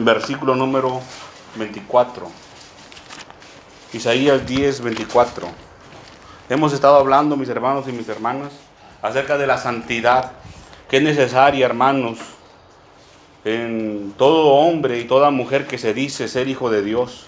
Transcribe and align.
el 0.00 0.06
versículo 0.06 0.54
número 0.54 0.98
24. 1.56 2.26
Isaías 3.92 4.46
10, 4.46 4.80
24. 4.80 5.46
Hemos 6.48 6.72
estado 6.72 6.96
hablando, 6.96 7.36
mis 7.36 7.50
hermanos 7.50 7.86
y 7.86 7.92
mis 7.92 8.08
hermanas, 8.08 8.50
acerca 9.02 9.36
de 9.36 9.46
la 9.46 9.58
santidad, 9.58 10.32
que 10.88 10.96
es 10.96 11.02
necesaria, 11.02 11.66
hermanos, 11.66 12.18
en 13.44 14.14
todo 14.16 14.54
hombre 14.54 15.00
y 15.00 15.04
toda 15.04 15.30
mujer 15.30 15.66
que 15.66 15.76
se 15.76 15.92
dice 15.92 16.28
ser 16.28 16.48
hijo 16.48 16.70
de 16.70 16.82
Dios. 16.82 17.26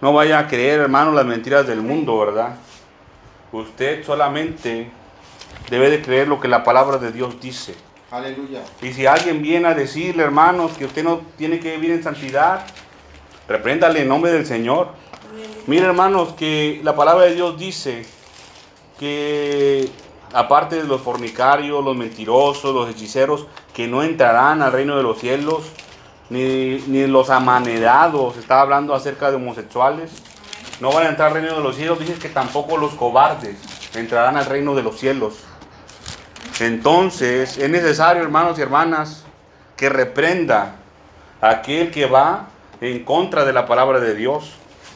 No 0.00 0.14
vaya 0.14 0.38
a 0.38 0.48
creer, 0.48 0.80
hermano, 0.80 1.12
las 1.12 1.26
mentiras 1.26 1.66
del 1.66 1.82
mundo, 1.82 2.18
¿verdad? 2.18 2.56
Usted 3.52 4.02
solamente 4.02 4.90
debe 5.68 5.90
de 5.90 6.00
creer 6.00 6.26
lo 6.26 6.40
que 6.40 6.48
la 6.48 6.64
palabra 6.64 6.96
de 6.96 7.12
Dios 7.12 7.38
dice. 7.38 7.74
Aleluya. 8.16 8.62
Y 8.80 8.94
si 8.94 9.04
alguien 9.04 9.42
viene 9.42 9.68
a 9.68 9.74
decirle, 9.74 10.22
hermanos, 10.22 10.72
que 10.78 10.86
usted 10.86 11.04
no 11.04 11.20
tiene 11.36 11.60
que 11.60 11.76
vivir 11.76 11.90
en 11.90 12.02
santidad, 12.02 12.64
repréndale 13.46 14.00
en 14.00 14.08
nombre 14.08 14.32
del 14.32 14.46
Señor. 14.46 14.88
Mire, 15.66 15.84
hermanos, 15.84 16.32
que 16.32 16.80
la 16.82 16.96
palabra 16.96 17.26
de 17.26 17.34
Dios 17.34 17.58
dice 17.58 18.06
que 18.98 19.90
aparte 20.32 20.76
de 20.76 20.84
los 20.84 21.02
fornicarios, 21.02 21.84
los 21.84 21.94
mentirosos, 21.94 22.74
los 22.74 22.88
hechiceros, 22.88 23.48
que 23.74 23.86
no 23.86 24.02
entrarán 24.02 24.62
al 24.62 24.72
reino 24.72 24.96
de 24.96 25.02
los 25.02 25.18
cielos, 25.18 25.64
ni, 26.30 26.82
ni 26.86 27.06
los 27.06 27.28
amanerados, 27.28 28.38
estaba 28.38 28.62
hablando 28.62 28.94
acerca 28.94 29.28
de 29.28 29.36
homosexuales, 29.36 30.10
no 30.80 30.90
van 30.90 31.06
a 31.06 31.08
entrar 31.10 31.28
al 31.28 31.34
reino 31.34 31.54
de 31.54 31.62
los 31.62 31.76
cielos, 31.76 31.98
dice 31.98 32.14
que 32.14 32.30
tampoco 32.30 32.78
los 32.78 32.94
cobardes 32.94 33.58
entrarán 33.94 34.38
al 34.38 34.46
reino 34.46 34.74
de 34.74 34.82
los 34.82 34.98
cielos. 34.98 35.34
Entonces 36.60 37.58
es 37.58 37.70
necesario, 37.70 38.22
hermanos 38.22 38.58
y 38.58 38.62
hermanas, 38.62 39.24
que 39.76 39.88
reprenda 39.88 40.76
a 41.40 41.50
aquel 41.50 41.90
que 41.90 42.06
va 42.06 42.48
en 42.80 43.04
contra 43.04 43.44
de 43.44 43.52
la 43.52 43.66
palabra 43.66 44.00
de 44.00 44.14
Dios. 44.14 44.54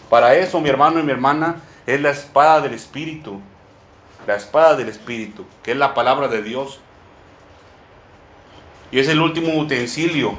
Para 0.09 0.35
eso, 0.35 0.61
mi 0.61 0.69
hermano 0.69 1.01
y 1.01 1.03
mi 1.03 1.13
hermana, 1.13 1.57
es 1.87 2.01
la 2.01 2.11
espada 2.11 2.61
del 2.61 2.75
Espíritu. 2.75 3.41
La 4.27 4.37
espada 4.37 4.77
del 4.77 4.89
Espíritu, 4.89 5.45
que 5.63 5.73
es 5.73 5.77
la 5.77 5.95
palabra 5.95 6.29
de 6.29 6.43
Dios. 6.43 6.81
Y 8.91 8.99
es 8.99 9.09
el 9.09 9.21
último 9.21 9.57
utensilio 9.59 10.35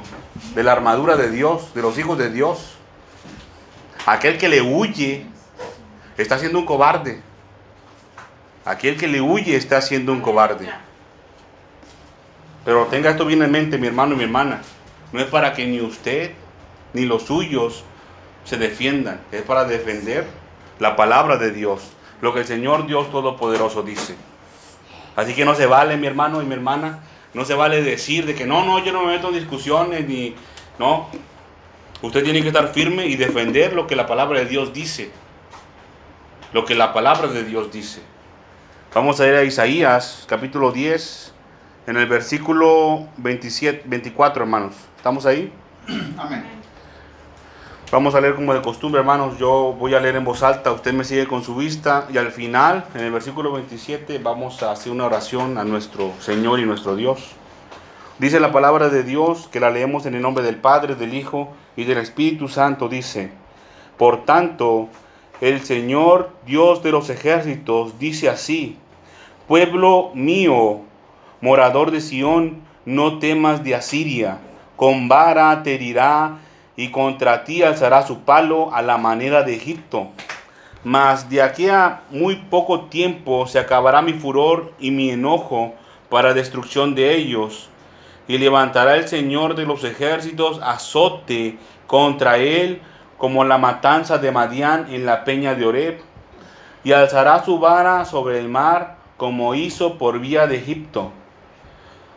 de 0.54 0.62
la 0.62 0.72
armadura 0.72 1.16
de 1.16 1.30
Dios, 1.30 1.72
de 1.74 1.82
los 1.82 1.98
hijos 1.98 2.18
de 2.18 2.30
Dios. 2.30 2.76
Aquel 4.06 4.38
que 4.38 4.48
le 4.48 4.60
huye 4.60 5.26
está 6.16 6.38
siendo 6.38 6.58
un 6.58 6.66
cobarde. 6.66 7.22
Aquel 8.64 8.96
que 8.96 9.08
le 9.08 9.20
huye 9.20 9.56
está 9.56 9.80
siendo 9.80 10.12
un 10.12 10.20
cobarde. 10.20 10.68
Pero 12.64 12.86
tenga 12.86 13.10
esto 13.10 13.24
bien 13.24 13.42
en 13.42 13.50
mente, 13.50 13.78
mi 13.78 13.86
hermano 13.86 14.14
y 14.14 14.18
mi 14.18 14.24
hermana. 14.24 14.62
No 15.12 15.20
es 15.20 15.26
para 15.26 15.52
que 15.52 15.66
ni 15.66 15.80
usted 15.80 16.32
ni 16.92 17.04
los 17.04 17.24
suyos 17.24 17.84
se 18.44 18.56
defiendan. 18.56 19.20
Es 19.32 19.42
para 19.42 19.64
defender 19.64 20.26
la 20.78 20.96
palabra 20.96 21.36
de 21.36 21.50
Dios. 21.50 21.90
Lo 22.20 22.32
que 22.32 22.40
el 22.40 22.46
Señor 22.46 22.86
Dios 22.86 23.10
Todopoderoso 23.10 23.82
dice. 23.82 24.14
Así 25.16 25.34
que 25.34 25.44
no 25.44 25.54
se 25.54 25.66
vale, 25.66 25.96
mi 25.96 26.06
hermano 26.06 26.40
y 26.40 26.46
mi 26.46 26.54
hermana. 26.54 27.00
No 27.34 27.44
se 27.44 27.54
vale 27.54 27.82
decir 27.82 28.26
de 28.26 28.34
que 28.34 28.46
no, 28.46 28.64
no, 28.64 28.78
yo 28.84 28.92
no 28.92 29.04
me 29.04 29.12
meto 29.12 29.28
en 29.28 29.34
discusiones 29.34 30.06
ni... 30.06 30.34
No. 30.78 31.08
Usted 32.02 32.24
tiene 32.24 32.42
que 32.42 32.48
estar 32.48 32.68
firme 32.72 33.06
y 33.06 33.16
defender 33.16 33.72
lo 33.72 33.86
que 33.86 33.96
la 33.96 34.06
palabra 34.06 34.40
de 34.40 34.46
Dios 34.46 34.72
dice. 34.72 35.10
Lo 36.52 36.64
que 36.64 36.74
la 36.74 36.92
palabra 36.92 37.28
de 37.28 37.44
Dios 37.44 37.72
dice. 37.72 38.02
Vamos 38.94 39.20
a 39.20 39.26
ir 39.26 39.34
a 39.34 39.44
Isaías 39.44 40.24
capítulo 40.28 40.70
10, 40.70 41.31
en 41.86 41.96
el 41.96 42.06
versículo 42.06 43.06
27, 43.16 43.82
24, 43.86 44.42
hermanos. 44.42 44.74
¿Estamos 44.96 45.26
ahí? 45.26 45.52
Amén. 46.18 46.44
Vamos 47.90 48.14
a 48.14 48.20
leer 48.22 48.34
como 48.34 48.54
de 48.54 48.62
costumbre, 48.62 49.00
hermanos. 49.00 49.36
Yo 49.38 49.76
voy 49.78 49.94
a 49.94 50.00
leer 50.00 50.16
en 50.16 50.24
voz 50.24 50.42
alta, 50.42 50.72
usted 50.72 50.94
me 50.94 51.04
sigue 51.04 51.26
con 51.26 51.42
su 51.42 51.54
vista 51.54 52.06
y 52.10 52.16
al 52.16 52.30
final, 52.30 52.86
en 52.94 53.02
el 53.02 53.12
versículo 53.12 53.52
27, 53.52 54.18
vamos 54.18 54.62
a 54.62 54.72
hacer 54.72 54.90
una 54.92 55.04
oración 55.04 55.58
a 55.58 55.64
nuestro 55.64 56.12
Señor 56.20 56.60
y 56.60 56.64
nuestro 56.64 56.96
Dios. 56.96 57.32
Dice 58.18 58.40
la 58.40 58.52
palabra 58.52 58.88
de 58.88 59.02
Dios 59.02 59.48
que 59.52 59.60
la 59.60 59.70
leemos 59.70 60.06
en 60.06 60.14
el 60.14 60.22
nombre 60.22 60.42
del 60.42 60.56
Padre, 60.56 60.94
del 60.94 61.12
Hijo 61.12 61.52
y 61.76 61.84
del 61.84 61.98
Espíritu 61.98 62.48
Santo. 62.48 62.88
Dice, 62.88 63.30
por 63.98 64.24
tanto, 64.24 64.88
el 65.42 65.60
Señor 65.60 66.30
Dios 66.46 66.82
de 66.82 66.92
los 66.92 67.10
ejércitos 67.10 67.98
dice 67.98 68.30
así, 68.30 68.78
pueblo 69.48 70.12
mío, 70.14 70.80
morador 71.42 71.90
de 71.90 72.00
Sión, 72.00 72.62
no 72.86 73.18
temas 73.18 73.62
de 73.64 73.74
Asiria, 73.74 74.38
con 74.76 75.08
vara 75.08 75.62
te 75.62 75.74
herirá 75.74 76.38
y 76.76 76.90
contra 76.90 77.44
ti 77.44 77.62
alzará 77.62 78.06
su 78.06 78.20
palo 78.20 78.72
a 78.72 78.80
la 78.80 78.96
manera 78.96 79.42
de 79.42 79.54
Egipto. 79.54 80.06
Mas 80.84 81.28
de 81.28 81.42
aquí 81.42 81.68
a 81.68 82.02
muy 82.10 82.36
poco 82.36 82.82
tiempo 82.82 83.46
se 83.48 83.58
acabará 83.58 84.02
mi 84.02 84.14
furor 84.14 84.72
y 84.78 84.92
mi 84.92 85.10
enojo 85.10 85.74
para 86.08 86.32
destrucción 86.32 86.94
de 86.94 87.14
ellos. 87.14 87.68
Y 88.28 88.38
levantará 88.38 88.96
el 88.96 89.08
Señor 89.08 89.56
de 89.56 89.66
los 89.66 89.82
ejércitos 89.82 90.60
azote 90.62 91.58
contra 91.88 92.38
él 92.38 92.80
como 93.18 93.44
la 93.44 93.58
matanza 93.58 94.18
de 94.18 94.30
Madián 94.30 94.86
en 94.90 95.06
la 95.06 95.24
peña 95.24 95.56
de 95.56 95.66
Oreb. 95.66 96.00
Y 96.84 96.92
alzará 96.92 97.44
su 97.44 97.58
vara 97.58 98.04
sobre 98.04 98.38
el 98.38 98.48
mar 98.48 98.96
como 99.16 99.56
hizo 99.56 99.98
por 99.98 100.20
vía 100.20 100.46
de 100.46 100.56
Egipto. 100.56 101.12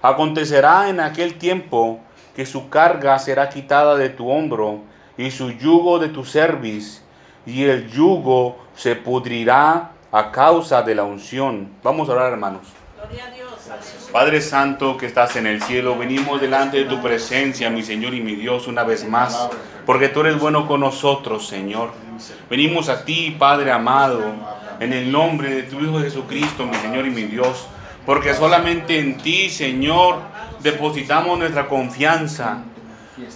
Acontecerá 0.05 0.87
en 0.89 0.99
aquel 0.99 1.33
tiempo 1.39 1.99
que 2.35 2.45
su 2.45 2.69
carga 2.69 3.17
será 3.17 3.49
quitada 3.49 3.95
de 3.95 4.09
tu 4.09 4.29
hombro 4.29 4.81
y 5.17 5.31
su 5.31 5.49
yugo 5.49 5.97
de 5.97 6.09
tu 6.09 6.23
cerviz, 6.23 7.01
y 7.43 7.63
el 7.63 7.89
yugo 7.89 8.55
se 8.75 8.95
pudrirá 8.95 9.93
a 10.11 10.31
causa 10.31 10.83
de 10.83 10.93
la 10.93 11.05
unción. 11.05 11.71
Vamos 11.81 12.07
a 12.07 12.11
orar, 12.11 12.33
hermanos. 12.33 12.67
Gloria 12.95 13.25
a 13.25 13.31
Dios. 13.31 13.49
Padre 14.11 14.41
Santo 14.41 14.95
que 14.95 15.07
estás 15.07 15.37
en 15.37 15.47
el 15.47 15.59
cielo, 15.63 15.97
venimos 15.97 16.39
delante 16.39 16.77
de 16.77 16.85
tu 16.85 17.01
presencia, 17.01 17.71
mi 17.71 17.81
Señor 17.81 18.13
y 18.13 18.21
mi 18.21 18.35
Dios, 18.35 18.67
una 18.67 18.83
vez 18.83 19.09
más, 19.09 19.49
porque 19.87 20.09
tú 20.09 20.19
eres 20.19 20.39
bueno 20.39 20.67
con 20.67 20.81
nosotros, 20.81 21.47
Señor. 21.47 21.89
Venimos 22.47 22.89
a 22.89 23.05
ti, 23.05 23.35
Padre 23.39 23.71
amado, 23.71 24.21
en 24.79 24.93
el 24.93 25.11
nombre 25.11 25.49
de 25.49 25.63
tu 25.63 25.79
Hijo 25.79 25.99
Jesucristo, 25.99 26.67
mi 26.67 26.75
Señor 26.75 27.07
y 27.07 27.09
mi 27.09 27.23
Dios, 27.23 27.65
porque 28.05 28.33
solamente 28.33 28.99
en 28.99 29.17
ti, 29.17 29.49
Señor, 29.49 30.19
depositamos 30.61 31.37
nuestra 31.39 31.67
confianza. 31.67 32.63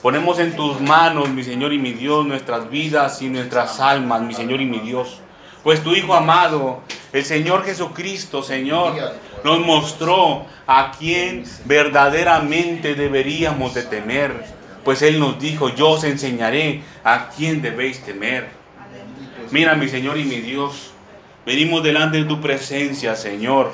Ponemos 0.02 0.40
en 0.40 0.56
tus 0.56 0.80
manos, 0.82 1.30
mi 1.30 1.44
Señor 1.44 1.74
y 1.74 1.80
mi 1.80 1.94
Dios, 1.94 2.26
nuestras 2.26 2.70
vidas 2.70 3.22
y 3.22 3.30
nuestras 3.30 3.80
almas, 3.80 4.22
mi 4.22 4.34
Señor 4.34 4.62
y 4.62 4.66
mi 4.66 4.80
Dios. 4.80 5.22
Pues 5.64 5.84
tu 5.84 5.94
Hijo 5.94 6.14
amado, 6.14 6.82
el 7.12 7.26
Señor 7.26 7.64
Jesucristo, 7.64 8.44
Señor, 8.44 8.94
nos 9.44 9.60
mostró 9.66 10.46
a 10.68 10.92
quién 10.98 11.44
verdaderamente 11.66 12.96
deberíamos 12.96 13.74
de 13.74 13.84
temer. 13.84 14.46
Pues 14.84 15.02
Él 15.02 15.20
nos 15.20 15.40
dijo, 15.40 15.70
yo 15.70 15.90
os 15.92 16.04
enseñaré 16.04 16.82
a 17.04 17.30
quién 17.30 17.62
debéis 17.62 18.04
temer. 18.04 18.50
Mira, 19.52 19.76
mi 19.76 19.88
Señor 19.88 20.18
y 20.18 20.24
mi 20.24 20.42
Dios, 20.42 20.92
venimos 21.46 21.84
delante 21.84 22.18
de 22.18 22.26
tu 22.26 22.40
presencia, 22.40 23.16
Señor, 23.16 23.72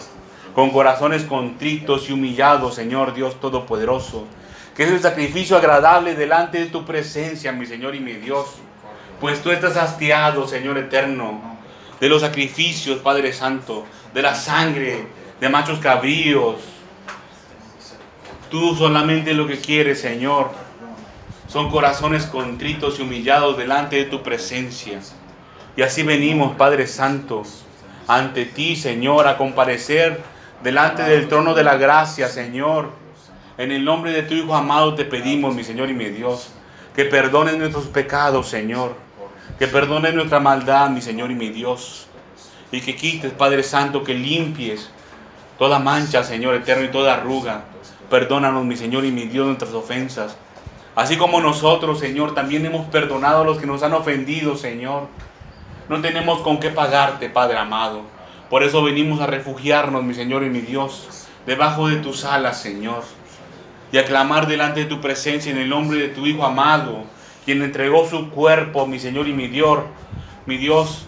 con 0.56 0.72
corazones 0.72 1.26
contritos 1.26 2.10
y 2.10 2.14
humillados, 2.14 2.76
Señor 2.76 3.14
Dios 3.14 3.40
Todopoderoso. 3.42 4.26
Que 4.76 4.84
es 4.84 4.90
el 4.90 5.02
sacrificio 5.02 5.58
agradable 5.58 6.16
delante 6.16 6.60
de 6.60 6.66
tu 6.68 6.86
presencia, 6.86 7.52
mi 7.52 7.66
Señor 7.66 7.94
y 7.94 8.00
mi 8.00 8.14
Dios. 8.14 8.56
Pues 9.20 9.42
tú 9.42 9.52
estás 9.52 9.76
hastiado, 9.76 10.48
Señor 10.48 10.78
eterno, 10.78 11.58
de 12.00 12.10
los 12.10 12.22
sacrificios, 12.22 13.00
Padre 13.00 13.34
Santo, 13.34 13.86
de 14.14 14.22
la 14.22 14.34
sangre, 14.34 15.08
de 15.42 15.50
machos 15.50 15.80
cabríos. 15.80 16.56
Tú 18.50 18.76
solamente 18.76 19.34
lo 19.34 19.48
que 19.48 19.60
quieres, 19.60 20.00
Señor, 20.00 20.52
son 21.48 21.70
corazones 21.70 22.26
contritos 22.26 23.00
y 23.00 23.02
humillados 23.02 23.58
delante 23.58 23.98
de 23.98 24.06
tu 24.06 24.24
presencia. 24.24 25.02
Y 25.76 25.82
así 25.82 26.04
venimos, 26.04 26.56
Padre 26.56 26.88
Santo, 26.88 27.44
ante 28.08 28.46
ti, 28.46 28.78
Señor, 28.78 29.28
a 29.28 29.38
comparecer 29.38 30.35
delante 30.64 31.04
del 31.04 31.28
trono 31.28 31.54
de 31.54 31.64
la 31.64 31.78
gracia, 31.78 32.28
Señor. 32.28 32.90
En 33.58 33.72
el 33.72 33.86
nombre 33.86 34.12
de 34.12 34.24
tu 34.24 34.34
Hijo 34.34 34.56
amado 34.56 34.96
te 34.96 35.06
pedimos, 35.06 35.56
mi 35.56 35.64
Señor 35.64 35.90
y 35.90 35.94
mi 35.94 36.06
Dios, 36.06 36.50
que 36.96 37.06
perdones 37.06 37.58
nuestros 37.58 37.86
pecados, 37.86 38.48
Señor. 38.48 38.96
Que 39.60 39.68
perdones 39.68 40.14
nuestra 40.14 40.40
maldad, 40.40 40.90
mi 40.90 41.02
Señor 41.02 41.32
y 41.32 41.36
mi 41.36 41.50
Dios. 41.50 42.08
Y 42.72 42.82
que 42.82 42.96
quites, 42.96 43.32
Padre 43.32 43.64
Santo, 43.64 44.04
que 44.04 44.14
limpies 44.14 44.90
toda 45.58 45.80
mancha, 45.80 46.24
Señor 46.24 46.56
eterno, 46.56 46.84
y 46.84 46.90
toda 46.90 47.14
arruga. 47.14 47.64
Perdónanos, 48.10 48.66
mi 48.66 48.76
Señor 48.76 49.06
y 49.06 49.12
mi 49.12 49.26
Dios, 49.26 49.46
nuestras 49.46 49.74
ofensas. 49.74 50.36
Así 50.96 51.18
como 51.18 51.42
nosotros, 51.42 52.00
Señor, 52.00 52.34
también 52.34 52.66
hemos 52.66 52.88
perdonado 52.88 53.42
a 53.42 53.46
los 53.46 53.58
que 53.58 53.66
nos 53.66 53.84
han 53.84 53.94
ofendido, 53.94 54.56
Señor. 54.56 55.08
No 55.90 56.02
tenemos 56.02 56.42
con 56.42 56.60
qué 56.60 56.70
pagarte, 56.70 57.30
Padre 57.30 57.58
amado. 57.58 58.15
Por 58.50 58.64
eso 58.64 58.84
venimos 58.84 59.22
a 59.22 59.28
refugiarnos, 59.28 60.04
mi 60.04 60.14
Señor 60.14 60.44
y 60.44 60.50
mi 60.50 60.62
Dios, 60.62 61.28
debajo 61.46 61.88
de 61.88 61.98
tus 61.98 62.26
alas, 62.26 62.62
Señor. 62.62 63.04
y 63.92 63.98
a 63.98 64.06
clamar 64.06 64.48
delante 64.48 64.82
de 64.82 64.86
tu 64.88 65.00
presencia 65.00 65.52
en 65.52 65.58
el 65.58 65.70
nombre 65.70 66.00
de 66.00 66.10
tu 66.10 66.26
Hijo 66.26 66.44
amado, 66.44 67.06
quien 67.46 67.62
entregó 67.62 68.10
su 68.10 68.30
cuerpo, 68.30 68.88
mi 68.88 69.00
Señor 69.00 69.28
y 69.28 69.34
mi 69.34 69.48
Dios, 69.48 69.80
mi 70.46 70.58
Dios, 70.58 71.06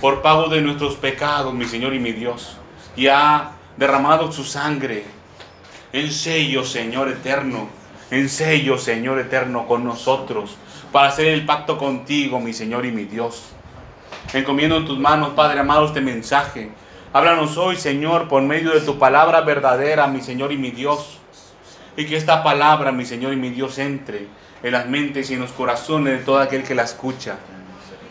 por 0.00 0.20
pago 0.20 0.48
de 0.48 0.60
nuestros 0.60 0.96
pecados, 0.96 1.54
mi 1.54 1.64
Señor 1.64 1.94
y 1.94 2.00
mi 2.00 2.12
Dios, 2.12 2.56
y 2.96 3.06
ha 3.06 3.52
derramado 3.76 4.30
su 4.30 4.44
sangre 4.44 5.04
en 5.92 6.12
sello, 6.12 6.64
Señor 6.64 7.08
eterno, 7.08 7.68
en 8.10 8.28
sello, 8.28 8.76
Señor 8.78 9.18
eterno, 9.20 9.66
con 9.66 9.84
nosotros, 9.84 10.56
para 10.92 11.08
hacer 11.08 11.28
el 11.28 11.46
pacto 11.46 11.78
contigo, 11.78 12.40
mi 12.40 12.52
Señor 12.52 12.84
y 12.84 12.92
mi 12.92 13.04
Dios. 13.04 13.52
Encomiendo 14.32 14.76
en 14.76 14.84
tus 14.84 14.98
manos, 14.98 15.30
Padre 15.30 15.60
amado, 15.60 15.86
este 15.86 16.00
mensaje. 16.00 16.70
Háblanos 17.12 17.56
hoy, 17.56 17.76
Señor, 17.76 18.28
por 18.28 18.42
medio 18.42 18.72
de 18.72 18.80
tu 18.80 18.98
palabra 18.98 19.40
verdadera, 19.40 20.06
mi 20.06 20.20
Señor 20.20 20.52
y 20.52 20.56
mi 20.56 20.70
Dios. 20.70 21.18
Y 21.96 22.06
que 22.06 22.16
esta 22.16 22.42
palabra, 22.42 22.92
mi 22.92 23.04
Señor 23.04 23.32
y 23.32 23.36
mi 23.36 23.50
Dios, 23.50 23.78
entre 23.78 24.26
en 24.62 24.72
las 24.72 24.86
mentes 24.86 25.30
y 25.30 25.34
en 25.34 25.40
los 25.40 25.52
corazones 25.52 26.18
de 26.18 26.24
todo 26.24 26.38
aquel 26.38 26.62
que 26.62 26.74
la 26.74 26.82
escucha. 26.82 27.36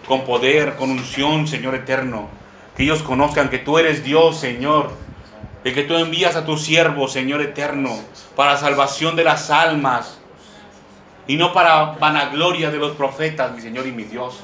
Con 0.07 0.25
poder, 0.25 0.75
con 0.75 0.89
unción, 0.91 1.47
Señor 1.47 1.75
eterno. 1.75 2.29
Que 2.75 2.83
ellos 2.83 3.03
conozcan 3.03 3.49
que 3.49 3.59
tú 3.59 3.77
eres 3.77 4.03
Dios, 4.03 4.37
Señor 4.37 4.91
y 5.67 5.73
que 5.73 5.83
tú 5.83 5.95
envías 5.95 6.35
a 6.35 6.45
tu 6.45 6.57
siervo, 6.57 7.07
Señor 7.09 7.41
eterno, 7.41 7.91
para 8.35 8.57
salvación 8.57 9.17
de 9.17 9.25
las 9.25 9.49
almas 9.49 10.17
y 11.27 11.35
no 11.35 11.51
para 11.51 11.97
vanagloria 11.99 12.71
de 12.71 12.77
los 12.77 12.95
profetas, 12.95 13.53
mi 13.53 13.59
Señor 13.59 13.85
y 13.85 13.91
mi 13.91 14.03
Dios, 14.03 14.39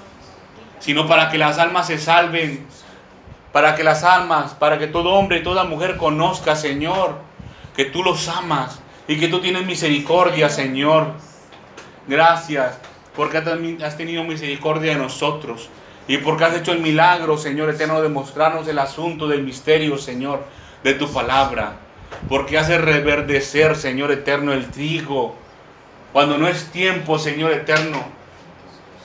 sino 0.84 1.08
para 1.08 1.30
que 1.30 1.38
las 1.38 1.60
almas 1.60 1.88
se 1.88 1.98
salven, 1.98 2.68
para 3.54 3.74
que 3.74 3.86
las 3.86 4.04
almas, 4.04 4.54
para 4.54 4.78
que 4.78 4.88
todo 4.88 5.14
hombre 5.14 5.38
y 5.38 5.44
toda 5.44 5.64
mujer 5.64 5.96
conozca, 5.96 6.58
Señor, 6.58 7.20
que 7.74 7.86
tú 7.86 8.04
los 8.04 8.28
amas 8.28 8.82
y 9.08 9.18
que 9.18 9.30
tú 9.30 9.40
tienes 9.40 9.66
misericordia, 9.66 10.50
Señor. 10.50 11.14
Gracias 12.06 12.78
porque 13.16 13.38
has 13.38 13.96
tenido 13.96 14.26
misericordia 14.26 14.92
de 14.92 14.98
nosotros 14.98 15.70
y 16.06 16.18
porque 16.18 16.44
has 16.44 16.56
hecho 16.56 16.74
el 16.74 16.82
milagro, 16.82 17.38
Señor 17.38 17.70
eterno, 17.70 18.02
de 18.02 18.10
mostrarnos 18.10 18.68
el 18.68 18.78
asunto 18.78 19.30
del 19.30 19.44
misterio, 19.44 19.98
Señor 19.98 20.44
de 20.84 20.96
tu 20.96 21.10
palabra, 21.14 21.78
porque 22.28 22.58
hace 22.58 22.78
reverdecer, 22.78 23.78
Señor 23.78 24.12
eterno, 24.12 24.52
el 24.52 24.70
trigo, 24.70 25.36
cuando 26.12 26.38
no 26.38 26.50
es 26.50 26.66
tiempo, 26.74 27.18
Señor 27.18 27.54
eterno, 27.54 28.04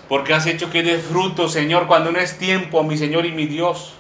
porque 0.09 0.35
has 0.35 0.47
hecho 0.47 0.71
que 0.71 0.83
dé 0.83 0.99
fruto, 0.99 1.49
Señor, 1.49 1.87
cuando 1.87 2.13
no 2.13 2.19
es 2.19 2.39
tiempo, 2.39 2.83
mi 2.83 2.97
Señor 2.97 3.27
y 3.27 3.33
mi 3.33 3.47
Dios, 3.47 3.95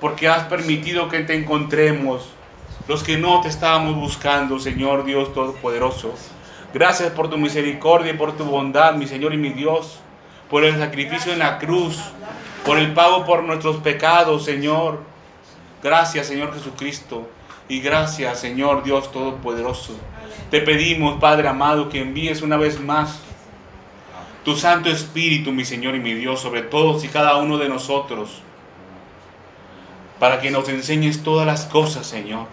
porque 0.00 0.28
has 0.28 0.44
permitido 0.44 1.08
que 1.08 1.20
te 1.20 1.34
encontremos, 1.34 2.30
los 2.86 3.02
que 3.02 3.16
no 3.16 3.40
te 3.40 3.48
estábamos 3.48 3.96
buscando, 3.96 4.58
Señor 4.58 5.04
Dios 5.04 5.32
Todopoderoso. 5.32 6.14
Gracias 6.72 7.12
por 7.12 7.30
tu 7.30 7.38
misericordia 7.38 8.12
y 8.12 8.16
por 8.16 8.36
tu 8.36 8.44
bondad, 8.44 8.94
mi 8.94 9.06
Señor 9.06 9.34
y 9.34 9.38
mi 9.38 9.50
Dios, 9.50 10.00
por 10.50 10.64
el 10.64 10.78
sacrificio 10.78 11.32
en 11.32 11.38
la 11.38 11.58
cruz, 11.58 11.98
por 12.64 12.78
el 12.78 12.92
pago 12.92 13.24
por 13.24 13.42
nuestros 13.42 13.76
pecados, 13.78 14.44
Señor 14.44 15.14
Gracias 15.84 16.28
Señor 16.28 16.54
Jesucristo 16.54 17.28
y 17.68 17.80
gracias 17.80 18.40
Señor 18.40 18.84
Dios 18.84 19.12
Todopoderoso. 19.12 19.92
Te 20.50 20.62
pedimos 20.62 21.20
Padre 21.20 21.46
amado 21.46 21.90
que 21.90 22.00
envíes 22.00 22.40
una 22.40 22.56
vez 22.56 22.80
más 22.80 23.20
tu 24.44 24.54
Santo 24.56 24.90
Espíritu, 24.90 25.52
mi 25.52 25.64
Señor 25.64 25.94
y 25.94 26.00
mi 26.00 26.12
Dios, 26.12 26.40
sobre 26.40 26.62
todos 26.62 27.02
y 27.02 27.08
cada 27.08 27.36
uno 27.36 27.56
de 27.56 27.70
nosotros, 27.70 28.42
para 30.20 30.40
que 30.40 30.50
nos 30.50 30.68
enseñes 30.68 31.22
todas 31.22 31.46
las 31.46 31.64
cosas, 31.64 32.06
Señor. 32.06 32.46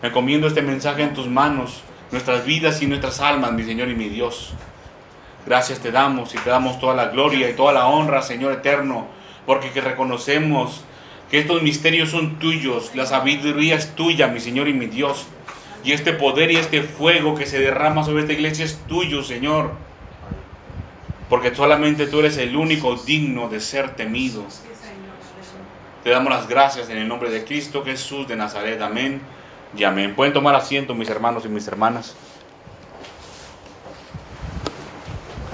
Me 0.00 0.08
encomiendo 0.08 0.46
este 0.46 0.62
mensaje 0.62 1.02
en 1.02 1.14
tus 1.14 1.26
manos, 1.26 1.82
nuestras 2.12 2.46
vidas 2.46 2.80
y 2.82 2.86
nuestras 2.86 3.18
almas, 3.20 3.52
mi 3.52 3.64
Señor 3.64 3.88
y 3.88 3.96
mi 3.96 4.08
Dios. 4.08 4.52
Gracias 5.44 5.80
te 5.80 5.90
damos 5.90 6.34
y 6.34 6.38
te 6.38 6.50
damos 6.50 6.78
toda 6.78 6.94
la 6.94 7.08
gloria 7.08 7.50
y 7.50 7.54
toda 7.54 7.72
la 7.72 7.86
honra, 7.86 8.22
Señor 8.22 8.52
eterno, 8.52 9.08
porque 9.44 9.70
que 9.70 9.80
reconocemos 9.80 10.84
que 11.30 11.40
estos 11.40 11.62
misterios 11.62 12.10
son 12.10 12.38
tuyos, 12.38 12.92
la 12.94 13.06
sabiduría 13.06 13.74
es 13.74 13.94
tuya, 13.96 14.28
mi 14.28 14.38
Señor 14.38 14.68
y 14.68 14.72
mi 14.72 14.86
Dios. 14.86 15.26
Y 15.82 15.92
este 15.92 16.12
poder 16.12 16.52
y 16.52 16.56
este 16.56 16.82
fuego 16.82 17.34
que 17.34 17.46
se 17.46 17.58
derrama 17.58 18.04
sobre 18.04 18.22
esta 18.22 18.32
iglesia 18.34 18.64
es 18.64 18.78
tuyo, 18.86 19.24
Señor. 19.24 19.87
Porque 21.28 21.54
solamente 21.54 22.06
tú 22.06 22.20
eres 22.20 22.38
el 22.38 22.56
único 22.56 22.96
digno 22.96 23.48
de 23.48 23.60
ser 23.60 23.94
temido. 23.96 24.44
Te 26.02 26.10
damos 26.10 26.32
las 26.32 26.48
gracias 26.48 26.88
en 26.88 26.98
el 26.98 27.08
nombre 27.08 27.30
de 27.30 27.44
Cristo 27.44 27.84
Jesús 27.84 28.26
de 28.26 28.36
Nazaret. 28.36 28.80
Amén 28.80 29.20
y 29.76 29.84
amén. 29.84 30.14
Pueden 30.14 30.32
tomar 30.32 30.54
asiento 30.54 30.94
mis 30.94 31.10
hermanos 31.10 31.44
y 31.44 31.48
mis 31.48 31.66
hermanas. 31.68 32.16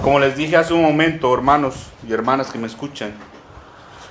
Como 0.01 0.19
les 0.19 0.37
dije 0.37 0.55
hace 0.55 0.73
un 0.73 0.83
momento, 0.83 1.33
hermanos 1.33 1.87
y 2.07 2.13
hermanas 2.13 2.51
que 2.51 2.59
me 2.59 2.67
escuchan, 2.67 3.13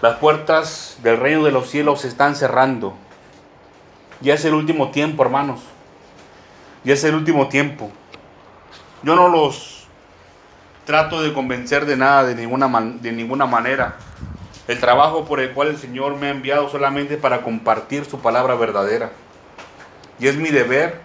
las 0.02 0.16
puertas 0.16 0.98
del 1.02 1.18
reino 1.18 1.44
de 1.44 1.52
los 1.52 1.70
cielos 1.70 2.00
se 2.00 2.08
están 2.08 2.34
cerrando. 2.34 2.94
Ya 4.20 4.34
es 4.34 4.44
el 4.44 4.54
último 4.54 4.90
tiempo, 4.90 5.22
hermanos. 5.22 5.60
Ya 6.82 6.94
es 6.94 7.04
el 7.04 7.14
último 7.14 7.48
tiempo. 7.48 7.90
Yo 9.02 9.14
no 9.16 9.28
los 9.28 9.83
trato 10.84 11.22
de 11.22 11.32
convencer 11.32 11.86
de 11.86 11.96
nada, 11.96 12.24
de 12.24 12.34
ninguna, 12.34 12.68
de 13.00 13.12
ninguna 13.12 13.46
manera. 13.46 13.96
El 14.68 14.80
trabajo 14.80 15.24
por 15.24 15.40
el 15.40 15.52
cual 15.52 15.68
el 15.68 15.78
Señor 15.78 16.16
me 16.16 16.28
ha 16.28 16.30
enviado 16.30 16.68
solamente 16.68 17.16
para 17.16 17.42
compartir 17.42 18.04
su 18.04 18.20
palabra 18.20 18.54
verdadera. 18.54 19.10
Y 20.18 20.28
es 20.28 20.36
mi 20.36 20.50
deber, 20.50 21.00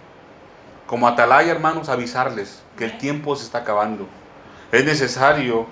como 0.86 1.08
atalaya, 1.08 1.52
hermanos, 1.52 1.88
avisarles 1.88 2.62
que 2.76 2.84
el 2.84 2.98
tiempo 2.98 3.36
se 3.36 3.44
está 3.44 3.58
acabando. 3.58 4.06
Es 4.72 4.84
necesario, 4.84 5.66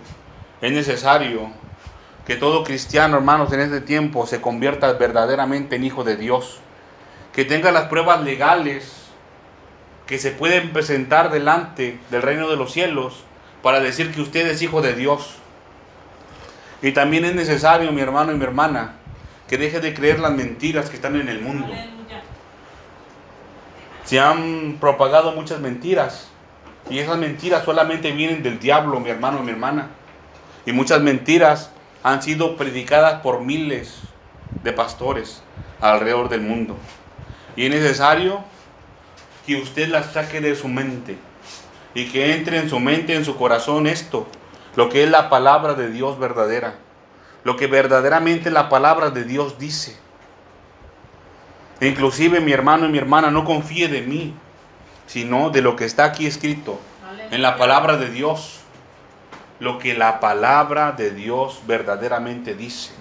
es 0.61 0.73
necesario 0.73 1.51
que 2.27 2.37
todo 2.37 2.65
cristiano, 2.65 3.17
hermanos, 3.17 3.53
en 3.53 3.61
este 3.61 3.81
tiempo 3.81 4.27
se 4.27 4.41
convierta 4.41 4.93
verdaderamente 4.93 5.77
en 5.77 5.85
hijo 5.85 6.05
de 6.05 6.17
Dios. 6.17 6.61
Que 7.33 7.45
tenga 7.45 7.73
las 7.73 7.85
pruebas 7.85 8.23
legales 8.23 9.07
que 10.07 10.19
se 10.19 10.31
pueden 10.31 10.73
presentar 10.73 11.31
delante 11.31 11.99
del 12.11 12.23
reino 12.23 12.49
de 12.49 12.57
los 12.57 12.73
cielos 12.73 13.25
para 13.63 13.81
decir 13.81 14.15
que 14.15 14.21
usted 14.21 14.47
es 14.47 14.63
hijo 14.63 14.81
de 14.81 14.95
Dios. 14.95 15.37
Y 16.83 16.93
también 16.93 17.25
es 17.25 17.35
necesario, 17.35 17.91
mi 17.93 18.01
hermano 18.01 18.33
y 18.33 18.37
mi 18.37 18.45
hermana, 18.45 18.95
que 19.49 19.59
deje 19.59 19.81
de 19.81 19.95
creer 19.95 20.21
las 20.21 20.33
mentiras 20.33 20.89
que 20.89 20.97
están 20.97 21.17
en 21.21 21.29
el 21.29 21.41
mundo. 21.41 21.67
Se 24.05 24.21
han 24.21 24.77
propagado 24.81 25.33
muchas 25.33 25.61
mentiras 25.61 26.29
y 26.89 26.99
esas 26.99 27.19
mentiras 27.19 27.65
solamente 27.65 28.13
vienen 28.13 28.43
del 28.43 28.59
diablo, 28.59 29.01
mi 29.01 29.11
hermano 29.11 29.41
y 29.41 29.43
mi 29.43 29.51
hermana. 29.51 29.89
Y 30.65 30.73
muchas 30.73 31.01
mentiras 31.01 31.71
han 32.03 32.23
sido 32.23 32.57
predicadas 32.57 33.21
por 33.23 33.41
miles 33.41 33.99
de 34.63 34.73
pastores 34.73 35.43
alrededor 35.81 36.29
del 36.29 36.43
mundo. 36.43 36.77
Y 37.57 37.67
es 37.67 37.71
necesario 37.71 38.45
que 39.47 39.57
usted 39.57 39.89
las 39.89 40.13
saque 40.13 40.41
de 40.41 40.55
su 40.55 40.69
mente 40.69 41.19
y 41.95 42.09
que 42.09 42.35
entre 42.35 42.59
en 42.59 42.69
su 42.69 42.81
mente, 42.81 43.15
en 43.15 43.25
su 43.25 43.37
corazón 43.37 43.87
esto, 43.87 44.27
lo 44.77 44.89
que 44.89 45.05
es 45.05 45.11
la 45.11 45.29
palabra 45.29 45.75
de 45.75 45.91
Dios 45.91 46.19
verdadera, 46.19 46.75
lo 47.45 47.57
que 47.57 47.67
verdaderamente 47.67 48.51
la 48.51 48.69
palabra 48.69 49.11
de 49.11 49.25
Dios 49.25 49.59
dice. 49.59 49.97
inclusive 51.81 52.41
mi 52.41 52.53
hermano 52.53 52.87
y 52.87 52.89
mi 52.89 52.99
hermana 52.99 53.31
no 53.31 53.45
confíe 53.45 53.89
de 53.89 54.03
mí, 54.03 54.35
sino 55.07 55.51
de 55.51 55.63
lo 55.63 55.77
que 55.77 55.85
está 55.85 56.05
aquí 56.05 56.27
escrito 56.27 56.79
en 57.31 57.43
la 57.43 57.57
palabra 57.57 57.97
de 57.97 58.11
Dios 58.11 58.59
lo 59.61 59.79
que 59.79 59.95
la 59.95 60.21
palabra 60.21 60.93
de 60.93 61.11
Dios 61.11 61.63
verdaderamente 61.67 62.55
dice. 62.55 62.93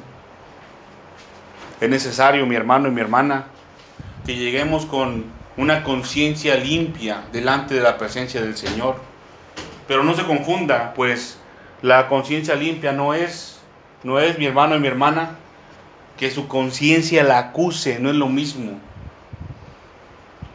Es 1.79 1.89
necesario, 1.89 2.45
mi 2.45 2.55
hermano 2.55 2.87
y 2.87 2.91
mi 2.91 3.01
hermana, 3.01 3.45
que 4.25 4.35
lleguemos 4.35 4.85
con 4.85 5.25
una 5.57 5.83
conciencia 5.83 6.55
limpia 6.55 7.23
delante 7.31 7.73
de 7.73 7.81
la 7.81 7.97
presencia 7.97 8.41
del 8.41 8.55
Señor. 8.55 8.95
Pero 9.87 10.03
no 10.03 10.13
se 10.13 10.23
confunda, 10.23 10.93
pues 10.93 11.39
la 11.81 12.07
conciencia 12.07 12.55
limpia 12.55 12.91
no 12.91 13.13
es, 13.13 13.59
no 14.03 14.19
es 14.19 14.37
mi 14.37 14.45
hermano 14.45 14.75
y 14.75 14.79
mi 14.79 14.87
hermana, 14.87 15.31
que 16.17 16.31
su 16.31 16.47
conciencia 16.47 17.23
la 17.23 17.39
acuse, 17.39 17.99
no 17.99 18.09
es 18.09 18.15
lo 18.15 18.27
mismo. 18.27 18.79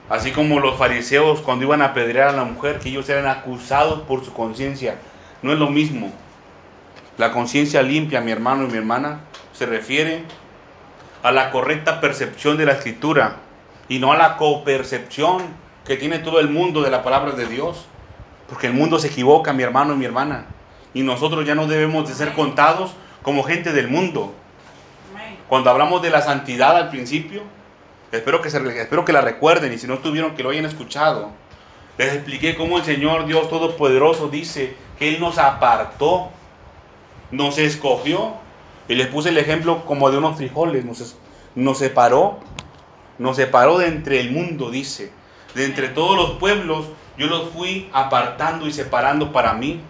Así 0.09 0.31
como 0.31 0.61
los 0.61 0.77
fariseos 0.77 1.41
cuando 1.41 1.65
iban 1.65 1.83
a 1.83 1.87
apedrear 1.87 2.29
a 2.29 2.33
la 2.33 2.45
mujer, 2.45 2.79
que 2.79 2.89
ellos 2.89 3.09
eran 3.09 3.27
acusados 3.27 4.03
por 4.03 4.25
su 4.25 4.33
conciencia 4.33 4.97
no 5.43 5.53
es 5.53 5.59
lo 5.59 5.69
mismo. 5.69 6.13
La 7.19 7.33
conciencia 7.33 7.83
limpia, 7.83 8.21
mi 8.21 8.31
hermano 8.31 8.65
y 8.65 8.69
mi 8.69 8.79
hermana, 8.79 9.21
se 9.53 9.67
refiere 9.67 10.23
a 11.23 11.31
la 11.33 11.51
correcta 11.51 12.01
percepción 12.01 12.57
de 12.57 12.67
la 12.67 12.73
escritura 12.73 13.37
y 13.93 13.99
no 13.99 14.11
a 14.11 14.17
la 14.17 14.39
copercepción 14.39 15.43
que 15.85 15.99
tiene 15.99 16.19
todo 16.19 16.41
el 16.41 16.49
mundo 16.49 16.81
de 16.81 16.91
la 16.91 17.03
palabra 17.03 17.33
de 17.33 17.47
Dios. 17.47 17.85
Porque 18.49 18.69
el 18.69 18.73
mundo 18.73 18.99
se 18.99 19.09
equivoca, 19.09 19.53
mi 19.53 19.65
hermano 19.65 19.93
y 19.93 19.99
mi 19.99 20.07
hermana. 20.07 20.47
Y 20.95 21.03
nosotros 21.03 21.45
ya 21.45 21.55
no 21.55 21.67
debemos 21.67 22.09
de 22.09 22.15
ser 22.15 22.33
contados 22.33 22.93
como 23.23 23.43
gente 23.43 23.71
del 23.71 23.89
mundo. 23.89 24.33
Cuando 25.47 25.69
hablamos 25.69 26.01
de 26.01 26.09
la 26.09 26.23
santidad 26.23 26.75
al 26.75 26.89
principio, 26.89 27.43
espero 28.13 28.41
que, 28.41 28.49
se, 28.49 28.67
espero 28.81 29.05
que 29.05 29.13
la 29.13 29.21
recuerden 29.21 29.71
y 29.75 29.77
si 29.77 29.87
no 29.87 29.95
estuvieron 29.95 30.35
que 30.35 30.43
lo 30.43 30.49
hayan 30.49 30.65
escuchado. 30.65 31.29
Les 31.99 32.15
expliqué 32.15 32.57
cómo 32.57 32.79
el 32.79 32.85
Señor 32.85 33.27
Dios 33.27 33.51
Todopoderoso 33.51 34.29
dice 34.29 34.75
que 34.99 35.11
Él 35.11 35.21
nos 35.21 35.37
apartó, 35.37 36.31
nos 37.31 37.59
escogió. 37.59 38.37
Y 38.89 38.95
les 38.95 39.09
puse 39.09 39.29
el 39.29 39.37
ejemplo 39.37 39.85
como 39.85 40.11
de 40.11 40.17
unos 40.17 40.39
frijoles, 40.39 40.83
nos, 40.87 41.15
nos 41.55 41.77
separó, 41.77 42.41
nos 43.19 43.37
separó 43.37 43.79
de 43.79 43.89
entre 43.89 44.21
el 44.21 44.31
mundo, 44.31 44.71
dice. 44.71 45.13
De 45.55 45.65
entre 45.65 45.89
todos 45.89 46.17
los 46.17 46.39
pueblos, 46.39 46.87
yo 47.19 47.27
los 47.27 47.51
fui 47.51 47.91
apartando 47.93 48.67
y 48.67 48.73
separando 48.73 49.33
para 49.33 49.53
mí. 49.53 49.81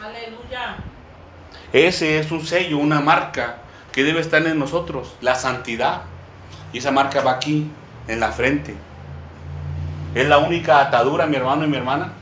Aleluya. 0.00 0.76
Ese 1.72 2.18
es 2.18 2.30
un 2.30 2.46
sello, 2.46 2.78
una 2.78 3.00
marca 3.00 3.58
que 3.92 4.04
debe 4.04 4.20
estar 4.20 4.46
en 4.46 4.58
nosotros, 4.58 5.16
la 5.20 5.34
santidad. 5.34 6.02
Y 6.72 6.78
esa 6.78 6.90
marca 6.90 7.22
va 7.22 7.32
aquí, 7.32 7.70
en 8.06 8.20
la 8.20 8.32
frente. 8.32 8.74
Es 10.14 10.26
la 10.28 10.38
única 10.38 10.80
atadura, 10.80 11.26
mi 11.26 11.36
hermano 11.36 11.64
y 11.64 11.68
mi 11.68 11.76
hermana, 11.76 12.12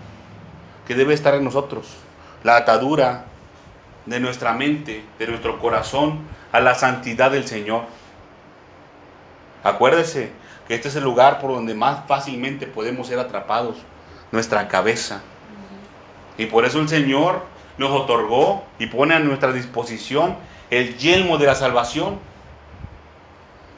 que 0.87 0.95
debe 0.95 1.15
estar 1.15 1.35
en 1.35 1.45
nosotros. 1.45 1.87
La 2.43 2.57
atadura 2.57 3.27
de 4.07 4.21
nuestra 4.21 4.53
mente, 4.53 5.05
de 5.19 5.27
nuestro 5.27 5.59
corazón, 5.59 6.21
a 6.53 6.61
la 6.61 6.75
santidad 6.75 7.31
del 7.31 7.47
Señor. 7.47 7.85
Acuérdese 9.63 10.31
que 10.67 10.75
este 10.75 10.89
es 10.89 10.97
el 10.97 11.05
lugar 11.05 11.41
por 11.41 11.53
donde 11.53 11.75
más 11.75 12.07
fácilmente 12.07 12.67
podemos 12.67 13.07
ser 13.07 13.19
atrapados, 13.19 13.77
nuestra 14.33 14.69
cabeza. 14.69 15.23
Y 16.39 16.47
por 16.47 16.65
eso 16.65 16.81
el 16.81 16.89
Señor 16.89 17.43
nos 17.79 17.91
otorgó 17.91 18.65
y 18.79 18.87
pone 18.87 19.15
a 19.15 19.19
nuestra 19.19 19.53
disposición 19.53 20.37
el 20.71 20.97
yelmo 20.99 21.39
de 21.39 21.47
la 21.47 21.55
salvación. 21.55 22.19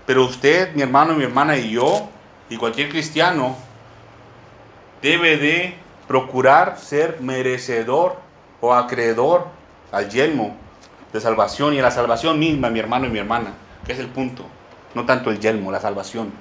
Pero 0.07 0.25
usted, 0.25 0.75
mi 0.75 0.83
hermano, 0.83 1.14
mi 1.14 1.25
hermana 1.25 1.57
y 1.57 1.71
yo, 1.71 2.09
y 2.49 2.57
cualquier 2.57 2.88
cristiano, 2.88 3.57
debe 5.02 5.37
de 5.37 5.75
procurar 6.07 6.78
ser 6.78 7.18
merecedor 7.21 8.16
o 8.61 8.75
acreedor 8.75 9.47
al 9.92 10.09
yelmo 10.09 10.57
de 11.12 11.21
salvación 11.21 11.75
y 11.75 11.78
a 11.78 11.83
la 11.83 11.90
salvación 11.90 12.38
misma, 12.38 12.71
mi 12.71 12.78
hermano 12.78 13.07
y 13.07 13.11
mi 13.11 13.18
hermana, 13.18 13.52
que 13.87 13.92
es 13.92 13.99
el 13.99 14.09
punto. 14.09 14.45
No 14.95 15.04
tanto 15.04 15.30
el 15.30 15.38
yelmo, 15.38 15.71
la 15.71 15.80
salvación. 15.80 16.33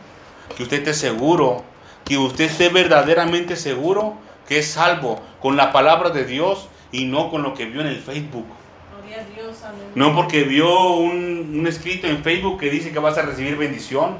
Que 0.55 0.63
usted 0.63 0.77
esté 0.79 0.93
seguro, 0.93 1.63
que 2.05 2.17
usted 2.17 2.45
esté 2.45 2.69
verdaderamente 2.69 3.55
seguro 3.55 4.15
que 4.47 4.59
es 4.59 4.71
salvo 4.71 5.21
con 5.41 5.57
la 5.57 5.71
palabra 5.71 6.09
de 6.09 6.25
Dios 6.25 6.69
y 6.91 7.05
no 7.05 7.29
con 7.29 7.43
lo 7.43 7.53
que 7.53 7.65
vio 7.65 7.81
en 7.81 7.87
el 7.87 7.97
Facebook. 7.97 8.45
Gloria 8.91 9.21
a 9.21 9.25
Dios, 9.25 9.61
aleluya. 9.61 9.91
No 9.95 10.15
porque 10.15 10.43
vio 10.43 10.91
un, 10.93 11.55
un 11.59 11.67
escrito 11.67 12.07
en 12.07 12.23
Facebook 12.23 12.59
que 12.59 12.69
dice 12.69 12.91
que 12.91 12.99
vas 12.99 13.17
a 13.17 13.23
recibir 13.23 13.57
bendición. 13.57 14.17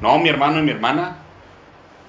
No, 0.00 0.18
mi 0.18 0.28
hermano 0.28 0.58
y 0.58 0.62
mi 0.62 0.70
hermana. 0.70 1.16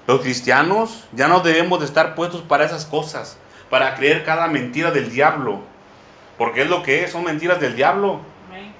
Los 0.06 0.20
cristianos 0.20 1.04
ya 1.12 1.28
no 1.28 1.40
debemos 1.40 1.78
de 1.80 1.86
estar 1.86 2.14
puestos 2.14 2.42
para 2.42 2.64
esas 2.64 2.84
cosas, 2.84 3.38
para 3.70 3.94
creer 3.94 4.24
cada 4.24 4.48
mentira 4.48 4.90
del 4.90 5.10
diablo. 5.10 5.60
Porque 6.36 6.62
es 6.62 6.68
lo 6.68 6.82
que 6.82 7.04
es, 7.04 7.12
son 7.12 7.24
mentiras 7.24 7.60
del 7.60 7.76
diablo. 7.76 8.20
Amén. 8.48 8.74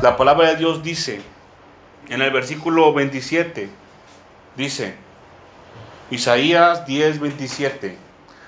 La 0.00 0.16
palabra 0.16 0.50
de 0.50 0.56
Dios 0.56 0.84
dice, 0.84 1.20
en 2.08 2.22
el 2.22 2.30
versículo 2.30 2.94
27, 2.94 3.68
dice, 4.56 4.94
Isaías 6.12 6.86
10, 6.86 7.18
27, 7.18 7.98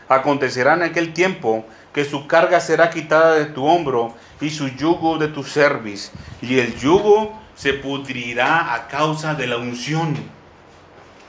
acontecerá 0.09 0.75
en 0.75 0.85
aquel 0.85 1.13
tiempo 1.13 1.67
que 1.93 2.05
su 2.05 2.29
carga 2.29 2.61
será 2.61 2.91
quitada 2.91 3.35
de 3.35 3.47
tu 3.47 3.67
hombro 3.67 4.15
y 4.41 4.51
su 4.51 4.69
yugo 4.69 5.19
de 5.19 5.27
tu 5.27 5.43
cerviz, 5.43 6.13
y 6.41 6.61
el 6.61 6.79
yugo 6.79 7.37
se 7.57 7.73
pudrirá 7.73 8.73
a 8.73 8.87
causa 8.87 9.35
de 9.35 9.49
la 9.49 9.57
unción. 9.57 10.15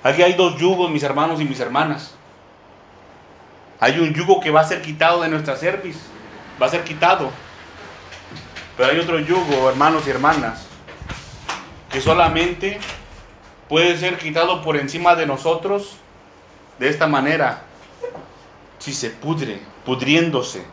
Aquí 0.04 0.22
hay 0.22 0.34
dos 0.34 0.56
yugos, 0.58 0.92
mis 0.92 1.02
hermanos 1.02 1.42
y 1.42 1.46
mis 1.46 1.60
hermanas. 1.60 2.14
Hay 3.80 3.98
un 3.98 4.14
yugo 4.14 4.40
que 4.40 4.52
va 4.52 4.62
a 4.62 4.66
ser 4.66 4.84
quitado 4.84 5.24
de 5.24 5.30
nuestra 5.30 5.56
cerviz, 5.56 5.98
va 6.62 6.68
a 6.68 6.70
ser 6.70 6.84
quitado. 6.84 7.32
Pero 8.78 8.92
hay 8.92 9.00
otro 9.00 9.20
yugo, 9.20 9.70
hermanos 9.70 10.08
y 10.08 10.10
hermanas, 10.10 10.66
que 11.90 12.02
solamente 12.02 12.80
puede 13.68 13.98
ser 13.98 14.18
quitado 14.18 14.62
por 14.62 14.78
encima 14.78 15.16
de 15.16 15.26
nosotros 15.26 15.98
de 16.80 16.90
esta 16.90 17.08
manera, 17.08 17.62
si 18.80 18.94
se 18.94 19.12
pudre, 19.12 19.62
pudriéndose. 19.86 20.66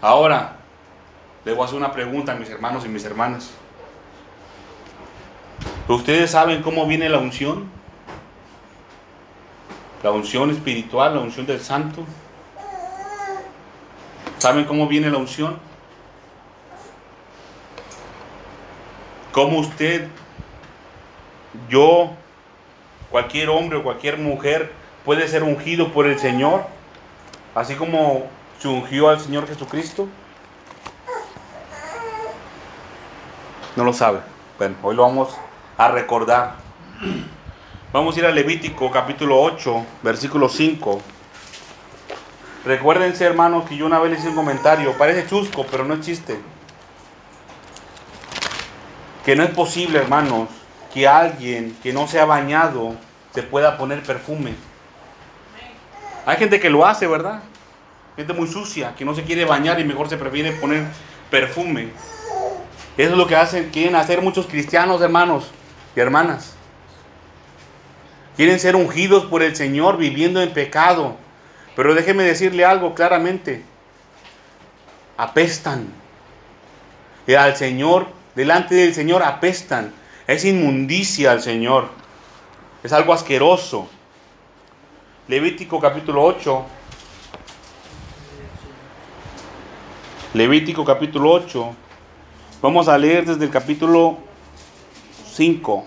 Ahora, 0.00 0.56
le 1.44 1.52
voy 1.52 1.62
a 1.62 1.64
hacer 1.64 1.78
una 1.78 1.92
pregunta 1.92 2.32
a 2.32 2.34
mis 2.34 2.50
hermanos 2.50 2.84
y 2.84 2.88
mis 2.88 3.04
hermanas. 3.04 3.50
¿Ustedes 5.88 6.30
saben 6.30 6.62
cómo 6.62 6.86
viene 6.86 7.08
la 7.08 7.18
unción? 7.18 7.66
La 10.02 10.10
unción 10.10 10.50
espiritual, 10.50 11.14
la 11.14 11.20
unción 11.20 11.46
del 11.46 11.60
santo. 11.60 12.04
¿Saben 14.38 14.64
cómo 14.64 14.86
viene 14.86 15.10
la 15.10 15.18
unción? 15.18 15.58
¿Cómo 19.34 19.58
usted, 19.58 20.06
yo, 21.68 22.12
cualquier 23.10 23.48
hombre 23.48 23.78
o 23.78 23.82
cualquier 23.82 24.16
mujer 24.16 24.70
puede 25.04 25.26
ser 25.26 25.42
ungido 25.42 25.92
por 25.92 26.06
el 26.06 26.20
Señor? 26.20 26.64
Así 27.52 27.74
como 27.74 28.28
se 28.60 28.68
ungió 28.68 29.08
al 29.08 29.18
Señor 29.18 29.48
Jesucristo. 29.48 30.06
No 33.74 33.82
lo 33.82 33.92
sabe. 33.92 34.20
Bueno, 34.56 34.76
hoy 34.84 34.94
lo 34.94 35.02
vamos 35.02 35.36
a 35.78 35.88
recordar. 35.88 36.54
Vamos 37.92 38.14
a 38.14 38.20
ir 38.20 38.26
a 38.26 38.30
Levítico 38.30 38.88
capítulo 38.92 39.42
8, 39.42 39.84
versículo 40.04 40.48
5. 40.48 41.00
Recuérdense, 42.64 43.24
hermanos, 43.24 43.68
que 43.68 43.76
yo 43.76 43.86
una 43.86 43.98
vez 43.98 44.12
le 44.12 44.18
hice 44.18 44.28
un 44.28 44.36
comentario. 44.36 44.96
Parece 44.96 45.26
chusco, 45.26 45.66
pero 45.68 45.84
no 45.84 45.94
es 45.94 46.02
chiste. 46.02 46.53
Que 49.24 49.34
no 49.36 49.42
es 49.42 49.50
posible, 49.50 49.98
hermanos, 49.98 50.48
que 50.92 51.08
alguien 51.08 51.76
que 51.82 51.92
no 51.92 52.06
se 52.06 52.20
ha 52.20 52.24
bañado 52.24 52.94
se 53.34 53.42
pueda 53.42 53.76
poner 53.76 54.02
perfume. 54.02 54.54
Hay 56.26 56.36
gente 56.36 56.60
que 56.60 56.70
lo 56.70 56.86
hace, 56.86 57.06
¿verdad? 57.06 57.42
Gente 58.16 58.32
muy 58.32 58.46
sucia, 58.46 58.94
que 58.96 59.04
no 59.04 59.14
se 59.14 59.24
quiere 59.24 59.44
bañar 59.44 59.80
y 59.80 59.84
mejor 59.84 60.08
se 60.08 60.16
prefiere 60.16 60.52
poner 60.52 60.84
perfume. 61.30 61.88
Eso 62.96 63.12
es 63.12 63.18
lo 63.18 63.26
que 63.26 63.34
hacen, 63.34 63.70
quieren 63.70 63.96
hacer 63.96 64.22
muchos 64.22 64.46
cristianos, 64.46 65.02
hermanos 65.02 65.50
y 65.96 66.00
hermanas. 66.00 66.54
Quieren 68.36 68.58
ser 68.60 68.76
ungidos 68.76 69.24
por 69.24 69.42
el 69.42 69.54
Señor 69.56 69.96
viviendo 69.96 70.40
en 70.40 70.52
pecado. 70.52 71.16
Pero 71.76 71.94
déjeme 71.94 72.22
decirle 72.22 72.64
algo 72.64 72.94
claramente. 72.94 73.64
Apestan. 75.16 75.88
Y 77.26 77.34
al 77.34 77.56
Señor, 77.56 78.06
delante 78.34 78.74
del 78.74 78.94
Señor 78.94 79.22
apestan. 79.22 79.92
Es 80.26 80.44
inmundicia 80.44 81.32
al 81.32 81.42
Señor. 81.42 81.88
Es 82.82 82.92
algo 82.92 83.12
asqueroso. 83.12 83.88
Levítico 85.28 85.80
capítulo 85.80 86.22
8. 86.22 86.64
Levítico 90.34 90.84
capítulo 90.84 91.30
8. 91.32 91.74
Vamos 92.60 92.88
a 92.88 92.96
leer 92.98 93.26
desde 93.26 93.44
el 93.44 93.50
capítulo 93.50 94.18
5. 95.32 95.86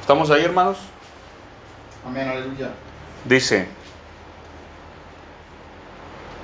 ¿Estamos 0.00 0.30
ahí, 0.30 0.44
hermanos? 0.44 0.76
Amén, 2.06 2.28
aleluya. 2.28 2.70
Dice. 3.24 3.83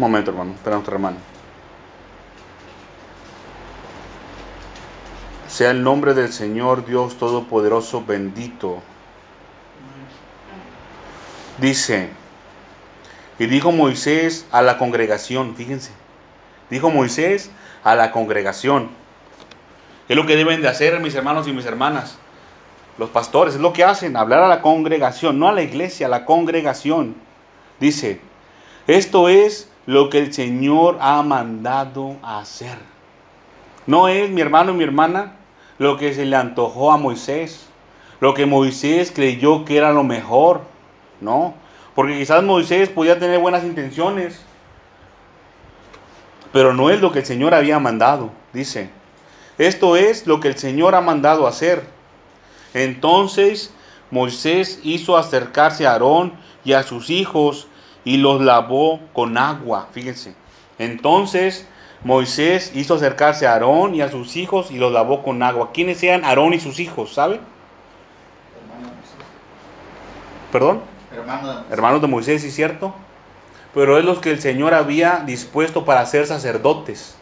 Momento, 0.00 0.30
hermano. 0.30 0.54
Espera 0.54 0.76
nuestro 0.76 0.95
hermano. 0.95 1.19
Sea 5.47 5.73
el 5.73 5.83
nombre 5.83 6.14
del 6.14 6.33
Señor 6.33 6.87
Dios 6.87 7.19
Todopoderoso 7.19 8.02
bendito. 8.07 8.80
Dice. 11.59 12.09
Y 13.38 13.45
dijo 13.45 13.73
Moisés 13.73 14.47
a 14.50 14.62
la 14.62 14.78
congregación, 14.78 15.54
fíjense. 15.54 15.90
Dijo 16.71 16.88
Moisés 16.88 17.50
a 17.85 17.95
la 17.95 18.11
congregación. 18.11 18.88
Es 20.09 20.16
lo 20.16 20.25
que 20.25 20.37
deben 20.37 20.62
de 20.62 20.69
hacer 20.69 20.99
mis 21.00 21.14
hermanos 21.14 21.47
y 21.47 21.52
mis 21.52 21.66
hermanas. 21.66 22.16
Los 22.97 23.11
pastores 23.11 23.57
es 23.57 23.61
lo 23.61 23.75
que 23.75 23.85
hacen, 23.85 24.16
hablar 24.16 24.42
a 24.45 24.49
la 24.49 24.62
congregación, 24.62 25.38
no 25.38 25.47
a 25.47 25.52
la 25.52 25.61
iglesia, 25.61 26.07
a 26.07 26.11
la 26.11 26.25
congregación. 26.25 27.16
Dice, 27.78 28.23
esto 28.87 29.28
es 29.28 29.70
lo 29.91 30.09
que 30.09 30.19
el 30.19 30.33
Señor 30.33 30.99
ha 31.01 31.21
mandado 31.25 32.15
hacer. 32.23 32.79
No 33.89 34.07
es, 34.07 34.31
mi 34.31 34.41
hermano 34.41 34.71
y 34.71 34.77
mi 34.77 34.85
hermana, 34.85 35.33
lo 35.79 35.97
que 35.97 36.15
se 36.15 36.27
le 36.27 36.37
antojó 36.37 36.93
a 36.93 36.97
Moisés, 36.97 37.67
lo 38.21 38.33
que 38.33 38.47
Moisés 38.47 39.11
creyó 39.13 39.65
que 39.65 39.77
era 39.77 39.93
lo 39.93 40.05
mejor, 40.05 40.61
¿no? 41.21 41.55
Porque 41.97 42.17
quizás 42.17 42.45
Moisés 42.45 42.89
podía 42.89 43.19
tener 43.19 43.41
buenas 43.41 43.65
intenciones, 43.65 44.41
pero 46.53 46.73
no 46.73 46.89
es 46.89 47.01
lo 47.01 47.11
que 47.11 47.19
el 47.19 47.27
Señor 47.27 47.53
había 47.53 47.81
mandado, 47.81 48.31
dice. 48.53 48.91
Esto 49.59 49.97
es 49.97 50.25
lo 50.25 50.39
que 50.39 50.47
el 50.47 50.57
Señor 50.57 50.95
ha 50.95 51.01
mandado 51.01 51.49
hacer. 51.49 51.83
Entonces 52.75 53.75
Moisés 54.13 54.79
hizo 54.85 55.17
acercarse 55.17 55.85
a 55.85 55.95
Aarón 55.95 56.35
y 56.65 56.75
a 56.75 56.85
sus 56.85 57.11
hijos 57.11 57.67
y 58.04 58.16
los 58.16 58.40
lavó 58.40 59.00
con 59.12 59.37
agua. 59.38 59.88
Fíjense. 59.92 60.35
Entonces 60.78 61.66
Moisés 62.02 62.73
hizo 62.75 62.95
acercarse 62.95 63.47
a 63.47 63.52
Aarón 63.52 63.95
y 63.95 64.00
a 64.00 64.11
sus 64.11 64.37
hijos 64.37 64.71
y 64.71 64.78
los 64.78 64.92
lavó 64.92 65.23
con 65.23 65.42
agua. 65.42 65.71
¿Quiénes 65.73 65.99
sean 65.99 66.25
Aarón 66.25 66.54
y 66.54 66.61
sus 66.61 66.80
hijos? 66.80 67.12
¿Sabe? 67.12 67.40
Hermano 68.62 68.88
de 68.88 68.95
Moisés. 68.95 69.16
¿Perdón? 70.50 70.80
Hermanos 71.71 72.00
de 72.00 72.07
Moisés, 72.07 72.42
¿sí 72.42 72.50
cierto? 72.50 72.95
Pero 73.75 73.99
es 73.99 74.04
los 74.04 74.19
que 74.19 74.30
el 74.30 74.40
Señor 74.40 74.75
había 74.75 75.23
dispuesto 75.26 75.85
para 75.85 76.04
ser 76.07 76.26
sacerdotes. 76.26 77.16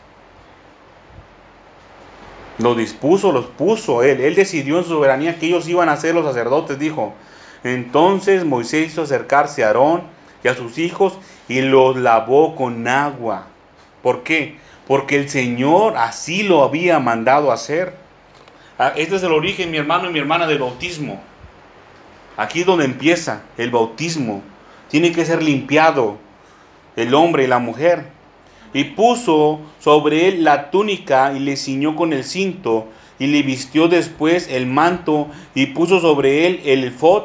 Los 2.59 2.77
dispuso, 2.77 3.33
los 3.33 3.47
puso 3.47 4.03
él. 4.03 4.21
Él 4.21 4.35
decidió 4.35 4.79
en 4.79 4.85
su 4.85 4.91
soberanía 4.91 5.39
que 5.39 5.47
ellos 5.47 5.69
iban 5.69 5.89
a 5.89 5.97
ser 5.97 6.15
los 6.15 6.25
sacerdotes, 6.25 6.79
dijo. 6.79 7.15
Entonces 7.65 8.45
Moisés 8.45 8.89
hizo 8.89 9.03
acercarse 9.03 9.65
a 9.65 9.69
Aarón 9.69 10.03
y 10.43 10.49
a 10.49 10.55
sus 10.55 10.79
hijos 10.79 11.19
y 11.49 11.61
los 11.61 11.97
lavó 11.97 12.55
con 12.55 12.87
agua. 12.87 13.47
¿Por 14.03 14.23
qué? 14.23 14.57
Porque 14.87 15.17
el 15.17 15.29
Señor 15.29 15.97
así 15.97 16.43
lo 16.43 16.63
había 16.63 16.99
mandado 16.99 17.53
hacer. 17.53 17.95
Ah, 18.79 18.93
Este 18.97 19.17
es 19.17 19.23
el 19.23 19.33
origen, 19.33 19.71
mi 19.71 19.79
hermano 19.79 20.09
y 20.09 20.13
mi 20.13 20.19
hermana, 20.19 20.47
del 20.47 20.59
bautismo. 20.59 21.21
Aquí 22.37 22.61
es 22.61 22.67
donde 22.67 22.85
empieza 22.85 23.43
el 23.57 23.71
bautismo. 23.71 24.43
Tiene 24.89 25.13
que 25.13 25.25
ser 25.25 25.43
limpiado 25.43 26.17
el 26.97 27.13
hombre 27.15 27.45
y 27.45 27.47
la 27.49 27.59
mujer. 27.59 28.07
Y 28.73 28.85
puso 28.85 29.61
sobre 29.81 30.29
él 30.29 30.45
la 30.45 30.71
túnica 30.71 31.33
y 31.35 31.41
le 31.41 31.57
ciñó 31.57 31.97
con 31.97 32.13
el 32.13 32.23
cinto 32.23 32.87
y 33.19 33.27
le 33.27 33.43
vistió 33.43 33.89
después 33.89 34.49
el 34.49 34.67
manto 34.67 35.29
y 35.55 35.67
puso 35.67 36.01
sobre 36.01 36.47
él 36.47 36.61
el 36.65 36.85
efod 36.85 37.25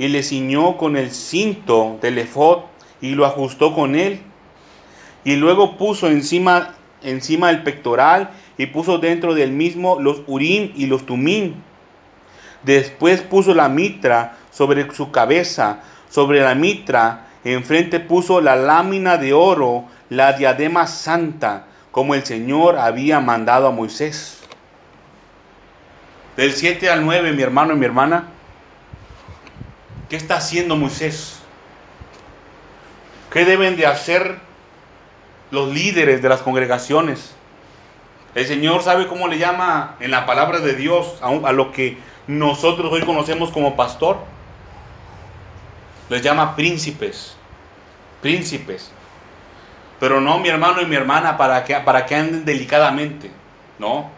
y 0.00 0.08
le 0.08 0.22
ciñó 0.22 0.78
con 0.78 0.96
el 0.96 1.10
cinto 1.10 1.98
del 2.00 2.16
efod 2.16 2.60
y 3.02 3.10
lo 3.10 3.26
ajustó 3.26 3.74
con 3.74 3.94
él. 3.94 4.22
Y 5.24 5.36
luego 5.36 5.76
puso 5.76 6.08
encima, 6.08 6.74
encima 7.02 7.50
el 7.50 7.62
pectoral 7.62 8.30
y 8.56 8.64
puso 8.64 8.96
dentro 8.96 9.34
del 9.34 9.52
mismo 9.52 10.00
los 10.00 10.22
urim 10.26 10.72
y 10.74 10.86
los 10.86 11.04
tumim. 11.04 11.52
Después 12.62 13.20
puso 13.20 13.52
la 13.54 13.68
mitra 13.68 14.38
sobre 14.50 14.90
su 14.94 15.10
cabeza, 15.10 15.82
sobre 16.08 16.40
la 16.40 16.54
mitra 16.54 17.26
enfrente 17.44 18.00
puso 18.00 18.40
la 18.40 18.56
lámina 18.56 19.18
de 19.18 19.34
oro, 19.34 19.84
la 20.08 20.32
diadema 20.32 20.86
santa, 20.86 21.66
como 21.90 22.14
el 22.14 22.24
Señor 22.24 22.78
había 22.78 23.20
mandado 23.20 23.66
a 23.66 23.70
Moisés. 23.70 24.40
Del 26.38 26.52
7 26.52 26.88
al 26.88 27.04
9, 27.04 27.32
mi 27.32 27.42
hermano 27.42 27.74
y 27.74 27.76
mi 27.76 27.84
hermana, 27.84 28.28
¿qué 30.10 30.16
está 30.16 30.36
haciendo 30.36 30.76
Moisés? 30.76 31.38
¿Qué 33.32 33.44
deben 33.44 33.76
de 33.76 33.86
hacer 33.86 34.38
los 35.52 35.72
líderes 35.72 36.20
de 36.20 36.28
las 36.28 36.42
congregaciones? 36.42 37.34
El 38.34 38.44
Señor 38.46 38.82
sabe 38.82 39.06
cómo 39.06 39.28
le 39.28 39.38
llama 39.38 39.96
en 40.00 40.10
la 40.10 40.26
palabra 40.26 40.58
de 40.58 40.74
Dios 40.74 41.16
a, 41.22 41.28
a 41.48 41.52
lo 41.52 41.72
que 41.72 41.96
nosotros 42.26 42.92
hoy 42.92 43.02
conocemos 43.02 43.50
como 43.50 43.76
pastor. 43.76 44.18
Les 46.08 46.22
llama 46.22 46.56
príncipes. 46.56 47.36
Príncipes. 48.20 48.90
Pero 50.00 50.20
no 50.20 50.38
mi 50.38 50.48
hermano 50.48 50.82
y 50.82 50.86
mi 50.86 50.96
hermana 50.96 51.36
para 51.36 51.64
que, 51.64 51.74
para 51.76 52.06
que 52.06 52.16
anden 52.16 52.44
delicadamente. 52.44 53.30
No. 53.78 54.10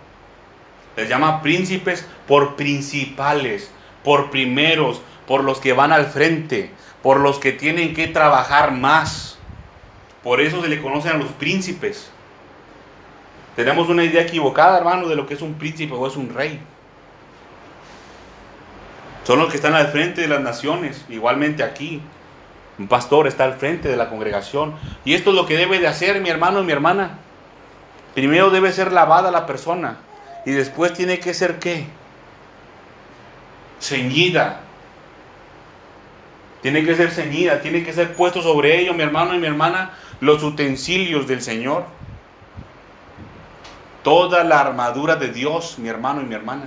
Les 0.97 1.09
llama 1.09 1.43
príncipes 1.43 2.07
por 2.27 2.57
principales, 2.57 3.71
por 4.05 4.31
primeros, 4.31 5.03
por 5.33 5.45
los 5.45 5.61
que 5.61 5.73
van 5.73 5.93
al 5.93 6.09
frente, 6.09 6.71
por 7.03 7.19
los 7.19 7.39
que 7.39 7.53
tienen 7.53 7.95
que 7.95 8.07
trabajar 8.07 8.71
más. 8.71 9.39
Por 10.23 10.43
eso 10.43 10.61
se 10.61 10.69
le 10.69 10.83
conocen 10.83 11.13
a 11.13 11.17
los 11.17 11.31
príncipes. 11.31 12.11
Tenemos 13.57 13.89
una 13.89 14.05
idea 14.05 14.21
equivocada, 14.21 14.77
hermano, 14.77 15.09
de 15.09 15.17
lo 15.17 15.27
que 15.27 15.33
es 15.33 15.41
un 15.41 15.55
príncipe 15.55 15.95
o 15.95 16.07
es 16.07 16.17
un 16.17 16.35
rey. 16.35 16.61
Son 19.25 19.39
los 19.39 19.49
que 19.49 19.57
están 19.57 19.73
al 19.73 19.89
frente 19.89 20.21
de 20.21 20.29
las 20.29 20.43
naciones, 20.43 21.03
igualmente 21.09 21.63
aquí. 21.63 22.03
Un 22.79 22.87
pastor 22.87 23.27
está 23.27 23.45
al 23.45 23.55
frente 23.55 23.89
de 23.89 23.97
la 23.97 24.11
congregación. 24.11 24.75
Y 25.03 25.15
esto 25.15 25.31
es 25.31 25.37
lo 25.37 25.47
que 25.47 25.57
debe 25.57 25.79
de 25.79 25.87
hacer 25.87 26.21
mi 26.21 26.29
hermano 26.29 26.61
y 26.61 26.65
mi 26.65 26.73
hermana. 26.73 27.21
Primero 28.13 28.51
debe 28.51 28.71
ser 28.71 28.93
lavada 28.93 29.31
la 29.31 29.47
persona. 29.47 29.97
Y 30.45 30.51
después 30.51 30.93
tiene 30.93 31.21
que 31.21 31.33
ser 31.33 31.59
qué? 31.59 31.87
Ceñida. 33.81 34.65
Tiene 36.63 36.85
que 36.85 36.95
ser 36.95 37.11
ceñida. 37.11 37.61
Tiene 37.61 37.85
que 37.85 37.93
ser 37.93 38.15
puesto 38.15 38.41
sobre 38.41 38.81
ello, 38.81 38.95
mi 38.95 39.03
hermano 39.03 39.35
y 39.35 39.39
mi 39.39 39.47
hermana, 39.47 39.91
los 40.21 40.43
utensilios 40.43 41.27
del 41.27 41.43
Señor. 41.43 41.85
Toda 44.03 44.45
la 44.45 44.61
armadura 44.61 45.17
de 45.17 45.29
Dios, 45.29 45.79
mi 45.79 45.89
hermano 45.89 46.23
y 46.23 46.25
mi 46.25 46.35
hermana. 46.35 46.67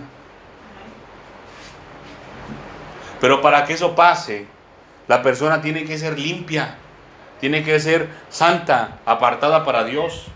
Pero 3.20 3.42
para 3.42 3.66
que 3.66 3.74
eso 3.74 3.96
pase, 3.96 4.46
la 5.08 5.22
persona 5.22 5.62
tiene 5.62 5.86
que 5.86 5.98
ser 5.98 6.20
limpia, 6.20 6.76
tiene 7.40 7.64
que 7.64 7.80
ser 7.80 8.10
santa, 8.30 9.00
apartada 9.06 9.66
para 9.66 9.84
Dios. 9.84 10.28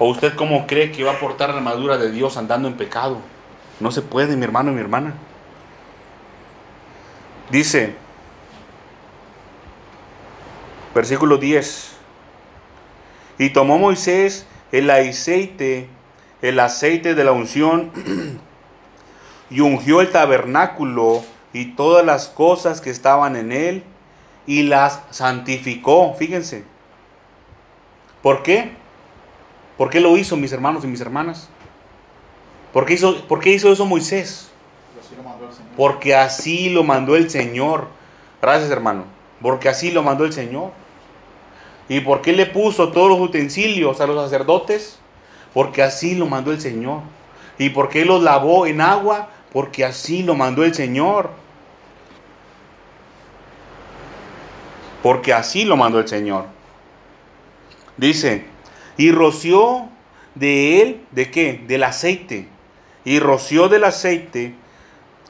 ¿O 0.00 0.08
usted 0.08 0.34
cómo 0.34 0.66
cree 0.66 0.92
que 0.92 1.02
va 1.02 1.12
a 1.12 1.18
portar 1.18 1.50
la 1.50 1.56
armadura 1.56 1.98
de 1.98 2.10
Dios 2.10 2.36
andando 2.36 2.68
en 2.68 2.74
pecado? 2.74 3.18
No 3.80 3.90
se 3.90 4.02
puede, 4.02 4.36
mi 4.36 4.44
hermano 4.44 4.70
y 4.70 4.74
mi 4.74 4.80
hermana. 4.80 5.14
Dice, 7.50 7.94
versículo 10.94 11.38
10, 11.38 11.92
y 13.38 13.50
tomó 13.50 13.78
Moisés 13.78 14.46
el 14.72 14.90
aceite, 14.90 15.88
el 16.42 16.60
aceite 16.60 17.14
de 17.14 17.24
la 17.24 17.32
unción, 17.32 17.90
y 19.50 19.60
ungió 19.60 20.00
el 20.00 20.10
tabernáculo 20.10 21.22
y 21.52 21.72
todas 21.72 22.04
las 22.04 22.28
cosas 22.28 22.80
que 22.80 22.90
estaban 22.90 23.36
en 23.36 23.52
él, 23.52 23.84
y 24.48 24.62
las 24.62 25.02
santificó. 25.10 26.14
Fíjense. 26.14 26.64
¿Por 28.22 28.42
qué? 28.42 28.72
¿Por 29.76 29.90
qué 29.90 30.00
lo 30.00 30.16
hizo, 30.16 30.36
mis 30.36 30.52
hermanos 30.52 30.82
y 30.84 30.88
mis 30.88 31.00
hermanas? 31.00 31.48
¿Por 32.72 32.84
qué 32.84 32.94
hizo, 32.94 33.26
por 33.28 33.40
qué 33.40 33.50
hizo 33.50 33.70
eso 33.70 33.86
Moisés? 33.86 34.50
Así 34.98 35.14
lo 35.16 35.22
mandó 35.22 35.37
el 35.37 35.37
Señor. 35.37 35.37
Porque 35.76 36.14
así 36.14 36.70
lo 36.70 36.84
mandó 36.84 37.16
el 37.16 37.30
Señor. 37.30 37.88
Gracias, 38.40 38.70
hermano. 38.70 39.04
Porque 39.40 39.68
así 39.68 39.90
lo 39.90 40.02
mandó 40.02 40.24
el 40.24 40.32
Señor. 40.32 40.70
¿Y 41.88 42.00
por 42.00 42.20
qué 42.20 42.32
le 42.32 42.46
puso 42.46 42.90
todos 42.90 43.08
los 43.08 43.20
utensilios 43.20 44.00
a 44.00 44.06
los 44.06 44.22
sacerdotes? 44.22 44.98
Porque 45.54 45.82
así 45.82 46.14
lo 46.14 46.26
mandó 46.26 46.52
el 46.52 46.60
Señor. 46.60 47.00
¿Y 47.58 47.70
por 47.70 47.88
qué 47.88 48.04
los 48.04 48.22
lavó 48.22 48.66
en 48.66 48.80
agua? 48.80 49.30
Porque 49.52 49.84
así 49.84 50.22
lo 50.22 50.34
mandó 50.34 50.64
el 50.64 50.74
Señor. 50.74 51.30
Porque 55.02 55.32
así 55.32 55.64
lo 55.64 55.76
mandó 55.76 55.98
el 56.00 56.08
Señor. 56.08 56.46
Dice, 57.96 58.44
y 58.96 59.10
roció 59.10 59.88
de 60.34 60.82
él, 60.82 61.06
¿de 61.10 61.30
qué? 61.30 61.64
Del 61.66 61.84
aceite. 61.84 62.48
Y 63.04 63.18
roció 63.20 63.68
del 63.68 63.84
aceite, 63.84 64.54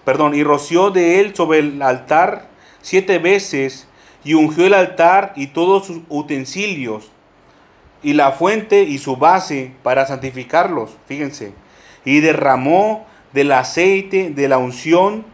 perdón, 0.08 0.34
y 0.34 0.42
roció 0.42 0.90
de 0.90 1.20
él 1.20 1.34
sobre 1.36 1.58
el 1.58 1.82
altar 1.82 2.48
siete 2.80 3.18
veces, 3.18 3.86
y 4.24 4.32
ungió 4.32 4.64
el 4.64 4.72
altar 4.72 5.34
y 5.36 5.48
todos 5.48 5.84
sus 5.84 5.98
utensilios, 6.08 7.10
y 8.02 8.14
la 8.14 8.32
fuente 8.32 8.84
y 8.84 8.96
su 8.96 9.18
base 9.18 9.72
para 9.82 10.06
santificarlos, 10.06 10.96
fíjense, 11.04 11.52
y 12.06 12.20
derramó 12.20 13.06
del 13.34 13.52
aceite 13.52 14.30
de 14.30 14.48
la 14.48 14.56
unción 14.56 15.26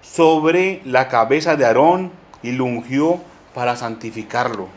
sobre 0.00 0.80
la 0.86 1.08
cabeza 1.08 1.56
de 1.56 1.66
Aarón, 1.66 2.10
y 2.42 2.52
lo 2.52 2.64
ungió 2.64 3.20
para 3.52 3.76
santificarlo. 3.76 4.68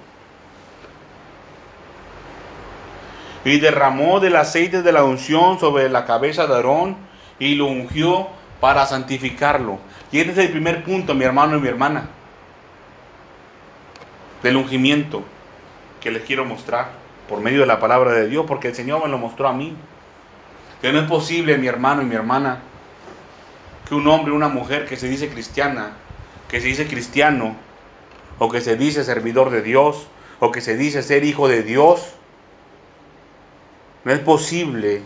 Y 3.46 3.62
derramó 3.62 4.20
del 4.20 4.36
aceite 4.36 4.82
de 4.82 4.92
la 4.92 5.06
unción 5.06 5.62
sobre 5.62 5.88
la 5.88 6.04
cabeza 6.04 6.46
de 6.46 6.56
Aarón 6.56 6.98
y 7.40 7.56
lo 7.56 7.68
ungió 7.68 8.28
para 8.66 8.88
santificarlo. 8.88 9.78
Y 10.12 10.20
este 10.20 10.32
es 10.32 10.38
el 10.40 10.50
primer 10.50 10.84
punto, 10.84 11.14
mi 11.14 11.24
hermano 11.24 11.56
y 11.56 11.62
mi 11.62 11.68
hermana, 11.68 12.08
del 14.42 14.58
ungimiento 14.58 15.24
que 16.02 16.10
les 16.10 16.24
quiero 16.24 16.46
mostrar 16.46 16.90
por 17.30 17.42
medio 17.42 17.60
de 17.60 17.68
la 17.68 17.80
palabra 17.80 18.14
de 18.14 18.28
Dios, 18.28 18.44
porque 18.48 18.70
el 18.70 18.74
Señor 18.74 19.04
me 19.04 19.08
lo 19.08 19.20
mostró 19.20 19.48
a 19.48 19.54
mí. 19.54 19.76
Que 20.82 20.92
no 20.92 21.00
es 21.00 21.08
posible, 21.08 21.60
mi 21.60 21.68
hermano 21.68 22.02
y 22.02 22.06
mi 22.06 22.16
hermana, 22.16 22.58
que 23.88 23.94
un 23.94 24.08
hombre 24.08 24.32
o 24.32 24.36
una 24.36 24.50
mujer 24.50 24.88
que 24.88 24.98
se 24.98 25.08
dice 25.08 25.30
cristiana, 25.30 25.92
que 26.50 26.60
se 26.60 26.66
dice 26.66 26.88
cristiano, 26.88 27.56
o 28.40 28.50
que 28.50 28.62
se 28.62 28.76
dice 28.76 29.04
servidor 29.04 29.52
de 29.52 29.62
Dios, 29.62 30.08
o 30.40 30.52
que 30.52 30.62
se 30.62 30.76
dice 30.76 31.04
ser 31.04 31.24
hijo 31.24 31.48
de 31.48 31.62
Dios, 31.62 32.16
no 34.06 34.12
es 34.12 34.22
posible 34.22 35.04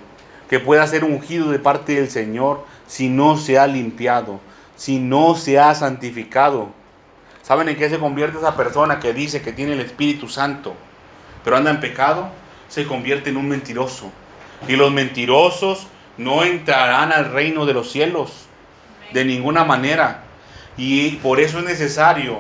que 0.50 0.62
pueda 0.62 0.88
ser 0.88 1.04
ungido 1.04 1.52
de 1.52 1.60
parte 1.60 1.95
del 1.95 2.10
Señor 2.10 2.69
si 2.89 3.08
no 3.08 3.38
se 3.38 3.60
ha 3.60 3.67
limpiado, 3.67 4.39
si 4.75 4.97
no 4.97 5.36
se 5.36 5.60
ha 5.60 5.75
santificado. 5.75 6.69
¿Saben 7.43 7.69
en 7.69 7.78
qué 7.78 7.88
se 7.88 7.99
convierte 7.99 8.39
esa 8.39 8.58
persona 8.58 8.99
que 8.99 9.13
dice 9.13 9.43
que 9.43 9.54
tiene 9.54 9.73
el 9.73 9.80
Espíritu 9.80 10.28
Santo, 10.28 10.73
pero 11.43 11.56
anda 11.56 11.69
en 11.69 11.80
pecado? 11.80 12.30
Se 12.67 12.88
convierte 12.88 13.30
en 13.30 13.38
un 13.38 13.47
mentiroso. 13.47 14.12
Y 14.67 14.75
los 14.75 14.91
mentirosos 14.91 15.86
no 16.17 16.43
entrarán 16.43 17.13
al 17.13 17.32
reino 17.32 17.67
de 17.67 17.75
los 17.75 17.91
cielos 17.91 18.47
de 19.13 19.23
ninguna 19.23 19.63
manera. 19.63 20.23
Y 20.75 21.12
por 21.17 21.39
eso 21.39 21.60
es 21.60 21.65
necesario 21.65 22.39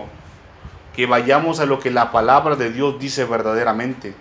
que 0.95 1.05
vayamos 1.05 1.59
a 1.59 1.67
lo 1.67 1.79
que 1.79 1.91
la 1.91 2.11
palabra 2.11 2.55
de 2.55 2.71
Dios 2.71 2.99
dice 2.99 3.23
verdaderamente. 3.23 4.15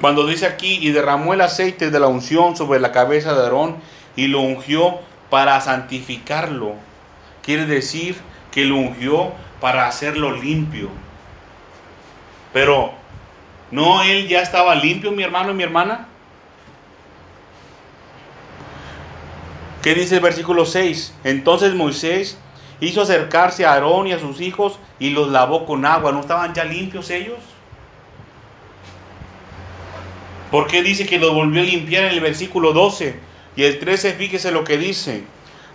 Cuando 0.00 0.26
dice 0.26 0.46
aquí, 0.46 0.78
y 0.80 0.90
derramó 0.90 1.34
el 1.34 1.40
aceite 1.40 1.90
de 1.90 2.00
la 2.00 2.06
unción 2.06 2.56
sobre 2.56 2.78
la 2.78 2.92
cabeza 2.92 3.34
de 3.34 3.42
Aarón 3.42 3.76
y 4.14 4.28
lo 4.28 4.40
ungió 4.40 5.00
para 5.28 5.60
santificarlo, 5.60 6.74
quiere 7.42 7.66
decir 7.66 8.16
que 8.52 8.64
lo 8.64 8.76
ungió 8.76 9.32
para 9.60 9.86
hacerlo 9.86 10.32
limpio. 10.32 10.88
Pero, 12.52 12.92
¿no 13.70 14.02
él 14.02 14.28
ya 14.28 14.40
estaba 14.40 14.74
limpio, 14.74 15.10
mi 15.10 15.22
hermano 15.22 15.50
y 15.50 15.54
mi 15.54 15.64
hermana? 15.64 16.06
¿Qué 19.82 19.94
dice 19.94 20.16
el 20.16 20.20
versículo 20.20 20.64
6? 20.64 21.14
Entonces 21.24 21.74
Moisés 21.74 22.38
hizo 22.80 23.02
acercarse 23.02 23.66
a 23.66 23.72
Aarón 23.72 24.06
y 24.06 24.12
a 24.12 24.18
sus 24.18 24.40
hijos 24.40 24.78
y 24.98 25.10
los 25.10 25.28
lavó 25.28 25.66
con 25.66 25.84
agua. 25.84 26.12
¿No 26.12 26.20
estaban 26.20 26.54
ya 26.54 26.64
limpios 26.64 27.10
ellos? 27.10 27.38
¿Por 30.50 30.66
qué 30.66 30.82
dice 30.82 31.06
que 31.06 31.18
los 31.18 31.34
volvió 31.34 31.62
a 31.62 31.64
limpiar 31.64 32.04
en 32.04 32.12
el 32.12 32.20
versículo 32.20 32.72
12? 32.72 33.16
Y 33.56 33.64
el 33.64 33.78
13, 33.78 34.14
fíjese 34.14 34.50
lo 34.50 34.64
que 34.64 34.78
dice. 34.78 35.24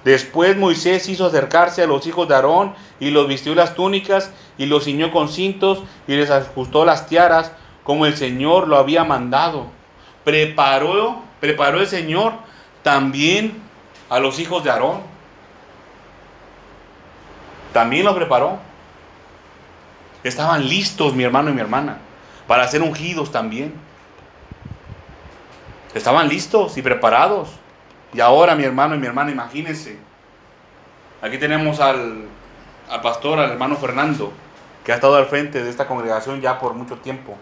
Después 0.04 0.58
Moisés 0.58 1.08
hizo 1.08 1.26
acercarse 1.26 1.84
a 1.84 1.88
los 1.88 2.06
hijos 2.08 2.28
de 2.28 2.36
Aarón 2.36 2.74
y 3.00 3.12
los 3.12 3.28
vistió 3.28 3.56
las 3.56 3.76
túnicas 3.76 4.32
y 4.58 4.66
los 4.66 4.84
ciñó 4.84 5.12
con 5.12 5.30
cintos 5.30 5.84
y 6.08 6.16
les 6.16 6.30
ajustó 6.30 6.86
las 6.86 7.08
tiaras 7.08 7.52
como 7.84 8.06
el 8.06 8.18
Señor 8.18 8.68
lo 8.68 8.78
había 8.78 9.04
mandado. 9.04 9.68
Preparó, 10.24 11.22
preparó 11.40 11.80
el 11.80 11.88
Señor 11.88 12.34
también 12.82 13.62
a 14.10 14.20
los 14.20 14.40
hijos 14.40 14.64
de 14.64 14.72
Aarón. 14.72 15.02
También 17.72 18.06
los 18.06 18.16
preparó. 18.16 18.60
Estaban 20.24 20.68
listos 20.68 21.14
mi 21.14 21.24
hermano 21.24 21.50
y 21.50 21.54
mi 21.54 21.62
hermana 21.62 21.98
para 22.48 22.68
ser 22.68 22.82
ungidos 22.82 23.32
también. 23.32 23.74
Estaban 25.94 26.28
listos 26.28 26.78
y 26.78 26.82
preparados. 26.82 27.50
Y 28.14 28.20
ahora, 28.20 28.56
mi 28.56 28.64
hermano 28.64 28.96
y 28.96 29.00
mi 29.00 29.08
hermana, 29.08 29.32
imagínense. 29.32 29.98
Aquí 31.22 31.38
tenemos 31.38 31.80
al, 31.80 32.26
al 32.90 33.02
pastor, 33.02 33.40
al 33.40 33.52
hermano 33.52 33.76
Fernando, 33.78 34.34
que 34.84 34.92
ha 34.92 34.96
estado 34.96 35.16
al 35.16 35.28
frente 35.28 35.64
de 35.64 35.70
esta 35.70 35.88
congregación 35.88 36.42
ya 36.42 36.60
por 36.60 36.74
mucho 36.74 36.98
tiempo. 36.98 37.38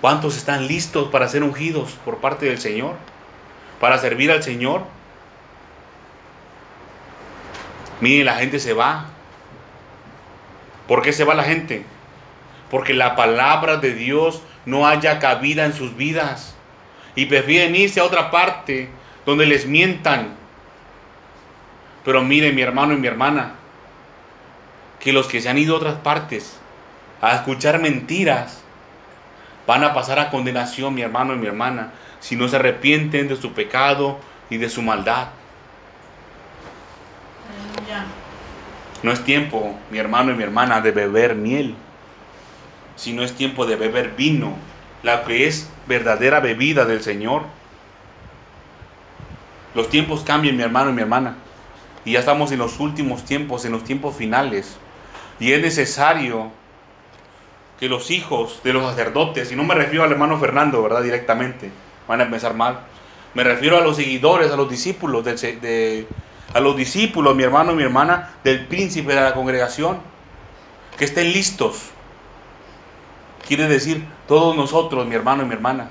¿Cuántos 0.00 0.36
están 0.36 0.66
listos 0.66 1.08
para 1.08 1.28
ser 1.28 1.42
ungidos 1.42 1.92
por 2.04 2.18
parte 2.18 2.46
del 2.46 2.58
Señor? 2.58 2.94
Para 3.80 3.98
servir 3.98 4.30
al 4.30 4.42
Señor. 4.42 4.82
Mire, 8.00 8.24
la 8.24 8.36
gente 8.36 8.58
se 8.58 8.72
va. 8.72 9.06
¿Por 10.88 11.02
qué 11.02 11.12
se 11.12 11.24
va 11.24 11.34
la 11.34 11.44
gente? 11.44 11.84
Porque 12.70 12.94
la 12.94 13.14
palabra 13.14 13.76
de 13.76 13.92
Dios 13.92 14.42
no 14.64 14.86
haya 14.86 15.18
cabida 15.18 15.66
en 15.66 15.74
sus 15.74 15.96
vidas 15.96 16.54
y 17.14 17.26
prefieren 17.26 17.74
irse 17.74 18.00
a 18.00 18.04
otra 18.04 18.30
parte 18.30 18.88
donde 19.26 19.46
les 19.46 19.66
mientan. 19.66 20.34
Pero 22.04 22.22
mire 22.22 22.52
mi 22.52 22.62
hermano 22.62 22.94
y 22.94 22.96
mi 22.96 23.06
hermana, 23.06 23.54
que 24.98 25.12
los 25.12 25.26
que 25.26 25.40
se 25.40 25.48
han 25.48 25.58
ido 25.58 25.74
a 25.74 25.78
otras 25.78 25.94
partes 25.96 26.58
a 27.20 27.34
escuchar 27.34 27.80
mentiras 27.80 28.62
van 29.66 29.84
a 29.84 29.94
pasar 29.94 30.18
a 30.18 30.30
condenación, 30.30 30.94
mi 30.94 31.02
hermano 31.02 31.34
y 31.34 31.36
mi 31.36 31.46
hermana, 31.46 31.92
si 32.18 32.36
no 32.36 32.48
se 32.48 32.56
arrepienten 32.56 33.28
de 33.28 33.36
su 33.36 33.52
pecado 33.52 34.18
y 34.48 34.56
de 34.56 34.68
su 34.68 34.82
maldad. 34.82 35.28
No 39.02 39.12
es 39.12 39.24
tiempo, 39.24 39.74
mi 39.90 39.98
hermano 39.98 40.32
y 40.32 40.34
mi 40.34 40.42
hermana, 40.42 40.80
de 40.80 40.90
beber 40.90 41.34
miel, 41.34 41.74
sino 42.96 43.22
es 43.22 43.34
tiempo 43.34 43.64
de 43.64 43.76
beber 43.76 44.10
vino 44.10 44.56
la 45.02 45.24
que 45.24 45.46
es 45.46 45.68
verdadera 45.86 46.40
bebida 46.40 46.84
del 46.84 47.02
Señor. 47.02 47.42
Los 49.74 49.88
tiempos 49.88 50.22
cambian, 50.22 50.56
mi 50.56 50.62
hermano 50.62 50.90
y 50.90 50.94
mi 50.94 51.02
hermana. 51.02 51.36
Y 52.04 52.12
ya 52.12 52.20
estamos 52.20 52.52
en 52.52 52.58
los 52.58 52.80
últimos 52.80 53.24
tiempos, 53.24 53.64
en 53.64 53.72
los 53.72 53.84
tiempos 53.84 54.16
finales. 54.16 54.76
Y 55.38 55.52
es 55.52 55.62
necesario 55.62 56.50
que 57.78 57.88
los 57.88 58.10
hijos 58.10 58.60
de 58.62 58.72
los 58.74 58.84
sacerdotes, 58.84 59.50
y 59.52 59.56
no 59.56 59.64
me 59.64 59.74
refiero 59.74 60.04
al 60.04 60.12
hermano 60.12 60.38
Fernando, 60.38 60.82
¿verdad? 60.82 61.02
Directamente, 61.02 61.70
van 62.06 62.20
a 62.20 62.24
empezar 62.24 62.54
mal. 62.54 62.80
Me 63.32 63.42
refiero 63.44 63.78
a 63.78 63.80
los 63.80 63.96
seguidores, 63.96 64.50
a 64.50 64.56
los 64.56 64.68
discípulos, 64.68 65.24
de, 65.24 66.06
a 66.52 66.60
los 66.60 66.76
discípulos, 66.76 67.34
mi 67.34 67.42
hermano 67.42 67.72
y 67.72 67.76
mi 67.76 67.82
hermana, 67.82 68.34
del 68.44 68.66
príncipe 68.66 69.14
de 69.14 69.20
la 69.20 69.32
congregación, 69.32 69.98
que 70.98 71.04
estén 71.06 71.32
listos 71.32 71.90
Quiere 73.50 73.66
decir 73.66 74.04
todos 74.28 74.54
nosotros, 74.54 75.08
mi 75.08 75.16
hermano 75.16 75.42
y 75.42 75.46
mi 75.46 75.54
hermana. 75.54 75.90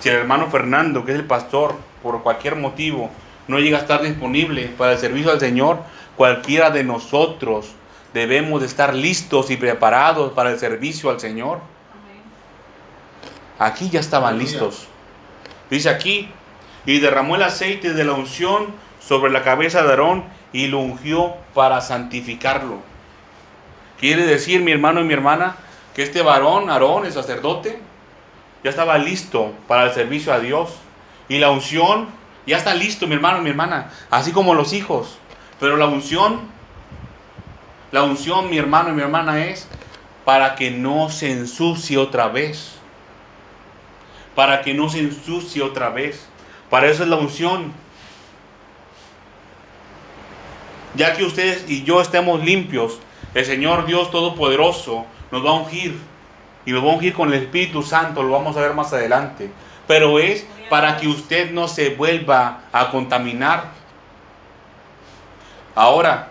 Si 0.00 0.08
el 0.08 0.14
hermano 0.14 0.48
Fernando, 0.48 1.04
que 1.04 1.12
es 1.12 1.18
el 1.18 1.26
pastor, 1.26 1.74
por 2.02 2.22
cualquier 2.22 2.56
motivo, 2.56 3.10
no 3.48 3.58
llega 3.58 3.76
a 3.76 3.80
estar 3.82 4.00
disponible 4.00 4.68
para 4.78 4.92
el 4.92 4.98
servicio 4.98 5.30
al 5.30 5.40
Señor, 5.40 5.80
cualquiera 6.16 6.70
de 6.70 6.84
nosotros 6.84 7.72
debemos 8.14 8.62
de 8.62 8.66
estar 8.66 8.94
listos 8.94 9.50
y 9.50 9.58
preparados 9.58 10.32
para 10.32 10.52
el 10.52 10.58
servicio 10.58 11.10
al 11.10 11.20
Señor. 11.20 11.60
Aquí 13.58 13.90
ya 13.90 14.00
estaban 14.00 14.38
listos. 14.38 14.86
Dice 15.68 15.90
aquí, 15.90 16.30
y 16.86 16.98
derramó 16.98 17.36
el 17.36 17.42
aceite 17.42 17.92
de 17.92 18.04
la 18.04 18.14
unción 18.14 18.68
sobre 19.06 19.30
la 19.30 19.42
cabeza 19.42 19.82
de 19.82 19.90
Aarón 19.90 20.24
y 20.50 20.68
lo 20.68 20.78
ungió 20.78 21.34
para 21.52 21.82
santificarlo. 21.82 22.90
Quiere 24.02 24.26
decir, 24.26 24.62
mi 24.62 24.72
hermano 24.72 25.00
y 25.00 25.04
mi 25.04 25.14
hermana, 25.14 25.54
que 25.94 26.02
este 26.02 26.22
varón, 26.22 26.68
Aarón, 26.70 27.06
el 27.06 27.12
sacerdote, 27.12 27.78
ya 28.64 28.70
estaba 28.70 28.98
listo 28.98 29.52
para 29.68 29.84
el 29.84 29.92
servicio 29.92 30.32
a 30.32 30.40
Dios. 30.40 30.70
Y 31.28 31.38
la 31.38 31.52
unción 31.52 32.08
ya 32.44 32.56
está 32.56 32.74
listo, 32.74 33.06
mi 33.06 33.14
hermano 33.14 33.38
y 33.38 33.42
mi 33.42 33.50
hermana, 33.50 33.92
así 34.10 34.32
como 34.32 34.56
los 34.56 34.72
hijos. 34.72 35.18
Pero 35.60 35.76
la 35.76 35.86
unción, 35.86 36.40
la 37.92 38.02
unción, 38.02 38.50
mi 38.50 38.58
hermano 38.58 38.88
y 38.88 38.94
mi 38.94 39.02
hermana, 39.02 39.46
es 39.46 39.68
para 40.24 40.56
que 40.56 40.72
no 40.72 41.08
se 41.08 41.30
ensucie 41.30 41.96
otra 41.96 42.26
vez. 42.26 42.72
Para 44.34 44.62
que 44.62 44.74
no 44.74 44.88
se 44.88 44.98
ensucie 44.98 45.62
otra 45.62 45.90
vez. 45.90 46.26
Para 46.70 46.88
eso 46.88 47.04
es 47.04 47.08
la 47.08 47.14
unción. 47.18 47.72
Ya 50.96 51.14
que 51.14 51.22
ustedes 51.22 51.70
y 51.70 51.84
yo 51.84 52.00
estemos 52.00 52.42
limpios, 52.42 52.98
el 53.34 53.44
Señor 53.44 53.86
Dios 53.86 54.10
Todopoderoso 54.10 55.06
nos 55.30 55.44
va 55.44 55.50
a 55.50 55.54
ungir 55.54 55.98
y 56.64 56.72
nos 56.72 56.84
va 56.84 56.92
a 56.92 56.94
ungir 56.94 57.12
con 57.14 57.32
el 57.32 57.42
Espíritu 57.42 57.82
Santo, 57.82 58.22
lo 58.22 58.32
vamos 58.32 58.56
a 58.56 58.60
ver 58.60 58.74
más 58.74 58.92
adelante. 58.92 59.50
Pero 59.86 60.18
es 60.18 60.46
para 60.70 60.96
que 60.96 61.08
usted 61.08 61.50
no 61.50 61.66
se 61.66 61.94
vuelva 61.94 62.60
a 62.72 62.90
contaminar. 62.90 63.64
Ahora, 65.74 66.30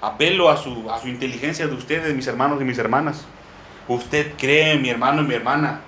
apelo 0.00 0.48
a 0.48 0.56
su, 0.56 0.90
a 0.90 0.98
su 0.98 1.08
inteligencia 1.08 1.66
de 1.66 1.74
ustedes, 1.74 2.14
mis 2.14 2.26
hermanos 2.26 2.60
y 2.60 2.64
mis 2.64 2.78
hermanas. 2.78 3.24
Usted 3.86 4.34
cree, 4.38 4.78
mi 4.78 4.88
hermano 4.88 5.22
y 5.22 5.26
mi 5.26 5.34
hermana. 5.34 5.80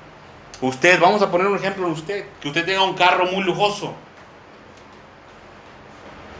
Usted, 0.60 1.00
vamos 1.00 1.22
a 1.22 1.30
poner 1.30 1.46
un 1.46 1.56
ejemplo 1.56 1.86
de 1.86 1.92
usted, 1.92 2.26
que 2.40 2.48
usted 2.48 2.64
tenga 2.64 2.82
un 2.82 2.94
carro 2.94 3.26
muy 3.26 3.42
lujoso. 3.42 3.94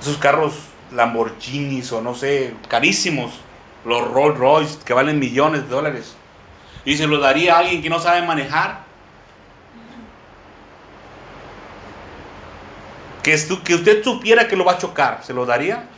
Esos 0.01 0.19
carros 0.19 0.55
Lamborghinis 0.95 1.93
o 1.93 2.01
no 2.01 2.15
sé, 2.15 2.55
carísimos, 2.69 3.33
los 3.85 4.11
Rolls 4.11 4.39
Royce 4.39 4.79
que 4.85 4.95
valen 4.95 5.19
millones 5.19 5.63
de 5.63 5.69
dólares, 5.69 6.17
y 6.85 6.97
se 6.97 7.07
lo 7.07 7.19
daría 7.19 7.57
a 7.57 7.59
alguien 7.59 7.83
que 7.83 7.91
no 7.91 7.99
sabe 7.99 8.23
manejar. 8.23 8.85
Que, 13.23 13.39
que 13.65 13.75
usted 13.75 14.05
supiera 14.05 14.47
que 14.47 14.55
lo 14.55 14.65
va 14.67 14.73
a 14.73 14.79
chocar, 14.79 15.25
¿se 15.25 15.33
lo 15.33 15.47
daría? 15.47 15.89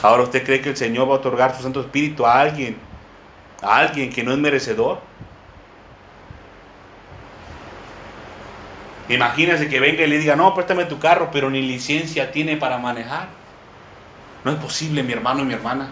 Ahora 0.00 0.22
usted 0.22 0.44
cree 0.44 0.60
que 0.60 0.68
el 0.68 0.76
Señor 0.76 1.08
va 1.08 1.14
a 1.14 1.16
otorgar 1.16 1.56
su 1.56 1.62
Santo 1.62 1.80
Espíritu 1.80 2.24
a 2.24 2.38
alguien, 2.38 2.76
a 3.60 3.78
alguien 3.78 4.10
que 4.10 4.22
no 4.22 4.32
es 4.32 4.38
merecedor. 4.38 5.00
Imagínese 9.08 9.68
que 9.68 9.80
venga 9.80 10.02
y 10.02 10.06
le 10.06 10.18
diga, 10.18 10.36
no, 10.36 10.54
préstame 10.54 10.84
tu 10.84 10.98
carro, 10.98 11.30
pero 11.32 11.48
ni 11.50 11.62
licencia 11.62 12.30
tiene 12.30 12.56
para 12.56 12.78
manejar. 12.78 13.28
No 14.44 14.52
es 14.52 14.58
posible, 14.58 15.02
mi 15.02 15.12
hermano 15.12 15.40
y 15.40 15.44
mi 15.44 15.54
hermana. 15.54 15.88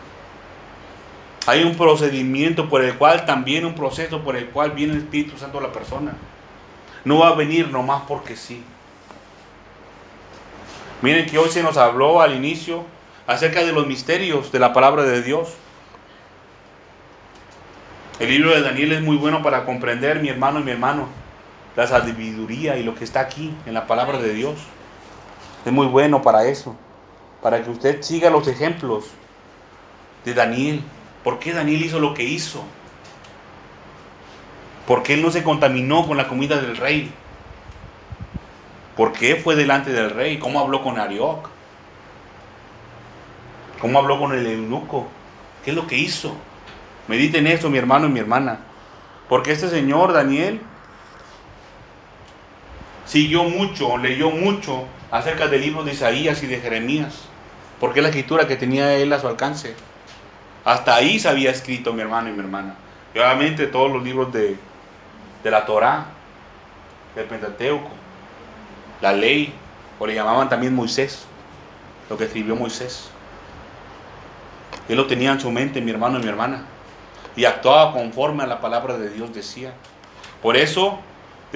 Hay 1.46 1.62
un 1.62 1.76
procedimiento 1.76 2.68
por 2.68 2.82
el 2.82 2.96
cual, 2.96 3.24
también 3.24 3.64
un 3.64 3.74
proceso 3.74 4.22
por 4.22 4.36
el 4.36 4.46
cual 4.46 4.72
viene 4.72 4.94
el 4.94 4.98
Espíritu 5.00 5.38
Santo 5.38 5.58
a 5.58 5.62
la 5.62 5.72
persona. 5.72 6.12
No 7.04 7.20
va 7.20 7.28
a 7.28 7.34
venir 7.34 7.70
nomás 7.70 8.02
porque 8.06 8.36
sí. 8.36 8.62
Miren 11.02 11.26
que 11.26 11.38
hoy 11.38 11.48
se 11.50 11.62
nos 11.62 11.76
habló 11.76 12.20
al 12.20 12.34
inicio 12.34 12.84
acerca 13.26 13.64
de 13.64 13.72
los 13.72 13.86
misterios 13.86 14.52
de 14.52 14.58
la 14.58 14.72
palabra 14.72 15.04
de 15.04 15.22
Dios. 15.22 15.54
El 18.18 18.30
libro 18.30 18.50
de 18.50 18.62
Daniel 18.62 18.92
es 18.92 19.02
muy 19.02 19.16
bueno 19.16 19.42
para 19.42 19.64
comprender, 19.64 20.20
mi 20.20 20.28
hermano 20.28 20.60
y 20.60 20.64
mi 20.64 20.70
hermano, 20.70 21.08
la 21.76 21.86
sabiduría 21.86 22.78
y 22.78 22.82
lo 22.82 22.94
que 22.94 23.04
está 23.04 23.20
aquí 23.20 23.54
en 23.66 23.74
la 23.74 23.86
palabra 23.86 24.18
de 24.18 24.32
Dios. 24.32 24.54
Es 25.64 25.72
muy 25.72 25.86
bueno 25.86 26.22
para 26.22 26.46
eso, 26.46 26.74
para 27.42 27.62
que 27.62 27.70
usted 27.70 28.02
siga 28.02 28.30
los 28.30 28.48
ejemplos 28.48 29.04
de 30.24 30.34
Daniel. 30.34 30.82
¿Por 31.22 31.38
qué 31.38 31.52
Daniel 31.52 31.82
hizo 31.84 32.00
lo 32.00 32.14
que 32.14 32.24
hizo? 32.24 32.64
¿Por 34.86 35.02
qué 35.02 35.14
él 35.14 35.22
no 35.22 35.30
se 35.30 35.42
contaminó 35.42 36.06
con 36.06 36.16
la 36.16 36.28
comida 36.28 36.60
del 36.60 36.76
rey? 36.76 37.12
¿Por 38.96 39.12
qué 39.12 39.36
fue 39.36 39.56
delante 39.56 39.92
del 39.92 40.10
rey? 40.10 40.38
¿Cómo 40.38 40.60
habló 40.60 40.82
con 40.82 40.98
Arioc? 40.98 41.50
¿Cómo 43.80 43.98
habló 43.98 44.18
con 44.18 44.32
el 44.32 44.46
eunuco? 44.46 45.08
¿Qué 45.64 45.70
es 45.70 45.76
lo 45.76 45.86
que 45.86 45.98
hizo? 45.98 46.34
Mediten 47.08 47.46
eso, 47.46 47.68
mi 47.68 47.76
hermano 47.76 48.06
y 48.06 48.10
mi 48.10 48.20
hermana. 48.20 48.60
Porque 49.28 49.52
este 49.52 49.68
señor, 49.68 50.12
Daniel, 50.12 50.60
siguió 53.06 53.44
mucho, 53.44 53.96
leyó 53.96 54.30
mucho 54.30 54.84
acerca 55.10 55.48
del 55.48 55.62
libro 55.62 55.84
de 55.84 55.92
Isaías 55.92 56.42
y 56.42 56.46
de 56.46 56.60
Jeremías. 56.60 57.22
Porque 57.80 58.00
es 58.00 58.02
la 58.02 58.08
escritura 58.08 58.46
que 58.46 58.56
tenía 58.56 58.94
él 58.94 59.12
a 59.12 59.20
su 59.20 59.28
alcance. 59.28 59.74
Hasta 60.64 60.94
ahí 60.96 61.18
se 61.18 61.28
había 61.28 61.50
escrito 61.50 61.92
mi 61.92 62.02
hermano 62.02 62.28
y 62.28 62.32
mi 62.32 62.40
hermana. 62.40 62.74
Y 63.14 63.18
obviamente 63.18 63.66
todos 63.66 63.90
los 63.90 64.02
libros 64.02 64.32
de, 64.32 64.56
de 65.42 65.50
la 65.50 65.64
Torá, 65.64 66.06
del 67.14 67.26
Pentateuco, 67.26 67.90
la 69.00 69.12
ley, 69.12 69.54
o 69.98 70.06
le 70.06 70.14
llamaban 70.14 70.48
también 70.48 70.74
Moisés, 70.74 71.24
lo 72.10 72.18
que 72.18 72.24
escribió 72.24 72.56
Moisés. 72.56 73.08
Él 74.88 74.96
lo 74.96 75.06
tenía 75.06 75.32
en 75.32 75.40
su 75.40 75.50
mente, 75.50 75.80
mi 75.80 75.90
hermano 75.90 76.18
y 76.18 76.22
mi 76.22 76.28
hermana. 76.28 76.64
Y 77.34 77.44
actuaba 77.44 77.92
conforme 77.92 78.44
a 78.44 78.46
la 78.46 78.60
palabra 78.60 78.96
de 78.98 79.10
Dios 79.10 79.34
decía. 79.34 79.72
Por 80.42 80.56
eso 80.56 81.00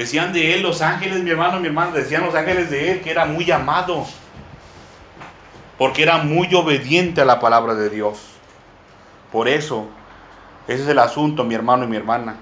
decían 0.01 0.33
de 0.33 0.55
él 0.55 0.63
los 0.63 0.81
ángeles, 0.81 1.23
mi 1.23 1.31
hermano 1.31 1.61
mi 1.61 1.67
hermana, 1.67 1.93
decían 1.93 2.25
los 2.25 2.35
ángeles 2.35 2.71
de 2.71 2.93
él 2.93 3.01
que 3.03 3.11
era 3.11 3.27
muy 3.27 3.51
amado. 3.51 4.07
Porque 5.77 6.03
era 6.03 6.19
muy 6.19 6.55
obediente 6.55 7.21
a 7.21 7.25
la 7.25 7.39
palabra 7.39 7.75
de 7.75 7.91
Dios. 7.91 8.19
Por 9.31 9.47
eso, 9.47 9.87
ese 10.67 10.83
es 10.83 10.89
el 10.89 10.99
asunto, 10.99 11.45
mi 11.45 11.55
hermano 11.55 11.85
y 11.85 11.87
mi 11.87 11.97
hermana. 11.97 12.37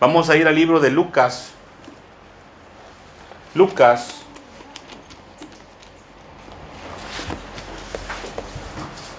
Vamos 0.00 0.28
a 0.28 0.36
ir 0.36 0.46
al 0.46 0.54
libro 0.54 0.80
de 0.80 0.90
Lucas. 0.90 1.52
Lucas 3.54 4.22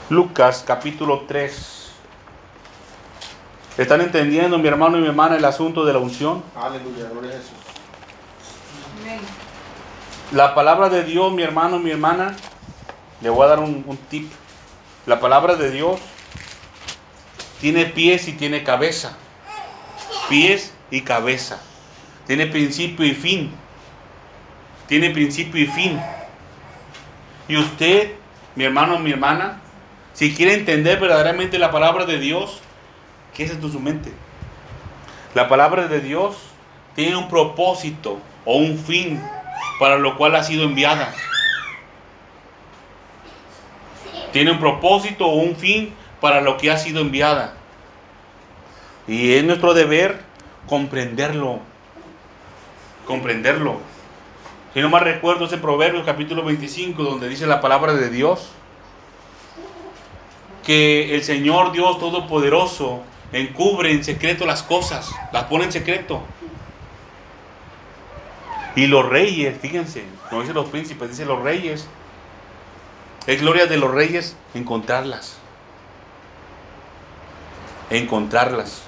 Lucas 0.09 0.63
capítulo 0.65 1.25
3. 1.27 1.91
¿Están 3.77 4.01
entendiendo, 4.01 4.57
mi 4.57 4.67
hermano 4.67 4.97
y 4.97 5.01
mi 5.01 5.07
hermana, 5.07 5.37
el 5.37 5.45
asunto 5.45 5.85
de 5.85 5.93
la 5.93 5.99
unción? 5.99 6.43
Aleluya, 6.55 7.09
gloria 7.11 7.31
a 7.31 7.33
Jesús. 7.33 7.58
La 10.31 10.53
palabra 10.53 10.89
de 10.89 11.03
Dios, 11.03 11.31
mi 11.33 11.41
hermano 11.41 11.79
mi 11.79 11.91
hermana, 11.91 12.35
le 13.21 13.29
voy 13.29 13.45
a 13.45 13.49
dar 13.49 13.59
un, 13.59 13.83
un 13.87 13.97
tip. 13.97 14.31
La 15.05 15.19
palabra 15.19 15.55
de 15.55 15.71
Dios 15.71 15.99
tiene 17.59 17.85
pies 17.85 18.27
y 18.27 18.33
tiene 18.33 18.63
cabeza. 18.63 19.17
Pies 20.29 20.73
y 20.91 21.01
cabeza. 21.01 21.59
Tiene 22.27 22.45
principio 22.45 23.05
y 23.05 23.13
fin. 23.13 23.51
Tiene 24.87 25.09
principio 25.09 25.61
y 25.61 25.65
fin. 25.65 25.99
Y 27.47 27.57
usted, 27.57 28.13
mi 28.55 28.65
hermano, 28.65 28.99
mi 28.99 29.11
hermana, 29.11 29.59
si 30.13 30.35
quiere 30.35 30.53
entender 30.53 30.99
verdaderamente 30.99 31.57
la 31.57 31.71
palabra 31.71 32.05
de 32.05 32.19
Dios, 32.19 32.61
¿qué 33.33 33.45
es 33.45 33.51
en 33.51 33.61
su 33.61 33.79
mente? 33.79 34.11
La 35.33 35.49
palabra 35.49 35.87
de 35.87 36.01
Dios 36.01 36.37
tiene 36.95 37.15
un 37.15 37.29
propósito 37.29 38.19
o 38.49 38.57
un 38.57 38.79
fin 38.79 39.21
para 39.79 39.99
lo 39.99 40.17
cual 40.17 40.35
ha 40.35 40.43
sido 40.43 40.63
enviada. 40.63 41.13
Tiene 44.33 44.49
un 44.49 44.59
propósito 44.59 45.27
o 45.27 45.35
un 45.35 45.55
fin 45.55 45.93
para 46.19 46.41
lo 46.41 46.57
que 46.57 46.71
ha 46.71 46.77
sido 46.77 47.01
enviada. 47.01 47.53
Y 49.07 49.33
es 49.33 49.43
nuestro 49.43 49.75
deber 49.75 50.21
comprenderlo. 50.65 51.59
Comprenderlo. 53.05 53.79
Si 54.73 54.81
no 54.81 54.89
más 54.89 55.03
recuerdo 55.03 55.45
ese 55.45 55.59
Proverbios 55.59 56.03
capítulo 56.03 56.43
25 56.43 57.03
donde 57.03 57.29
dice 57.29 57.45
la 57.45 57.61
palabra 57.61 57.93
de 57.93 58.09
Dios 58.09 58.49
que 60.65 61.13
el 61.13 61.23
Señor 61.23 61.71
Dios 61.71 61.99
Todopoderoso 61.99 63.03
encubre 63.31 63.91
en 63.91 64.03
secreto 64.03 64.47
las 64.47 64.63
cosas, 64.63 65.11
las 65.31 65.43
pone 65.43 65.65
en 65.65 65.71
secreto. 65.71 66.23
Y 68.79 68.87
los 68.87 69.05
reyes, 69.05 69.57
fíjense, 69.59 70.05
no 70.31 70.39
dicen 70.39 70.55
los 70.55 70.69
príncipes, 70.69 71.09
dicen 71.09 71.27
los 71.27 71.43
reyes. 71.43 71.85
Es 73.27 73.41
gloria 73.41 73.65
de 73.65 73.75
los 73.75 73.91
reyes 73.91 74.37
encontrarlas. 74.53 75.37
Encontrarlas. 77.89 78.83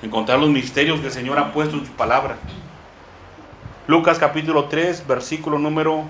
Encontrar 0.00 0.38
los 0.38 0.50
misterios 0.50 1.00
que 1.00 1.06
el 1.06 1.12
Señor 1.12 1.40
ha 1.40 1.52
puesto 1.52 1.76
en 1.76 1.86
su 1.86 1.90
palabra. 1.90 2.36
Lucas 3.88 4.20
capítulo 4.20 4.66
3, 4.66 5.08
versículo 5.08 5.58
número 5.58 6.04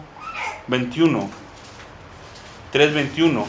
21. 0.67 1.27
3.21. 2.75 3.45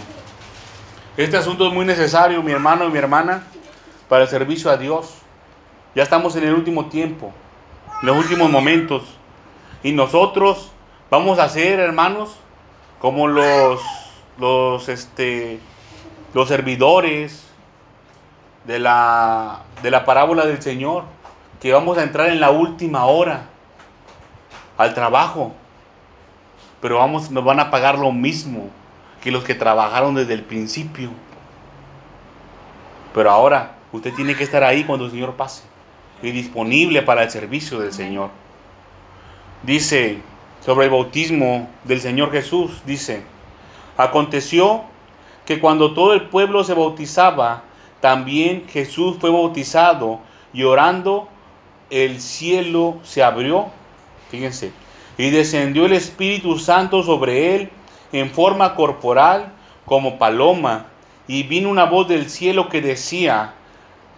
Este 1.18 1.36
asunto 1.36 1.68
es 1.68 1.74
muy 1.74 1.84
necesario, 1.86 2.42
mi 2.42 2.54
hermano 2.54 2.86
y 2.86 2.90
mi 2.90 3.00
hermana, 3.00 3.44
para 4.08 4.24
el 4.24 4.30
servicio 4.30 4.72
a 4.72 4.78
Dios. 4.78 5.16
Ya 5.94 6.04
estamos 6.04 6.38
en 6.38 6.46
el 6.46 6.54
último 6.54 6.86
tiempo, 6.86 7.34
los 8.02 8.18
últimos 8.18 8.50
momentos. 8.50 9.04
Y 9.84 9.92
nosotros 9.92 10.72
vamos 11.10 11.40
a 11.40 11.50
ser, 11.50 11.80
hermanos, 11.80 12.36
como 13.00 13.28
los, 13.28 13.82
los, 14.38 14.90
este, 14.90 15.60
los 16.34 16.48
servidores 16.48 17.46
de 18.66 18.80
la, 18.80 19.62
de 19.82 19.92
la 19.92 20.06
parábola 20.06 20.46
del 20.46 20.62
Señor, 20.62 21.04
que 21.62 21.74
vamos 21.74 21.98
a 21.98 22.04
entrar 22.04 22.30
en 22.30 22.40
la 22.40 22.52
última 22.52 23.06
hora 23.06 23.46
al 24.78 24.94
trabajo, 24.94 25.54
pero 26.82 26.98
vamos, 26.98 27.32
nos 27.32 27.44
van 27.44 27.60
a 27.60 27.70
pagar 27.70 28.00
lo 28.00 28.12
mismo 28.12 28.70
que 29.22 29.32
los 29.32 29.44
que 29.44 29.56
trabajaron 29.56 30.16
desde 30.16 30.34
el 30.34 30.44
principio. 30.44 31.10
Pero 33.14 33.32
ahora 33.32 33.76
usted 33.92 34.14
tiene 34.14 34.36
que 34.36 34.44
estar 34.44 34.64
ahí 34.64 34.86
cuando 34.86 35.06
el 35.06 35.12
Señor 35.12 35.34
pase 35.34 35.64
y 36.22 36.32
disponible 36.32 37.02
para 37.02 37.24
el 37.24 37.32
servicio 37.32 37.80
del 37.80 37.94
Señor. 37.94 38.30
Dice 39.64 40.20
sobre 40.66 40.86
el 40.86 40.92
bautismo 40.92 41.70
del 41.84 42.02
Señor 42.02 42.32
Jesús, 42.32 42.82
dice, 42.86 43.24
aconteció 43.98 44.84
que 45.46 45.60
cuando 45.60 45.94
todo 45.94 46.14
el 46.14 46.24
pueblo 46.30 46.64
se 46.64 46.74
bautizaba, 46.74 47.64
también 48.02 48.66
Jesús 48.70 49.18
fue 49.20 49.30
bautizado 49.30 50.20
y 50.54 50.64
orando 50.64 51.28
el 51.90 52.22
cielo 52.22 52.98
se 53.04 53.24
abrió, 53.24 53.68
fíjense, 54.30 54.72
y 55.18 55.30
descendió 55.32 55.86
el 55.86 55.94
Espíritu 55.94 56.60
Santo 56.60 57.04
sobre 57.04 57.56
él 57.56 57.70
en 58.12 58.30
forma 58.30 58.76
corporal 58.76 59.52
como 59.86 60.18
paloma, 60.18 60.86
y 61.28 61.44
vino 61.44 61.70
una 61.70 61.86
voz 61.86 62.08
del 62.08 62.30
cielo 62.30 62.70
que 62.70 62.82
decía, 62.82 63.54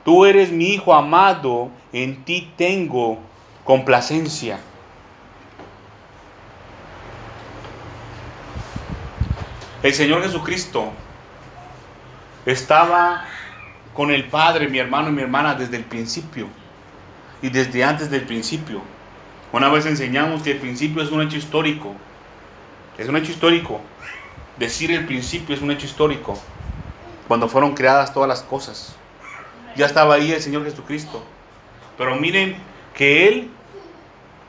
Tú 0.04 0.26
eres 0.26 0.52
mi 0.52 0.70
Hijo 0.70 0.94
amado, 0.94 1.70
en 1.94 2.24
ti 2.24 2.52
tengo 2.58 3.20
complacencia. 3.64 4.60
El 9.84 9.94
Señor 9.94 10.24
Jesucristo 10.24 10.92
estaba 12.46 13.26
con 13.94 14.12
el 14.12 14.26
Padre, 14.26 14.68
mi 14.68 14.78
hermano 14.78 15.10
y 15.10 15.12
mi 15.12 15.22
hermana, 15.22 15.56
desde 15.56 15.78
el 15.78 15.84
principio 15.84 16.48
y 17.42 17.50
desde 17.50 17.84
antes 17.84 18.10
del 18.10 18.22
principio. 18.22 18.82
Una 19.52 19.70
vez 19.70 19.86
enseñamos 19.86 20.44
que 20.44 20.52
el 20.52 20.60
principio 20.60 21.04
es 21.04 21.12
un 21.12 21.22
hecho 21.22 21.38
histórico. 21.38 21.94
Es 22.98 23.10
un 23.10 23.18
hecho 23.18 23.32
histórico. 23.32 23.82
Decir 24.58 24.92
el 24.92 25.06
principio 25.06 25.56
es 25.56 25.62
un 25.62 25.72
hecho 25.72 25.86
histórico. 25.86 26.38
Cuando 27.28 27.48
fueron 27.50 27.74
creadas 27.74 28.14
todas 28.14 28.30
las 28.30 28.42
cosas. 28.44 28.96
Ya 29.76 29.86
estaba 29.86 30.16
ahí 30.16 30.32
el 30.32 30.42
Señor 30.42 30.64
Jesucristo. 30.64 31.24
Pero 31.98 32.16
miren 32.16 32.56
que 32.94 33.28
Él, 33.28 33.50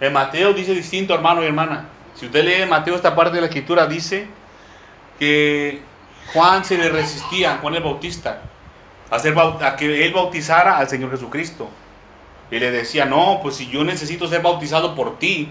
En 0.01 0.13
Mateo 0.13 0.53
dice 0.53 0.75
distinto, 0.75 1.15
hermano 1.15 1.43
y 1.45 1.47
hermana. 1.47 1.87
Si 2.15 2.27
usted 2.27 2.45
lee 2.45 2.63
en 2.63 2.69
Mateo 2.69 2.97
esta 2.97 3.15
parte 3.15 3.37
de 3.37 3.41
la 3.41 3.47
escritura, 3.47 3.87
dice 3.87 4.27
que 5.19 5.81
Juan 6.33 6.65
se 6.65 6.77
le 6.77 6.89
resistía, 6.89 7.59
Juan 7.61 7.75
el 7.75 7.83
Bautista, 7.83 8.43
a, 9.11 9.17
hacer, 9.17 9.37
a 9.39 9.77
que 9.77 10.05
él 10.05 10.13
bautizara 10.13 10.79
al 10.79 10.89
Señor 10.89 11.11
Jesucristo. 11.11 11.69
Y 12.51 12.59
le 12.59 12.71
decía, 12.71 13.05
no, 13.05 13.39
pues 13.43 13.57
si 13.57 13.69
yo 13.69 13.85
necesito 13.85 14.27
ser 14.27 14.43
bautizado 14.43 14.95
por 14.95 15.19
ti, 15.19 15.49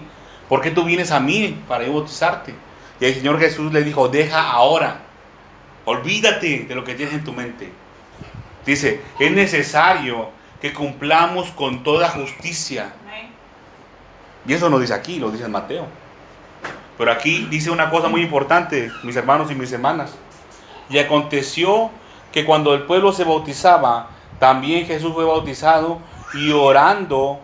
¿por 0.48 0.60
qué 0.60 0.70
tú 0.70 0.84
vienes 0.84 1.10
a 1.10 1.20
mí 1.20 1.58
para 1.66 1.84
yo 1.84 1.92
bautizarte? 1.94 2.54
Y 3.00 3.04
el 3.06 3.14
Señor 3.14 3.40
Jesús 3.40 3.72
le 3.72 3.82
dijo, 3.82 4.08
deja 4.08 4.50
ahora, 4.50 5.00
olvídate 5.84 6.66
de 6.68 6.74
lo 6.74 6.84
que 6.84 6.94
tienes 6.94 7.14
en 7.14 7.24
tu 7.24 7.32
mente. 7.32 7.72
Dice, 8.66 9.00
es 9.18 9.32
necesario 9.32 10.30
que 10.60 10.72
cumplamos 10.72 11.50
con 11.50 11.82
toda 11.82 12.08
justicia. 12.08 12.92
Y 14.46 14.52
eso 14.52 14.68
no 14.70 14.78
dice 14.78 14.94
aquí, 14.94 15.18
lo 15.18 15.30
dice 15.30 15.44
en 15.44 15.52
Mateo. 15.52 15.86
Pero 16.98 17.10
aquí 17.10 17.46
dice 17.50 17.70
una 17.70 17.90
cosa 17.90 18.08
muy 18.08 18.22
importante, 18.22 18.90
mis 19.02 19.16
hermanos 19.16 19.50
y 19.50 19.54
mis 19.54 19.72
hermanas. 19.72 20.14
Y 20.88 20.98
aconteció 20.98 21.90
que 22.32 22.44
cuando 22.44 22.74
el 22.74 22.82
pueblo 22.82 23.12
se 23.12 23.24
bautizaba, 23.24 24.10
también 24.38 24.86
Jesús 24.86 25.12
fue 25.12 25.24
bautizado 25.24 25.98
y 26.34 26.50
orando 26.50 27.40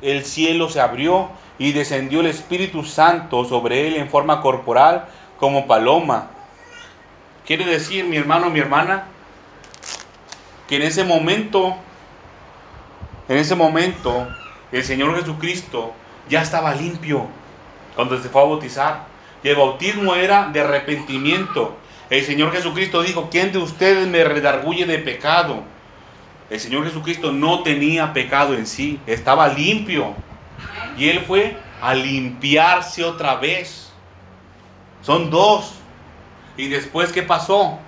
el 0.00 0.24
cielo 0.24 0.68
se 0.68 0.80
abrió 0.80 1.28
y 1.58 1.72
descendió 1.72 2.20
el 2.20 2.26
Espíritu 2.26 2.84
Santo 2.84 3.44
sobre 3.44 3.88
él 3.88 3.96
en 3.96 4.08
forma 4.08 4.40
corporal 4.40 5.06
como 5.38 5.66
paloma. 5.66 6.30
Quiere 7.46 7.64
decir, 7.64 8.04
mi 8.04 8.16
hermano, 8.16 8.50
mi 8.50 8.60
hermana, 8.60 9.06
que 10.68 10.76
en 10.76 10.82
ese 10.82 11.02
momento, 11.02 11.74
en 13.28 13.38
ese 13.38 13.54
momento, 13.54 14.28
el 14.70 14.84
Señor 14.84 15.18
Jesucristo 15.18 15.94
ya 16.28 16.42
estaba 16.42 16.74
limpio 16.74 17.26
cuando 17.96 18.20
se 18.20 18.28
fue 18.28 18.42
a 18.42 18.44
bautizar. 18.44 19.06
Y 19.42 19.48
el 19.48 19.56
bautismo 19.56 20.14
era 20.14 20.48
de 20.48 20.60
arrepentimiento. 20.60 21.76
El 22.10 22.24
Señor 22.24 22.52
Jesucristo 22.52 23.02
dijo, 23.02 23.28
¿quién 23.30 23.50
de 23.50 23.58
ustedes 23.58 24.06
me 24.06 24.24
redarguye 24.24 24.84
de 24.84 24.98
pecado? 24.98 25.62
El 26.50 26.60
Señor 26.60 26.84
Jesucristo 26.84 27.32
no 27.32 27.62
tenía 27.62 28.12
pecado 28.12 28.54
en 28.54 28.66
sí, 28.66 29.00
estaba 29.06 29.48
limpio. 29.48 30.14
Y 30.96 31.08
Él 31.08 31.20
fue 31.20 31.56
a 31.80 31.94
limpiarse 31.94 33.04
otra 33.04 33.36
vez. 33.36 33.90
Son 35.02 35.30
dos. 35.30 35.74
Y 36.56 36.68
después, 36.68 37.12
¿qué 37.12 37.22
pasó? 37.22 37.78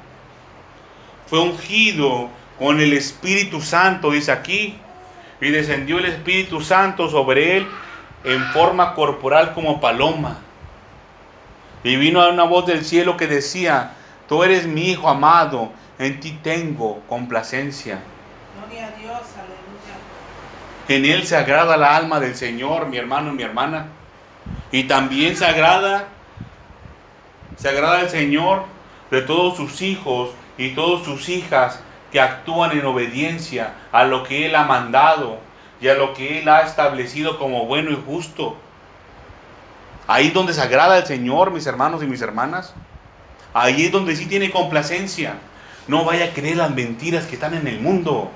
Fue 1.27 1.41
ungido 1.41 2.29
con 2.61 2.79
el 2.79 2.93
Espíritu 2.93 3.63
Santo, 3.63 4.11
dice 4.11 4.31
aquí. 4.31 4.77
Y 5.41 5.49
descendió 5.49 5.99
el 5.99 6.05
Espíritu 6.05 6.61
Santo 6.61 7.09
sobre 7.09 7.57
él 7.57 7.67
en 8.25 8.45
forma 8.53 8.95
corporal 8.95 9.55
como 9.55 9.81
paloma. 9.81 10.37
Y 11.83 11.97
vino 11.97 12.21
a 12.21 12.29
una 12.29 12.45
voz 12.45 12.67
del 12.67 12.85
cielo 12.85 13.17
que 13.17 13.27
decía, 13.27 13.93
tú 14.29 14.45
eres 14.45 14.67
mi 14.67 14.91
Hijo 14.91 15.09
amado, 15.09 15.73
en 15.99 16.21
ti 16.21 16.39
tengo 16.43 17.01
complacencia. 17.09 18.01
Gloria 18.59 18.89
a 18.89 18.91
Dios, 18.91 19.21
aleluya. 19.39 19.95
En 20.89 21.05
Él 21.07 21.27
se 21.27 21.39
agrada 21.39 21.79
la 21.79 21.97
alma 21.97 22.21
del 22.21 22.37
Señor, 22.37 22.89
mi 22.89 22.99
hermano 22.99 23.31
y 23.31 23.37
mi 23.37 23.43
hermana. 23.43 23.87
Y 24.71 24.83
también 24.83 25.35
se 25.35 25.47
agrada, 25.47 26.09
se 27.57 27.71
agrada 27.71 28.03
el 28.03 28.11
Señor 28.11 28.65
de 29.11 29.23
todos 29.23 29.57
sus 29.57 29.81
hijos 29.81 30.33
y 30.59 30.73
todas 30.75 31.07
sus 31.07 31.31
hijas 31.31 31.81
que 32.11 32.21
actúan 32.21 32.73
en 32.73 32.85
obediencia 32.85 33.75
a 33.93 34.05
lo 34.05 34.25
que 34.25 34.47
Él 34.47 34.55
ha 34.57 34.65
mandado 34.65 35.39
y 35.81 35.89
a 35.89 35.95
lo 35.95 36.15
que 36.15 36.41
Él 36.41 36.49
ha 36.49 36.61
establecido 36.63 37.39
como 37.39 37.67
bueno 37.67 37.91
y 37.91 38.03
justo. 38.07 38.57
Ahí 40.07 40.29
es 40.29 40.35
donde 40.35 40.53
se 40.53 40.61
agrada 40.61 40.99
el 40.99 41.07
Señor, 41.07 41.51
mis 41.51 41.67
hermanos 41.67 42.03
y 42.03 42.07
mis 42.07 42.21
hermanas. 42.21 42.75
Ahí 43.55 43.87
es 43.87 43.93
donde 43.93 44.17
sí 44.17 44.27
tiene 44.27 44.51
complacencia. 44.51 45.35
No 45.87 46.05
vaya 46.05 46.27
a 46.27 46.31
creer 46.31 46.57
las 46.57 46.71
mentiras 46.71 47.27
que 47.27 47.35
están 47.35 47.55
en 47.55 47.67
el 47.67 47.81
mundo. 47.81 48.31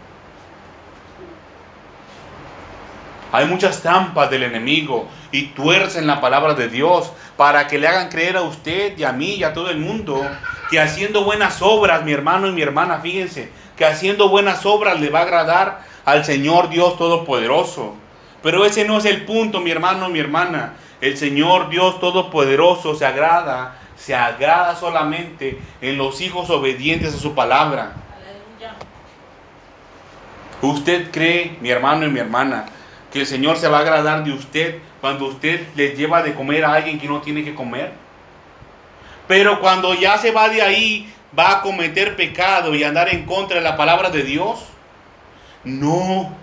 Hay 3.33 3.47
muchas 3.47 3.83
trampas 3.83 4.31
del 4.31 4.45
enemigo 4.45 5.09
y 5.33 5.47
tuercen 5.49 6.07
la 6.07 6.21
palabra 6.21 6.55
de 6.55 6.69
Dios 6.69 7.11
para 7.37 7.67
que 7.67 7.81
le 7.81 7.89
hagan 7.89 8.09
creer 8.09 8.37
a 8.37 8.43
usted 8.43 8.97
y 8.97 9.03
a 9.03 9.13
mí 9.13 9.35
y 9.35 9.43
a 9.43 9.53
todo 9.53 9.71
el 9.71 9.79
mundo 9.79 10.25
que 10.71 10.81
haciendo 10.81 11.25
buenas 11.25 11.61
obras, 11.61 12.05
mi 12.05 12.13
hermano 12.13 12.47
y 12.47 12.53
mi 12.53 12.63
hermana, 12.63 13.01
fíjense, 13.01 13.51
que 13.77 13.85
haciendo 13.85 14.29
buenas 14.29 14.65
obras 14.67 15.01
le 15.01 15.11
va 15.11 15.21
a 15.21 15.23
agradar 15.23 15.81
al 16.05 16.25
Señor 16.25 16.69
Dios 16.69 16.97
Todopoderoso. 16.97 17.95
Pero 18.43 18.65
ese 18.65 18.85
no 18.85 18.99
es 18.99 19.05
el 19.07 19.25
punto, 19.25 19.61
mi 19.61 19.71
hermano, 19.71 20.09
mi 20.09 20.19
hermana. 20.19 20.75
El 21.01 21.17
Señor 21.17 21.71
Dios 21.71 21.99
Todopoderoso 21.99 22.95
se 22.95 23.07
agrada, 23.07 23.79
se 23.97 24.15
agrada 24.15 24.77
solamente 24.77 25.59
en 25.81 25.97
los 25.97 26.21
hijos 26.21 26.51
obedientes 26.51 27.15
a 27.15 27.19
su 27.19 27.35
palabra. 27.35 27.95
Aleluya. 28.15 28.75
¿Usted 30.61 31.11
cree, 31.11 31.57
mi 31.61 31.71
hermano 31.71 32.07
y 32.07 32.11
mi 32.11 32.21
hermana, 32.21 32.67
que 33.13 33.21
el 33.21 33.27
Señor 33.27 33.57
se 33.57 33.69
va 33.69 33.79
a 33.79 33.81
agradar 33.81 34.25
de 34.25 34.33
usted 34.33 34.79
cuando 35.01 35.27
usted 35.27 35.67
le 35.75 35.95
lleva 35.95 36.23
de 36.23 36.35
comer 36.35 36.65
a 36.65 36.75
alguien 36.75 36.99
que 36.99 37.09
no 37.09 37.21
tiene 37.21 37.45
que 37.45 37.55
comer? 37.55 37.93
Pero 39.27 39.61
cuando 39.61 39.95
ya 39.95 40.19
se 40.19 40.33
va 40.33 40.49
de 40.49 40.61
ahí, 40.61 41.13
va 41.39 41.59
a 41.59 41.63
cometer 41.63 42.17
pecado 42.17 42.75
y 42.75 42.85
andar 42.85 43.09
en 43.09 43.25
contra 43.25 43.57
de 43.57 43.63
la 43.63 43.77
palabra 43.77 44.11
de 44.11 44.23
Dios. 44.23 44.61
No. 45.65 46.35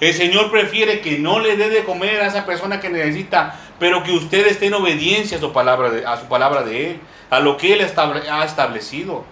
El 0.00 0.14
Señor 0.14 0.50
prefiere 0.50 1.00
que 1.00 1.18
no 1.18 1.38
le 1.38 1.56
dé 1.56 1.70
de 1.70 1.84
comer 1.84 2.20
a 2.20 2.26
esa 2.26 2.44
persona 2.44 2.80
que 2.80 2.90
necesita, 2.90 3.58
pero 3.78 4.02
que 4.02 4.12
usted 4.12 4.46
esté 4.46 4.66
en 4.66 4.74
obediencia 4.74 5.36
a 5.36 5.40
su 5.40 5.52
palabra 5.52 5.90
de, 5.90 6.04
a 6.04 6.16
su 6.18 6.26
palabra 6.26 6.62
de 6.62 6.90
Él, 6.90 7.00
a 7.30 7.38
lo 7.38 7.56
que 7.56 7.72
Él 7.72 7.80
ha 7.82 8.44
establecido. 8.44 9.24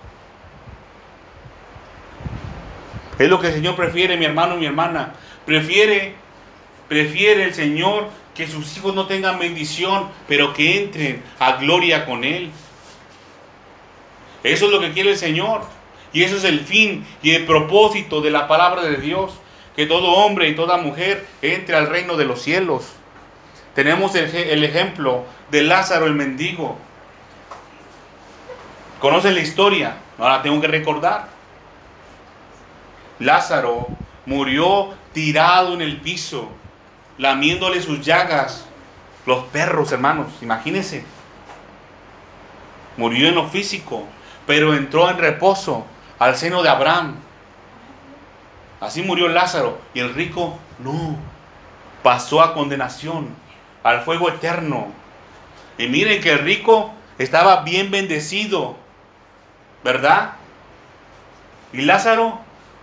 Es 3.19 3.29
lo 3.29 3.41
que 3.41 3.49
el 3.49 3.55
Señor 3.55 3.77
prefiere, 3.77 4.17
mi 4.17 4.25
hermano 4.25 4.55
y 4.55 4.61
mi 4.61 4.67
hermana. 4.67 5.13
Prefiere, 5.45 6.15
prefiere 6.89 7.45
el 7.45 7.53
Señor 7.53 8.09
que 8.35 8.47
sus 8.47 8.77
hijos 8.77 8.95
no 8.95 9.07
tengan 9.07 9.39
bendición, 9.39 10.09
pero 10.27 10.55
que 10.55 10.85
entren 10.85 11.23
a 11.39 11.57
gloria 11.57 12.07
con 12.07 12.25
Él. 12.25 12.51
Eso 14.43 14.67
es 14.67 14.73
lo 14.73 14.81
que 14.81 14.93
quiere 14.93 15.11
el 15.11 15.19
Señor. 15.19 15.63
Y 16.13 16.25
eso 16.25 16.37
es 16.37 16.45
el 16.45 16.61
fin 16.61 17.07
y 17.23 17.33
el 17.33 17.47
propósito 17.47 18.21
de 18.21 18.31
la 18.31 18.49
palabra 18.49 18.83
de 18.83 18.97
Dios. 18.97 19.33
Que 19.77 19.87
todo 19.87 20.13
hombre 20.13 20.49
y 20.49 20.55
toda 20.55 20.77
mujer 20.79 21.27
entre 21.43 21.77
al 21.77 21.87
reino 21.89 22.17
de 22.17 22.25
los 22.25 22.43
cielos. 22.43 22.85
Tenemos 23.75 24.15
el, 24.17 24.31
je- 24.33 24.49
el 24.51 24.65
ejemplo 24.65 25.25
de 25.51 25.63
Lázaro 25.63 26.07
el 26.07 26.15
mendigo. 26.15 26.77
¿Conocen 29.01 29.35
la 29.35 29.41
historia? 29.41 29.97
No 30.19 30.29
la 30.29 30.43
tengo 30.43 30.61
que 30.61 30.67
recordar. 30.67 31.29
Lázaro 33.19 33.87
murió 34.27 34.91
tirado 35.13 35.75
en 35.75 35.81
el 35.83 35.99
piso, 36.01 36.49
lamiéndole 37.19 37.81
sus 37.81 38.01
llagas. 38.05 38.67
Los 39.27 39.45
perros, 39.47 39.93
hermanos, 39.93 40.27
imagínense. 40.43 41.05
Murió 42.97 43.29
en 43.29 43.35
lo 43.35 43.49
físico, 43.49 44.05
pero 44.51 44.75
entró 44.75 45.09
en 45.09 45.17
reposo 45.17 45.87
al 46.19 46.35
seno 46.35 46.61
de 46.65 46.69
Abraham. 46.69 47.15
Así 48.81 49.01
murió 49.01 49.29
Lázaro 49.29 49.79
y 49.95 50.01
el 50.01 50.13
rico 50.13 50.59
no. 50.81 51.17
Pasó 52.03 52.43
a 52.43 52.53
condenación, 52.53 53.29
al 53.85 54.01
fuego 54.01 54.29
eterno. 54.29 54.89
Y 55.79 55.87
miren 55.87 56.21
que 56.21 56.33
el 56.33 56.41
rico 56.41 56.93
estaba 57.17 57.63
bien 57.63 57.93
bendecido, 57.93 58.75
¿verdad? 59.85 60.33
Y 61.73 61.83
Lázaro 61.83 62.41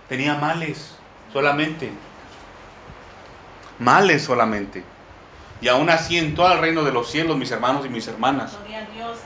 tenía 0.08 0.36
males 0.36 0.96
solamente. 1.34 1.92
Males 3.78 4.24
solamente. 4.24 4.84
Y 5.60 5.68
aún 5.68 5.90
así 5.90 6.16
entró 6.16 6.46
al 6.46 6.60
reino 6.60 6.82
de 6.82 6.92
los 6.92 7.10
cielos, 7.10 7.36
mis 7.36 7.50
hermanos 7.50 7.84
y 7.84 7.90
mis 7.90 8.08
hermanas. 8.08 8.56
Gloria 8.56 8.78
a 8.78 8.94
Dios. 8.94 9.18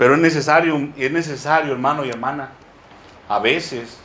Pero 0.00 0.14
es 0.14 0.20
necesario, 0.22 0.88
es 0.96 1.12
necesario, 1.12 1.72
hermano 1.72 2.06
y 2.06 2.08
hermana. 2.08 2.52
A 3.28 3.38
veces, 3.38 4.00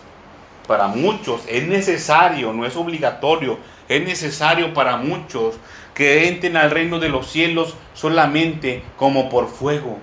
para 0.68 0.90
muchos, 0.90 1.44
es 1.48 1.66
necesario, 1.70 2.52
no 2.52 2.66
es 2.66 2.76
obligatorio, 2.76 3.58
es 3.88 4.06
necesario 4.06 4.74
para 4.74 4.98
muchos 4.98 5.56
que 5.94 6.28
entren 6.28 6.58
al 6.58 6.72
reino 6.72 7.00
de 7.00 7.08
los 7.08 7.32
cielos 7.32 7.78
solamente 7.94 8.84
como 8.98 9.30
por 9.30 9.48
fuego. 9.48 9.98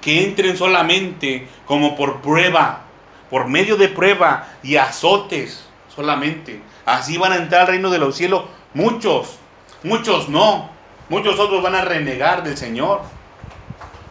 Que 0.00 0.22
entren 0.22 0.56
solamente 0.56 1.48
como 1.66 1.96
por 1.96 2.20
prueba, 2.20 2.82
por 3.30 3.48
medio 3.48 3.76
de 3.76 3.88
prueba 3.88 4.50
y 4.62 4.76
azotes 4.76 5.68
solamente. 5.92 6.60
Así 6.86 7.18
van 7.18 7.32
a 7.32 7.38
entrar 7.38 7.62
al 7.62 7.66
reino 7.66 7.90
de 7.90 7.98
los 7.98 8.14
cielos 8.14 8.44
muchos, 8.72 9.36
muchos 9.82 10.28
no. 10.28 10.70
Muchos 11.08 11.40
otros 11.40 11.60
van 11.60 11.74
a 11.74 11.84
renegar 11.84 12.44
del 12.44 12.56
Señor. 12.56 13.00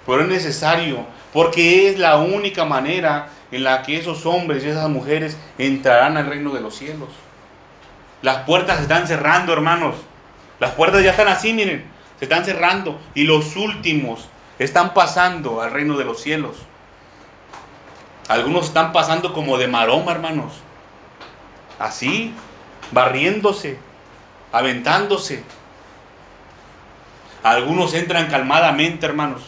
Pero 0.06 0.22
es 0.22 0.28
necesario, 0.28 1.06
porque 1.32 1.90
es 1.90 1.98
la 1.98 2.18
única 2.18 2.66
manera 2.66 3.30
en 3.52 3.64
la 3.64 3.84
que 3.84 3.98
esos 3.98 4.26
hombres 4.26 4.64
y 4.64 4.70
esas 4.70 4.90
mujeres 4.90 5.38
entrarán 5.58 6.18
al 6.18 6.28
reino 6.28 6.52
de 6.52 6.62
los 6.62 6.76
cielos. 6.76 7.10
Las 8.22 8.46
puertas 8.46 8.78
se 8.78 8.84
están 8.84 9.08
cerrando, 9.08 9.54
hermanos. 9.54 9.96
Las 10.60 10.72
puertas 10.72 11.04
ya 11.04 11.12
están 11.12 11.28
así, 11.28 11.54
miren, 11.54 11.86
se 12.20 12.26
están 12.26 12.46
cerrando 12.46 13.00
y 13.14 13.24
los 13.24 13.56
últimos 13.56 14.28
están 14.60 14.94
pasando 14.94 15.62
al 15.62 15.72
reino 15.72 15.98
de 15.98 16.06
los 16.06 16.22
cielos. 16.22 16.56
Algunos 18.28 18.68
están 18.68 18.94
pasando 18.94 19.34
como 19.34 19.58
de 19.58 19.68
maroma, 19.68 20.12
hermanos. 20.12 20.54
Así, 21.80 22.34
barriéndose, 22.92 23.78
aventándose. 24.52 25.44
Algunos 27.44 27.94
entran 27.94 28.28
calmadamente, 28.28 29.06
hermanos. 29.06 29.42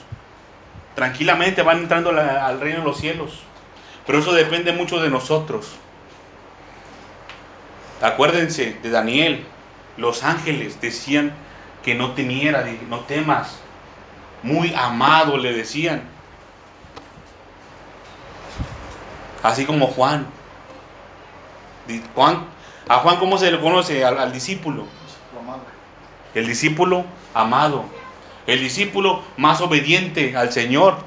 Tranquilamente 0.95 1.61
van 1.61 1.79
entrando 1.79 2.09
al 2.09 2.59
reino 2.59 2.79
de 2.79 2.85
los 2.85 2.97
cielos. 2.97 3.41
Pero 4.05 4.19
eso 4.19 4.33
depende 4.33 4.71
mucho 4.71 5.01
de 5.01 5.09
nosotros. 5.09 5.75
Acuérdense 8.01 8.77
de 8.81 8.89
Daniel. 8.89 9.45
Los 9.97 10.23
ángeles 10.23 10.79
decían 10.81 11.33
que 11.83 11.95
no 11.95 12.11
temiera, 12.11 12.65
no 12.89 13.01
temas. 13.01 13.59
Muy 14.43 14.73
amado 14.75 15.37
le 15.37 15.53
decían. 15.53 16.03
Así 19.43 19.65
como 19.65 19.87
Juan. 19.87 20.27
Juan 22.15 22.55
a 22.87 22.99
Juan, 22.99 23.17
¿cómo 23.17 23.37
se 23.37 23.51
le 23.51 23.59
conoce 23.59 24.05
al, 24.05 24.19
al 24.19 24.31
discípulo? 24.31 24.85
El 26.35 26.47
discípulo 26.47 27.05
amado. 27.33 27.85
El 28.47 28.59
discípulo 28.59 29.23
más 29.37 29.61
obediente 29.61 30.35
al 30.35 30.51
Señor. 30.51 30.97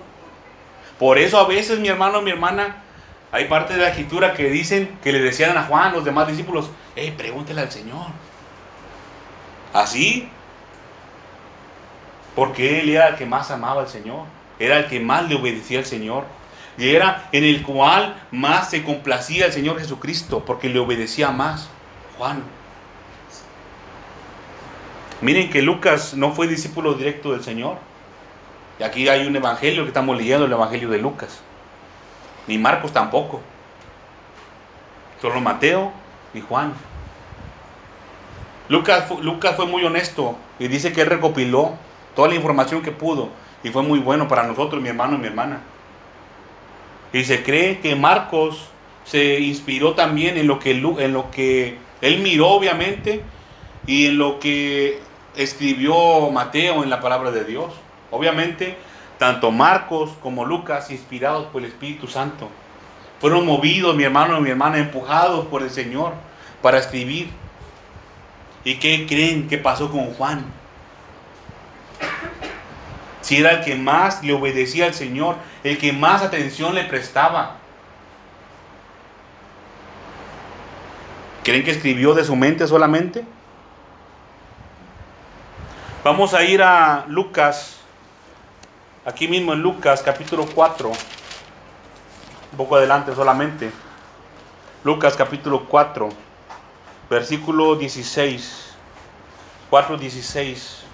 Por 0.99 1.19
eso 1.19 1.39
a 1.39 1.47
veces, 1.47 1.79
mi 1.79 1.89
hermano, 1.89 2.21
mi 2.23 2.31
hermana, 2.31 2.83
hay 3.31 3.45
parte 3.45 3.75
de 3.75 3.81
la 3.81 3.89
escritura 3.89 4.35
que 4.35 4.51
dicen 4.51 4.99
que 5.03 5.13
le 5.13 5.21
decían 5.21 5.57
a 5.57 5.65
Juan, 5.65 5.93
los 5.93 6.05
demás 6.05 6.27
discípulos, 6.29 6.71
hey, 6.97 7.15
pregúntele 7.17 7.61
al 7.61 7.71
Señor. 7.71 8.07
Así. 9.73 10.29
Porque 12.35 12.81
él 12.81 12.89
era 12.89 13.09
el 13.09 13.17
que 13.17 13.27
más 13.27 13.51
amaba 13.51 13.83
al 13.83 13.89
Señor. 13.89 14.25
Era 14.59 14.79
el 14.79 14.87
que 14.87 14.99
más 14.99 15.29
le 15.29 15.37
obedecía 15.37 15.79
al 15.79 15.85
Señor. 15.85 16.25
Y 16.79 16.91
era 16.91 17.29
en 17.33 17.45
el 17.45 17.63
cual 17.63 18.21
más 18.31 18.71
se 18.71 18.83
complacía 18.83 19.47
el 19.47 19.53
Señor 19.53 19.79
Jesucristo, 19.79 20.45
porque 20.45 20.69
le 20.69 20.79
obedecía 20.79 21.31
más. 21.31 21.69
Juan. 22.17 22.43
Miren 25.21 25.51
que 25.51 25.63
Lucas 25.63 26.15
no 26.15 26.33
fue 26.33 26.47
discípulo 26.47 26.95
directo 26.95 27.33
del 27.33 27.43
Señor. 27.43 27.79
Y 28.79 28.85
aquí 28.85 29.09
hay 29.09 29.27
un 29.27 29.35
evangelio 29.35 29.83
que 29.83 29.89
estamos 29.89 30.17
leyendo, 30.17 30.47
el 30.47 30.53
evangelio 30.53 30.89
de 30.89 30.99
Lucas. 30.99 31.41
Ni 32.47 32.59
Marcos 32.59 32.93
tampoco. 32.93 33.41
Solo 35.21 35.41
Mateo 35.41 35.93
y 36.33 36.41
Juan. 36.41 36.73
Lucas, 38.69 39.11
Lucas 39.23 39.57
fue 39.57 39.67
muy 39.67 39.83
honesto 39.85 40.37
y 40.59 40.69
dice 40.69 40.93
que 40.93 41.01
él 41.01 41.09
recopiló 41.09 41.75
toda 42.15 42.29
la 42.29 42.35
información 42.35 42.83
que 42.83 42.93
pudo 42.93 43.31
y 43.65 43.71
fue 43.71 43.83
muy 43.83 43.99
bueno 43.99 44.29
para 44.29 44.45
nosotros, 44.45 44.81
mi 44.81 44.91
hermano 44.91 45.17
y 45.17 45.19
mi 45.19 45.27
hermana. 45.27 45.61
Y 47.13 47.25
se 47.25 47.43
cree 47.43 47.81
que 47.81 47.97
Marcos 47.97 48.69
se 49.05 49.41
inspiró 49.41 49.95
también 49.95 50.37
en 50.37 50.47
lo 50.47 50.59
que, 50.59 50.73
en 50.73 51.13
lo 51.13 51.31
que 51.31 51.79
él 52.03 52.19
miró, 52.21 52.49
obviamente, 52.49 53.23
y 53.87 54.07
en 54.07 54.19
lo 54.19 54.39
que 54.39 55.01
escribió 55.39 56.31
Mateo 56.31 56.83
en 56.83 56.91
la 56.91 57.01
palabra 57.01 57.31
de 57.31 57.45
Dios. 57.45 57.73
Obviamente, 58.11 58.77
tanto 59.19 59.51
Marcos 59.51 60.11
como 60.21 60.45
Lucas, 60.45 60.91
inspirados 60.91 61.47
por 61.47 61.63
el 61.63 61.69
Espíritu 61.69 62.09
Santo, 62.09 62.51
fueron 63.21 63.47
movidos, 63.47 63.95
mi 63.95 64.05
hermano 64.05 64.39
y 64.39 64.43
mi 64.43 64.51
hermana, 64.51 64.79
empujados 64.79 65.47
por 65.47 65.63
el 65.63 65.71
Señor 65.71 66.13
para 66.61 66.79
escribir. 66.79 67.31
¿Y 68.65 68.77
qué 68.77 69.07
creen 69.07 69.49
que 69.49 69.59
pasó 69.59 69.91
con 69.91 70.13
Juan? 70.15 70.45
Si 73.21 73.37
era 73.37 73.53
el 73.53 73.65
que 73.65 73.77
más 73.77 74.23
le 74.25 74.33
obedecía 74.33 74.87
al 74.87 74.95
Señor, 74.95 75.37
el 75.63 75.79
que 75.79 75.93
más 75.93 76.23
atención 76.23 76.75
le 76.75 76.85
prestaba. 76.85 77.57
¿Creen 81.45 81.65
que 81.65 81.71
escribió 81.71 82.15
de 82.15 82.25
su 82.25 82.35
mente 82.37 82.67
solamente? 82.67 83.25
Vamos 86.09 86.33
a 86.33 86.43
ir 86.43 86.63
a 86.63 87.05
Lucas, 87.07 87.81
aquí 89.05 89.29
mismo 89.29 89.53
en 89.53 89.61
Lucas 89.61 90.01
capítulo 90.03 90.47
4, 90.55 90.89
un 90.89 92.57
poco 92.57 92.77
adelante 92.77 93.15
solamente. 93.15 93.71
Lucas 94.85 95.15
capítulo 95.15 95.67
4, 95.67 96.09
versículo 97.11 97.77
16, 97.77 98.75
4, 99.69 99.99
16. 99.99 100.85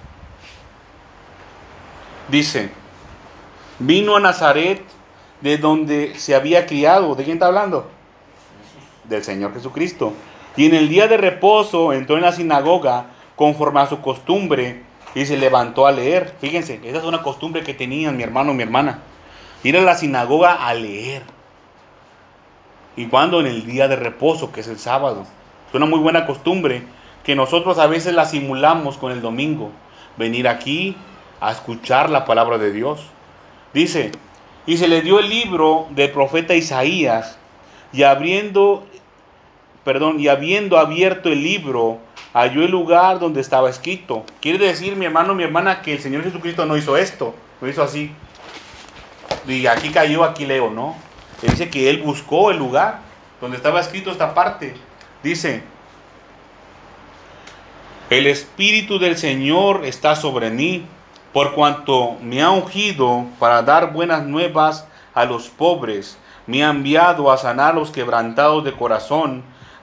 Dice, 2.29 2.73
vino 3.79 4.17
a 4.17 4.21
Nazaret 4.21 4.83
de 5.41 5.59
donde 5.59 6.19
se 6.19 6.35
había 6.35 6.67
criado. 6.67 7.15
¿De 7.15 7.23
quién 7.23 7.37
está 7.37 7.47
hablando? 7.47 7.89
Del 9.05 9.23
Señor 9.23 9.55
Jesucristo. 9.55 10.13
Y 10.57 10.67
en 10.67 10.75
el 10.75 10.89
día 10.89 11.07
de 11.07 11.19
reposo 11.19 11.93
entró 11.93 12.17
en 12.17 12.23
la 12.23 12.33
sinagoga 12.33 13.07
conforme 13.37 13.79
a 13.79 13.87
su 13.87 14.01
costumbre 14.01 14.84
y 15.15 15.27
se 15.27 15.37
levantó 15.37 15.87
a 15.87 15.93
leer. 15.93 16.35
Fíjense, 16.41 16.81
esa 16.85 16.99
es 16.99 17.05
una 17.05 17.23
costumbre 17.23 17.63
que 17.63 17.75
tenían 17.75 18.17
mi 18.17 18.23
hermano 18.23 18.53
y 18.53 18.57
mi 18.57 18.63
hermana. 18.63 19.01
Ir 19.63 19.77
a 19.77 19.83
la 19.83 19.97
sinagoga 19.97 20.67
a 20.67 20.75
leer. 20.75 21.23
Y 22.97 23.07
cuando 23.07 23.41
en 23.41 23.47
el 23.47 23.65
día 23.67 23.89
de 23.89 23.97
reposo, 23.97 24.53
que 24.53 24.61
es 24.61 24.69
el 24.69 24.79
sábado. 24.79 25.27
Es 25.69 25.75
una 25.75 25.87
muy 25.87 25.99
buena 25.99 26.27
costumbre 26.27 26.83
que 27.25 27.35
nosotros 27.35 27.79
a 27.79 27.87
veces 27.87 28.15
la 28.15 28.27
simulamos 28.27 28.99
con 28.99 29.13
el 29.13 29.23
domingo. 29.23 29.71
Venir 30.17 30.49
aquí 30.49 30.97
a 31.41 31.51
escuchar 31.51 32.11
la 32.11 32.25
palabra 32.25 32.59
de 32.59 32.73
Dios. 32.73 33.01
Dice, 33.73 34.13
y 34.67 34.77
se 34.77 34.89
le 34.89 35.03
dio 35.03 35.19
el 35.19 35.29
libro 35.29 35.87
del 35.91 36.11
profeta 36.11 36.55
Isaías, 36.55 37.39
y 37.93 38.03
abriendo, 38.03 38.87
perdón, 39.85 40.19
y 40.19 40.29
habiendo 40.29 40.79
abierto 40.79 41.29
el 41.29 41.43
libro, 41.43 41.99
halló 42.33 42.65
el 42.65 42.71
lugar 42.71 43.19
donde 43.19 43.41
estaba 43.41 43.71
escrito. 43.71 44.25
Quiere 44.41 44.67
decir, 44.67 44.97
mi 44.97 45.05
hermano, 45.05 45.35
mi 45.35 45.43
hermana, 45.43 45.83
que 45.83 45.93
el 45.93 46.01
Señor 46.01 46.25
Jesucristo 46.25 46.67
no 46.67 46.77
hizo 46.77 46.97
esto, 46.97 47.35
lo 47.61 47.69
hizo 47.69 47.83
así. 47.83 48.11
Y 49.47 49.67
aquí 49.67 49.91
cayó, 49.91 50.25
aquí 50.25 50.47
leo, 50.47 50.71
¿no? 50.71 50.97
dice 51.43 51.69
que 51.69 51.91
él 51.91 51.99
buscó 52.03 52.51
el 52.51 52.57
lugar 52.57 53.01
donde 53.41 53.59
estaba 53.59 53.81
escrito 53.81 54.11
esta 54.11 54.33
parte. 54.33 54.75
Dice, 55.23 55.63
el 58.11 58.27
Espíritu 58.27 58.99
del 58.99 59.19
Señor 59.19 59.85
está 59.85 60.17
sobre 60.17 60.51
mí 60.51 60.87
por 61.35 61.53
cuanto 61.53 62.17
me 62.23 62.43
ha 62.43 62.51
ungido 62.51 63.27
para 63.39 63.63
dar 63.63 63.93
buenas 63.93 64.25
nuevas 64.25 64.87
a 65.15 65.25
los 65.25 65.49
pobres, 65.49 66.17
me 66.47 66.65
ha 66.65 66.71
enviado 66.71 67.31
a 67.33 67.37
sanar 67.37 67.73
a 67.73 67.79
los 67.79 67.91
quebrantados 67.91 68.65
de 68.65 68.73
corazón, 68.73 69.43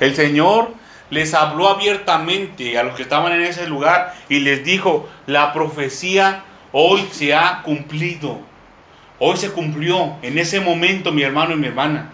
El 0.00 0.16
Señor 0.16 0.72
les 1.10 1.34
habló 1.34 1.68
abiertamente 1.68 2.78
a 2.78 2.82
los 2.82 2.94
que 2.94 3.02
estaban 3.02 3.32
en 3.32 3.42
ese 3.42 3.68
lugar 3.68 4.14
y 4.28 4.40
les 4.40 4.64
dijo, 4.64 5.08
la 5.26 5.52
profecía 5.52 6.42
hoy 6.72 7.06
se 7.12 7.34
ha 7.34 7.62
cumplido. 7.62 8.40
Hoy 9.18 9.36
se 9.36 9.52
cumplió 9.52 10.16
en 10.22 10.38
ese 10.38 10.60
momento, 10.60 11.12
mi 11.12 11.22
hermano 11.22 11.54
y 11.54 11.58
mi 11.58 11.66
hermana. 11.66 12.10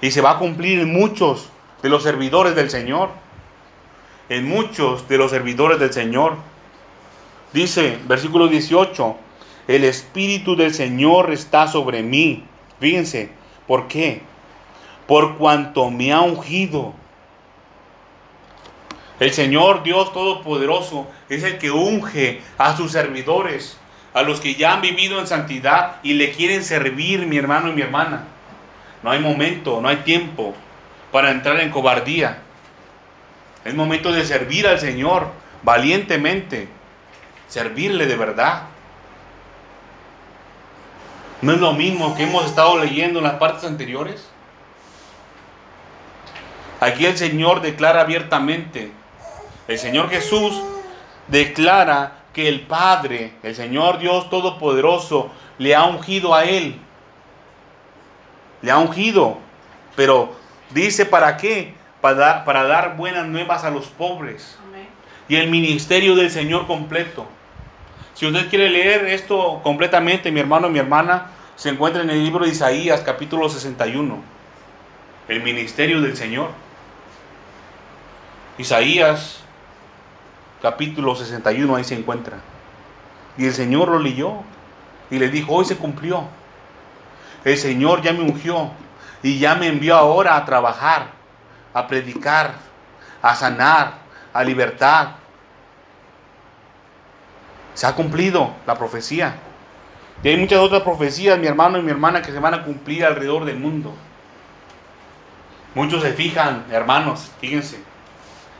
Y 0.00 0.10
se 0.10 0.20
va 0.20 0.32
a 0.32 0.38
cumplir 0.38 0.80
en 0.80 0.92
muchos 0.92 1.50
de 1.82 1.88
los 1.88 2.02
servidores 2.02 2.54
del 2.54 2.70
Señor 2.70 3.10
en 4.28 4.48
muchos 4.48 5.08
de 5.08 5.18
los 5.18 5.30
servidores 5.30 5.78
del 5.78 5.92
Señor. 5.92 6.36
Dice, 7.52 7.98
versículo 8.06 8.48
18, 8.48 9.16
el 9.68 9.84
Espíritu 9.84 10.56
del 10.56 10.74
Señor 10.74 11.32
está 11.32 11.68
sobre 11.68 12.02
mí. 12.02 12.44
Fíjense, 12.80 13.30
¿por 13.66 13.88
qué? 13.88 14.22
Por 15.06 15.36
cuanto 15.36 15.90
me 15.90 16.12
ha 16.12 16.20
ungido. 16.20 16.94
El 19.18 19.32
Señor 19.32 19.82
Dios 19.82 20.12
Todopoderoso 20.12 21.06
es 21.28 21.42
el 21.42 21.58
que 21.58 21.70
unge 21.70 22.42
a 22.58 22.76
sus 22.76 22.92
servidores, 22.92 23.78
a 24.12 24.22
los 24.22 24.40
que 24.40 24.54
ya 24.54 24.74
han 24.74 24.82
vivido 24.82 25.20
en 25.20 25.26
santidad 25.26 25.96
y 26.02 26.14
le 26.14 26.32
quieren 26.32 26.62
servir, 26.62 27.26
mi 27.26 27.38
hermano 27.38 27.70
y 27.70 27.72
mi 27.72 27.82
hermana. 27.82 28.24
No 29.02 29.10
hay 29.10 29.20
momento, 29.20 29.80
no 29.80 29.88
hay 29.88 29.96
tiempo 29.98 30.54
para 31.12 31.30
entrar 31.30 31.60
en 31.60 31.70
cobardía. 31.70 32.42
Es 33.64 33.74
momento 33.74 34.12
de 34.12 34.24
servir 34.24 34.66
al 34.66 34.78
Señor 34.78 35.30
valientemente, 35.62 36.68
servirle 37.48 38.06
de 38.06 38.16
verdad. 38.16 38.64
¿No 41.42 41.52
es 41.52 41.60
lo 41.60 41.72
mismo 41.72 42.14
que 42.16 42.24
hemos 42.24 42.46
estado 42.46 42.78
leyendo 42.78 43.18
en 43.18 43.24
las 43.24 43.34
partes 43.34 43.64
anteriores? 43.64 44.28
Aquí 46.80 47.06
el 47.06 47.16
Señor 47.16 47.62
declara 47.62 48.02
abiertamente, 48.02 48.92
el 49.66 49.78
Señor 49.78 50.10
Jesús 50.10 50.62
declara 51.28 52.12
que 52.32 52.48
el 52.48 52.60
Padre, 52.62 53.32
el 53.42 53.54
Señor 53.54 53.98
Dios 53.98 54.28
Todopoderoso, 54.28 55.30
le 55.58 55.74
ha 55.74 55.84
ungido 55.84 56.34
a 56.34 56.44
Él. 56.44 56.78
Le 58.60 58.70
ha 58.70 58.78
ungido. 58.78 59.38
Pero 59.96 60.34
dice 60.70 61.06
para 61.06 61.36
qué? 61.38 61.74
Para, 62.02 62.44
para 62.44 62.64
dar 62.64 62.96
buenas 62.96 63.26
nuevas 63.26 63.64
a 63.64 63.70
los 63.70 63.86
pobres. 63.86 64.58
Amén. 64.68 64.86
Y 65.28 65.36
el 65.36 65.48
ministerio 65.48 66.14
del 66.14 66.30
Señor 66.30 66.66
completo. 66.66 67.26
Si 68.12 68.26
usted 68.26 68.48
quiere 68.48 68.68
leer 68.68 69.06
esto 69.06 69.60
completamente, 69.62 70.30
mi 70.30 70.40
hermano 70.40 70.68
y 70.68 70.72
mi 70.72 70.78
hermana, 70.78 71.30
se 71.56 71.70
encuentra 71.70 72.02
en 72.02 72.10
el 72.10 72.22
libro 72.22 72.44
de 72.44 72.50
Isaías 72.50 73.00
capítulo 73.00 73.48
61. 73.48 74.22
El 75.28 75.42
ministerio 75.42 76.00
del 76.02 76.16
Señor. 76.16 76.50
Isaías 78.58 79.40
capítulo 80.62 81.14
61, 81.14 81.76
ahí 81.76 81.84
se 81.84 81.94
encuentra. 81.94 82.38
Y 83.36 83.46
el 83.46 83.52
Señor 83.52 83.88
lo 83.88 83.98
leyó 83.98 84.34
y 85.10 85.18
le 85.18 85.28
dijo, 85.28 85.52
hoy 85.54 85.64
se 85.64 85.76
cumplió. 85.76 86.24
El 87.44 87.56
Señor 87.58 88.02
ya 88.02 88.12
me 88.12 88.22
ungió 88.22 88.70
y 89.22 89.38
ya 89.38 89.54
me 89.54 89.68
envió 89.68 89.96
ahora 89.96 90.36
a 90.36 90.44
trabajar, 90.44 91.08
a 91.74 91.86
predicar, 91.86 92.54
a 93.20 93.34
sanar, 93.34 93.98
a 94.32 94.42
libertad. 94.42 95.08
Se 97.74 97.86
ha 97.86 97.94
cumplido 97.94 98.54
la 98.66 98.76
profecía. 98.76 99.34
Y 100.22 100.28
hay 100.28 100.36
muchas 100.38 100.60
otras 100.60 100.82
profecías, 100.82 101.38
mi 101.38 101.46
hermano 101.46 101.78
y 101.78 101.82
mi 101.82 101.90
hermana, 101.90 102.22
que 102.22 102.32
se 102.32 102.38
van 102.38 102.54
a 102.54 102.64
cumplir 102.64 103.04
alrededor 103.04 103.44
del 103.44 103.58
mundo. 103.58 103.94
Muchos 105.74 106.02
se 106.02 106.14
fijan, 106.14 106.64
hermanos, 106.70 107.30
fíjense, 107.38 107.78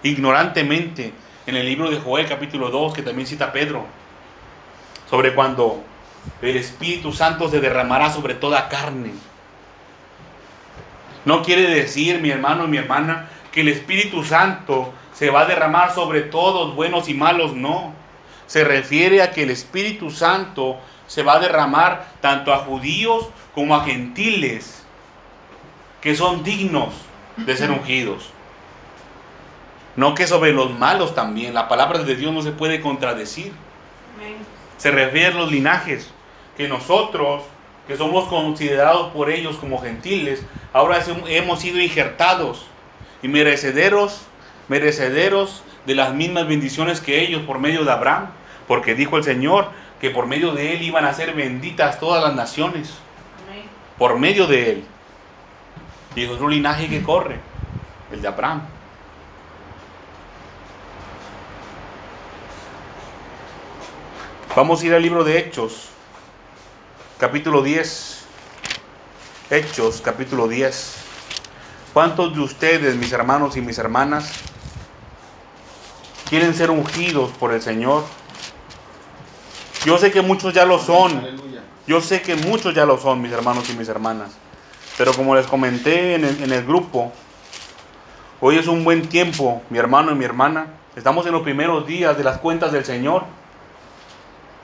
ignorantemente 0.09 1.13
en 1.47 1.57
el 1.57 1.67
libro 1.67 1.91
de 1.91 1.99
Joel 1.99 2.27
capítulo 2.27 2.71
2, 2.71 2.95
que 2.95 3.03
también 3.03 3.27
cita 3.27 3.53
Pedro, 3.53 3.87
sobre 5.09 5.35
cuando 5.35 5.83
el 6.43 6.57
Espíritu 6.57 7.13
Santo 7.13 7.49
se 7.49 7.61
derramará 7.61 8.13
sobre 8.13 8.35
toda 8.35 8.69
carne. 8.69 9.13
No 11.25 11.43
quiere 11.43 11.69
decir, 11.69 12.21
mi 12.21 12.31
hermano 12.31 12.65
y 12.65 12.69
mi 12.69 12.77
hermana, 12.77 13.29
que 13.53 13.63
el 13.63 13.69
Espíritu 13.69 14.25
Santo 14.25 14.93
se 15.13 15.31
va 15.31 15.43
a 15.43 15.47
derramar 15.47 15.95
sobre 15.95 16.21
todos, 16.21 16.75
buenos 16.75 17.09
y 17.09 17.15
malos, 17.15 17.55
no. 17.55 17.93
Se 18.47 18.65
refiere 18.65 19.23
a 19.23 19.31
que 19.31 19.43
el 19.43 19.51
Espíritu 19.51 20.11
Santo 20.11 20.77
se 21.07 21.23
va 21.23 21.35
a 21.35 21.41
derramar 21.41 22.07
tanto 22.21 22.53
a 22.53 22.59
judíos 22.59 23.29
como 23.55 23.75
a 23.75 23.85
gentiles 23.85 24.85
que 26.01 26.15
son 26.15 26.45
dignos 26.45 26.95
de 27.37 27.57
ser 27.57 27.71
ungidos. 27.71 28.31
No 29.97 30.15
que 30.15 30.27
sobre 30.27 30.53
los 30.53 30.79
malos 30.79 31.15
también. 31.15 31.55
La 31.55 31.69
palabra 31.69 32.01
de 32.01 32.17
Dios 32.17 32.33
no 32.33 32.43
se 32.43 32.53
puede 32.53 32.81
contradecir. 32.81 33.53
Amén. 34.17 34.37
Se 34.77 34.91
refiere 34.91 35.29
a 35.29 35.31
los 35.31 35.51
linajes 35.51 36.11
que 36.57 36.69
nosotros, 36.69 37.43
que 37.87 37.97
somos 37.97 38.29
considerados 38.29 39.13
por 39.13 39.31
ellos 39.31 39.57
como 39.57 39.81
gentiles, 39.81 40.45
ahora 40.73 41.03
hemos 41.29 41.61
sido 41.61 41.81
injertados 41.81 42.67
y 43.23 43.29
merecederos, 43.29 44.23
merecederos 44.69 45.63
de 45.87 45.95
las 45.95 46.13
mismas 46.13 46.47
bendiciones 46.47 47.01
que 47.01 47.23
ellos 47.23 47.43
por 47.43 47.59
medio 47.59 47.85
de 47.85 47.93
Abraham, 47.93 48.29
porque 48.67 48.95
dijo 48.95 49.17
el 49.17 49.25
Señor 49.25 49.71
que 50.01 50.11
por 50.11 50.27
medio 50.27 50.53
de 50.53 50.75
él 50.75 50.83
iban 50.83 51.05
a 51.05 51.15
ser 51.15 51.33
benditas 51.33 51.99
todas 51.99 52.23
las 52.23 52.35
naciones, 52.35 52.95
Amén. 53.49 53.65
por 53.97 54.19
medio 54.19 54.47
de 54.47 54.73
él. 54.73 54.85
Y 56.15 56.25
es 56.25 56.31
otro 56.31 56.49
linaje 56.49 56.89
que 56.89 57.03
corre, 57.03 57.37
el 58.13 58.21
de 58.21 58.29
Abraham. 58.29 58.63
Vamos 64.57 64.81
a 64.81 64.87
ir 64.87 64.95
al 64.95 65.03
libro 65.03 65.23
de 65.23 65.37
Hechos, 65.37 65.91
capítulo 67.19 67.63
10. 67.63 68.25
Hechos, 69.51 70.01
capítulo 70.03 70.49
10. 70.49 70.95
¿Cuántos 71.93 72.33
de 72.33 72.41
ustedes, 72.41 72.97
mis 72.97 73.13
hermanos 73.13 73.59
y 73.59 73.61
mis 73.61 73.77
hermanas, 73.77 74.33
quieren 76.31 76.55
ser 76.55 76.71
ungidos 76.71 77.33
por 77.33 77.53
el 77.53 77.61
Señor? 77.61 78.05
Yo 79.85 79.99
sé 79.99 80.11
que 80.11 80.23
muchos 80.23 80.55
ya 80.55 80.65
lo 80.65 80.79
son. 80.79 81.23
Yo 81.87 82.01
sé 82.01 82.23
que 82.23 82.35
muchos 82.35 82.75
ya 82.75 82.87
lo 82.87 82.97
son, 82.97 83.21
mis 83.21 83.33
hermanos 83.33 83.69
y 83.69 83.75
mis 83.75 83.91
hermanas. 83.91 84.31
Pero 84.97 85.13
como 85.13 85.37
les 85.37 85.47
comenté 85.47 86.15
en 86.15 86.25
el, 86.25 86.43
en 86.43 86.51
el 86.51 86.65
grupo, 86.65 87.13
hoy 88.41 88.57
es 88.57 88.69
un 88.69 88.85
buen 88.85 89.07
tiempo, 89.07 89.61
mi 89.69 89.77
hermano 89.77 90.13
y 90.13 90.15
mi 90.15 90.25
hermana. 90.25 90.69
Estamos 90.97 91.27
en 91.27 91.33
los 91.33 91.43
primeros 91.43 91.87
días 91.87 92.17
de 92.17 92.25
las 92.25 92.39
cuentas 92.39 92.73
del 92.73 92.87
Señor. 92.87 93.25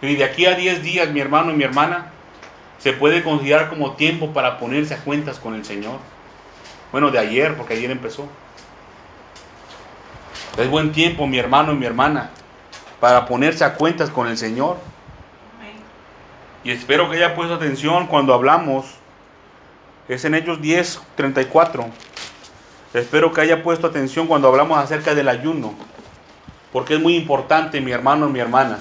Y 0.03 0.17
de 0.17 0.25
aquí 0.25 0.47
a 0.47 0.57
10 0.57 0.83
días, 0.83 1.09
mi 1.11 1.21
hermano 1.21 1.53
y 1.53 1.55
mi 1.55 1.63
hermana, 1.63 2.11
se 2.79 2.93
puede 2.93 3.23
considerar 3.23 3.69
como 3.69 3.93
tiempo 3.93 4.33
para 4.33 4.59
ponerse 4.59 4.95
a 4.95 4.99
cuentas 4.99 5.39
con 5.39 5.55
el 5.55 5.65
Señor. 5.65 5.99
Bueno, 6.91 7.13
de 7.13 7.21
ayer, 7.21 7.57
porque 7.57 7.75
ayer 7.75 7.91
empezó. 7.91 8.27
Es 10.59 10.69
buen 10.69 10.91
tiempo, 10.91 11.29
mi 11.29 11.39
hermano 11.39 11.73
y 11.73 11.77
mi 11.77 11.87
hermana, 11.87 12.31
para 12.99 13.27
ponerse 13.27 13.65
a 13.65 13.75
cuentas 13.75 14.11
con 14.11 14.27
el 14.27 14.37
Señor. 14.37 14.77
Y 16.65 16.73
espero 16.73 17.09
que 17.09 17.17
haya 17.17 17.37
puesto 17.37 17.55
atención 17.55 18.09
cuando 18.09 18.35
hablamos. 18.35 18.87
Es 20.09 20.25
en 20.25 20.35
Hechos 20.35 20.61
10, 20.61 21.01
34. 21.15 21.87
Espero 22.93 23.33
que 23.33 23.41
haya 23.41 23.63
puesto 23.63 23.87
atención 23.87 24.27
cuando 24.27 24.49
hablamos 24.49 24.79
acerca 24.79 25.15
del 25.15 25.29
ayuno. 25.29 25.75
Porque 26.73 26.95
es 26.95 27.01
muy 27.01 27.17
importante, 27.17 27.81
mi 27.81 27.93
hermano 27.93 28.29
y 28.29 28.33
mi 28.33 28.41
hermana, 28.41 28.79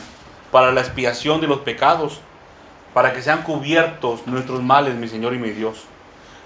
para 0.52 0.72
la 0.72 0.82
expiación 0.82 1.42
de 1.42 1.48
los 1.48 1.60
pecados, 1.60 2.20
para 2.94 3.14
que 3.14 3.22
sean 3.22 3.44
cubiertos 3.44 4.28
nuestros 4.28 4.62
males, 4.62 4.96
mi 4.96 5.08
Señor 5.08 5.34
y 5.34 5.40
mi 5.40 5.52
Dios. 5.52 5.86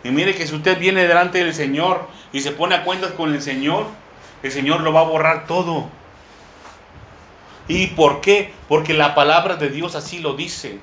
Y 0.04 0.12
mire 0.12 0.36
que 0.36 0.46
si 0.46 0.56
usted 0.56 0.78
viene 0.80 1.08
delante 1.08 1.40
del 1.40 1.54
Señor 1.54 2.08
y 2.32 2.42
se 2.42 2.52
pone 2.52 2.76
a 2.76 2.84
cuentas 2.84 3.12
con 3.12 3.34
el 3.34 3.42
Señor, 3.42 3.88
el 4.44 4.52
Señor 4.52 4.82
lo 4.82 4.94
va 4.94 5.02
a 5.02 5.06
borrar 5.06 5.48
todo. 5.48 5.90
¿Y 7.68 7.88
por 7.88 8.22
qué? 8.22 8.54
Porque 8.70 8.94
la 8.94 9.16
palabra 9.16 9.56
de 9.56 9.70
Dios 9.70 9.96
así 9.96 10.20
lo 10.20 10.36
dice. 10.36 10.80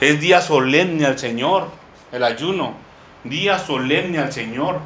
Es 0.00 0.20
día 0.20 0.40
solemne 0.40 1.04
al 1.04 1.18
Señor, 1.18 1.68
el 2.12 2.22
ayuno. 2.22 2.74
Día 3.24 3.58
solemne 3.58 4.18
al 4.18 4.32
Señor. 4.32 4.78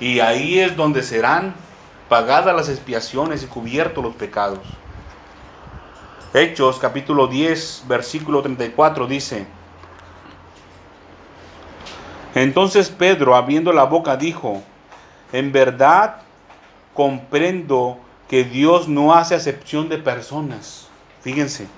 Y 0.00 0.20
ahí 0.20 0.58
es 0.58 0.74
donde 0.74 1.02
serán 1.02 1.54
pagadas 2.08 2.54
las 2.54 2.68
expiaciones 2.68 3.42
y 3.42 3.46
cubiertos 3.46 4.04
los 4.04 4.14
pecados. 4.14 4.60
Hechos 6.32 6.78
capítulo 6.78 7.28
10, 7.28 7.84
versículo 7.86 8.42
34 8.42 9.06
dice, 9.06 9.46
Entonces 12.34 12.88
Pedro, 12.88 13.36
abriendo 13.36 13.72
la 13.72 13.84
boca, 13.84 14.16
dijo, 14.16 14.62
En 15.32 15.52
verdad 15.52 16.16
comprendo 16.92 17.98
que 18.28 18.44
Dios 18.44 18.88
no 18.88 19.14
hace 19.14 19.34
acepción 19.34 19.88
de 19.88 19.98
personas. 19.98 20.88
Fíjense, 21.22 21.68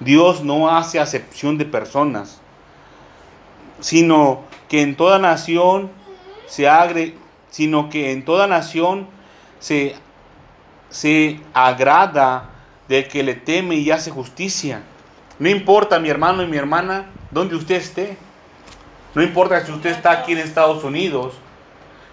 Dios 0.00 0.42
no 0.42 0.68
hace 0.74 1.00
acepción 1.00 1.58
de 1.58 1.64
personas, 1.64 2.40
sino 3.80 4.40
que 4.68 4.82
en 4.82 4.96
toda 4.96 5.18
nación 5.18 5.90
se 6.46 6.68
agre, 6.68 7.14
sino 7.50 7.88
que 7.88 8.12
en 8.12 8.24
toda 8.24 8.46
nación 8.46 9.08
se, 9.58 9.94
se 10.90 11.40
agrada 11.52 12.50
del 12.88 13.08
que 13.08 13.22
le 13.22 13.34
teme 13.34 13.76
y 13.76 13.90
hace 13.90 14.10
justicia. 14.10 14.82
No 15.38 15.48
importa, 15.48 15.98
mi 15.98 16.08
hermano 16.08 16.42
y 16.42 16.46
mi 16.46 16.56
hermana, 16.56 17.06
donde 17.30 17.56
usted 17.56 17.76
esté. 17.76 18.16
No 19.14 19.22
importa 19.22 19.64
si 19.64 19.72
usted 19.72 19.90
está 19.90 20.10
aquí 20.12 20.32
en 20.32 20.38
Estados 20.38 20.84
Unidos, 20.84 21.34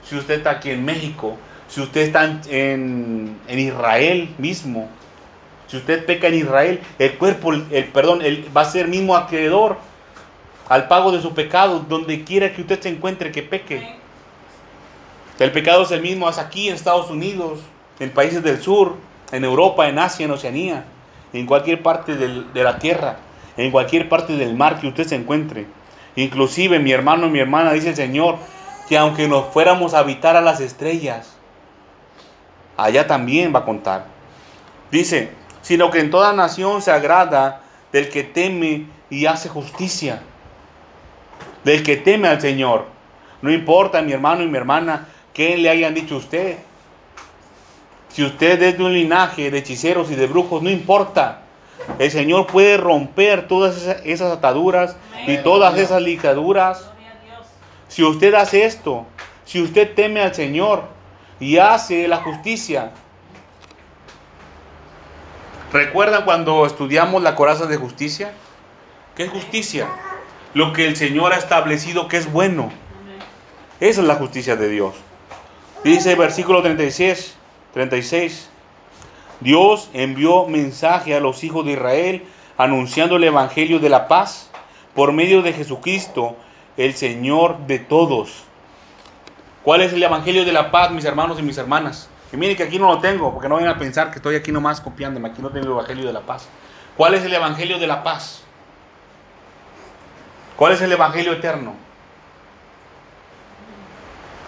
si 0.07 0.15
usted 0.15 0.35
está 0.35 0.51
aquí 0.51 0.69
en 0.71 0.83
México, 0.83 1.37
si 1.67 1.81
usted 1.81 2.01
está 2.01 2.25
en, 2.25 2.41
en- 2.49 3.37
en 3.47 3.59
Israel 3.59 4.33
mismo. 4.37 4.89
Si 5.67 5.77
usted 5.77 6.05
peca 6.05 6.27
en 6.27 6.35
Israel, 6.35 6.79
el 6.99 7.17
cuerpo, 7.17 7.51
el, 7.53 7.85
perdón, 7.93 8.21
el, 8.21 8.45
va 8.55 8.61
a 8.61 8.65
ser 8.65 8.87
mismo 8.87 9.15
acreedor 9.15 9.77
al 10.69 10.87
pago 10.87 11.11
de 11.11 11.21
su 11.21 11.33
pecado, 11.33 11.79
donde 11.87 12.23
quiera 12.23 12.53
que 12.53 12.61
usted 12.61 12.79
se 12.79 12.89
encuentre 12.89 13.31
que 13.31 13.41
peque. 13.43 13.95
El 15.39 15.51
pecado 15.51 15.83
es 15.83 15.91
el 15.91 16.01
mismo, 16.01 16.29
es 16.29 16.37
aquí 16.37 16.69
en 16.69 16.75
Estados 16.75 17.09
Unidos, 17.09 17.59
en 17.99 18.11
países 18.11 18.43
del 18.43 18.61
sur, 18.61 18.95
en 19.31 19.43
Europa, 19.43 19.87
en 19.89 19.99
Asia, 19.99 20.25
en 20.25 20.31
Oceanía, 20.31 20.85
en 21.33 21.45
cualquier 21.45 21.81
parte 21.81 22.15
del- 22.15 22.53
de 22.53 22.63
la 22.63 22.77
tierra, 22.77 23.17
en 23.57 23.71
cualquier 23.71 24.09
parte 24.09 24.35
del 24.35 24.55
mar 24.55 24.79
que 24.79 24.87
usted 24.87 25.05
se 25.07 25.15
encuentre. 25.15 25.65
Inclusive 26.15 26.77
mi 26.79 26.91
hermano 26.91 27.27
y 27.27 27.29
mi 27.31 27.39
hermana 27.39 27.73
dice 27.73 27.89
el 27.89 27.95
Señor 27.95 28.37
que 28.87 28.97
aunque 28.97 29.27
nos 29.27 29.47
fuéramos 29.47 29.93
a 29.93 29.99
habitar 29.99 30.35
a 30.35 30.41
las 30.41 30.59
estrellas, 30.59 31.35
allá 32.77 33.07
también 33.07 33.53
va 33.53 33.59
a 33.59 33.65
contar. 33.65 34.05
Dice, 34.91 35.31
sino 35.61 35.89
que 35.89 35.99
en 35.99 36.11
toda 36.11 36.33
nación 36.33 36.81
se 36.81 36.91
agrada 36.91 37.61
del 37.91 38.09
que 38.09 38.23
teme 38.23 38.85
y 39.09 39.25
hace 39.25 39.49
justicia, 39.49 40.21
del 41.63 41.81
que 41.83 41.97
teme 41.97 42.27
al 42.27 42.41
Señor. 42.41 42.85
No 43.41 43.51
importa, 43.51 44.01
mi 44.01 44.11
hermano 44.11 44.43
y 44.43 44.47
mi 44.47 44.57
hermana, 44.57 45.07
qué 45.33 45.57
le 45.57 45.69
hayan 45.69 45.93
dicho 45.93 46.15
a 46.15 46.19
usted. 46.19 46.57
Si 48.09 48.23
usted 48.23 48.61
es 48.61 48.77
de 48.77 48.83
un 48.83 48.93
linaje 48.93 49.49
de 49.49 49.57
hechiceros 49.57 50.11
y 50.11 50.15
de 50.15 50.27
brujos, 50.27 50.61
no 50.61 50.69
importa. 50.69 51.41
El 51.99 52.11
Señor 52.11 52.47
puede 52.47 52.77
romper 52.77 53.47
todas 53.47 53.87
esas 54.05 54.31
ataduras 54.31 54.95
y 55.27 55.37
todas 55.37 55.77
esas 55.77 56.01
ligaduras. 56.01 56.91
Si 57.87 58.03
usted 58.03 58.33
hace 58.35 58.65
esto, 58.65 59.05
si 59.45 59.61
usted 59.61 59.93
teme 59.95 60.21
al 60.21 60.33
Señor 60.33 60.83
y 61.39 61.57
hace 61.57 62.07
la 62.07 62.17
justicia. 62.17 62.91
¿Recuerdan 65.71 66.23
cuando 66.23 66.65
estudiamos 66.65 67.23
la 67.23 67.35
coraza 67.35 67.65
de 67.65 67.77
justicia? 67.77 68.31
¿Qué 69.15 69.23
es 69.23 69.31
justicia? 69.31 69.87
Lo 70.53 70.71
que 70.71 70.85
el 70.85 70.95
Señor 70.95 71.33
ha 71.33 71.37
establecido 71.37 72.07
que 72.07 72.17
es 72.17 72.31
bueno. 72.31 72.71
Esa 73.79 74.01
es 74.01 74.07
la 74.07 74.15
justicia 74.15 74.55
de 74.55 74.69
Dios. 74.69 74.93
Dice 75.83 76.15
versículo 76.15 76.61
36, 76.61 77.35
36. 77.73 78.49
Dios 79.41 79.89
envió 79.93 80.45
mensaje 80.45 81.13
a 81.13 81.19
los 81.19 81.43
hijos 81.43 81.65
de 81.65 81.73
Israel 81.73 82.25
anunciando 82.57 83.17
el 83.17 83.25
evangelio 83.25 83.79
de 83.79 83.89
la 83.89 84.07
paz 84.07 84.49
por 84.95 85.11
medio 85.11 85.41
de 85.41 85.51
Jesucristo, 85.51 86.37
el 86.77 86.93
Señor 86.93 87.67
de 87.67 87.79
todos. 87.79 88.45
¿Cuál 89.63 89.81
es 89.81 89.91
el 89.91 90.01
evangelio 90.01 90.45
de 90.45 90.53
la 90.53 90.71
paz, 90.71 90.91
mis 90.91 91.03
hermanos 91.03 91.37
y 91.39 91.41
mis 91.43 91.57
hermanas? 91.57 92.09
Y 92.31 92.37
miren 92.37 92.55
que 92.55 92.63
aquí 92.63 92.79
no 92.79 92.87
lo 92.87 92.99
tengo, 92.99 93.33
porque 93.33 93.49
no 93.49 93.55
vayan 93.55 93.71
a 93.71 93.77
pensar 93.77 94.09
que 94.09 94.17
estoy 94.17 94.35
aquí 94.35 94.53
nomás 94.53 94.79
copiándome, 94.79 95.29
aquí 95.29 95.41
no 95.41 95.49
tengo 95.49 95.65
el 95.65 95.71
evangelio 95.73 96.07
de 96.07 96.13
la 96.13 96.21
paz. 96.21 96.47
¿Cuál 96.95 97.13
es 97.15 97.25
el 97.25 97.33
evangelio 97.33 97.77
de 97.77 97.87
la 97.87 98.03
paz? 98.03 98.43
¿Cuál 100.55 100.73
es 100.73 100.81
el 100.81 100.91
evangelio 100.93 101.33
eterno? 101.33 101.73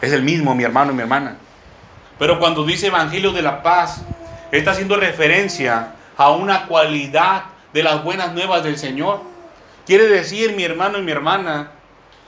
Es 0.06 0.14
el 0.14 0.22
mismo, 0.22 0.54
mi 0.54 0.64
hermano 0.64 0.92
y 0.92 0.96
mi 0.96 1.02
hermana. 1.02 1.38
Pero 2.20 2.38
cuando 2.38 2.64
dice 2.64 2.88
Evangelio 2.88 3.32
de 3.32 3.42
la 3.42 3.64
Paz, 3.64 4.04
está 4.52 4.72
haciendo 4.72 4.98
referencia 4.98 5.94
a 6.16 6.30
una 6.30 6.68
cualidad 6.68 7.46
de 7.74 7.82
las 7.82 8.04
buenas 8.04 8.32
nuevas 8.34 8.64
del 8.64 8.78
Señor. 8.78 9.22
Quiere 9.88 10.08
decir, 10.08 10.54
mi 10.56 10.64
hermano 10.64 11.00
y 11.00 11.02
mi 11.02 11.12
hermana, 11.12 11.72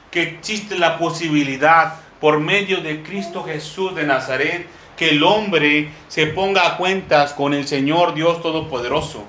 que 0.09 0.23
existe 0.23 0.79
la 0.79 0.97
posibilidad 0.97 1.93
por 2.19 2.39
medio 2.39 2.81
de 2.81 3.03
Cristo 3.03 3.43
Jesús 3.43 3.93
de 3.93 4.05
Nazaret 4.05 4.65
que 4.97 5.09
el 5.09 5.23
hombre 5.23 5.91
se 6.07 6.25
ponga 6.25 6.65
a 6.65 6.77
cuentas 6.77 7.33
con 7.33 7.53
el 7.53 7.67
Señor 7.67 8.15
Dios 8.15 8.41
Todopoderoso. 8.41 9.23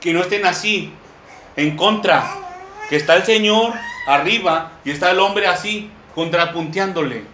Que 0.00 0.12
no 0.12 0.22
estén 0.22 0.44
así, 0.44 0.92
en 1.54 1.76
contra. 1.76 2.28
Que 2.88 2.96
está 2.96 3.14
el 3.14 3.22
Señor 3.22 3.74
arriba 4.08 4.72
y 4.84 4.90
está 4.90 5.12
el 5.12 5.20
hombre 5.20 5.46
así, 5.46 5.88
contrapunteándole. 6.16 7.30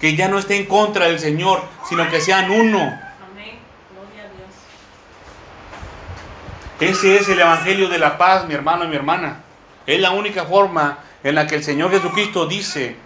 Que 0.00 0.16
ya 0.16 0.28
no 0.28 0.38
esté 0.38 0.56
en 0.56 0.66
contra 0.66 1.06
del 1.06 1.18
Señor, 1.18 1.62
sino 1.88 2.08
que 2.08 2.20
sean 2.20 2.50
uno. 2.50 2.78
Amén. 2.78 3.58
Gloria 3.90 4.24
a 4.24 4.28
Dios. 6.80 6.96
Ese 6.96 7.16
es 7.16 7.28
el 7.28 7.40
Evangelio 7.40 7.88
de 7.88 7.98
la 7.98 8.16
paz, 8.18 8.46
mi 8.46 8.54
hermano 8.54 8.84
y 8.84 8.88
mi 8.88 8.96
hermana. 8.96 9.40
Es 9.86 10.00
la 10.00 10.10
única 10.10 10.44
forma 10.44 10.98
en 11.24 11.34
la 11.34 11.46
que 11.46 11.56
el 11.56 11.64
Señor 11.64 11.90
Jesucristo 11.90 12.46
dice 12.46 12.96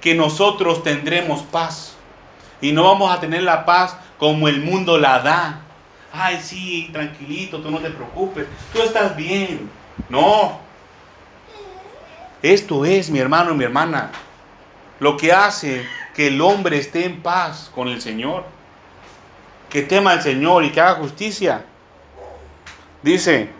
que 0.00 0.14
nosotros 0.14 0.82
tendremos 0.82 1.42
paz. 1.42 1.96
Y 2.60 2.72
no 2.72 2.84
vamos 2.84 3.10
a 3.12 3.20
tener 3.20 3.42
la 3.42 3.64
paz 3.64 3.96
como 4.18 4.48
el 4.48 4.60
mundo 4.60 4.98
la 4.98 5.20
da. 5.20 5.60
Ay, 6.12 6.40
sí, 6.42 6.90
tranquilito, 6.92 7.60
tú 7.60 7.70
no 7.70 7.78
te 7.78 7.90
preocupes, 7.90 8.46
tú 8.72 8.82
estás 8.82 9.16
bien. 9.16 9.70
No. 10.08 10.58
Esto 12.42 12.84
es, 12.84 13.10
mi 13.10 13.18
hermano 13.18 13.52
y 13.52 13.54
mi 13.54 13.64
hermana, 13.64 14.10
lo 15.00 15.16
que 15.16 15.32
hace 15.32 15.84
que 16.14 16.28
el 16.28 16.40
hombre 16.40 16.78
esté 16.78 17.04
en 17.06 17.22
paz 17.22 17.70
con 17.74 17.88
el 17.88 18.00
Señor. 18.00 18.44
Que 19.68 19.82
tema 19.82 20.12
al 20.12 20.22
Señor 20.22 20.64
y 20.64 20.70
que 20.70 20.80
haga 20.80 21.00
justicia. 21.00 21.64
Dice, 23.02 23.50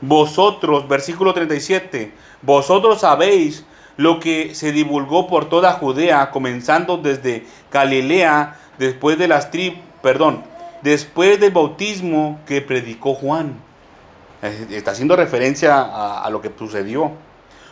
vosotros, 0.00 0.86
versículo 0.88 1.34
37, 1.34 2.12
vosotros 2.42 3.00
sabéis 3.00 3.64
lo 3.96 4.20
que 4.20 4.54
se 4.54 4.72
divulgó 4.72 5.26
por 5.26 5.48
toda 5.48 5.72
Judea, 5.72 6.30
comenzando 6.30 6.96
desde 6.98 7.46
Galilea, 7.72 8.58
después 8.78 9.18
de 9.18 9.28
las 9.28 9.50
tri, 9.50 9.80
perdón, 10.02 10.44
después 10.82 11.40
del 11.40 11.52
bautismo 11.52 12.40
que 12.46 12.60
predicó 12.60 13.14
Juan. 13.14 13.54
Está 14.42 14.90
haciendo 14.90 15.16
referencia 15.16 15.76
a, 15.76 16.22
a 16.22 16.30
lo 16.30 16.42
que 16.42 16.52
sucedió. 16.56 17.12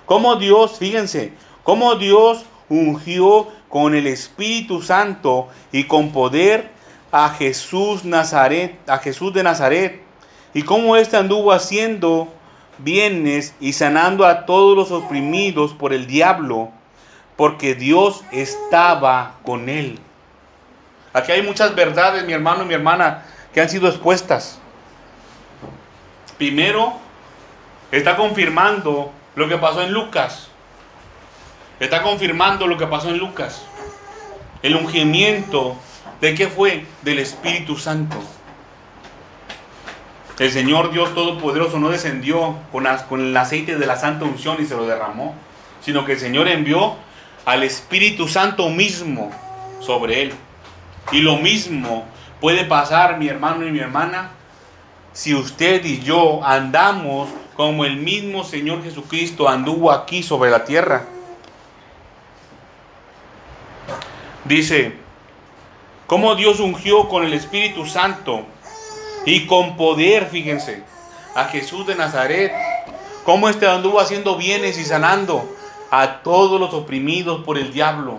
Cómo 0.06 0.36
Dios, 0.36 0.78
fíjense, 0.78 1.34
cómo 1.62 1.96
Dios 1.96 2.46
ungió 2.72 3.48
con 3.68 3.94
el 3.94 4.06
Espíritu 4.06 4.82
Santo 4.82 5.48
y 5.72 5.84
con 5.84 6.10
poder 6.12 6.70
a 7.10 7.28
Jesús 7.30 8.04
Nazaret, 8.04 8.78
a 8.88 8.98
Jesús 8.98 9.34
de 9.34 9.42
Nazaret, 9.42 10.02
y 10.54 10.62
cómo 10.62 10.96
éste 10.96 11.16
anduvo 11.16 11.52
haciendo 11.52 12.32
bienes 12.78 13.54
y 13.60 13.74
sanando 13.74 14.26
a 14.26 14.46
todos 14.46 14.76
los 14.76 14.90
oprimidos 14.90 15.74
por 15.74 15.92
el 15.92 16.06
diablo, 16.06 16.70
porque 17.36 17.74
Dios 17.74 18.24
estaba 18.32 19.34
con 19.44 19.68
él. 19.68 19.98
Aquí 21.12 21.32
hay 21.32 21.42
muchas 21.42 21.74
verdades, 21.74 22.24
mi 22.24 22.32
hermano 22.32 22.62
y 22.62 22.66
mi 22.66 22.74
hermana, 22.74 23.24
que 23.52 23.60
han 23.60 23.68
sido 23.68 23.88
expuestas. 23.88 24.58
Primero, 26.38 26.94
está 27.90 28.16
confirmando 28.16 29.12
lo 29.34 29.48
que 29.48 29.58
pasó 29.58 29.82
en 29.82 29.92
Lucas. 29.92 30.48
Está 31.82 32.04
confirmando 32.04 32.68
lo 32.68 32.78
que 32.78 32.86
pasó 32.86 33.08
en 33.08 33.18
Lucas. 33.18 33.64
El 34.62 34.76
ungimiento 34.76 35.74
de 36.20 36.36
qué 36.36 36.46
fue? 36.46 36.86
Del 37.02 37.18
Espíritu 37.18 37.76
Santo. 37.76 38.18
El 40.38 40.52
Señor 40.52 40.92
Dios 40.92 41.12
Todopoderoso 41.12 41.80
no 41.80 41.88
descendió 41.88 42.54
con, 42.70 42.86
con 43.08 43.20
el 43.20 43.36
aceite 43.36 43.78
de 43.78 43.86
la 43.86 43.96
santa 43.96 44.24
unción 44.24 44.58
y 44.60 44.64
se 44.64 44.76
lo 44.76 44.86
derramó, 44.86 45.34
sino 45.80 46.04
que 46.04 46.12
el 46.12 46.20
Señor 46.20 46.46
envió 46.46 46.94
al 47.46 47.64
Espíritu 47.64 48.28
Santo 48.28 48.70
mismo 48.70 49.32
sobre 49.80 50.22
él. 50.22 50.34
Y 51.10 51.18
lo 51.18 51.38
mismo 51.38 52.04
puede 52.40 52.64
pasar, 52.64 53.18
mi 53.18 53.26
hermano 53.26 53.66
y 53.66 53.72
mi 53.72 53.80
hermana, 53.80 54.30
si 55.12 55.34
usted 55.34 55.84
y 55.84 56.00
yo 56.00 56.44
andamos 56.44 57.28
como 57.56 57.84
el 57.84 57.96
mismo 57.96 58.44
Señor 58.44 58.84
Jesucristo 58.84 59.48
anduvo 59.48 59.90
aquí 59.90 60.22
sobre 60.22 60.48
la 60.48 60.64
tierra. 60.64 61.06
Dice, 64.44 64.92
cómo 66.06 66.34
Dios 66.34 66.60
ungió 66.60 67.08
con 67.08 67.24
el 67.24 67.32
Espíritu 67.32 67.86
Santo 67.86 68.44
y 69.24 69.46
con 69.46 69.76
poder, 69.76 70.26
fíjense, 70.26 70.82
a 71.34 71.44
Jesús 71.44 71.86
de 71.86 71.94
Nazaret, 71.94 72.52
cómo 73.24 73.48
este 73.48 73.68
anduvo 73.68 74.00
haciendo 74.00 74.36
bienes 74.36 74.78
y 74.78 74.84
sanando 74.84 75.48
a 75.90 76.22
todos 76.22 76.58
los 76.58 76.74
oprimidos 76.74 77.44
por 77.44 77.56
el 77.56 77.72
diablo. 77.72 78.18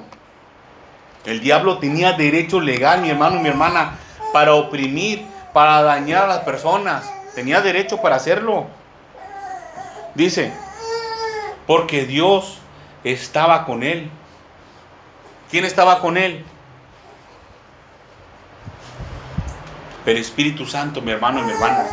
El 1.25 1.39
diablo 1.39 1.77
tenía 1.77 2.13
derecho 2.13 2.59
legal, 2.59 3.01
mi 3.01 3.09
hermano 3.09 3.37
y 3.37 3.43
mi 3.43 3.49
hermana, 3.49 3.97
para 4.31 4.55
oprimir, 4.55 5.25
para 5.53 5.81
dañar 5.81 6.23
a 6.23 6.27
las 6.27 6.39
personas. 6.39 7.09
Tenía 7.35 7.61
derecho 7.61 8.01
para 8.01 8.15
hacerlo. 8.15 8.67
Dice, 10.15 10.51
porque 11.65 12.05
Dios 12.05 12.57
estaba 13.03 13.65
con 13.65 13.83
él. 13.83 14.09
¿Quién 15.53 15.65
estaba 15.65 15.99
con 15.99 16.17
él? 16.17 16.43
El 20.03 20.17
Espíritu 20.17 20.65
Santo, 20.65 20.99
mi 20.99 21.11
hermano 21.11 21.41
y 21.41 21.43
mi 21.43 21.51
hermana. 21.51 21.85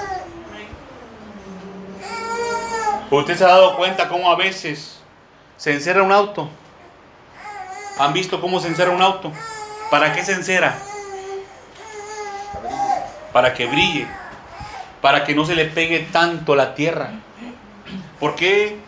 ¿Usted 3.11 3.37
se 3.37 3.45
ha 3.45 3.49
dado 3.49 3.77
cuenta 3.77 4.09
cómo 4.09 4.33
a 4.33 4.37
veces 4.37 5.03
se 5.59 5.75
encera 5.75 6.03
un 6.03 6.11
auto? 6.11 6.49
¿Han 7.99 8.15
visto 8.15 8.41
cómo 8.41 8.61
se 8.61 8.69
encera 8.69 8.93
un 8.93 9.03
auto? 9.03 9.31
¿Para 9.91 10.15
qué 10.15 10.25
se 10.25 10.33
encera? 10.33 10.79
Para 13.31 13.53
que 13.53 13.67
brille. 13.67 14.07
Para 15.03 15.25
que 15.25 15.35
no 15.35 15.45
se 15.45 15.55
le 15.55 15.67
pegue 15.67 16.09
tanto 16.11 16.57
la 16.57 16.75
tierra. 16.75 17.11
¿Por 18.21 18.37
qué 18.37 18.79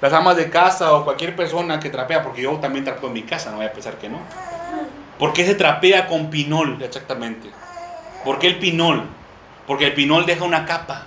las 0.00 0.12
amas 0.12 0.36
de 0.36 0.50
casa 0.50 0.92
o 0.92 1.04
cualquier 1.04 1.34
persona 1.34 1.80
que 1.80 1.90
trapea? 1.90 2.22
Porque 2.22 2.42
yo 2.42 2.52
también 2.56 2.84
trapeo 2.84 3.08
en 3.08 3.14
mi 3.14 3.22
casa, 3.22 3.50
no 3.50 3.56
voy 3.56 3.66
a 3.66 3.72
pensar 3.72 3.94
que 3.98 4.08
no. 4.08 4.18
¿Por 5.18 5.32
qué 5.32 5.44
se 5.44 5.54
trapea 5.54 6.06
con 6.06 6.30
pinol 6.30 6.80
exactamente? 6.82 7.50
¿Por 8.24 8.38
qué 8.38 8.46
el 8.46 8.58
pinol? 8.58 9.04
Porque 9.66 9.86
el 9.86 9.94
pinol 9.94 10.26
deja 10.26 10.44
una 10.44 10.64
capa. 10.64 11.02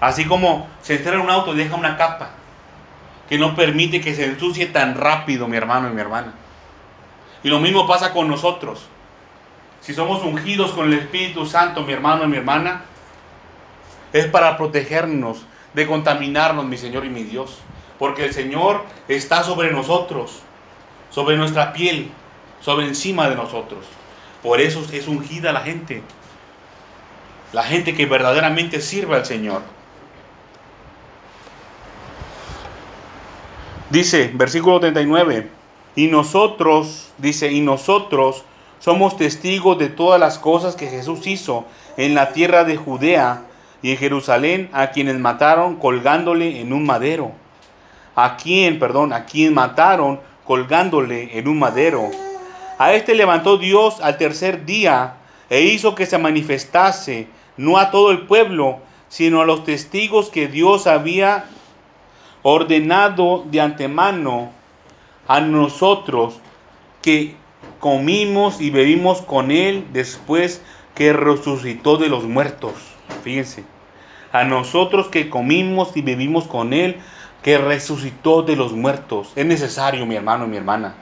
Así 0.00 0.24
como 0.24 0.68
se 0.82 0.94
encera 0.96 1.20
un 1.20 1.30
auto, 1.30 1.54
deja 1.54 1.74
una 1.74 1.96
capa 1.96 2.30
que 3.28 3.38
no 3.38 3.56
permite 3.56 4.00
que 4.00 4.14
se 4.14 4.24
ensucie 4.24 4.66
tan 4.66 4.94
rápido, 4.94 5.48
mi 5.48 5.56
hermano 5.56 5.88
y 5.88 5.92
mi 5.92 6.00
hermana. 6.00 6.34
Y 7.42 7.48
lo 7.48 7.60
mismo 7.60 7.86
pasa 7.86 8.12
con 8.12 8.28
nosotros. 8.28 8.86
Si 9.80 9.94
somos 9.94 10.22
ungidos 10.22 10.72
con 10.72 10.92
el 10.92 10.98
Espíritu 10.98 11.46
Santo, 11.46 11.82
mi 11.82 11.92
hermano 11.92 12.24
y 12.24 12.28
mi 12.28 12.36
hermana, 12.36 12.82
es 14.12 14.26
para 14.26 14.56
protegernos 14.56 15.44
de 15.76 15.86
contaminarnos, 15.86 16.64
mi 16.64 16.78
Señor 16.78 17.04
y 17.04 17.10
mi 17.10 17.22
Dios. 17.22 17.58
Porque 17.98 18.24
el 18.24 18.32
Señor 18.32 18.82
está 19.08 19.44
sobre 19.44 19.70
nosotros, 19.70 20.40
sobre 21.10 21.36
nuestra 21.36 21.74
piel, 21.74 22.10
sobre 22.62 22.86
encima 22.86 23.28
de 23.28 23.36
nosotros. 23.36 23.84
Por 24.42 24.60
eso 24.62 24.82
es 24.90 25.06
ungida 25.06 25.52
la 25.52 25.60
gente. 25.60 26.02
La 27.52 27.62
gente 27.62 27.94
que 27.94 28.06
verdaderamente 28.06 28.80
sirve 28.80 29.16
al 29.16 29.26
Señor. 29.26 29.60
Dice, 33.90 34.30
versículo 34.34 34.80
39, 34.80 35.50
y 35.94 36.08
nosotros, 36.08 37.12
dice, 37.18 37.52
y 37.52 37.60
nosotros 37.60 38.44
somos 38.80 39.18
testigos 39.18 39.78
de 39.78 39.90
todas 39.90 40.18
las 40.18 40.38
cosas 40.38 40.74
que 40.74 40.88
Jesús 40.88 41.26
hizo 41.26 41.66
en 41.98 42.14
la 42.14 42.32
tierra 42.32 42.64
de 42.64 42.76
Judea 42.76 43.42
y 43.82 43.90
en 43.90 43.96
Jerusalén, 43.96 44.70
a 44.72 44.90
quienes 44.90 45.18
mataron 45.18 45.76
colgándole 45.76 46.60
en 46.60 46.72
un 46.72 46.84
madero. 46.84 47.32
A 48.14 48.36
quien, 48.36 48.78
perdón, 48.78 49.12
a 49.12 49.26
quien 49.26 49.54
mataron 49.54 50.20
colgándole 50.44 51.38
en 51.38 51.48
un 51.48 51.58
madero. 51.58 52.10
A 52.78 52.92
este 52.94 53.14
levantó 53.14 53.58
Dios 53.58 54.00
al 54.00 54.16
tercer 54.18 54.64
día 54.64 55.14
e 55.50 55.62
hizo 55.62 55.94
que 55.94 56.06
se 56.06 56.18
manifestase, 56.18 57.28
no 57.56 57.78
a 57.78 57.90
todo 57.90 58.10
el 58.10 58.26
pueblo, 58.26 58.78
sino 59.08 59.40
a 59.40 59.46
los 59.46 59.64
testigos 59.64 60.30
que 60.30 60.48
Dios 60.48 60.86
había 60.86 61.46
ordenado 62.42 63.44
de 63.46 63.60
antemano 63.60 64.50
a 65.26 65.40
nosotros 65.40 66.40
que 67.02 67.34
comimos 67.80 68.60
y 68.60 68.70
bebimos 68.70 69.22
con 69.22 69.50
Él 69.50 69.86
después 69.92 70.62
que 70.94 71.12
resucitó 71.12 71.96
de 71.96 72.08
los 72.08 72.24
muertos. 72.24 72.72
Fíjense, 73.26 73.64
a 74.30 74.44
nosotros 74.44 75.08
que 75.08 75.28
comimos 75.28 75.96
y 75.96 76.00
bebimos 76.00 76.44
con 76.44 76.72
Él 76.72 76.98
que 77.42 77.58
resucitó 77.58 78.42
de 78.42 78.54
los 78.54 78.70
muertos. 78.70 79.32
Es 79.34 79.44
necesario, 79.44 80.06
mi 80.06 80.14
hermano 80.14 80.44
y 80.44 80.48
mi 80.48 80.56
hermana. 80.56 80.94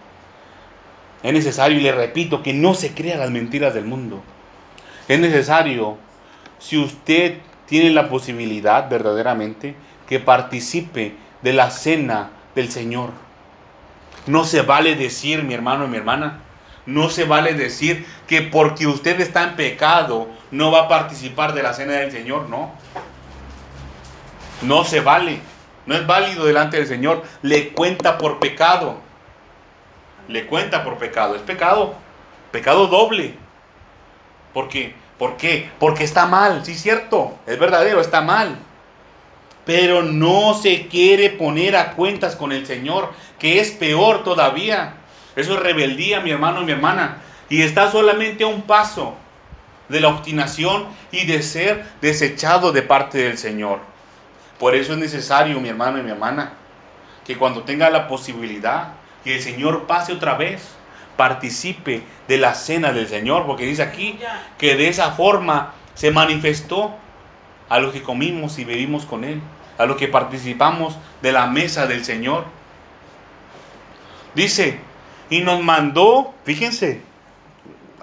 Es 1.23 1.35
necesario, 1.35 1.79
y 1.79 1.83
le 1.83 1.93
repito, 1.93 2.43
que 2.43 2.55
no 2.55 2.73
se 2.73 2.95
crea 2.95 3.19
las 3.19 3.31
mentiras 3.31 3.75
del 3.75 3.85
mundo. 3.85 4.23
Es 5.07 5.21
necesario, 5.21 5.99
si 6.59 6.79
usted 6.79 7.41
tiene 7.67 7.91
la 7.91 8.09
posibilidad 8.09 8.89
verdaderamente, 8.89 9.75
que 10.09 10.19
participe 10.19 11.17
de 11.43 11.53
la 11.53 11.71
cena 11.71 12.31
del 12.55 12.71
Señor. 12.71 13.11
No 14.27 14.45
se 14.45 14.63
vale 14.63 14.97
decir, 14.97 15.43
mi 15.43 15.53
hermano 15.53 15.85
y 15.85 15.89
mi 15.89 15.99
hermana, 15.99 16.41
no 16.87 17.09
se 17.09 17.25
vale 17.25 17.55
decir 17.55 18.07
que 18.27 18.43
porque 18.43 18.87
usted 18.87 19.21
está 19.21 19.45
en 19.45 19.57
pecado 19.57 20.29
no 20.51 20.71
va 20.71 20.83
a 20.83 20.89
participar 20.89 21.55
de 21.55 21.63
la 21.63 21.75
cena 21.75 21.95
del 21.95 22.13
Señor, 22.13 22.49
no. 22.49 22.73
No 24.63 24.85
se 24.85 25.01
vale, 25.01 25.41
no 25.87 25.95
es 25.95 26.07
válido 26.07 26.47
delante 26.47 26.77
del 26.77 26.87
Señor, 26.87 27.23
le 27.43 27.71
cuenta 27.71 28.19
por 28.19 28.39
pecado. 28.39 28.99
Le 30.29 30.47
cuenta 30.47 30.85
por 30.85 30.97
pecado, 30.99 31.35
es 31.35 31.43
pecado, 31.43 31.95
pecado 32.51 32.87
doble. 32.87 33.35
¿Por 34.53 34.69
qué? 34.69 34.95
¿Por 35.19 35.37
qué? 35.37 35.71
Porque 35.79 36.05
está 36.05 36.27
mal, 36.27 36.65
sí, 36.65 36.75
cierto, 36.75 37.39
es 37.47 37.59
verdadero, 37.59 38.01
está 38.01 38.21
mal 38.21 38.59
pero 39.65 40.03
no 40.03 40.55
se 40.55 40.89
quiere 40.89 41.31
poner 41.31 41.77
a 41.77 41.93
cuentas 41.93 42.37
con 42.37 42.53
el 42.53 42.67
Señor, 42.67 43.11
que 43.39 43.61
es 43.61 43.71
peor 43.71 44.23
todavía. 44.25 44.95
Eso 45.37 45.55
es 45.55 45.61
rebeldía, 45.61 46.21
mi 46.21 46.31
hermano 46.31 46.63
y 46.63 46.65
mi 46.65 46.73
hermana. 46.73 47.19
Y 47.49 47.63
está 47.63 47.91
solamente 47.91 48.45
a 48.45 48.49
un 48.49 48.63
paso 48.63 49.17
de 49.89 50.01
la 50.01 50.09
obstinación 50.09 50.87
y 51.13 51.27
de 51.27 51.43
ser 51.43 51.85
desechado 52.01 52.73
de 52.73 52.83
parte 52.83 53.19
del 53.19 53.39
Señor. 53.39 53.81
Por 54.59 54.75
eso 54.75 54.93
es 54.93 54.99
necesario, 54.99 55.61
mi 55.61 55.69
hermano 55.69 55.99
y 55.99 56.03
mi 56.03 56.11
hermana, 56.11 56.53
que 57.27 57.37
cuando 57.37 57.65
tenga 57.65 57.91
la 57.91 58.09
posibilidad 58.09 58.95
y 59.25 59.33
el 59.33 59.41
Señor 59.43 59.87
pase 59.87 60.13
otra 60.13 60.35
vez, 60.35 60.69
participe 61.17 62.03
de 62.29 62.39
la 62.39 62.55
cena 62.55 62.93
del 62.93 63.09
Señor, 63.09 63.47
porque 63.47 63.67
dice 63.67 63.83
aquí 63.83 64.19
que 64.59 64.77
de 64.77 64.89
esa 64.89 65.13
forma 65.13 65.73
se 65.95 66.11
manifestó 66.11 66.95
a 67.69 67.79
los 67.79 67.93
que 67.93 68.03
comimos 68.03 68.59
y 68.59 68.65
bebimos 68.65 69.05
con 69.05 69.25
Él, 69.25 69.41
a 69.79 69.87
los 69.87 69.97
que 69.97 70.09
participamos 70.09 70.97
de 71.23 71.33
la 71.33 71.47
mesa 71.47 71.87
del 71.87 72.05
Señor. 72.05 72.45
Dice, 74.35 74.81
y 75.31 75.41
nos 75.41 75.63
mandó, 75.63 76.35
fíjense, 76.45 77.01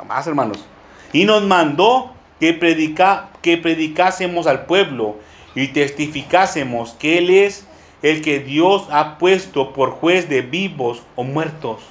más 0.08 0.28
hermanos, 0.28 0.66
y 1.14 1.26
nos 1.26 1.44
mandó 1.44 2.12
que, 2.40 2.54
predica, 2.54 3.30
que 3.42 3.58
predicásemos 3.58 4.48
al 4.48 4.66
pueblo 4.66 5.18
y 5.56 5.70
testificásemos 5.70 6.92
que 6.94 7.18
Él 7.18 7.30
es 7.30 7.68
el 8.02 8.22
que 8.22 8.40
Dios 8.40 8.88
ha 8.92 9.18
puesto 9.18 9.74
por 9.74 9.92
juez 9.92 10.28
de 10.28 10.42
vivos 10.42 11.04
o 11.16 11.24
muertos. 11.24 11.82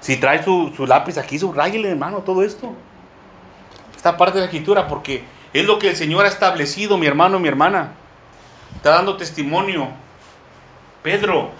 Si 0.00 0.16
trae 0.16 0.42
su, 0.42 0.72
su 0.76 0.86
lápiz 0.86 1.16
aquí, 1.16 1.38
subrayele 1.38 1.90
hermano 1.90 2.18
todo 2.18 2.42
esto. 2.42 2.72
Esta 3.96 4.16
parte 4.16 4.34
de 4.34 4.40
la 4.40 4.46
escritura, 4.46 4.88
porque 4.88 5.24
es 5.52 5.64
lo 5.64 5.78
que 5.78 5.90
el 5.90 5.96
Señor 5.96 6.24
ha 6.24 6.28
establecido, 6.28 6.98
mi 6.98 7.06
hermano, 7.06 7.38
mi 7.38 7.48
hermana. 7.48 7.92
Está 8.74 8.90
dando 8.90 9.16
testimonio. 9.16 9.88
Pedro, 11.02 11.50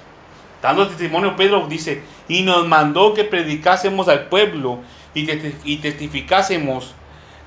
dando 0.62 0.88
testimonio, 0.88 1.36
Pedro 1.36 1.66
dice, 1.66 2.02
y 2.28 2.42
nos 2.42 2.66
mandó 2.66 3.12
que 3.12 3.24
predicásemos 3.24 4.08
al 4.08 4.28
pueblo 4.28 4.78
y, 5.12 5.26
testificásemos 5.76 6.94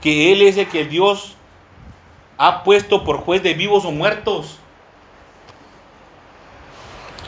que 0.02 0.32
Él 0.34 0.44
es 0.44 0.58
el 0.58 0.68
que 0.68 0.86
Dios 0.86 1.36
ha 2.38 2.64
puesto 2.64 3.04
por 3.06 3.20
juez 3.20 3.42
de 3.42 3.54
vivos 3.54 3.86
o 3.86 3.92
muertos. 3.92 4.60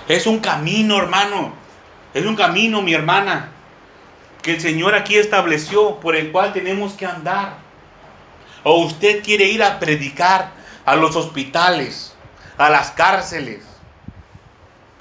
Es 0.08 0.28
un 0.28 0.40
camino, 0.40 0.98
hermano. 0.98 1.54
Es 2.14 2.26
un 2.26 2.36
camino, 2.36 2.82
mi 2.82 2.94
hermana, 2.94 3.52
que 4.42 4.52
el 4.56 4.62
Señor 4.62 4.94
aquí 4.94 5.16
estableció 5.16 6.00
por 6.00 6.16
el 6.16 6.32
cual 6.32 6.54
tenemos 6.54 6.94
que 6.94 7.06
andar. 7.06 7.58
O 8.64 8.84
usted 8.84 9.24
quiere 9.24 9.46
ir 9.46 9.64
a 9.64 9.80
predicar 9.80 10.52
a 10.86 10.96
los 10.96 11.16
hospitales, 11.16 12.16
a 12.58 12.70
las 12.70 12.92
cárceles, 12.92 13.67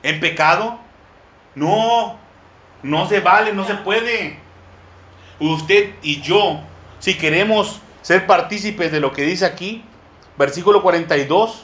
en 0.06 0.20
pecado. 0.20 0.78
No, 1.54 2.16
no 2.82 3.08
se 3.08 3.20
vale, 3.20 3.52
no 3.52 3.64
se 3.64 3.74
puede. 3.74 4.38
Usted 5.40 5.94
y 6.02 6.20
yo, 6.20 6.60
si 7.00 7.14
queremos 7.14 7.80
ser 8.02 8.26
partícipes 8.26 8.92
de 8.92 9.00
lo 9.00 9.12
que 9.12 9.22
dice 9.22 9.44
aquí, 9.44 9.84
versículo 10.38 10.80
42, 10.80 11.62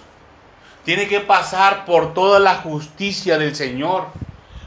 tiene 0.85 1.07
que 1.07 1.21
pasar 1.21 1.85
por 1.85 2.15
toda 2.15 2.41
la 2.41 2.57
justicia 2.57 3.39
del 3.39 3.55
Señor. 3.55 4.09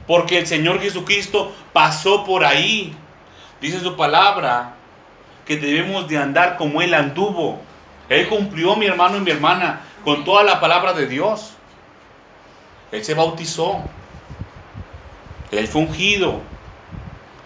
Porque 0.07 0.38
el 0.38 0.47
Señor 0.47 0.80
Jesucristo 0.80 1.53
pasó 1.73 2.23
por 2.23 2.45
ahí. 2.45 2.95
Dice 3.59 3.80
su 3.82 3.97
palabra 3.97 4.76
que 5.45 5.57
debemos 5.57 6.07
de 6.07 6.17
andar 6.17 6.55
como 6.55 6.82
Él 6.82 6.93
anduvo. 6.93 7.59
Él 8.07 8.30
cumplió, 8.30 8.76
mi 8.76 8.86
hermano 8.86 9.17
y 9.17 9.21
mi 9.21 9.32
hermana, 9.32 9.82
con 10.03 10.23
toda 10.23 10.43
la 10.43 10.61
palabra 10.61 10.93
de 10.93 11.07
Dios. 11.07 11.54
Él 12.95 13.03
se 13.03 13.13
bautizó. 13.13 13.81
Él 15.51 15.67
fue 15.67 15.81
ungido. 15.81 16.39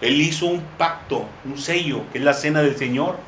Él 0.00 0.20
hizo 0.20 0.46
un 0.46 0.62
pacto, 0.78 1.26
un 1.44 1.58
sello, 1.58 2.02
que 2.12 2.18
es 2.18 2.24
la 2.24 2.34
cena 2.34 2.62
del 2.62 2.76
Señor. 2.76 3.18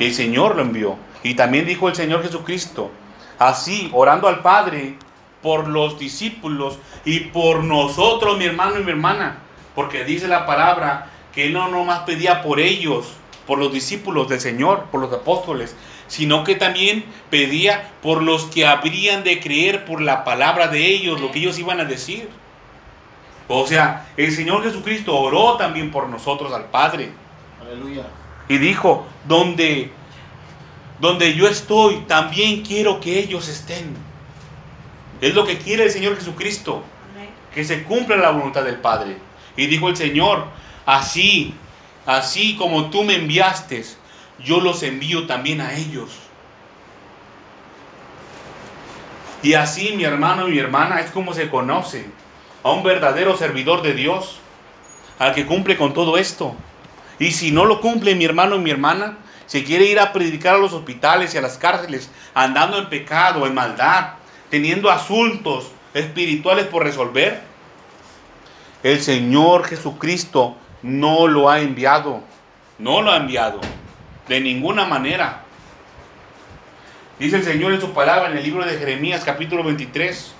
El 0.00 0.12
Señor 0.12 0.56
lo 0.56 0.62
envió. 0.62 0.96
Y 1.22 1.34
también 1.34 1.66
dijo 1.66 1.88
el 1.88 1.94
Señor 1.94 2.22
Jesucristo, 2.22 2.90
así, 3.38 3.90
orando 3.94 4.28
al 4.28 4.40
Padre 4.42 4.96
por 5.40 5.68
los 5.68 5.98
discípulos 5.98 6.78
y 7.04 7.20
por 7.20 7.62
nosotros, 7.62 8.36
mi 8.36 8.44
hermano 8.44 8.80
y 8.80 8.84
mi 8.84 8.90
hermana. 8.90 9.38
Porque 9.74 10.04
dice 10.04 10.26
la 10.26 10.46
palabra 10.46 11.10
que 11.32 11.46
él 11.46 11.52
no 11.52 11.68
nomás 11.68 12.00
pedía 12.00 12.42
por 12.42 12.58
ellos, 12.58 13.06
por 13.46 13.58
los 13.58 13.72
discípulos 13.72 14.28
del 14.28 14.40
Señor, 14.40 14.86
por 14.90 15.00
los 15.00 15.12
apóstoles, 15.12 15.76
sino 16.08 16.44
que 16.44 16.54
también 16.54 17.04
pedía 17.30 17.90
por 18.02 18.22
los 18.22 18.44
que 18.44 18.66
habrían 18.66 19.24
de 19.24 19.40
creer 19.40 19.84
por 19.84 20.00
la 20.00 20.24
palabra 20.24 20.68
de 20.68 20.86
ellos, 20.86 21.20
lo 21.20 21.30
que 21.30 21.40
ellos 21.40 21.58
iban 21.58 21.80
a 21.80 21.84
decir. 21.84 22.28
O 23.48 23.66
sea, 23.66 24.06
el 24.16 24.32
Señor 24.32 24.62
Jesucristo 24.62 25.16
oró 25.16 25.56
también 25.56 25.90
por 25.90 26.08
nosotros 26.08 26.52
al 26.52 26.66
Padre. 26.66 27.10
Aleluya. 27.60 28.06
Y 28.48 28.58
dijo, 28.58 29.06
donde, 29.26 29.90
donde 31.00 31.34
yo 31.34 31.48
estoy, 31.48 31.96
también 32.06 32.62
quiero 32.62 33.00
que 33.00 33.18
ellos 33.18 33.48
estén. 33.48 33.96
Es 35.20 35.34
lo 35.34 35.46
que 35.46 35.58
quiere 35.58 35.84
el 35.84 35.90
Señor 35.90 36.16
Jesucristo, 36.16 36.82
que 37.54 37.64
se 37.64 37.84
cumpla 37.84 38.16
la 38.16 38.30
voluntad 38.30 38.64
del 38.64 38.76
Padre. 38.76 39.16
Y 39.56 39.66
dijo 39.66 39.88
el 39.88 39.96
Señor, 39.96 40.46
Así, 40.86 41.52
así 42.06 42.54
como 42.54 42.90
tú 42.90 43.02
me 43.02 43.16
enviaste, 43.16 43.84
yo 44.42 44.60
los 44.60 44.82
envío 44.82 45.26
también 45.26 45.60
a 45.60 45.74
ellos. 45.74 46.10
Y 49.42 49.54
así 49.54 49.94
mi 49.96 50.04
hermano 50.04 50.48
y 50.48 50.52
mi 50.52 50.58
hermana 50.58 51.00
es 51.00 51.10
como 51.10 51.34
se 51.34 51.48
conoce. 51.48 52.06
a 52.62 52.70
un 52.70 52.82
verdadero 52.82 53.36
servidor 53.36 53.82
de 53.82 53.92
Dios, 53.92 54.40
al 55.20 55.34
que 55.34 55.46
cumple 55.46 55.76
con 55.76 55.94
todo 55.94 56.18
esto. 56.18 56.56
Y 57.20 57.30
si 57.30 57.52
no 57.52 57.64
lo 57.64 57.80
cumple 57.80 58.16
mi 58.16 58.24
hermano 58.24 58.56
y 58.56 58.58
mi 58.58 58.72
hermana, 58.72 59.18
si 59.46 59.62
quiere 59.62 59.84
ir 59.84 60.00
a 60.00 60.12
predicar 60.12 60.56
a 60.56 60.58
los 60.58 60.72
hospitales 60.72 61.32
y 61.32 61.38
a 61.38 61.42
las 61.42 61.58
cárceles, 61.58 62.10
andando 62.34 62.78
en 62.78 62.88
pecado, 62.88 63.46
en 63.46 63.54
maldad, 63.54 64.14
teniendo 64.50 64.90
asuntos 64.90 65.70
espirituales 65.94 66.66
por 66.66 66.82
resolver, 66.82 67.40
el 68.82 69.00
Señor 69.00 69.64
Jesucristo 69.64 70.56
no 70.82 71.28
lo 71.28 71.48
ha 71.48 71.60
enviado. 71.60 72.20
No 72.78 73.00
lo 73.00 73.12
ha 73.12 73.16
enviado. 73.16 73.60
De 74.28 74.40
ninguna 74.40 74.84
manera. 74.84 75.42
Dice 77.18 77.36
el 77.36 77.44
Señor 77.44 77.72
en 77.72 77.80
su 77.80 77.92
palabra 77.92 78.30
en 78.30 78.36
el 78.36 78.42
libro 78.42 78.64
de 78.64 78.78
Jeremías 78.78 79.24
capítulo 79.24 79.62
23. 79.62 80.32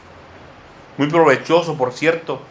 Muy 0.99 1.09
provechoso, 1.09 1.77
por 1.77 1.93
cierto. 1.93 2.43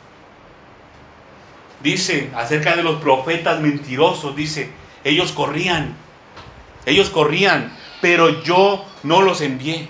Dice 1.84 2.32
acerca 2.36 2.76
de 2.76 2.84
los 2.84 3.02
profetas 3.02 3.60
mentirosos. 3.60 4.36
Dice, 4.36 4.72
ellos 5.04 5.32
corrían. 5.32 5.96
Ellos 6.86 7.10
corrían, 7.10 7.76
pero 8.02 8.44
yo 8.44 8.86
no 9.04 9.22
los 9.22 9.42
envié. 9.42 9.90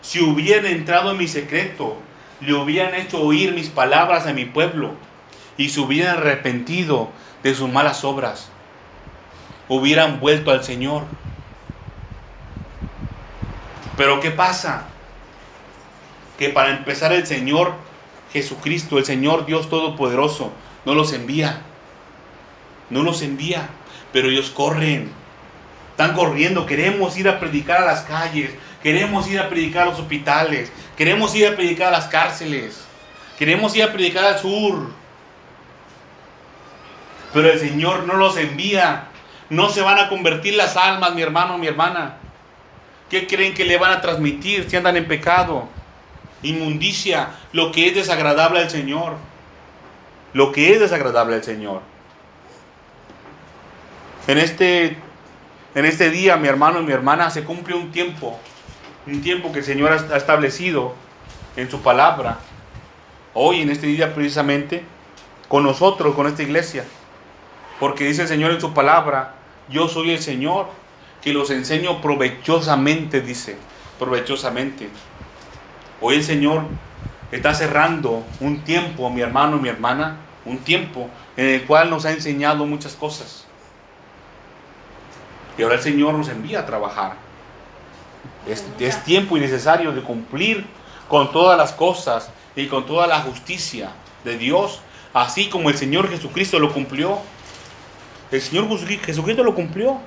Si 0.00 0.20
hubieran 0.20 0.66
entrado 0.66 1.12
en 1.12 1.18
mi 1.18 1.28
secreto, 1.28 1.96
le 2.40 2.52
hubieran 2.52 2.94
hecho 2.94 3.22
oír 3.22 3.52
mis 3.52 3.68
palabras 3.68 4.26
a 4.26 4.32
mi 4.32 4.44
pueblo 4.44 4.92
y 5.56 5.70
se 5.70 5.80
hubieran 5.80 6.18
arrepentido 6.18 7.10
de 7.42 7.54
sus 7.54 7.70
malas 7.70 8.04
obras, 8.04 8.50
hubieran 9.68 10.20
vuelto 10.20 10.50
al 10.50 10.64
Señor. 10.64 11.04
Pero 13.96 14.20
¿qué 14.20 14.30
pasa? 14.30 14.84
Que 16.38 16.48
para 16.48 16.70
empezar 16.70 17.12
el 17.12 17.26
Señor 17.26 17.74
Jesucristo, 18.32 18.98
el 18.98 19.04
Señor 19.04 19.46
Dios 19.46 19.70
Todopoderoso, 19.70 20.52
no 20.84 20.94
los 20.94 21.12
envía. 21.12 21.62
No 22.90 23.02
los 23.02 23.22
envía, 23.22 23.68
pero 24.12 24.28
ellos 24.28 24.50
corren. 24.50 25.10
Están 25.92 26.14
corriendo, 26.14 26.66
queremos 26.66 27.16
ir 27.16 27.28
a 27.28 27.38
predicar 27.38 27.82
a 27.82 27.86
las 27.86 28.00
calles, 28.02 28.50
queremos 28.82 29.28
ir 29.28 29.38
a 29.38 29.48
predicar 29.48 29.82
a 29.82 29.90
los 29.90 30.00
hospitales, 30.00 30.72
queremos 30.96 31.32
ir 31.36 31.46
a 31.46 31.54
predicar 31.54 31.88
a 31.88 31.98
las 31.98 32.06
cárceles, 32.06 32.84
queremos 33.38 33.76
ir 33.76 33.84
a 33.84 33.92
predicar 33.92 34.24
al 34.24 34.38
sur. 34.40 34.90
Pero 37.32 37.50
el 37.50 37.60
Señor 37.60 38.06
no 38.06 38.14
los 38.14 38.36
envía. 38.36 39.08
No 39.50 39.68
se 39.68 39.82
van 39.82 39.98
a 39.98 40.08
convertir 40.08 40.54
las 40.54 40.76
almas, 40.76 41.14
mi 41.14 41.22
hermano, 41.22 41.58
mi 41.58 41.66
hermana. 41.66 42.16
¿Qué 43.10 43.26
creen 43.26 43.54
que 43.54 43.64
le 43.64 43.76
van 43.76 43.92
a 43.92 44.00
transmitir 44.00 44.68
si 44.68 44.76
andan 44.76 44.96
en 44.96 45.06
pecado? 45.06 45.68
Inmundicia, 46.42 47.30
lo 47.52 47.70
que 47.70 47.88
es 47.88 47.94
desagradable 47.94 48.60
al 48.60 48.70
Señor. 48.70 49.16
Lo 50.32 50.52
que 50.52 50.72
es 50.72 50.80
desagradable 50.80 51.36
al 51.36 51.44
Señor. 51.44 51.82
En 54.26 54.38
este, 54.38 54.96
en 55.74 55.84
este 55.84 56.10
día, 56.10 56.36
mi 56.36 56.48
hermano 56.48 56.80
y 56.80 56.84
mi 56.84 56.92
hermana, 56.92 57.30
se 57.30 57.44
cumple 57.44 57.74
un 57.74 57.92
tiempo. 57.92 58.38
Un 59.06 59.20
tiempo 59.20 59.52
que 59.52 59.58
el 59.58 59.64
Señor 59.64 59.92
ha 59.92 60.16
establecido 60.16 60.94
en 61.56 61.70
su 61.70 61.82
palabra. 61.82 62.38
Hoy, 63.34 63.60
en 63.60 63.70
este 63.70 63.86
día 63.86 64.14
precisamente, 64.14 64.82
con 65.48 65.62
nosotros, 65.62 66.14
con 66.14 66.26
esta 66.26 66.42
iglesia. 66.42 66.84
Porque 67.84 68.06
dice 68.06 68.22
el 68.22 68.28
Señor 68.28 68.50
en 68.50 68.62
su 68.62 68.72
palabra, 68.72 69.34
yo 69.68 69.88
soy 69.88 70.12
el 70.12 70.22
Señor 70.22 70.68
que 71.20 71.34
los 71.34 71.50
enseño 71.50 72.00
provechosamente, 72.00 73.20
dice, 73.20 73.58
provechosamente. 73.98 74.88
Hoy 76.00 76.14
el 76.14 76.24
Señor 76.24 76.62
está 77.30 77.52
cerrando 77.52 78.24
un 78.40 78.62
tiempo, 78.62 79.10
mi 79.10 79.20
hermano 79.20 79.58
mi 79.58 79.68
hermana, 79.68 80.16
un 80.46 80.60
tiempo 80.60 81.10
en 81.36 81.44
el 81.44 81.64
cual 81.64 81.90
nos 81.90 82.06
ha 82.06 82.12
enseñado 82.12 82.64
muchas 82.64 82.94
cosas. 82.94 83.44
Y 85.58 85.62
ahora 85.62 85.74
el 85.74 85.82
Señor 85.82 86.14
nos 86.14 86.30
envía 86.30 86.60
a 86.60 86.64
trabajar. 86.64 87.16
Es, 88.48 88.64
es 88.80 89.04
tiempo 89.04 89.36
y 89.36 89.40
necesario 89.40 89.92
de 89.92 90.00
cumplir 90.00 90.64
con 91.06 91.30
todas 91.32 91.58
las 91.58 91.72
cosas 91.72 92.30
y 92.56 92.66
con 92.66 92.86
toda 92.86 93.06
la 93.06 93.20
justicia 93.20 93.90
de 94.24 94.38
Dios, 94.38 94.80
así 95.12 95.50
como 95.50 95.68
el 95.68 95.76
Señor 95.76 96.08
Jesucristo 96.08 96.58
lo 96.58 96.72
cumplió. 96.72 97.20
El 98.30 98.40
Señor 98.40 98.66
Jesucristo 98.78 99.44
lo 99.44 99.54
cumplió. 99.54 99.98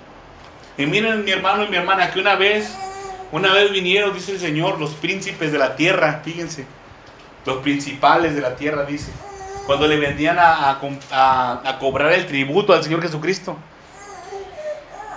Y 0.77 0.85
miren 0.85 1.23
mi 1.23 1.31
hermano 1.31 1.63
y 1.63 1.69
mi 1.69 1.77
hermana 1.77 2.11
que 2.11 2.19
una 2.19 2.35
vez, 2.35 2.75
una 3.31 3.53
vez 3.53 3.71
vinieron, 3.71 4.13
dice 4.13 4.33
el 4.33 4.39
Señor, 4.39 4.79
los 4.79 4.91
príncipes 4.91 5.51
de 5.51 5.57
la 5.57 5.75
tierra, 5.75 6.21
fíjense, 6.23 6.65
los 7.45 7.57
principales 7.57 8.35
de 8.35 8.41
la 8.41 8.55
tierra, 8.55 8.83
dice, 8.85 9.11
cuando 9.65 9.87
le 9.87 9.97
vendían 9.97 10.37
a, 10.39 10.79
a, 10.79 11.77
cobrar 11.79 12.13
el 12.13 12.27
tributo 12.27 12.73
al 12.73 12.83
Señor 12.83 13.01
Jesucristo. 13.01 13.57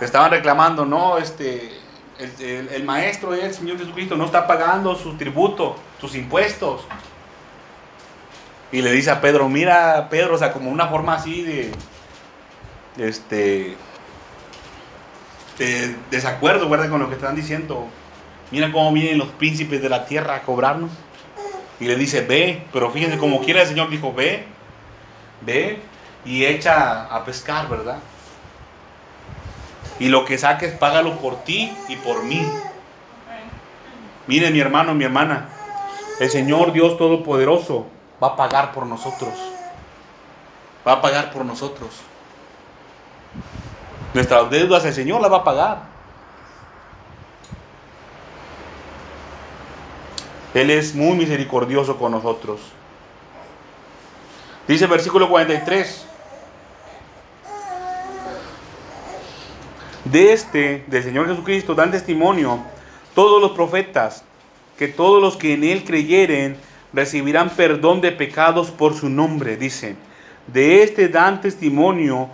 Estaban 0.01 0.30
reclamando, 0.30 0.86
no, 0.86 1.18
este, 1.18 1.72
el, 2.18 2.68
el, 2.68 2.84
maestro, 2.84 3.34
el 3.34 3.53
Señor 3.53 3.78
Jesucristo, 3.78 4.16
no 4.16 4.24
está 4.24 4.46
pagando 4.46 4.94
su 4.94 5.14
tributo, 5.18 5.76
sus 6.01 6.14
impuestos. 6.14 6.86
Y 8.72 8.80
le 8.80 8.92
dice 8.92 9.11
a 9.11 9.20
Pedro, 9.20 9.48
mira 9.48 10.09
Pedro, 10.09 10.36
o 10.36 10.38
sea, 10.38 10.53
como 10.53 10.70
una 10.70 10.86
forma 10.88 11.16
así 11.16 11.42
de, 11.42 11.72
este, 12.97 13.76
de 15.59 15.97
desacuerdo, 16.11 16.68
¿verdad? 16.68 16.91
Con 16.91 17.01
lo 17.01 17.09
que 17.09 17.14
están 17.14 17.34
diciendo. 17.34 17.86
Mira 18.51 18.72
cómo 18.72 18.93
vienen 18.93 19.18
los 19.18 19.28
príncipes 19.28 19.80
de 19.82 19.88
la 19.88 20.07
tierra 20.07 20.36
a 20.36 20.43
cobrarnos. 20.43 20.91
Y 21.78 21.86
le 21.86 21.97
dice, 21.97 22.22
ve, 22.22 22.62
pero 22.72 22.91
fíjense, 22.91 23.16
como 23.18 23.41
quiera 23.41 23.62
el 23.62 23.68
Señor 23.68 23.88
dijo, 23.88 24.12
ve, 24.12 24.45
ve 25.41 25.80
y 26.24 26.45
echa 26.45 27.07
a 27.07 27.24
pescar, 27.24 27.68
¿verdad? 27.68 27.99
Y 29.99 30.09
lo 30.09 30.24
que 30.24 30.36
saques, 30.36 30.72
págalo 30.72 31.18
por 31.18 31.45
ti 31.45 31.72
y 31.88 31.97
por 31.97 32.24
mí. 32.24 32.47
Mire 34.26 34.51
mi 34.51 34.61
hermano, 34.61 34.95
mi 34.95 35.05
hermana, 35.05 35.49
el 36.20 36.30
Señor 36.30 36.72
Dios 36.72 36.99
Todopoderoso 36.99 37.86
va 38.22 38.28
a 38.28 38.36
pagar 38.36 38.72
por 38.72 38.86
nosotros. 38.86 39.32
Va 40.86 40.93
a 40.93 41.03
pagar 41.03 41.32
por 41.32 41.45
nosotros. 41.45 41.91
Nuestras 44.12 44.50
deudas 44.50 44.84
el 44.84 44.94
Señor 44.94 45.20
las 45.20 45.32
va 45.32 45.38
a 45.38 45.44
pagar. 45.44 45.82
Él 50.52 50.70
es 50.70 50.94
muy 50.94 51.16
misericordioso 51.16 51.96
con 51.96 52.11
nosotros. 52.12 52.61
Dice 54.66 54.86
versículo 54.86 55.28
43. 55.28 56.06
De 60.04 60.32
este, 60.32 60.84
del 60.88 61.04
Señor 61.04 61.28
Jesucristo, 61.28 61.74
dan 61.74 61.92
testimonio 61.92 62.58
todos 63.14 63.40
los 63.40 63.52
profetas, 63.52 64.24
que 64.76 64.88
todos 64.88 65.22
los 65.22 65.36
que 65.36 65.54
en 65.54 65.62
Él 65.62 65.84
creyeren 65.84 66.56
recibirán 66.92 67.50
perdón 67.50 68.00
de 68.00 68.11
pecados 68.11 68.72
por 68.72 68.94
su 68.94 69.08
nombre. 69.08 69.56
Dice, 69.56 69.94
de 70.48 70.82
este 70.82 71.08
dan 71.08 71.40
testimonio 71.40 72.28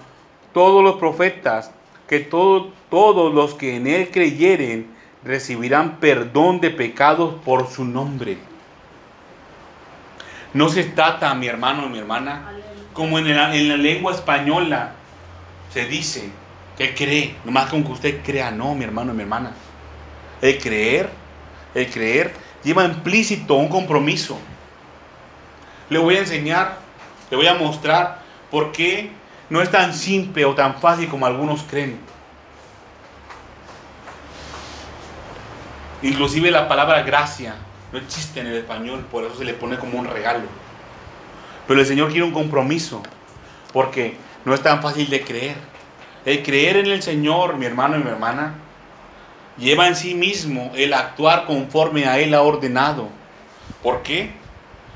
todos 0.57 0.83
los 0.83 0.97
profetas, 0.97 1.71
que 2.09 2.19
todos 2.19 3.35
los 3.35 3.53
que 3.53 3.77
en 3.77 3.87
Él 3.87 4.11
creyeren 4.11 4.87
recibirán 5.23 6.01
perdón 6.01 6.63
de 6.63 6.71
pecados 6.71 7.35
por 7.45 7.69
su 7.69 7.85
nombre. 7.85 8.39
No 10.55 10.71
se 10.71 10.85
trata, 10.85 11.35
mi 11.35 11.47
hermano, 11.47 11.91
mi 11.91 11.99
hermana, 11.99 12.53
como 12.95 13.19
en 13.19 13.37
la, 13.37 13.55
en 13.55 13.69
la 13.69 13.77
lengua 13.77 14.15
española 14.15 14.95
se 15.75 15.85
dice 15.85 16.31
que 16.79 16.95
cree, 16.95 17.35
nomás 17.45 17.69
con 17.69 17.85
que 17.85 17.93
usted 17.93 18.23
crea, 18.25 18.51
no, 18.51 18.75
mi 18.75 18.85
hermano, 18.85 19.13
mi 19.13 19.25
hermana. 19.25 19.53
El 20.41 20.57
creer, 20.57 21.11
el 21.75 21.91
creer 21.91 22.33
lleva 22.65 22.87
implícito 22.87 23.57
un 23.57 23.69
compromiso. 23.69 24.39
Le 25.91 25.99
voy 25.99 26.17
a 26.17 26.21
enseñar, 26.21 26.79
le 27.31 27.37
voy 27.37 27.47
a 27.47 27.53
mostrar 27.53 28.23
por 28.51 28.73
qué 28.73 29.11
no 29.49 29.63
es 29.63 29.71
tan 29.71 29.95
simple 29.95 30.45
o 30.45 30.55
tan 30.55 30.81
fácil 30.81 31.09
como 31.09 31.27
algunos 31.27 31.63
creen. 31.63 31.99
Inclusive 36.03 36.51
la 36.51 36.69
palabra 36.69 37.03
gracia 37.03 37.57
no 37.93 37.99
existe 37.99 38.41
en 38.41 38.49
el 38.49 38.57
español, 38.57 39.07
por 39.11 39.25
eso 39.25 39.37
se 39.37 39.45
le 39.45 39.55
pone 39.55 39.79
como 39.79 39.99
un 39.99 40.07
regalo. 40.07 40.45
Pero 41.67 41.81
el 41.81 41.87
Señor 41.87 42.11
quiere 42.11 42.25
un 42.25 42.33
compromiso, 42.33 43.03
porque 43.73 44.17
no 44.45 44.55
es 44.55 44.63
tan 44.63 44.83
fácil 44.83 45.09
de 45.09 45.23
creer. 45.23 45.57
El 46.25 46.43
creer 46.43 46.77
en 46.79 46.87
el 46.87 47.03
Señor, 47.03 47.57
mi 47.57 47.67
hermano 47.67 47.97
y 47.97 48.03
mi 48.03 48.11
hermana, 48.11 48.55
lleva 49.57 49.87
en 49.87 49.97
sí 49.97 50.15
mismo 50.15 50.73
el 50.75 50.93
actuar 50.93 51.47
conforme 51.47 52.07
a 52.07 52.19
Él 52.19 52.35
ha 52.35 52.43
ordenado. 52.43 53.09
¿Por 53.83 54.03
qué? 54.03 54.33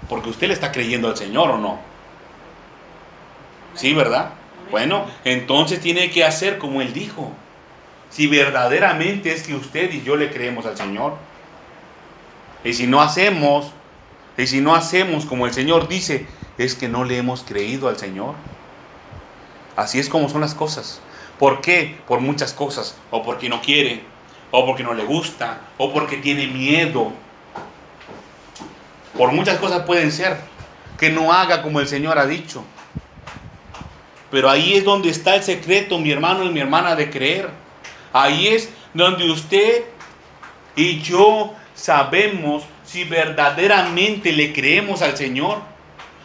Porque 0.09 0.29
usted 0.29 0.49
le 0.49 0.55
está 0.55 0.73
creyendo 0.73 1.09
al 1.09 1.17
Señor 1.17 1.51
o 1.51 1.59
no. 1.59 1.79
Sí, 3.75 3.95
¿verdad? 3.95 4.31
Bueno, 4.71 5.07
entonces 5.25 5.81
tiene 5.81 6.11
que 6.11 6.25
hacer 6.25 6.59
como 6.59 6.81
Él 6.81 6.93
dijo. 6.93 7.33
Si 8.11 8.27
verdaderamente 8.27 9.33
es 9.33 9.45
que 9.45 9.55
usted 9.55 9.93
y 9.93 10.03
yo 10.03 10.17
le 10.17 10.31
creemos 10.31 10.67
al 10.67 10.77
Señor. 10.77 11.17
Y 12.65 12.75
si 12.75 12.87
no 12.87 13.01
hacemos 13.01 13.73
Y 14.37 14.47
si 14.47 14.61
no 14.61 14.75
hacemos 14.75 15.27
como 15.27 15.47
el 15.47 15.53
Señor 15.53 15.87
dice, 15.87 16.27
es 16.57 16.75
que 16.75 16.89
no 16.89 17.05
le 17.05 17.19
hemos 17.19 17.43
creído 17.43 17.89
al 17.89 17.99
Señor. 17.99 18.35
Así 19.77 19.99
es 19.99 20.09
como 20.09 20.29
son 20.29 20.41
las 20.41 20.55
cosas. 20.55 21.01
¿Por 21.39 21.61
qué? 21.61 21.99
Por 22.07 22.21
muchas 22.21 22.53
cosas. 22.53 22.97
O 23.11 23.23
porque 23.23 23.49
no 23.49 23.61
quiere, 23.61 24.03
o 24.51 24.65
porque 24.65 24.83
no 24.83 24.95
le 24.95 25.05
gusta, 25.05 25.61
o 25.77 25.93
porque 25.93 26.17
tiene 26.19 26.47
miedo. 26.47 27.13
Por 29.17 29.33
muchas 29.33 29.59
cosas 29.59 29.83
pueden 29.83 30.11
ser. 30.11 30.39
Que 30.99 31.11
no 31.11 31.33
haga 31.33 31.63
como 31.63 31.81
el 31.81 31.89
Señor 31.89 32.19
ha 32.19 32.27
dicho. 32.27 32.65
Pero 34.31 34.49
ahí 34.49 34.75
es 34.75 34.85
donde 34.85 35.11
está 35.11 35.35
el 35.35 35.43
secreto, 35.43 35.99
mi 35.99 36.11
hermano 36.11 36.45
y 36.45 36.51
mi 36.51 36.61
hermana, 36.61 36.95
de 36.95 37.11
creer. 37.11 37.51
Ahí 38.13 38.49
es 38.49 38.69
donde 38.95 39.31
usted 39.31 39.85
y 40.77 41.01
yo 41.01 41.53
sabemos 41.75 42.65
si 42.85 43.05
verdaderamente 43.05 44.33
le 44.33 44.53
creemos 44.53 45.03
al 45.03 45.17
Señor. 45.17 45.59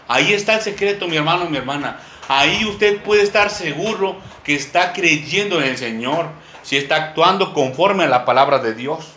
Ahí 0.08 0.34
está 0.34 0.56
el 0.56 0.62
secreto, 0.62 1.08
mi 1.08 1.18
hermano 1.18 1.46
y 1.46 1.50
mi 1.50 1.58
hermana. 1.58 2.00
Ahí 2.28 2.66
usted 2.66 3.02
puede 3.02 3.24
estar 3.24 3.50
seguro 3.50 4.18
que 4.44 4.56
está 4.56 4.94
creyendo 4.94 5.62
en 5.62 5.70
el 5.70 5.78
Señor, 5.78 6.28
si 6.64 6.78
está 6.78 6.96
actuando 6.96 7.54
conforme 7.54 8.04
a 8.04 8.08
la 8.08 8.26
palabra 8.26 8.60
de 8.60 8.74
Dios. 8.74 9.14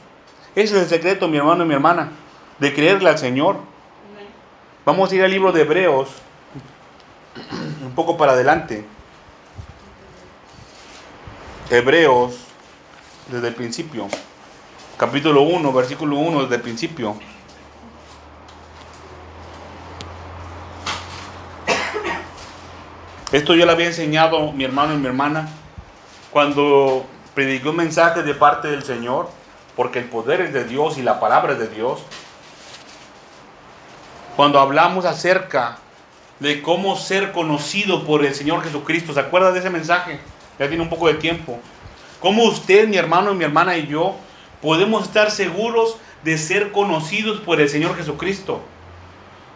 Ese 0.54 0.76
es 0.76 0.82
el 0.82 0.88
secreto, 0.88 1.28
mi 1.28 1.38
hermano 1.38 1.64
y 1.64 1.68
mi 1.68 1.74
hermana, 1.74 2.12
de 2.58 2.74
creerle 2.74 3.08
al 3.08 3.18
Señor. 3.18 3.56
Vamos 4.84 5.10
a 5.10 5.14
ir 5.14 5.22
al 5.22 5.30
libro 5.30 5.52
de 5.52 5.62
Hebreos, 5.62 6.08
poco 7.98 8.16
para 8.16 8.30
adelante. 8.30 8.84
Hebreos, 11.68 12.36
desde 13.26 13.48
el 13.48 13.56
principio. 13.56 14.06
Capítulo 14.96 15.42
1, 15.42 15.72
versículo 15.72 16.16
1, 16.16 16.42
desde 16.42 16.54
el 16.54 16.60
principio. 16.60 17.16
Esto 23.32 23.56
yo 23.56 23.66
le 23.66 23.72
había 23.72 23.86
enseñado 23.86 24.52
mi 24.52 24.62
hermano 24.62 24.94
y 24.94 24.98
mi 24.98 25.08
hermana 25.08 25.48
cuando 26.30 27.04
predicó 27.34 27.70
un 27.70 27.76
mensaje 27.78 28.22
de 28.22 28.34
parte 28.34 28.68
del 28.68 28.84
Señor, 28.84 29.28
porque 29.74 29.98
el 29.98 30.04
poder 30.04 30.40
es 30.42 30.52
de 30.52 30.62
Dios 30.62 30.98
y 30.98 31.02
la 31.02 31.18
palabra 31.18 31.54
es 31.54 31.58
de 31.58 31.66
Dios. 31.66 32.00
Cuando 34.36 34.60
hablamos 34.60 35.04
acerca 35.04 35.78
de 36.40 36.62
cómo 36.62 36.96
ser 36.96 37.32
conocido 37.32 38.04
por 38.04 38.24
el 38.24 38.34
Señor 38.34 38.62
Jesucristo, 38.62 39.12
¿se 39.12 39.20
acuerda 39.20 39.52
de 39.52 39.58
ese 39.58 39.70
mensaje? 39.70 40.20
Ya 40.58 40.68
tiene 40.68 40.82
un 40.82 40.88
poco 40.88 41.08
de 41.08 41.14
tiempo. 41.14 41.58
¿Cómo 42.20 42.44
usted, 42.44 42.88
mi 42.88 42.96
hermano 42.96 43.34
mi 43.34 43.44
hermana 43.44 43.76
y 43.76 43.86
yo 43.86 44.16
podemos 44.60 45.04
estar 45.04 45.30
seguros 45.30 45.96
de 46.24 46.36
ser 46.36 46.72
conocidos 46.72 47.40
por 47.40 47.60
el 47.60 47.68
Señor 47.68 47.96
Jesucristo? 47.96 48.60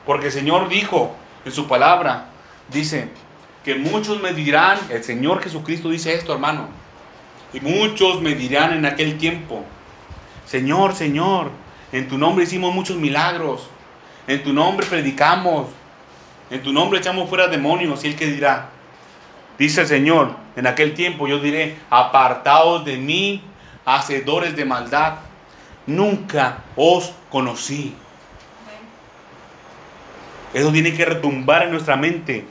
Porque 0.07 0.27
el 0.27 0.33
Señor 0.33 0.69
dijo 0.69 1.15
en 1.45 1.53
su 1.53 1.67
palabra, 1.67 2.27
dice, 2.73 3.09
que 3.65 3.77
muchos 3.77 4.21
me 4.21 4.33
dirán, 4.33 4.79
el 4.91 5.05
Señor 5.05 5.43
Jesucristo 5.43 5.89
dice 5.89 6.15
esto, 6.15 6.33
hermano, 6.33 6.69
y 7.53 7.61
muchos 7.61 8.21
me 8.21 8.35
dirán 8.35 8.73
en 8.73 8.87
aquel 8.87 9.19
tiempo, 9.19 9.65
Señor, 10.47 10.95
Señor, 10.95 11.51
en 11.93 12.09
tu 12.09 12.19
nombre 12.19 12.45
hicimos 12.45 12.75
muchos 12.75 12.97
milagros, 12.97 13.69
en 14.27 14.43
tu 14.43 14.53
nombre 14.53 14.87
predicamos, 14.87 15.69
en 16.53 16.63
tu 16.63 16.73
nombre 16.73 16.99
echamos 16.99 17.29
fuera 17.29 17.49
demonios, 17.49 18.05
y 18.05 18.09
el 18.09 18.17
que 18.17 18.27
dirá, 18.27 18.71
dice 19.59 19.81
el 19.81 19.87
Señor, 19.87 20.37
en 20.55 20.67
aquel 20.67 20.95
tiempo 20.95 21.27
yo 21.27 21.41
diré, 21.41 21.77
apartaos 21.91 22.85
de 22.85 22.97
mí, 22.97 23.43
hacedores 23.85 24.55
de 24.55 24.65
maldad, 24.65 25.15
nunca 25.87 26.59
os 26.77 27.13
conocí. 27.31 27.95
Eso 30.55 30.71
tiene 30.71 30.95
que 30.95 31.05
retumbar 31.05 31.63
en 31.63 31.71
nuestra 31.71 31.97
mente 31.97 32.45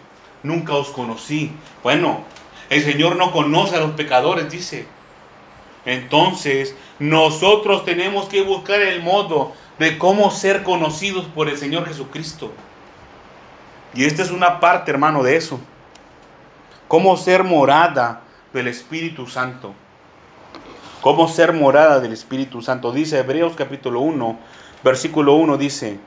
nunca 0.44 0.74
os 0.74 0.90
conocí. 0.90 1.52
Bueno, 1.84 2.22
el 2.70 2.84
Señor 2.84 3.16
no 3.16 3.32
conoce 3.32 3.76
a 3.76 3.80
los 3.80 3.92
pecadores, 3.92 4.50
dice. 4.50 4.86
Entonces, 5.86 6.76
nosotros 7.00 7.86
tenemos 7.86 8.28
que 8.28 8.42
buscar 8.42 8.82
el 8.82 9.02
modo 9.02 9.54
de 9.80 9.98
cómo 9.98 10.30
ser 10.32 10.64
conocidos 10.64 11.26
por 11.26 11.50
el 11.50 11.58
Señor 11.58 11.88
Jesucristo. 11.88 12.52
Y 13.94 14.06
esta 14.06 14.22
es 14.22 14.32
una 14.32 14.60
parte, 14.60 14.92
hermano, 14.92 15.24
de 15.24 15.36
eso. 15.36 15.60
Cómo 16.88 17.18
ser 17.18 17.44
morada 17.44 18.22
del 18.54 18.68
Espíritu 18.68 19.28
Santo. 19.28 19.74
Cómo 21.02 21.28
ser 21.28 21.54
morada 21.54 22.00
del 22.00 22.14
Espíritu 22.14 22.62
Santo. 22.62 22.92
Dice 22.92 23.20
Hebreos 23.20 23.54
capítulo 23.56 24.02
1, 24.02 24.40
versículo 24.84 25.34
1, 25.34 25.58
dice, 25.58 26.00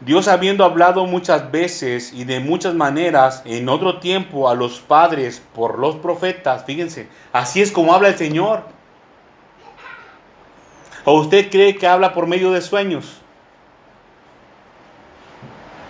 Dios 0.00 0.26
habiendo 0.26 0.64
hablado 0.64 1.06
muchas 1.06 1.52
veces 1.52 2.12
y 2.12 2.24
de 2.24 2.40
muchas 2.40 2.74
maneras 2.74 3.42
en 3.44 3.68
otro 3.68 4.00
tiempo 4.00 4.50
a 4.50 4.54
los 4.54 4.80
padres 4.80 5.40
por 5.54 5.78
los 5.78 5.96
profetas, 5.96 6.64
fíjense, 6.64 7.08
así 7.32 7.62
es 7.62 7.70
como 7.70 7.94
habla 7.94 8.08
el 8.08 8.16
Señor. 8.16 8.64
¿O 11.04 11.20
usted 11.20 11.50
cree 11.50 11.76
que 11.76 11.86
habla 11.86 12.12
por 12.14 12.26
medio 12.26 12.50
de 12.50 12.60
sueños? 12.60 13.21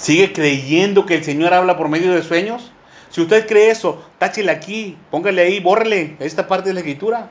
¿Sigue 0.02 0.32
creyendo 0.32 1.06
que 1.06 1.14
el 1.14 1.22
Señor 1.22 1.54
habla 1.54 1.76
por 1.76 1.88
medio 1.88 2.12
de 2.12 2.22
sueños? 2.22 2.72
Si 3.08 3.20
usted 3.20 3.46
cree 3.46 3.70
eso, 3.70 4.02
táchele 4.18 4.50
aquí, 4.50 4.98
póngale 5.12 5.42
ahí, 5.42 5.60
bórrele 5.60 6.16
esta 6.18 6.48
parte 6.48 6.70
de 6.70 6.74
la 6.74 6.80
escritura. 6.80 7.30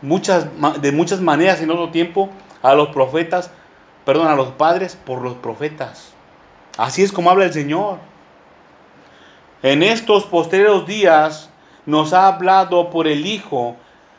Muchas, 0.00 0.46
de 0.80 0.90
muchas 0.90 1.20
maneras 1.20 1.60
en 1.60 1.70
otro 1.70 1.90
tiempo 1.90 2.30
a 2.62 2.74
los 2.74 2.88
profetas 2.88 3.50
perdón, 4.06 4.28
a 4.28 4.34
los 4.36 4.52
padres 4.52 4.96
por 5.04 5.20
los 5.20 5.34
profetas. 5.34 6.14
Así 6.78 7.02
es 7.02 7.12
como 7.12 7.30
habla 7.30 7.44
el 7.44 7.52
Señor. 7.52 7.98
En 9.62 9.82
estos 9.82 10.24
posteriores 10.24 10.86
días 10.86 11.50
nos 11.84 12.14
ha 12.14 12.26
hablado 12.26 12.88
por 12.88 13.06
el 13.06 13.26
Hijo, 13.26 13.76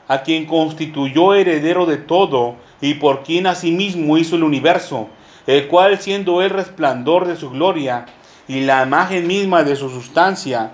a 0.07 0.21
quien 0.21 0.45
constituyó 0.45 1.33
heredero 1.33 1.87
de 1.87 1.97
todo 1.97 2.55
y 2.79 2.93
por 2.95 3.23
quien 3.23 3.47
asimismo 3.47 4.19
hizo 4.19 4.35
el 4.35 4.43
universo, 4.43 5.09
el 5.47 5.67
cual 5.67 5.99
siendo 5.99 6.41
el 6.41 6.49
resplandor 6.49 7.27
de 7.27 7.35
su 7.35 7.49
gloria 7.51 8.05
y 8.47 8.61
la 8.61 8.83
imagen 8.83 9.27
misma 9.27 9.63
de 9.63 9.75
su 9.75 9.89
sustancia, 9.89 10.71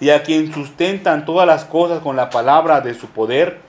y 0.00 0.10
a 0.10 0.24
quien 0.24 0.52
sustentan 0.52 1.24
todas 1.24 1.46
las 1.46 1.64
cosas 1.64 2.00
con 2.00 2.16
la 2.16 2.28
palabra 2.28 2.80
de 2.80 2.94
su 2.94 3.06
poder, 3.06 3.60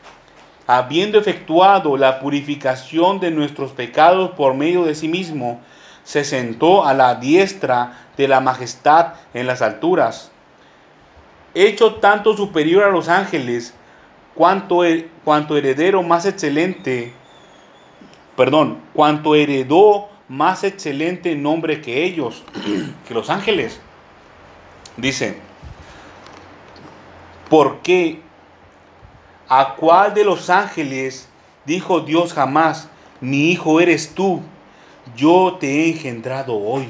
habiendo 0.65 1.19
efectuado 1.19 1.95
la 1.95 2.19
purificación 2.19 3.19
de 3.19 3.29
nuestros 3.29 3.71
pecados 3.71 4.31
por 4.31 4.55
medio 4.55 4.83
de 4.83 4.95
sí 4.95 5.07
mismo, 5.07 5.61
se 6.03 6.23
sentó 6.23 6.85
a 6.85 6.93
la 6.93 7.15
diestra 7.15 8.07
de 8.17 8.27
la 8.27 8.39
majestad 8.39 9.13
en 9.35 9.45
las 9.45 9.61
alturas, 9.61 10.31
hecho 11.53 11.95
tanto 11.95 12.35
superior 12.35 12.83
a 12.83 12.89
los 12.89 13.09
ángeles, 13.09 13.75
cuanto, 14.33 14.81
cuanto 15.23 15.55
heredero 15.55 16.01
más 16.01 16.25
excelente, 16.25 17.13
perdón, 18.35 18.79
cuanto 18.93 19.35
heredó 19.35 20.09
más 20.33 20.63
excelente 20.63 21.35
nombre 21.35 21.81
que 21.81 22.03
ellos, 22.03 22.43
que 23.07 23.13
los 23.13 23.29
ángeles. 23.29 23.79
Dice, 24.97 25.37
porque 27.49 28.19
¿A 29.55 29.75
cuál 29.75 30.15
de 30.15 30.23
los 30.23 30.49
ángeles 30.49 31.29
dijo 31.65 31.99
Dios 31.99 32.33
jamás, 32.33 32.89
mi 33.21 33.51
hijo 33.51 33.79
eres 33.79 34.15
tú, 34.15 34.41
yo 35.15 35.57
te 35.59 35.67
he 35.67 35.89
engendrado 35.89 36.57
hoy? 36.57 36.87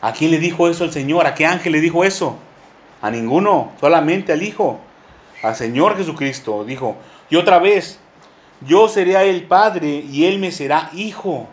¿A 0.00 0.12
quién 0.12 0.32
le 0.32 0.38
dijo 0.38 0.68
eso 0.68 0.82
el 0.82 0.90
Señor? 0.90 1.24
¿A 1.24 1.34
qué 1.34 1.46
ángel 1.46 1.72
le 1.72 1.80
dijo 1.80 2.02
eso? 2.04 2.36
A 3.00 3.12
ninguno, 3.12 3.70
solamente 3.80 4.32
al 4.32 4.42
Hijo, 4.42 4.80
al 5.42 5.54
Señor 5.54 5.96
Jesucristo. 5.96 6.64
Dijo, 6.64 6.96
y 7.30 7.36
otra 7.36 7.60
vez, 7.60 8.00
yo 8.62 8.88
seré 8.88 9.30
él 9.30 9.44
padre 9.44 10.04
y 10.10 10.24
él 10.24 10.40
me 10.40 10.50
será 10.50 10.90
hijo. 10.94 11.46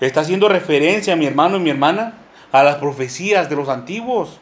Está 0.00 0.20
haciendo 0.20 0.48
referencia, 0.48 1.14
mi 1.16 1.26
hermano 1.26 1.56
y 1.56 1.60
mi 1.60 1.70
hermana, 1.70 2.14
a 2.52 2.62
las 2.62 2.76
profecías 2.76 3.48
de 3.50 3.56
los 3.56 3.68
antiguos. 3.68 4.40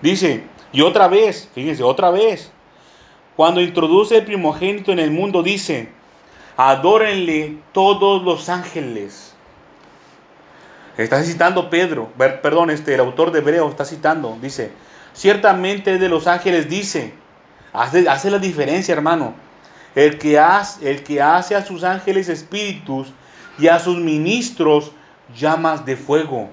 Dice, 0.00 0.44
y 0.72 0.80
otra 0.80 1.08
vez, 1.08 1.48
fíjense, 1.54 1.82
otra 1.82 2.10
vez, 2.10 2.50
cuando 3.36 3.60
introduce 3.60 4.16
el 4.16 4.24
primogénito 4.24 4.92
en 4.92 4.98
el 4.98 5.10
mundo, 5.10 5.42
dice, 5.42 5.88
adórenle 6.56 7.58
todos 7.72 8.22
los 8.22 8.48
ángeles. 8.48 9.34
Está 10.96 11.22
citando 11.22 11.70
Pedro, 11.70 12.10
perdón, 12.16 12.70
este, 12.70 12.94
el 12.94 13.00
autor 13.00 13.30
de 13.32 13.38
Hebreo 13.38 13.68
está 13.68 13.84
citando, 13.84 14.36
dice, 14.40 14.72
ciertamente 15.14 15.98
de 15.98 16.08
los 16.08 16.26
ángeles 16.26 16.68
dice, 16.68 17.14
hace, 17.72 18.08
hace 18.08 18.30
la 18.30 18.38
diferencia 18.38 18.92
hermano, 18.92 19.34
el 19.94 20.18
que, 20.18 20.38
el 20.82 21.02
que 21.02 21.22
hace 21.22 21.56
a 21.56 21.64
sus 21.64 21.82
ángeles 21.84 22.28
espíritus 22.28 23.12
y 23.58 23.68
a 23.68 23.78
sus 23.78 23.98
ministros 23.98 24.92
llamas 25.36 25.84
de 25.84 25.96
fuego. 25.96 26.50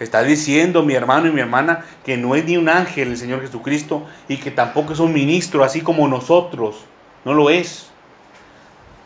Está 0.00 0.22
diciendo 0.22 0.82
mi 0.82 0.94
hermano 0.94 1.28
y 1.28 1.32
mi 1.32 1.40
hermana 1.40 1.84
que 2.04 2.16
no 2.16 2.34
es 2.36 2.44
ni 2.44 2.56
un 2.56 2.68
ángel 2.68 3.08
el 3.08 3.16
Señor 3.16 3.40
Jesucristo 3.40 4.06
y 4.28 4.36
que 4.36 4.50
tampoco 4.50 4.92
es 4.92 5.00
un 5.00 5.12
ministro 5.12 5.64
así 5.64 5.80
como 5.80 6.06
nosotros. 6.06 6.84
No 7.24 7.34
lo 7.34 7.50
es. 7.50 7.90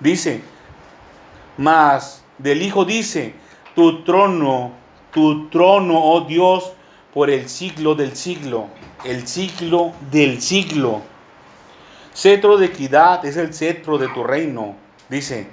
Dice, 0.00 0.42
Mas 1.56 2.24
del 2.38 2.60
Hijo 2.60 2.84
dice, 2.84 3.34
tu 3.74 4.04
trono, 4.04 4.72
tu 5.12 5.48
trono, 5.48 5.98
oh 5.98 6.22
Dios, 6.22 6.72
por 7.14 7.30
el 7.30 7.48
siglo 7.48 7.94
del 7.94 8.16
siglo, 8.16 8.68
el 9.04 9.26
siglo 9.26 9.92
del 10.10 10.42
siglo. 10.42 11.02
Cetro 12.14 12.58
de 12.58 12.66
equidad 12.66 13.24
es 13.24 13.36
el 13.36 13.54
cetro 13.54 13.96
de 13.96 14.08
tu 14.08 14.22
reino. 14.24 14.76
Dice, 15.08 15.48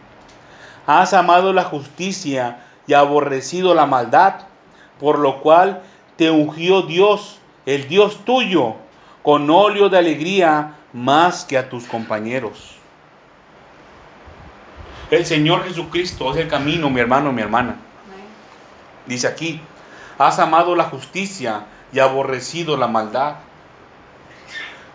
has 0.90 1.14
amado 1.14 1.54
la 1.54 1.66
justicia 1.66 2.62
y 2.88 2.96
aborrecido 2.96 3.76
la 3.76 3.86
maldad, 3.86 4.48
por 5.00 5.20
lo 5.20 5.40
cual 5.40 5.84
te 6.16 6.32
ungió 6.32 6.82
Dios, 6.82 7.38
el 7.68 7.88
Dios 7.88 8.26
tuyo, 8.26 8.74
con 9.22 9.48
óleo 9.52 9.90
de 9.90 10.00
alegría 10.00 10.78
más 10.92 11.46
que 11.46 11.60
a 11.60 11.70
tus 11.70 11.84
compañeros. 11.84 12.78
El 15.12 15.28
Señor 15.28 15.64
Jesucristo 15.66 16.32
es 16.32 16.38
el 16.38 16.48
camino, 16.48 16.90
mi 16.90 17.00
hermano, 17.00 17.32
mi 17.32 17.44
hermana. 17.44 17.76
Dice 19.06 19.28
aquí, 19.28 19.62
has 20.18 20.40
amado 20.40 20.76
la 20.76 20.86
justicia 20.86 21.66
y 21.94 22.00
aborrecido 22.00 22.78
la 22.78 22.88
maldad. 22.88 23.36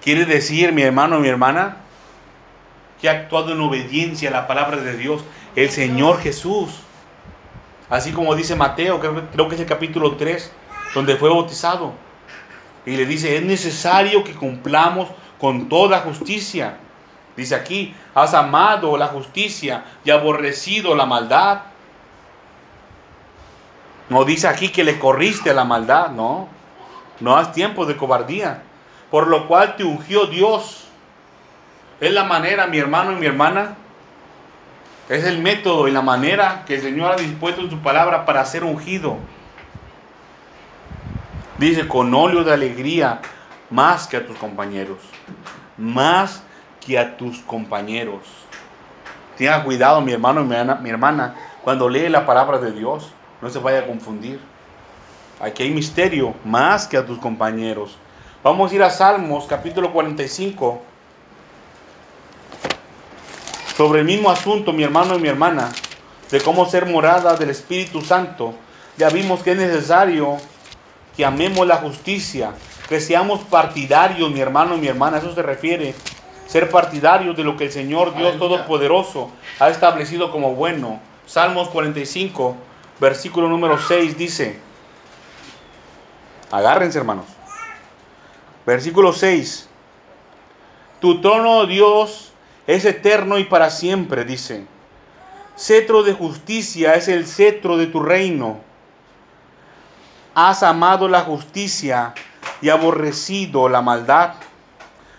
Quiere 0.03 0.25
decir, 0.25 0.73
mi 0.73 0.83
hermano, 0.83 1.21
mi 1.21 1.29
hermana, 1.29 1.77
que 3.01 3.09
ha 3.09 3.13
actuado 3.13 3.53
en 3.53 3.61
obediencia 3.61 4.31
a 4.31 4.33
la 4.33 4.49
palabra 4.49 4.79
de 4.79 4.97
Dios, 4.97 5.23
el 5.55 5.71
Señor 5.71 6.21
Jesús. 6.21 6.71
Así 7.89 8.13
como 8.13 8.35
dice 8.35 8.57
Mateo, 8.57 8.99
creo, 8.99 9.49
que 9.49 9.55
es 9.55 9.61
el 9.61 9.67
capítulo 9.67 10.17
3, 10.17 10.51
donde 10.95 11.17
fue 11.17 11.29
bautizado. 11.29 11.93
Y 12.87 12.97
le 12.97 13.07
dice, 13.07 13.37
es 13.37 13.45
necesario 13.45 14.25
que 14.25 14.35
cumplamos 14.35 15.09
con 15.39 15.69
toda 15.69 16.01
justicia. 16.01 16.79
Dice 17.37 17.55
aquí, 17.55 17.95
has 18.15 18.35
amado 18.35 18.97
la 18.97 19.09
justicia 19.09 19.85
y 20.05 20.11
aborrecido 20.11 20.95
la 20.95 21.07
maldad. 21.07 21.63
No 24.09 24.25
dice 24.25 24.49
aquí 24.49 24.69
que 24.69 24.85
le 24.85 24.99
corriste 24.99 25.51
a 25.51 25.55
la 25.55 25.65
maldad, 25.65 26.11
no. 26.11 26.49
No 27.21 27.37
has 27.37 27.53
tiempo 27.53 27.87
de 27.87 27.97
cobardía. 27.97 28.63
Por 29.11 29.29
lo 29.29 29.47
cual 29.47 29.77
te 29.77 29.85
ungió 29.85 30.27
Dios. 30.27 30.87
Es 32.01 32.13
la 32.13 32.25
manera, 32.25 32.67
mi 32.67 32.79
hermano 32.79 33.13
y 33.13 33.17
mi 33.17 33.27
hermana. 33.27 33.77
Es 35.09 35.25
el 35.25 35.43
método 35.43 35.87
y 35.87 35.91
la 35.91 36.01
manera 36.01 36.65
que 36.67 36.77
el 36.77 36.83
Señor 36.83 37.13
ha 37.13 37.17
dispuesto 37.17 37.61
en 37.61 37.71
su 37.71 37.79
palabra 37.81 38.25
para 38.25 38.45
ser 38.47 38.65
ungido. 38.65 39.17
Dice, 41.59 41.87
con 41.87 42.15
óleo 42.15 42.43
de 42.43 42.53
alegría, 42.53 43.21
más 43.71 44.07
que 44.09 44.17
a 44.17 44.27
tus 44.27 44.37
compañeros. 44.39 44.99
Más 45.77 46.43
que 46.81 46.99
a 46.99 47.17
tus 47.17 47.41
compañeros. 47.41 48.23
Tenga 49.37 49.63
cuidado, 49.63 50.01
mi 50.01 50.13
hermano 50.13 50.41
y 50.41 50.83
mi 50.83 50.91
hermana, 50.91 51.35
cuando 51.63 51.89
lee 51.89 52.09
la 52.09 52.25
palabra 52.25 52.59
de 52.59 52.73
Dios. 52.73 53.13
No 53.43 53.51
se 53.51 53.59
vaya 53.59 53.81
a 53.81 53.87
confundir. 53.87 54.41
Aquí 55.39 55.65
hay 55.65 55.71
misterio, 55.71 56.35
más 56.45 56.87
que 56.87 56.97
a 56.97 57.05
tus 57.05 57.19
compañeros. 57.19 57.99
Vamos 58.43 58.73
a 58.73 58.75
ir 58.75 58.83
a 58.83 58.91
Salmos, 58.91 59.47
capítulo 59.47 59.93
45. 59.93 60.94
Sobre 63.77 64.01
el 64.01 64.07
mismo 64.07 64.31
asunto, 64.31 64.73
mi 64.73 64.85
hermano 64.85 65.17
y 65.17 65.21
mi 65.21 65.29
hermana, 65.29 65.73
de 66.31 66.41
cómo 66.41 66.65
ser 66.67 66.87
morada 66.87 67.37
del 67.37 67.51
Espíritu 67.51 68.03
Santo. 68.03 68.55
Ya 68.97 69.11
vimos 69.11 69.43
que 69.43 69.53
es 69.53 69.57
necesario 69.57 70.37
que 71.17 71.25
amemos 71.25 71.67
la 71.67 71.79
justicia, 71.79 72.53
que 72.89 73.01
seamos 73.01 73.41
partidarios, 73.41 74.31
mi 74.31 74.41
hermano 74.41 74.77
y 74.77 74.81
mi 74.81 74.87
hermana. 74.87 75.19
Eso 75.19 75.35
se 75.35 75.43
refiere 75.43 75.95
ser 76.47 76.71
partidarios 76.71 77.37
de 77.37 77.43
lo 77.43 77.57
que 77.57 77.65
el 77.65 77.73
Señor 77.73 78.15
Dios 78.15 78.39
Todopoderoso 78.39 79.31
ha 79.59 79.69
establecido 79.71 80.31
como 80.31 80.55
bueno. 80.55 81.01
Salmos 81.27 81.69
45, 81.71 82.55
versículo 83.01 83.49
número 83.49 83.79
6 83.79 84.17
dice, 84.19 84.61
agárrense 86.51 86.99
hermanos, 86.99 87.25
versículo 88.67 89.15
6, 89.15 89.69
tu 91.01 91.23
trono, 91.23 91.65
Dios, 91.65 92.34
es 92.67 92.85
eterno 92.85 93.39
y 93.39 93.45
para 93.45 93.71
siempre, 93.71 94.25
dice. 94.25 94.65
Cetro 95.57 96.03
de 96.03 96.15
justicia 96.15 96.95
es 96.95 97.09
el 97.09 97.27
cetro 97.27 97.77
de 97.77 97.87
tu 97.87 98.01
reino. 98.01 98.59
Has 100.35 100.63
amado 100.63 101.09
la 101.09 101.21
justicia 101.21 102.15
y 102.61 102.71
aborrecido 102.71 103.69
la 103.69 103.83
maldad. 103.83 104.35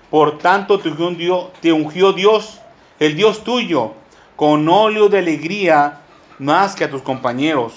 Por 0.09 0.37
tanto 0.39 0.79
te 0.79 0.89
ungió, 0.89 1.51
ungió 1.63 2.13
Dios, 2.13 2.59
el 2.99 3.15
Dios 3.15 3.43
tuyo, 3.43 3.93
con 4.35 4.67
óleo 4.67 5.07
de 5.07 5.19
alegría 5.19 6.01
más 6.39 6.75
que 6.75 6.83
a 6.83 6.89
tus 6.89 7.01
compañeros. 7.01 7.73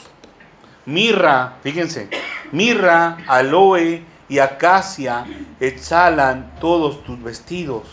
Mirra, 0.84 1.58
fíjense, 1.62 2.08
mirra, 2.50 3.18
aloe 3.28 4.02
y 4.28 4.38
acacia 4.38 5.24
exhalan 5.60 6.54
todos 6.60 7.04
tus 7.04 7.22
vestidos. 7.22 7.84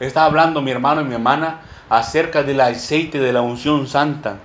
Está 0.00 0.24
hablando 0.24 0.62
mi 0.62 0.70
hermano 0.70 1.00
y 1.00 1.04
mi 1.04 1.14
hermana 1.14 1.60
acerca 1.88 2.42
del 2.42 2.60
aceite 2.60 3.20
de 3.20 3.32
la 3.32 3.42
unción 3.42 3.86
santa. 3.86 4.38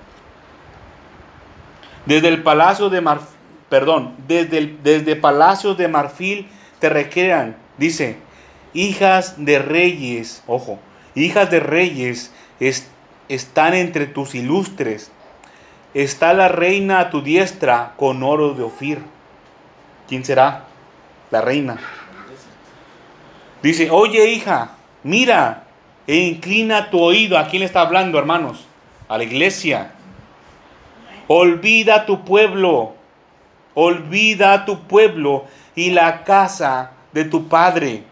Desde 2.06 2.28
el 2.28 2.42
palacio 2.42 2.90
de 2.90 3.00
marfil, 3.00 3.36
perdón, 3.68 4.14
desde, 4.26 4.76
desde 4.82 5.16
palacios 5.16 5.76
de 5.76 5.88
marfil 5.88 6.48
te 6.78 6.88
recrean, 6.88 7.56
dice, 7.76 8.18
hijas 8.72 9.34
de 9.44 9.58
reyes, 9.58 10.42
ojo, 10.46 10.78
hijas 11.14 11.50
de 11.50 11.60
reyes 11.60 12.32
están 13.28 13.74
entre 13.74 14.06
tus 14.06 14.34
ilustres. 14.34 15.10
Está 15.94 16.34
la 16.34 16.48
reina 16.48 17.00
a 17.00 17.10
tu 17.10 17.22
diestra 17.22 17.94
con 17.96 18.22
oro 18.22 18.54
de 18.54 18.62
Ofir. 18.62 19.00
¿Quién 20.06 20.24
será? 20.24 20.64
La 21.30 21.40
reina. 21.40 21.78
Dice, 23.62 23.90
oye 23.90 24.30
hija, 24.30 24.76
mira 25.08 25.64
e 26.06 26.16
inclina 26.16 26.90
tu 26.90 27.00
oído. 27.00 27.38
¿A 27.38 27.48
quién 27.48 27.60
le 27.60 27.66
está 27.66 27.80
hablando, 27.80 28.18
hermanos? 28.18 28.66
A 29.08 29.18
la 29.18 29.24
iglesia. 29.24 29.92
Olvida 31.26 32.06
tu 32.06 32.24
pueblo. 32.24 32.94
Olvida 33.74 34.64
tu 34.64 34.80
pueblo 34.86 35.46
y 35.74 35.90
la 35.90 36.24
casa 36.24 36.92
de 37.12 37.24
tu 37.24 37.48
padre 37.48 38.04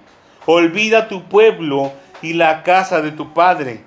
Olvida 0.47 1.09
tu 1.09 1.24
pueblo 1.24 1.92
y 2.22 2.32
la 2.32 2.62
casa 2.62 3.03
de 3.03 3.11
tu 3.11 3.34
padre. 3.34 3.82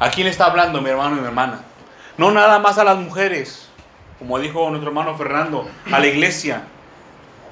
¿A 0.00 0.10
quién 0.10 0.26
está 0.26 0.46
hablando 0.46 0.82
mi 0.82 0.90
hermano 0.90 1.16
y 1.16 1.20
mi 1.20 1.26
hermana? 1.26 1.60
No 2.18 2.32
nada 2.32 2.58
más 2.58 2.76
a 2.78 2.84
las 2.84 2.98
mujeres, 2.98 3.68
como 4.18 4.40
dijo 4.40 4.68
nuestro 4.68 4.90
hermano 4.90 5.16
Fernando, 5.16 5.70
a 5.92 6.00
la 6.00 6.08
iglesia. 6.08 6.64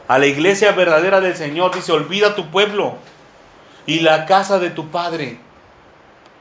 A 0.09 0.19
la 0.19 0.27
iglesia 0.27 0.73
verdadera 0.73 1.21
del 1.21 1.37
Señor 1.37 1.73
dice, 1.73 1.93
olvida 1.93 2.35
tu 2.35 2.51
pueblo 2.51 2.97
y 3.87 4.01
la 4.01 4.27
casa 4.27 4.59
de 4.59 4.71
tu 4.71 4.89
padre. 4.91 5.39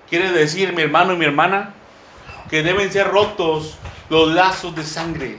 Quiere 0.10 0.32
decir, 0.32 0.74
mi 0.74 0.82
hermano 0.82 1.14
y 1.14 1.18
mi 1.18 1.26
hermana, 1.26 1.74
que 2.50 2.64
deben 2.64 2.92
ser 2.92 3.08
rotos 3.08 3.78
los 4.10 4.34
lazos 4.34 4.76
de 4.76 4.84
sangre, 4.84 5.38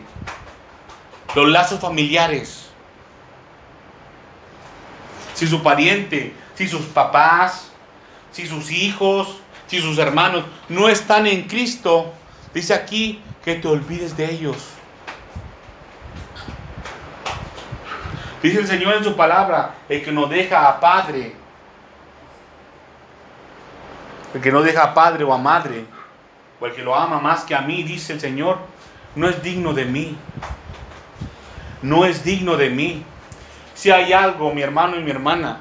los 1.35 1.49
lazos 1.49 1.81
familiares 1.81 2.71
si 5.41 5.47
su 5.47 5.63
pariente, 5.63 6.35
si 6.55 6.69
sus 6.69 6.83
papás, 6.83 7.71
si 8.31 8.47
sus 8.47 8.71
hijos, 8.71 9.39
si 9.69 9.81
sus 9.81 9.97
hermanos 9.97 10.45
no 10.69 10.91
están 10.91 11.27
en 11.27 11.45
Cristo, 11.45 12.13
dice 12.53 12.75
aquí 12.75 13.23
que 13.43 13.55
te 13.55 13.67
olvides 13.67 14.15
de 14.19 14.31
ellos. 14.31 14.57
Dice 18.43 18.59
el 18.59 18.67
Señor 18.67 18.97
en 18.97 19.05
su 19.05 19.17
palabra, 19.17 19.77
el 19.89 20.05
que 20.05 20.13
no 20.13 20.27
deja 20.27 20.69
a 20.69 20.79
padre, 20.79 21.35
el 24.35 24.41
que 24.41 24.53
no 24.53 24.63
deja 24.63 24.85
a 24.85 24.95
padre 24.95 25.25
o 25.25 25.33
a 25.33 25.39
madre, 25.39 25.85
o 26.61 26.67
el 26.67 26.73
que 26.73 26.83
lo 26.83 26.95
ama 26.95 27.21
más 27.21 27.45
que 27.45 27.55
a 27.55 27.61
mí, 27.61 27.83
dice 27.83 28.13
el 28.13 28.21
Señor, 28.21 28.59
no 29.15 29.29
es 29.29 29.43
digno 29.43 29.73
de 29.73 29.85
mí. 29.85 30.17
No 31.83 32.05
es 32.05 32.23
digno 32.25 32.57
de 32.57 32.71
mí. 32.71 33.03
Si 33.75 33.91
hay 33.91 34.13
algo, 34.13 34.53
mi 34.53 34.63
hermano 34.63 34.97
y 34.97 35.03
mi 35.03 35.11
hermana, 35.11 35.61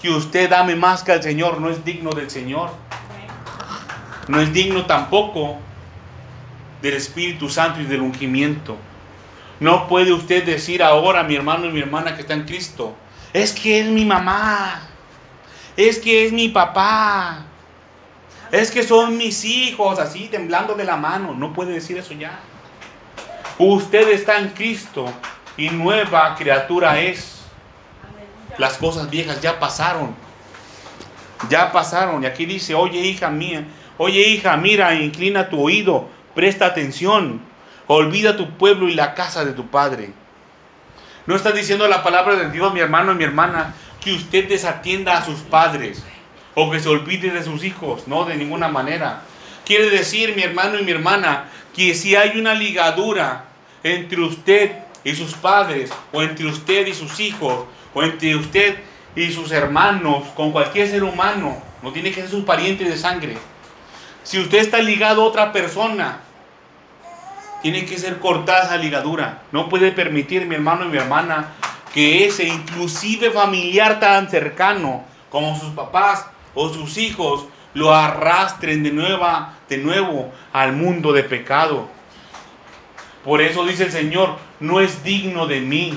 que 0.00 0.10
usted 0.10 0.52
ame 0.52 0.76
más 0.76 1.02
que 1.02 1.12
al 1.12 1.22
Señor, 1.22 1.60
no 1.60 1.68
es 1.68 1.84
digno 1.84 2.10
del 2.10 2.30
Señor. 2.30 2.70
No 4.28 4.40
es 4.40 4.52
digno 4.52 4.86
tampoco 4.86 5.56
del 6.80 6.94
Espíritu 6.94 7.48
Santo 7.48 7.80
y 7.80 7.84
del 7.84 8.00
ungimiento. 8.00 8.76
No 9.60 9.88
puede 9.88 10.12
usted 10.12 10.44
decir 10.44 10.82
ahora, 10.82 11.24
mi 11.24 11.34
hermano 11.34 11.66
y 11.66 11.70
mi 11.70 11.80
hermana 11.80 12.14
que 12.14 12.20
está 12.20 12.34
en 12.34 12.44
Cristo, 12.44 12.94
es 13.32 13.52
que 13.52 13.80
es 13.80 13.86
mi 13.86 14.04
mamá, 14.04 14.82
es 15.76 15.98
que 15.98 16.26
es 16.26 16.32
mi 16.32 16.48
papá, 16.48 17.47
es 18.50 18.70
que 18.70 18.82
son 18.82 19.16
mis 19.16 19.44
hijos, 19.44 19.98
así 19.98 20.28
temblando 20.28 20.74
de 20.74 20.84
la 20.84 20.96
mano. 20.96 21.34
No 21.34 21.52
puede 21.52 21.72
decir 21.72 21.98
eso 21.98 22.14
ya. 22.14 22.40
Usted 23.58 24.08
está 24.10 24.38
en 24.38 24.50
Cristo 24.50 25.06
y 25.56 25.70
nueva 25.70 26.34
criatura 26.36 27.00
es. 27.00 27.42
Las 28.56 28.78
cosas 28.78 29.08
viejas 29.10 29.40
ya 29.40 29.58
pasaron. 29.58 30.14
Ya 31.48 31.70
pasaron. 31.70 32.22
Y 32.22 32.26
aquí 32.26 32.46
dice, 32.46 32.74
oye 32.74 32.98
hija 33.00 33.30
mía, 33.30 33.64
Oye 33.98 34.28
hija, 34.28 34.56
mira, 34.56 34.94
inclina 34.94 35.48
tu 35.48 35.60
oído, 35.60 36.08
presta 36.36 36.66
atención, 36.66 37.40
olvida 37.88 38.36
tu 38.36 38.50
pueblo 38.56 38.88
y 38.88 38.94
la 38.94 39.14
casa 39.14 39.44
de 39.44 39.52
tu 39.52 39.66
padre. 39.66 40.12
No 41.26 41.34
está 41.34 41.50
diciendo 41.50 41.86
la 41.88 42.04
palabra 42.04 42.36
de 42.36 42.48
Dios, 42.50 42.72
mi 42.72 42.78
hermano 42.78 43.10
y 43.10 43.16
mi 43.16 43.24
hermana, 43.24 43.74
que 44.00 44.14
usted 44.14 44.48
desatienda 44.48 45.18
a 45.18 45.24
sus 45.24 45.40
padres 45.40 46.04
o 46.60 46.68
que 46.70 46.80
se 46.80 46.88
olvide 46.88 47.30
de 47.30 47.44
sus 47.44 47.62
hijos, 47.62 48.08
no, 48.08 48.24
de 48.24 48.34
ninguna 48.34 48.66
manera. 48.66 49.22
Quiere 49.64 49.90
decir, 49.90 50.34
mi 50.34 50.42
hermano 50.42 50.76
y 50.80 50.82
mi 50.82 50.90
hermana, 50.90 51.44
que 51.72 51.94
si 51.94 52.16
hay 52.16 52.36
una 52.36 52.52
ligadura 52.52 53.44
entre 53.84 54.20
usted 54.22 54.72
y 55.04 55.14
sus 55.14 55.34
padres, 55.34 55.92
o 56.12 56.20
entre 56.20 56.46
usted 56.46 56.88
y 56.88 56.94
sus 56.94 57.20
hijos, 57.20 57.66
o 57.94 58.02
entre 58.02 58.34
usted 58.34 58.76
y 59.14 59.30
sus 59.30 59.52
hermanos, 59.52 60.24
con 60.34 60.50
cualquier 60.50 60.88
ser 60.88 61.04
humano, 61.04 61.62
no 61.80 61.92
tiene 61.92 62.10
que 62.10 62.22
ser 62.22 62.30
su 62.30 62.44
pariente 62.44 62.82
de 62.82 62.96
sangre. 62.96 63.38
Si 64.24 64.40
usted 64.40 64.58
está 64.58 64.78
ligado 64.78 65.22
a 65.22 65.26
otra 65.26 65.52
persona, 65.52 66.22
tiene 67.62 67.84
que 67.84 67.98
ser 67.98 68.18
cortada 68.18 68.64
esa 68.64 68.76
ligadura. 68.78 69.42
No 69.52 69.68
puede 69.68 69.92
permitir, 69.92 70.44
mi 70.44 70.56
hermano 70.56 70.86
y 70.86 70.88
mi 70.88 70.98
hermana, 70.98 71.50
que 71.94 72.26
ese 72.26 72.48
inclusive 72.48 73.30
familiar 73.30 74.00
tan 74.00 74.28
cercano 74.28 75.04
como 75.30 75.56
sus 75.56 75.70
papás 75.70 76.26
o 76.58 76.68
sus 76.74 76.98
hijos 76.98 77.46
lo 77.72 77.94
arrastren 77.94 78.82
de, 78.82 78.90
nueva, 78.90 79.54
de 79.68 79.78
nuevo 79.78 80.32
al 80.52 80.72
mundo 80.72 81.12
de 81.12 81.22
pecado. 81.22 81.88
Por 83.24 83.40
eso 83.40 83.64
dice 83.64 83.84
el 83.84 83.92
Señor, 83.92 84.36
no 84.58 84.80
es 84.80 85.04
digno 85.04 85.46
de 85.46 85.60
mí. 85.60 85.96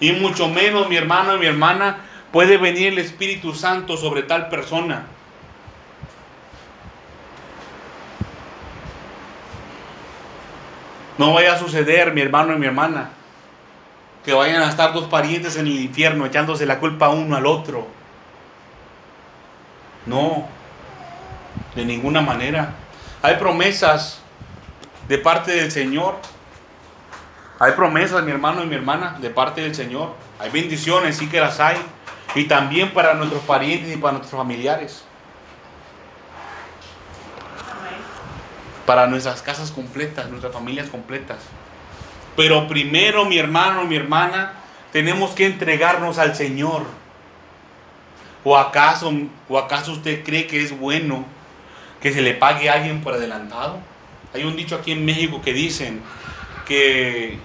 Y 0.00 0.12
mucho 0.12 0.48
menos 0.48 0.88
mi 0.88 0.96
hermano 0.96 1.36
y 1.36 1.40
mi 1.40 1.46
hermana 1.46 1.98
puede 2.32 2.56
venir 2.56 2.88
el 2.88 2.98
Espíritu 2.98 3.54
Santo 3.54 3.98
sobre 3.98 4.22
tal 4.22 4.48
persona. 4.48 5.06
No 11.18 11.34
vaya 11.34 11.54
a 11.54 11.58
suceder, 11.58 12.12
mi 12.12 12.22
hermano 12.22 12.54
y 12.54 12.58
mi 12.58 12.66
hermana, 12.66 13.10
que 14.24 14.32
vayan 14.32 14.62
a 14.62 14.70
estar 14.70 14.94
dos 14.94 15.04
parientes 15.06 15.56
en 15.56 15.66
el 15.66 15.80
infierno 15.80 16.24
echándose 16.24 16.64
la 16.64 16.78
culpa 16.78 17.10
uno 17.10 17.36
al 17.36 17.46
otro. 17.46 18.05
No, 20.06 20.46
de 21.74 21.84
ninguna 21.84 22.20
manera. 22.20 22.74
Hay 23.22 23.36
promesas 23.36 24.20
de 25.08 25.18
parte 25.18 25.52
del 25.52 25.70
Señor. 25.70 26.16
Hay 27.58 27.72
promesas, 27.72 28.22
mi 28.22 28.30
hermano 28.30 28.62
y 28.62 28.66
mi 28.66 28.74
hermana, 28.74 29.16
de 29.20 29.30
parte 29.30 29.62
del 29.62 29.74
Señor. 29.74 30.14
Hay 30.38 30.50
bendiciones, 30.50 31.16
sí 31.16 31.28
que 31.28 31.40
las 31.40 31.58
hay. 31.60 31.76
Y 32.34 32.44
también 32.44 32.92
para 32.92 33.14
nuestros 33.14 33.42
parientes 33.42 33.94
y 33.94 33.96
para 33.96 34.12
nuestros 34.12 34.38
familiares. 34.38 35.04
Para 38.84 39.06
nuestras 39.06 39.42
casas 39.42 39.70
completas, 39.70 40.28
nuestras 40.28 40.52
familias 40.52 40.88
completas. 40.88 41.38
Pero 42.36 42.68
primero, 42.68 43.24
mi 43.24 43.38
hermano 43.38 43.84
mi 43.84 43.96
hermana, 43.96 44.52
tenemos 44.92 45.30
que 45.30 45.46
entregarnos 45.46 46.18
al 46.18 46.36
Señor. 46.36 46.84
¿O 48.48 48.56
acaso, 48.56 49.12
¿O 49.48 49.58
acaso 49.58 49.90
usted 49.90 50.22
cree 50.22 50.46
que 50.46 50.62
es 50.62 50.78
bueno 50.78 51.24
que 52.00 52.12
se 52.12 52.22
le 52.22 52.32
pague 52.32 52.70
a 52.70 52.74
alguien 52.74 53.02
por 53.02 53.14
adelantado? 53.14 53.80
Hay 54.32 54.44
un 54.44 54.54
dicho 54.54 54.76
aquí 54.76 54.92
en 54.92 55.04
México 55.04 55.42
que 55.42 55.52
dicen 55.52 56.00
que 56.64 57.40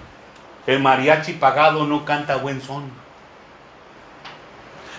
el 0.68 0.78
mariachi 0.78 1.32
pagado 1.32 1.88
no 1.88 2.04
canta 2.04 2.36
buen 2.36 2.62
son. 2.62 2.84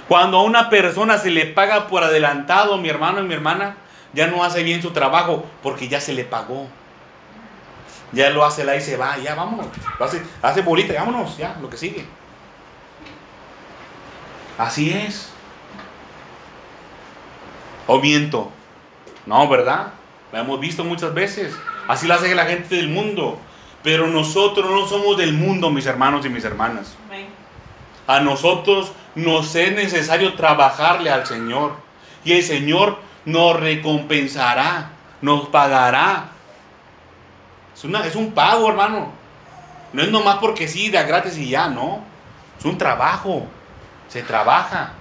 Cuando 0.09 0.39
a 0.39 0.43
una 0.43 0.69
persona 0.69 1.17
se 1.17 1.31
le 1.31 1.45
paga 1.45 1.87
por 1.87 2.03
adelantado, 2.03 2.77
mi 2.77 2.89
hermano 2.89 3.21
y 3.21 3.23
mi 3.23 3.33
hermana, 3.33 3.77
ya 4.11 4.27
no 4.27 4.43
hace 4.43 4.61
bien 4.61 4.81
su 4.81 4.91
trabajo 4.91 5.45
porque 5.61 5.87
ya 5.87 6.01
se 6.01 6.11
le 6.11 6.25
pagó. 6.25 6.67
Ya 8.11 8.29
lo 8.29 8.43
hace 8.43 8.65
la 8.65 8.75
y 8.75 8.81
se 8.81 8.97
va, 8.97 9.17
ya 9.19 9.35
vámonos. 9.35 9.67
hace, 10.01 10.21
hace 10.41 10.63
bolita, 10.63 10.95
vámonos, 10.95 11.37
ya, 11.37 11.55
lo 11.61 11.69
que 11.69 11.77
sigue. 11.77 12.05
Así 14.57 14.91
es. 14.91 15.32
O 17.87 17.99
miento. 17.99 18.51
No, 19.25 19.47
¿verdad? 19.47 19.93
La 20.31 20.39
hemos 20.39 20.59
visto 20.59 20.83
muchas 20.83 21.13
veces. 21.13 21.55
Así 21.87 22.07
lo 22.07 22.13
hace 22.15 22.33
la 22.35 22.45
gente 22.45 22.75
del 22.75 22.89
mundo. 22.89 23.37
Pero 23.83 24.07
nosotros 24.07 24.69
no 24.71 24.87
somos 24.87 25.17
del 25.17 25.33
mundo, 25.33 25.69
mis 25.69 25.85
hermanos 25.85 26.25
y 26.25 26.29
mis 26.29 26.43
hermanas. 26.43 26.95
A 28.07 28.19
nosotros 28.19 28.91
nos 29.15 29.53
es 29.55 29.73
necesario 29.73 30.33
trabajarle 30.35 31.09
al 31.09 31.25
Señor. 31.25 31.73
Y 32.23 32.33
el 32.33 32.43
Señor 32.43 32.97
nos 33.25 33.59
recompensará, 33.59 34.91
nos 35.21 35.49
pagará. 35.49 36.29
Es, 37.75 37.83
una, 37.83 38.05
es 38.05 38.15
un 38.15 38.31
pago, 38.31 38.69
hermano. 38.69 39.11
No 39.91 40.01
es 40.01 40.09
nomás 40.09 40.37
porque 40.37 40.67
sí, 40.67 40.89
da 40.89 41.03
gratis 41.03 41.37
y 41.37 41.49
ya, 41.49 41.67
no. 41.67 42.01
Es 42.57 42.65
un 42.65 42.77
trabajo. 42.77 43.45
Se 44.07 44.23
trabaja. 44.23 44.93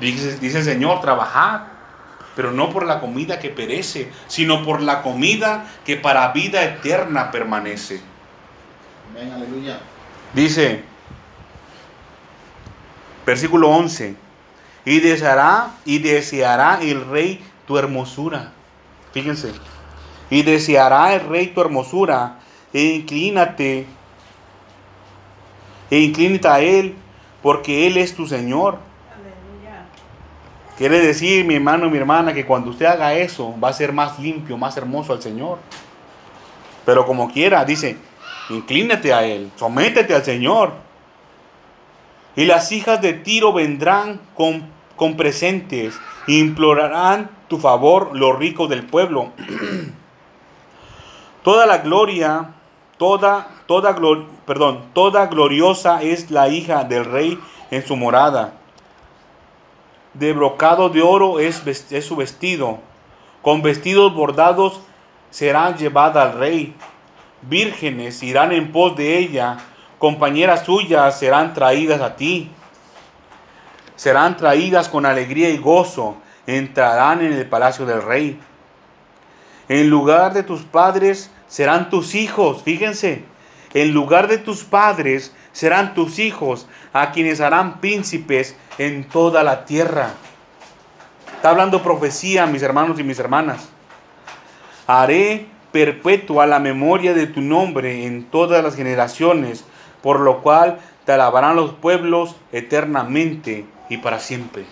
Dice, 0.00 0.38
dice 0.38 0.58
el 0.58 0.64
Señor, 0.64 1.00
trabajar 1.00 1.80
pero 2.40 2.52
no 2.52 2.70
por 2.70 2.86
la 2.86 3.00
comida 3.00 3.38
que 3.38 3.50
perece, 3.50 4.10
sino 4.26 4.64
por 4.64 4.80
la 4.80 5.02
comida 5.02 5.66
que 5.84 5.96
para 5.96 6.32
vida 6.32 6.64
eterna 6.64 7.30
permanece. 7.30 8.00
Amén, 9.10 9.32
aleluya. 9.32 9.80
Dice, 10.32 10.82
versículo 13.26 13.68
11, 13.68 14.14
y 14.84 15.00
deseará, 15.00 15.72
y 15.84 15.98
deseará 15.98 16.78
el 16.80 17.06
rey 17.06 17.44
tu 17.66 17.76
hermosura. 17.76 18.52
Fíjense, 19.12 19.52
y 20.30 20.42
deseará 20.42 21.14
el 21.14 21.28
rey 21.28 21.48
tu 21.48 21.60
hermosura, 21.60 22.38
e 22.72 22.82
inclínate, 22.82 23.86
e 25.90 25.98
inclínate 25.98 26.48
a 26.48 26.60
él, 26.60 26.94
porque 27.42 27.86
él 27.86 27.96
es 27.96 28.14
tu 28.14 28.26
Señor 28.26 28.78
Quiere 30.80 30.98
decir, 31.00 31.44
mi 31.44 31.56
hermano 31.56 31.88
y 31.88 31.90
mi 31.90 31.98
hermana, 31.98 32.32
que 32.32 32.46
cuando 32.46 32.70
usted 32.70 32.86
haga 32.86 33.12
eso, 33.12 33.54
va 33.62 33.68
a 33.68 33.72
ser 33.74 33.92
más 33.92 34.18
limpio, 34.18 34.56
más 34.56 34.78
hermoso 34.78 35.12
al 35.12 35.20
Señor. 35.20 35.58
Pero 36.86 37.04
como 37.04 37.30
quiera, 37.30 37.66
dice, 37.66 37.98
inclínate 38.48 39.12
a 39.12 39.26
Él, 39.26 39.50
sométete 39.56 40.14
al 40.14 40.24
Señor. 40.24 40.72
Y 42.34 42.46
las 42.46 42.72
hijas 42.72 43.02
de 43.02 43.12
Tiro 43.12 43.52
vendrán 43.52 44.22
con, 44.34 44.70
con 44.96 45.18
presentes, 45.18 46.00
e 46.26 46.32
implorarán 46.38 47.28
tu 47.48 47.58
favor 47.58 48.16
los 48.16 48.38
ricos 48.38 48.70
del 48.70 48.86
pueblo. 48.86 49.32
toda 51.44 51.66
la 51.66 51.76
gloria, 51.76 52.54
toda, 52.96 53.48
toda, 53.66 53.94
perdón, 54.46 54.86
toda 54.94 55.26
gloriosa 55.26 56.02
es 56.02 56.30
la 56.30 56.48
hija 56.48 56.84
del 56.84 57.04
rey 57.04 57.38
en 57.70 57.86
su 57.86 57.96
morada 57.96 58.59
de 60.14 60.32
brocado 60.32 60.88
de 60.88 61.02
oro 61.02 61.38
es, 61.38 61.62
su 62.02 62.16
vestido. 62.16 62.78
Con 63.42 63.62
vestidos 63.62 64.14
bordados 64.14 64.80
serán 65.30 65.76
llevada 65.76 66.22
al 66.22 66.38
rey. 66.38 66.74
Vírgenes 67.42 68.22
irán 68.22 68.52
en 68.52 68.72
pos 68.72 68.96
de 68.96 69.18
ella. 69.18 69.58
Compañeras 69.98 70.64
suyas 70.64 71.18
serán 71.18 71.54
traídas 71.54 72.00
a 72.00 72.16
ti. 72.16 72.50
Serán 73.96 74.36
traídas 74.36 74.88
con 74.88 75.06
alegría 75.06 75.50
y 75.50 75.58
gozo. 75.58 76.16
Entrarán 76.46 77.22
en 77.22 77.32
el 77.32 77.46
palacio 77.48 77.86
del 77.86 78.02
rey. 78.02 78.38
En 79.68 79.88
lugar 79.88 80.32
de 80.32 80.42
tus 80.42 80.62
padres 80.62 81.30
serán 81.48 81.90
tus 81.90 82.14
hijos. 82.14 82.62
Fíjense. 82.62 83.24
En 83.72 83.92
lugar 83.92 84.26
de 84.26 84.38
tus 84.38 84.64
padres 84.64 85.32
serán 85.52 85.94
tus 85.94 86.18
hijos, 86.18 86.66
a 86.92 87.12
quienes 87.12 87.40
harán 87.40 87.80
príncipes 87.80 88.56
en 88.78 89.04
toda 89.04 89.42
la 89.42 89.64
tierra. 89.64 90.10
Está 91.36 91.50
hablando 91.50 91.82
profecía, 91.82 92.46
mis 92.46 92.62
hermanos 92.62 92.98
y 92.98 93.02
mis 93.02 93.18
hermanas. 93.18 93.68
Haré 94.86 95.46
perpetua 95.72 96.46
la 96.46 96.58
memoria 96.58 97.14
de 97.14 97.26
tu 97.26 97.40
nombre 97.40 98.06
en 98.06 98.24
todas 98.24 98.62
las 98.62 98.76
generaciones, 98.76 99.64
por 100.02 100.20
lo 100.20 100.42
cual 100.42 100.78
te 101.04 101.12
alabarán 101.12 101.56
los 101.56 101.72
pueblos 101.72 102.36
eternamente 102.52 103.64
y 103.88 103.98
para 103.98 104.18
siempre. 104.18 104.64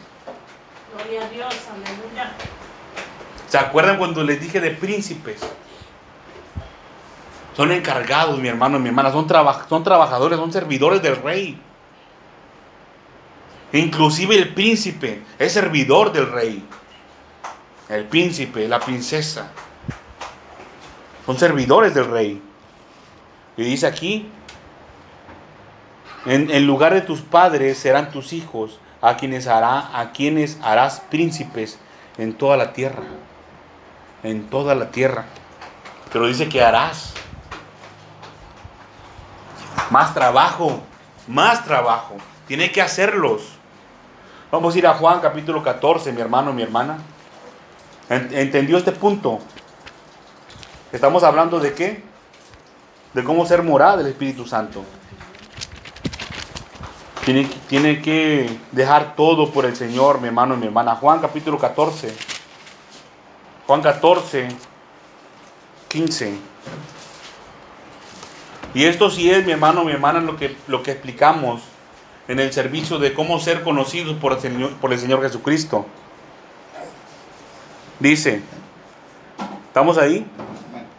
Gloria 0.94 1.24
a 1.24 1.28
Dios, 1.28 1.54
aleluya. 1.72 2.32
¿Se 3.48 3.58
acuerdan 3.58 3.98
cuando 3.98 4.22
les 4.24 4.40
dije 4.40 4.60
de 4.60 4.70
príncipes? 4.70 5.40
Son 7.58 7.72
encargados, 7.72 8.38
mi 8.38 8.46
hermano 8.46 8.78
y 8.78 8.82
mi 8.82 8.88
hermana, 8.90 9.10
son, 9.10 9.26
son 9.68 9.82
trabajadores, 9.82 10.38
son 10.38 10.52
servidores 10.52 11.02
del 11.02 11.16
rey. 11.16 11.60
Inclusive 13.72 14.36
el 14.36 14.54
príncipe 14.54 15.24
es 15.40 15.54
servidor 15.54 16.12
del 16.12 16.30
rey. 16.30 16.64
El 17.88 18.04
príncipe, 18.04 18.68
la 18.68 18.78
princesa. 18.78 19.50
Son 21.26 21.36
servidores 21.36 21.94
del 21.94 22.08
rey. 22.08 22.40
Y 23.56 23.64
dice 23.64 23.88
aquí, 23.88 24.30
en, 26.26 26.64
lugar 26.64 26.94
de 26.94 27.00
tus 27.00 27.22
padres 27.22 27.76
serán 27.76 28.12
tus 28.12 28.32
hijos, 28.32 28.78
a 29.02 29.16
quienes, 29.16 29.48
hará, 29.48 29.98
a 29.98 30.12
quienes 30.12 30.60
harás 30.62 31.00
príncipes 31.10 31.80
en 32.18 32.34
toda 32.34 32.56
la 32.56 32.72
tierra. 32.72 33.02
En 34.22 34.48
toda 34.48 34.76
la 34.76 34.92
tierra. 34.92 35.24
Pero 36.12 36.28
dice 36.28 36.48
que 36.48 36.62
harás. 36.62 37.14
Más 39.90 40.12
trabajo, 40.12 40.80
más 41.26 41.64
trabajo. 41.64 42.16
Tiene 42.46 42.70
que 42.70 42.82
hacerlos. 42.82 43.42
Vamos 44.50 44.74
a 44.74 44.78
ir 44.78 44.86
a 44.86 44.94
Juan 44.94 45.20
capítulo 45.20 45.62
14, 45.62 46.12
mi 46.12 46.20
hermano, 46.20 46.52
mi 46.52 46.62
hermana. 46.62 46.98
¿Entendió 48.08 48.78
este 48.78 48.92
punto? 48.92 49.38
Estamos 50.92 51.22
hablando 51.22 51.60
de 51.60 51.74
qué? 51.74 52.02
De 53.12 53.22
cómo 53.22 53.44
ser 53.46 53.62
morada 53.62 53.98
del 53.98 54.08
Espíritu 54.08 54.46
Santo. 54.46 54.84
Tiene, 57.24 57.44
tiene, 57.68 58.00
que 58.00 58.58
dejar 58.72 59.14
todo 59.14 59.50
por 59.50 59.66
el 59.66 59.76
Señor, 59.76 60.20
mi 60.20 60.28
hermano 60.28 60.54
y 60.54 60.58
mi 60.58 60.66
hermana. 60.66 60.96
Juan 60.96 61.20
capítulo 61.20 61.58
14. 61.58 62.14
Juan 63.66 63.82
14, 63.82 64.48
15. 65.88 66.38
Y 68.74 68.84
esto 68.84 69.10
sí 69.10 69.30
es, 69.30 69.44
mi 69.46 69.52
hermano, 69.52 69.84
mi 69.84 69.92
hermana, 69.92 70.20
lo 70.20 70.36
que, 70.36 70.56
lo 70.66 70.82
que 70.82 70.92
explicamos 70.92 71.62
en 72.28 72.38
el 72.38 72.52
servicio 72.52 72.98
de 72.98 73.14
cómo 73.14 73.40
ser 73.40 73.62
conocidos 73.62 74.16
por 74.18 74.32
el 74.34 74.40
Señor, 74.40 74.72
por 74.74 74.92
el 74.92 74.98
Señor 74.98 75.22
Jesucristo. 75.22 75.86
Dice, 77.98 78.42
¿estamos 79.66 79.96
ahí? 79.98 80.26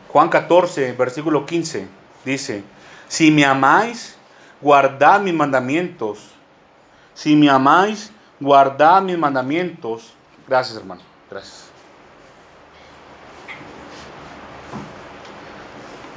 Juan 0.10 0.30
14, 0.30 0.94
versículo 0.94 1.46
15, 1.46 1.88
dice, 2.26 2.64
si 3.08 3.32
me 3.32 3.46
amáis, 3.46 4.18
guardad 4.60 5.22
mis 5.22 5.34
mandamientos. 5.34 6.30
Si 7.14 7.36
me 7.36 7.50
amáis, 7.50 8.12
guardad 8.40 9.02
mis 9.02 9.18
mandamientos. 9.18 10.14
Gracias, 10.48 10.78
hermano. 10.78 11.02
Gracias. 11.30 11.69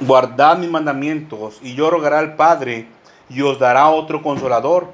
Guardad 0.05 0.57
mis 0.57 0.69
mandamientos 0.69 1.59
y 1.61 1.75
yo 1.75 1.89
rogaré 1.89 2.17
al 2.17 2.35
Padre 2.35 2.87
y 3.29 3.41
os 3.41 3.57
dará 3.57 3.87
otro 3.87 4.21
consolador 4.21 4.91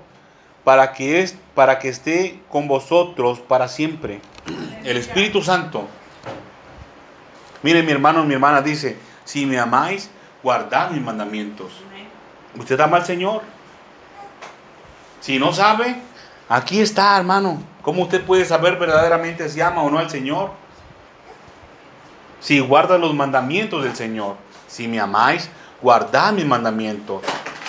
para 0.63 0.93
que, 0.93 1.21
es, 1.21 1.35
para 1.55 1.79
que 1.79 1.89
esté 1.89 2.39
con 2.49 2.67
vosotros 2.67 3.39
para 3.39 3.67
siempre. 3.67 4.21
El 4.83 4.97
Espíritu 4.97 5.41
Santo. 5.41 5.87
Mire 7.63 7.81
mi 7.81 7.91
hermano, 7.91 8.23
mi 8.23 8.35
hermana 8.35 8.61
dice, 8.61 8.97
si 9.25 9.45
me 9.47 9.57
amáis, 9.57 10.11
guardad 10.43 10.91
mis 10.91 11.01
mandamientos. 11.01 11.71
Usted 12.55 12.79
ama 12.79 12.97
al 12.97 13.05
Señor. 13.05 13.41
Si 15.21 15.39
no 15.39 15.53
sabe, 15.53 15.95
aquí 16.47 16.81
está, 16.81 17.17
hermano. 17.17 17.61
¿Cómo 17.81 18.03
usted 18.03 18.23
puede 18.23 18.45
saber 18.45 18.77
verdaderamente 18.77 19.49
si 19.49 19.59
ama 19.59 19.81
o 19.81 19.89
no 19.89 19.97
al 19.97 20.09
Señor? 20.09 20.51
Si 22.39 22.59
guarda 22.59 22.97
los 22.97 23.13
mandamientos 23.15 23.83
del 23.83 23.95
Señor. 23.95 24.35
Si 24.69 24.87
me 24.87 24.99
amáis, 24.99 25.49
guardad 25.81 26.31
mis 26.31 26.45
mandamientos. 26.45 27.21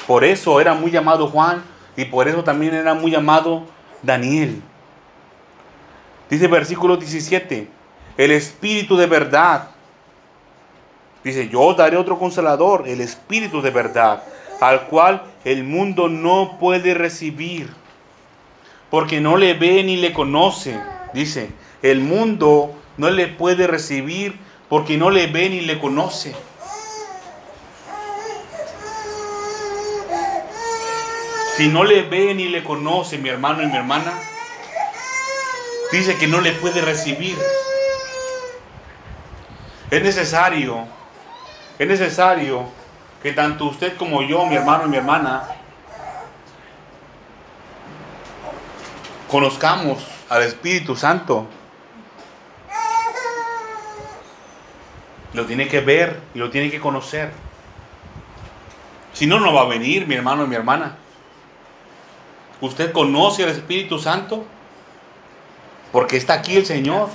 Por 0.07 0.23
eso 0.23 0.61
era 0.61 0.75
muy 0.75 0.91
llamado 0.91 1.29
Juan 1.29 1.63
y 1.97 2.05
por 2.05 2.29
eso 2.29 2.45
también 2.45 2.75
era 2.75 2.95
muy 2.95 3.11
llamado 3.11 3.65
Daniel. 4.03 4.63
Dice 6.29 6.47
versículo 6.47 6.97
17, 6.97 7.69
el 8.17 8.31
Espíritu 8.31 8.97
de 8.97 9.07
verdad. 9.07 9.71
Dice, 11.25 11.49
yo 11.49 11.61
os 11.63 11.77
daré 11.77 11.97
otro 11.97 12.19
consolador, 12.19 12.87
el 12.87 13.01
Espíritu 13.01 13.61
de 13.61 13.71
verdad, 13.71 14.23
al 14.61 14.87
cual 14.87 15.23
el 15.45 15.65
mundo 15.65 16.09
no 16.09 16.57
puede 16.61 16.95
recibir, 16.95 17.69
porque 18.91 19.21
no 19.21 19.37
le 19.37 19.55
ve 19.55 19.83
ni 19.83 19.97
le 19.97 20.13
conoce. 20.13 20.79
Dice, 21.13 21.51
el 21.83 22.01
mundo 22.01 22.75
no 22.97 23.11
le 23.11 23.27
puede 23.27 23.67
recibir 23.67 24.39
porque 24.69 24.97
no 24.97 25.11
le 25.11 25.27
ve 25.27 25.51
ni 25.51 25.61
le 25.63 25.79
conoce. 25.79 26.35
Si 31.61 31.69
no 31.69 31.85
le 31.85 32.01
ve 32.01 32.33
ni 32.35 32.49
le 32.49 32.65
conoce 32.65 33.19
mi 33.19 33.29
hermano 33.29 33.63
y 33.63 33.67
mi 33.67 33.77
hermana, 33.77 34.15
dice 35.93 36.17
que 36.17 36.27
no 36.27 36.41
le 36.41 36.53
puede 36.53 36.81
recibir. 36.81 37.37
Es 39.91 40.03
necesario, 40.03 40.87
es 41.79 41.87
necesario 41.87 42.65
que 43.23 43.35
tanto 43.35 43.67
usted 43.67 43.95
como 43.99 44.23
yo, 44.23 44.47
mi 44.47 44.57
hermano 44.57 44.87
y 44.87 44.89
mi 44.89 44.97
hermana, 44.97 45.49
conozcamos 49.29 49.99
al 50.31 50.45
Espíritu 50.45 50.97
Santo. 50.97 51.47
Lo 55.35 55.45
tiene 55.45 55.69
que 55.69 55.83
ver 55.83 56.23
y 56.35 56.39
lo 56.39 56.49
tiene 56.49 56.71
que 56.71 56.81
conocer. 56.81 57.31
Si 59.13 59.27
no, 59.27 59.39
no 59.39 59.53
va 59.53 59.61
a 59.61 59.67
venir 59.67 60.07
mi 60.07 60.15
hermano 60.15 60.45
y 60.45 60.47
mi 60.47 60.57
hermana. 60.57 60.97
¿Usted 62.61 62.93
conoce 62.93 63.45
al 63.45 63.51
Espíritu 63.51 63.99
Santo? 63.99 64.45
Porque 65.93 66.17
está 66.17 66.35
aquí 66.35 66.57
el 66.57 66.67
Señor. 66.67 67.09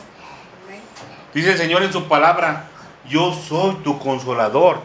Dice 1.34 1.52
el 1.52 1.58
Señor 1.58 1.84
en 1.84 1.92
su 1.92 2.06
palabra, 2.06 2.68
yo 3.08 3.34
soy 3.34 3.76
tu 3.84 4.00
consolador. 4.00 4.80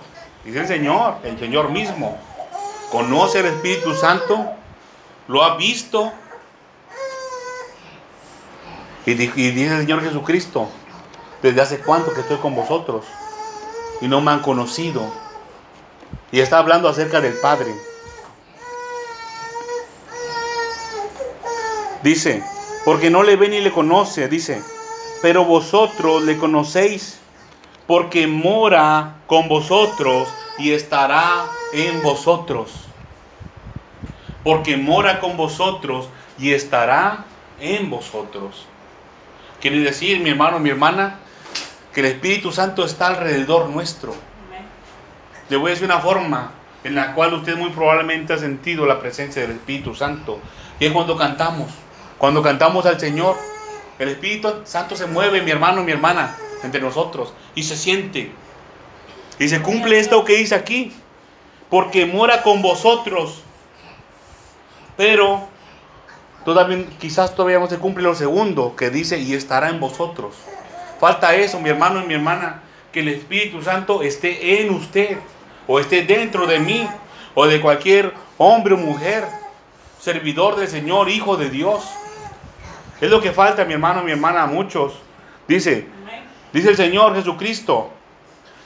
Dice 0.44 0.60
el 0.60 0.66
Señor, 0.66 1.16
el 1.24 1.38
Señor 1.38 1.70
mismo. 1.70 2.18
¿Conoce 2.90 3.38
al 3.38 3.46
Espíritu 3.46 3.94
Santo? 3.94 4.50
¿Lo 5.28 5.44
ha 5.44 5.56
visto? 5.56 6.12
Y, 9.06 9.14
dice 9.14 9.74
el 9.74 9.80
Señor 9.80 10.02
Jesucristo, 10.02 10.68
desde 11.42 11.60
hace 11.60 11.78
cuánto 11.78 12.12
que 12.12 12.20
estoy 12.20 12.36
con 12.36 12.54
vosotros 12.54 13.06
y 14.00 14.08
no 14.08 14.20
me 14.20 14.30
han 14.30 14.40
conocido. 14.40 15.02
Y 16.32 16.40
está 16.40 16.58
hablando 16.58 16.88
acerca 16.88 17.20
del 17.20 17.34
Padre. 17.34 17.74
Dice, 22.02 22.42
porque 22.84 23.10
no 23.10 23.22
le 23.22 23.36
ve 23.36 23.48
ni 23.48 23.60
le 23.60 23.72
conoce, 23.72 24.28
dice, 24.28 24.62
pero 25.20 25.44
vosotros 25.44 26.22
le 26.22 26.38
conocéis, 26.38 27.20
porque 27.86 28.26
mora 28.26 29.16
con 29.26 29.48
vosotros 29.48 30.28
y 30.58 30.72
estará 30.72 31.46
en 31.72 32.02
vosotros. 32.02 32.72
Porque 34.42 34.76
mora 34.76 35.20
con 35.20 35.36
vosotros 35.36 36.08
y 36.38 36.52
estará 36.52 37.24
en 37.60 37.90
vosotros. 37.90 38.66
Quiere 39.60 39.80
decir, 39.80 40.20
mi 40.20 40.30
hermano, 40.30 40.58
mi 40.58 40.70
hermana, 40.70 41.18
que 41.92 42.00
el 42.00 42.06
Espíritu 42.06 42.50
Santo 42.50 42.84
está 42.84 43.08
alrededor 43.08 43.68
nuestro. 43.68 44.14
Le 45.50 45.56
voy 45.56 45.70
a 45.70 45.74
decir 45.74 45.84
una 45.84 45.98
forma 45.98 46.52
en 46.84 46.94
la 46.94 47.14
cual 47.14 47.34
usted 47.34 47.56
muy 47.56 47.70
probablemente 47.70 48.32
ha 48.32 48.38
sentido 48.38 48.86
la 48.86 49.00
presencia 49.00 49.42
del 49.42 49.52
Espíritu 49.52 49.94
Santo. 49.94 50.38
Y 50.78 50.86
es 50.86 50.92
cuando 50.92 51.16
cantamos. 51.16 51.68
Cuando 52.20 52.42
cantamos 52.42 52.84
al 52.84 53.00
Señor, 53.00 53.34
el 53.98 54.10
Espíritu 54.10 54.52
Santo 54.64 54.94
se 54.94 55.06
mueve, 55.06 55.40
mi 55.40 55.52
hermano, 55.52 55.82
mi 55.82 55.90
hermana, 55.90 56.36
entre 56.62 56.82
nosotros 56.82 57.32
y 57.54 57.62
se 57.62 57.78
siente. 57.78 58.30
Y 59.38 59.48
se 59.48 59.62
cumple 59.62 59.98
esto 59.98 60.22
que 60.26 60.36
dice 60.36 60.54
aquí, 60.54 60.92
porque 61.70 62.04
mora 62.04 62.42
con 62.42 62.60
vosotros. 62.60 63.42
Pero 64.98 65.48
todavía, 66.44 66.84
quizás 66.98 67.34
todavía 67.34 67.58
no 67.58 67.68
se 67.68 67.78
cumple 67.78 68.04
lo 68.04 68.14
segundo, 68.14 68.76
que 68.76 68.90
dice, 68.90 69.18
y 69.18 69.32
estará 69.32 69.70
en 69.70 69.80
vosotros. 69.80 70.34
Falta 71.00 71.34
eso, 71.34 71.58
mi 71.58 71.70
hermano 71.70 72.02
y 72.02 72.06
mi 72.06 72.12
hermana, 72.12 72.60
que 72.92 73.00
el 73.00 73.08
Espíritu 73.08 73.62
Santo 73.62 74.02
esté 74.02 74.60
en 74.60 74.74
usted, 74.74 75.16
o 75.66 75.80
esté 75.80 76.02
dentro 76.02 76.46
de 76.46 76.60
mí, 76.60 76.86
o 77.34 77.46
de 77.46 77.62
cualquier 77.62 78.12
hombre 78.36 78.74
o 78.74 78.76
mujer, 78.76 79.24
servidor 79.98 80.56
del 80.56 80.68
Señor, 80.68 81.08
hijo 81.08 81.38
de 81.38 81.48
Dios. 81.48 81.82
Es 83.00 83.10
lo 83.10 83.20
que 83.20 83.32
falta, 83.32 83.64
mi 83.64 83.72
hermano, 83.72 84.02
mi 84.02 84.12
hermana, 84.12 84.42
a 84.42 84.46
muchos. 84.46 84.92
Dice, 85.48 85.86
dice 86.52 86.68
el 86.68 86.76
Señor 86.76 87.14
Jesucristo, 87.14 87.90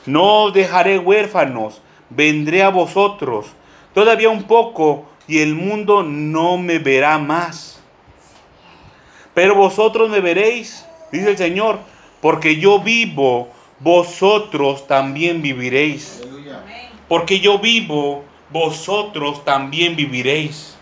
no 0.07 0.45
os 0.45 0.55
dejaré 0.55 0.99
huérfanos, 0.99 1.81
vendré 2.11 2.63
a 2.63 2.69
vosotros. 2.69 3.47
Todavía 3.95 4.29
un 4.29 4.43
poco 4.43 5.07
y 5.29 5.39
el 5.39 5.55
mundo 5.55 6.03
no 6.03 6.59
me 6.59 6.79
verá 6.79 7.19
más. 7.19 7.81
Pero 9.35 9.55
vosotros 9.55 10.11
me 10.11 10.21
veréis, 10.21 10.85
dice 11.13 11.31
el 11.31 11.39
Señor, 11.39 11.79
porque 12.21 12.57
yo 12.57 12.81
vivo, 12.81 13.51
vosotros 13.81 14.87
también 14.87 15.43
viviréis. 15.43 16.23
Porque 17.09 17.41
yo 17.41 17.59
vivo, 17.59 18.25
vosotros 18.51 19.45
también 19.45 19.97
viviréis. 19.97 20.74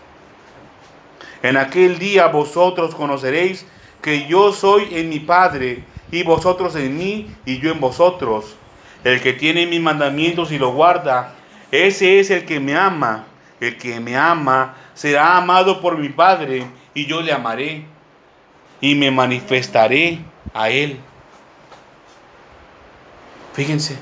En 1.43 1.57
aquel 1.57 1.99
día 1.99 2.27
vosotros 2.27 2.95
conoceréis 2.95 3.65
que 4.01 4.25
yo 4.27 4.53
soy 4.53 4.87
en 4.91 5.09
mi 5.09 5.19
Padre, 5.19 5.83
y 6.09 6.23
vosotros 6.23 6.75
en 6.75 6.97
mí, 6.97 7.35
y 7.45 7.59
yo 7.59 7.71
en 7.71 7.79
vosotros. 7.79 8.55
El 9.03 9.21
que 9.21 9.33
tiene 9.33 9.65
mis 9.65 9.81
mandamientos 9.81 10.51
y 10.51 10.57
los 10.57 10.73
guarda, 10.73 11.35
ese 11.69 12.19
es 12.19 12.31
el 12.31 12.45
que 12.45 12.59
me 12.59 12.75
ama. 12.75 13.25
El 13.59 13.77
que 13.77 13.99
me 13.99 14.15
ama 14.15 14.75
será 14.93 15.37
amado 15.37 15.81
por 15.81 15.97
mi 15.97 16.09
Padre, 16.09 16.65
y 16.93 17.05
yo 17.07 17.21
le 17.21 17.33
amaré, 17.33 17.83
y 18.79 18.95
me 18.95 19.11
manifestaré 19.11 20.19
a 20.53 20.69
Él. 20.69 20.97
Fíjense. 23.53 23.97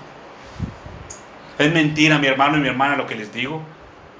Es 1.57 1.71
mentira, 1.71 2.19
mi 2.19 2.27
hermano 2.27 2.57
y 2.57 2.61
mi 2.61 2.67
hermana, 2.67 2.95
lo 2.95 3.07
que 3.07 3.15
les 3.15 3.33
digo 3.33 3.61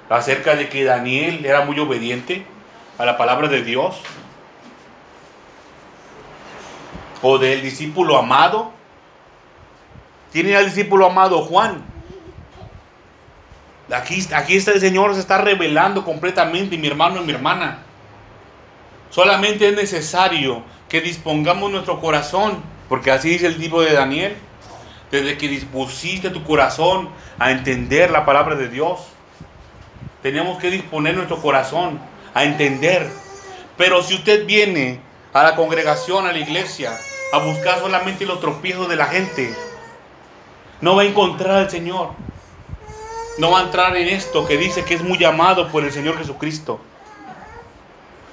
acerca 0.10 0.56
de 0.56 0.68
que 0.69 0.84
Daniel 0.84 1.45
era 1.45 1.64
muy 1.64 1.80
obediente 1.80 2.43
a 3.02 3.06
la 3.06 3.18
palabra 3.18 3.48
de 3.48 3.64
Dios. 3.64 3.95
O 7.23 7.40
del 7.40 7.61
discípulo 7.64 8.18
amado. 8.18 8.72
Tiene 10.32 10.56
al 10.56 10.65
discípulo 10.65 11.07
amado 11.07 11.41
Juan. 11.41 11.84
Aquí, 13.91 14.26
aquí 14.34 14.56
está 14.56 14.72
el 14.72 14.80
Señor, 14.80 15.14
se 15.15 15.19
está 15.19 15.40
revelando 15.40 16.06
completamente, 16.06 16.78
mi 16.78 16.88
hermano 16.88 17.22
y 17.22 17.26
mi 17.26 17.34
hermana. 17.34 17.80
Solamente 19.10 19.68
es 19.68 19.76
necesario 19.76 20.64
que 20.88 21.02
dispongamos 21.02 21.72
nuestro 21.72 21.99
corazón, 21.99 22.61
porque 22.88 23.11
así 23.11 23.30
dice 23.30 23.48
el 23.48 23.60
libro 23.60 23.82
de 23.82 23.94
Daniel, 23.94 24.38
desde 25.10 25.38
que 25.38 25.49
dispusiste 25.49 26.30
tu 26.30 26.44
corazón 26.44 27.10
a 27.38 27.52
entender 27.52 28.11
la 28.11 28.26
palabra 28.26 28.56
de 28.56 28.69
Dios. 28.69 29.07
Tenemos 30.22 30.60
que 30.60 30.69
disponer 30.69 31.15
nuestro 31.15 31.41
corazón 31.41 31.99
a 32.34 32.44
entender. 32.44 33.10
Pero 33.78 34.03
si 34.03 34.16
usted 34.16 34.45
viene 34.45 34.99
a 35.34 35.44
la 35.44 35.56
congregación, 35.56 36.28
a 36.28 36.32
la 36.32 36.40
iglesia, 36.40 36.98
a 37.34 37.40
buscar 37.40 37.80
solamente 37.80 38.26
los 38.26 38.40
tropiezos 38.40 38.90
de 38.90 38.95
la 38.95 39.06
gente, 39.06 39.53
no 40.82 40.95
va 40.95 41.03
a 41.03 41.06
encontrar 41.06 41.58
al 41.58 41.70
Señor. 41.70 42.10
No 43.38 43.52
va 43.52 43.60
a 43.60 43.64
entrar 43.64 43.95
en 43.95 44.10
esto 44.10 44.45
que 44.45 44.58
dice 44.58 44.84
que 44.84 44.94
es 44.94 45.03
muy 45.03 45.24
amado 45.24 45.70
por 45.70 45.84
el 45.84 45.91
Señor 45.91 46.18
Jesucristo. 46.18 46.80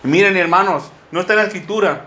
Miren 0.02 0.36
hermanos, 0.36 0.90
no 1.10 1.20
está 1.20 1.34
en 1.34 1.38
la 1.38 1.44
escritura, 1.44 2.06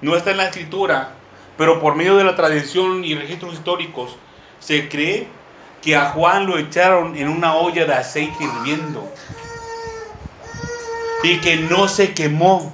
no 0.00 0.16
está 0.16 0.30
en 0.30 0.38
la 0.38 0.46
escritura, 0.46 1.10
pero 1.56 1.80
por 1.80 1.94
medio 1.94 2.16
de 2.16 2.24
la 2.24 2.36
tradición 2.36 3.04
y 3.04 3.14
registros 3.14 3.54
históricos 3.54 4.16
se 4.58 4.88
cree 4.88 5.28
que 5.82 5.94
a 5.94 6.10
Juan 6.10 6.46
lo 6.46 6.58
echaron 6.58 7.16
en 7.16 7.28
una 7.28 7.54
olla 7.54 7.84
de 7.84 7.94
aceite 7.94 8.44
hirviendo 8.44 9.08
y 11.32 11.40
que 11.40 11.56
no 11.56 11.88
se 11.88 12.14
quemó. 12.14 12.72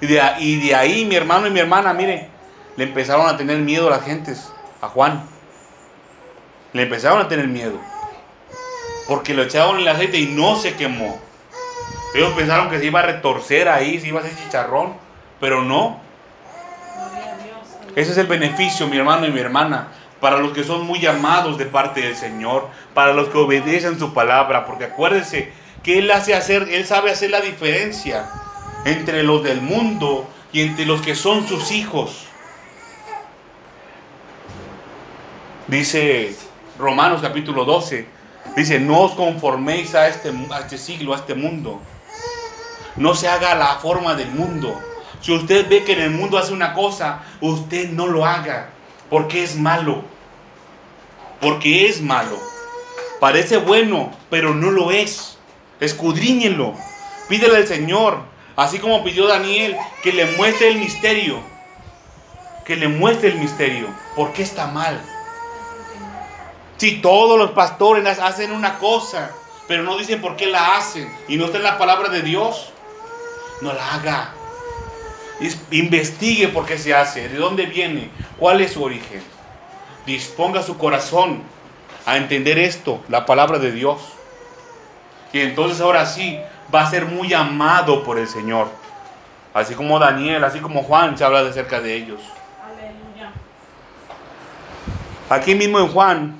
Y 0.00 0.06
de, 0.06 0.74
ahí 0.74 1.04
mi 1.04 1.14
hermano 1.14 1.46
y 1.46 1.50
mi 1.50 1.60
hermana, 1.60 1.92
mire, 1.92 2.28
le 2.76 2.84
empezaron 2.84 3.28
a 3.28 3.36
tener 3.36 3.58
miedo 3.58 3.86
a 3.86 3.90
las 3.90 4.04
gentes, 4.04 4.52
a 4.80 4.88
Juan. 4.88 5.22
Le 6.72 6.82
empezaron 6.82 7.20
a 7.20 7.28
tener 7.28 7.46
miedo. 7.46 7.78
Porque 9.06 9.34
lo 9.34 9.42
echaron 9.42 9.76
en 9.76 9.82
el 9.82 9.88
aceite 9.88 10.18
y 10.18 10.26
no 10.26 10.56
se 10.56 10.74
quemó. 10.74 11.20
Ellos 12.14 12.32
pensaron 12.34 12.68
que 12.68 12.78
se 12.78 12.86
iba 12.86 13.00
a 13.00 13.04
retorcer 13.04 13.68
ahí, 13.68 14.00
se 14.00 14.08
iba 14.08 14.20
a 14.20 14.24
hacer 14.24 14.36
chicharrón, 14.36 14.94
pero 15.40 15.62
no. 15.62 16.00
Ese 17.94 18.12
es 18.12 18.18
el 18.18 18.26
beneficio, 18.26 18.88
mi 18.88 18.96
hermano 18.96 19.26
y 19.26 19.30
mi 19.30 19.40
hermana, 19.40 19.88
para 20.20 20.38
los 20.38 20.52
que 20.52 20.64
son 20.64 20.86
muy 20.86 20.98
llamados 20.98 21.58
de 21.58 21.66
parte 21.66 22.00
del 22.00 22.16
Señor, 22.16 22.68
para 22.94 23.12
los 23.12 23.28
que 23.28 23.38
obedecen 23.38 23.98
su 23.98 24.12
palabra, 24.12 24.66
porque 24.66 24.86
acuérdense 24.86 25.52
que 25.82 25.98
Él 25.98 26.10
hace 26.10 26.34
hacer, 26.34 26.68
Él 26.70 26.86
sabe 26.86 27.10
hacer 27.10 27.30
la 27.30 27.40
diferencia 27.40 28.30
entre 28.84 29.22
los 29.22 29.42
del 29.42 29.60
mundo 29.60 30.28
y 30.52 30.62
entre 30.62 30.86
los 30.86 31.02
que 31.02 31.14
son 31.14 31.46
sus 31.46 31.70
hijos. 31.70 32.26
Dice 35.68 36.36
Romanos 36.78 37.20
capítulo 37.22 37.64
12, 37.64 38.06
dice, 38.56 38.80
no 38.80 39.00
os 39.00 39.12
conforméis 39.12 39.94
a 39.94 40.08
este, 40.08 40.32
a 40.50 40.60
este 40.60 40.78
siglo, 40.78 41.14
a 41.14 41.16
este 41.16 41.34
mundo 41.34 41.80
no 42.96 43.14
se 43.14 43.28
haga 43.28 43.54
la 43.54 43.76
forma 43.76 44.14
del 44.14 44.30
mundo. 44.30 44.80
Si 45.20 45.32
usted 45.32 45.68
ve 45.68 45.84
que 45.84 45.92
en 45.92 46.00
el 46.00 46.10
mundo 46.10 46.38
hace 46.38 46.52
una 46.52 46.74
cosa, 46.74 47.22
usted 47.40 47.90
no 47.90 48.06
lo 48.06 48.26
haga. 48.26 48.70
Porque 49.08 49.44
es 49.44 49.56
malo. 49.56 50.02
Porque 51.40 51.86
es 51.86 52.00
malo. 52.00 52.38
Parece 53.20 53.56
bueno, 53.56 54.10
pero 54.30 54.54
no 54.54 54.70
lo 54.70 54.90
es. 54.90 55.31
Escudriñenlo. 55.82 56.74
Pídele 57.28 57.56
al 57.56 57.66
Señor, 57.66 58.20
así 58.54 58.78
como 58.78 59.02
pidió 59.02 59.26
Daniel, 59.26 59.76
que 60.02 60.12
le 60.12 60.26
muestre 60.36 60.68
el 60.68 60.78
misterio. 60.78 61.40
Que 62.64 62.76
le 62.76 62.86
muestre 62.86 63.30
el 63.30 63.38
misterio. 63.40 63.88
¿Por 64.14 64.32
qué 64.32 64.44
está 64.44 64.68
mal? 64.68 65.02
Si 66.76 67.00
todos 67.00 67.36
los 67.36 67.50
pastores 67.50 68.06
hacen 68.20 68.52
una 68.52 68.78
cosa, 68.78 69.32
pero 69.66 69.82
no 69.82 69.98
dicen 69.98 70.20
por 70.20 70.36
qué 70.36 70.46
la 70.46 70.76
hacen 70.76 71.12
y 71.26 71.36
no 71.36 71.46
está 71.46 71.58
en 71.58 71.64
la 71.64 71.78
palabra 71.78 72.08
de 72.10 72.22
Dios, 72.22 72.72
no 73.60 73.72
la 73.72 73.94
haga. 73.94 74.34
Investigue 75.72 76.46
por 76.46 76.64
qué 76.64 76.78
se 76.78 76.94
hace, 76.94 77.28
de 77.28 77.38
dónde 77.38 77.66
viene, 77.66 78.08
cuál 78.38 78.60
es 78.60 78.74
su 78.74 78.84
origen. 78.84 79.20
Disponga 80.06 80.62
su 80.62 80.78
corazón 80.78 81.42
a 82.06 82.16
entender 82.16 82.58
esto, 82.58 83.00
la 83.08 83.26
palabra 83.26 83.58
de 83.58 83.72
Dios. 83.72 84.00
Y 85.32 85.40
entonces 85.40 85.80
ahora 85.80 86.06
sí 86.06 86.38
va 86.74 86.82
a 86.82 86.90
ser 86.90 87.06
muy 87.06 87.32
amado 87.32 88.04
por 88.04 88.18
el 88.18 88.28
Señor. 88.28 88.68
Así 89.54 89.74
como 89.74 89.98
Daniel, 89.98 90.44
así 90.44 90.60
como 90.60 90.82
Juan 90.82 91.16
se 91.16 91.24
habla 91.24 91.40
acerca 91.40 91.80
de 91.80 91.94
ellos. 91.94 92.20
Aleluya. 92.64 93.32
Aquí 95.28 95.54
mismo 95.54 95.78
en 95.78 95.88
Juan, 95.88 96.36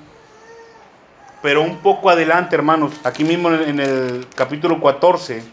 pero 1.41 1.61
un 1.61 1.77
poco 1.77 2.09
adelante, 2.09 2.55
hermanos, 2.55 2.93
aquí 3.03 3.23
mismo 3.23 3.51
en 3.51 3.79
el 3.79 4.27
capítulo 4.35 4.81
14 4.81 5.43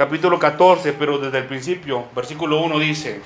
capítulo 0.00 0.38
14, 0.38 0.94
pero 0.94 1.18
desde 1.18 1.36
el 1.36 1.44
principio, 1.44 2.06
versículo 2.16 2.62
1 2.62 2.78
dice, 2.78 3.20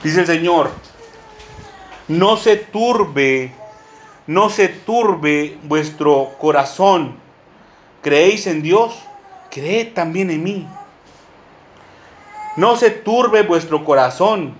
dice 0.00 0.20
el 0.20 0.26
Señor, 0.28 0.70
no 2.06 2.36
se 2.36 2.54
turbe, 2.54 3.52
no 4.26 4.50
se 4.50 4.68
turbe 4.68 5.58
vuestro 5.62 6.34
corazón. 6.38 7.16
¿Creéis 8.02 8.46
en 8.46 8.62
Dios? 8.62 8.98
Creed 9.50 9.92
también 9.94 10.30
en 10.30 10.42
mí. 10.42 10.66
No 12.56 12.76
se 12.76 12.90
turbe 12.90 13.42
vuestro 13.42 13.84
corazón. 13.84 14.54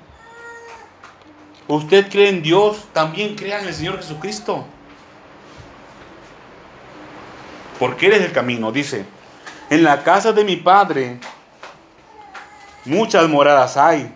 Usted 1.69 2.09
cree 2.09 2.29
en 2.29 2.43
Dios, 2.43 2.87
también 2.93 3.35
crea 3.35 3.61
en 3.61 3.69
el 3.69 3.75
Señor 3.75 3.97
Jesucristo. 3.97 4.65
Porque 7.79 8.07
eres 8.07 8.23
el 8.23 8.33
camino, 8.33 8.71
dice. 8.71 9.05
En 9.69 9.83
la 9.83 10.05
casa 10.05 10.33
de 10.33 10.45
mi 10.45 10.57
padre 10.57 11.19
muchas 12.85 13.29
moradas 13.29 13.77
hay. 13.77 14.13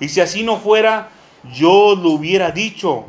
Y 0.00 0.08
si 0.08 0.20
así 0.20 0.42
no 0.42 0.58
fuera, 0.58 1.10
yo 1.52 1.94
lo 1.94 2.10
hubiera 2.10 2.50
dicho. 2.50 3.04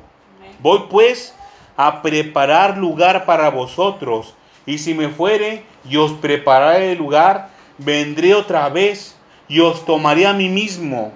Voy 0.59 0.85
pues 0.89 1.34
a 1.77 2.01
preparar 2.01 2.77
lugar 2.77 3.25
para 3.25 3.49
vosotros. 3.49 4.33
Y 4.65 4.79
si 4.79 4.93
me 4.93 5.09
fuere 5.09 5.63
y 5.87 5.97
os 5.97 6.11
prepararé 6.13 6.93
el 6.93 6.97
lugar, 6.97 7.49
vendré 7.77 8.33
otra 8.33 8.69
vez 8.69 9.15
y 9.47 9.59
os 9.59 9.85
tomaré 9.85 10.25
a 10.25 10.33
mí 10.33 10.49
mismo, 10.49 11.13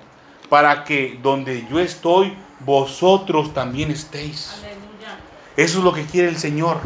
para 0.50 0.84
que 0.84 1.18
donde 1.22 1.66
yo 1.70 1.80
estoy, 1.80 2.34
vosotros 2.60 3.54
también 3.54 3.92
estéis. 3.92 4.62
Eso 5.58 5.80
es 5.80 5.84
lo 5.84 5.94
que 5.94 6.06
quiere 6.06 6.30
el 6.30 6.38
Señor. 6.38 6.78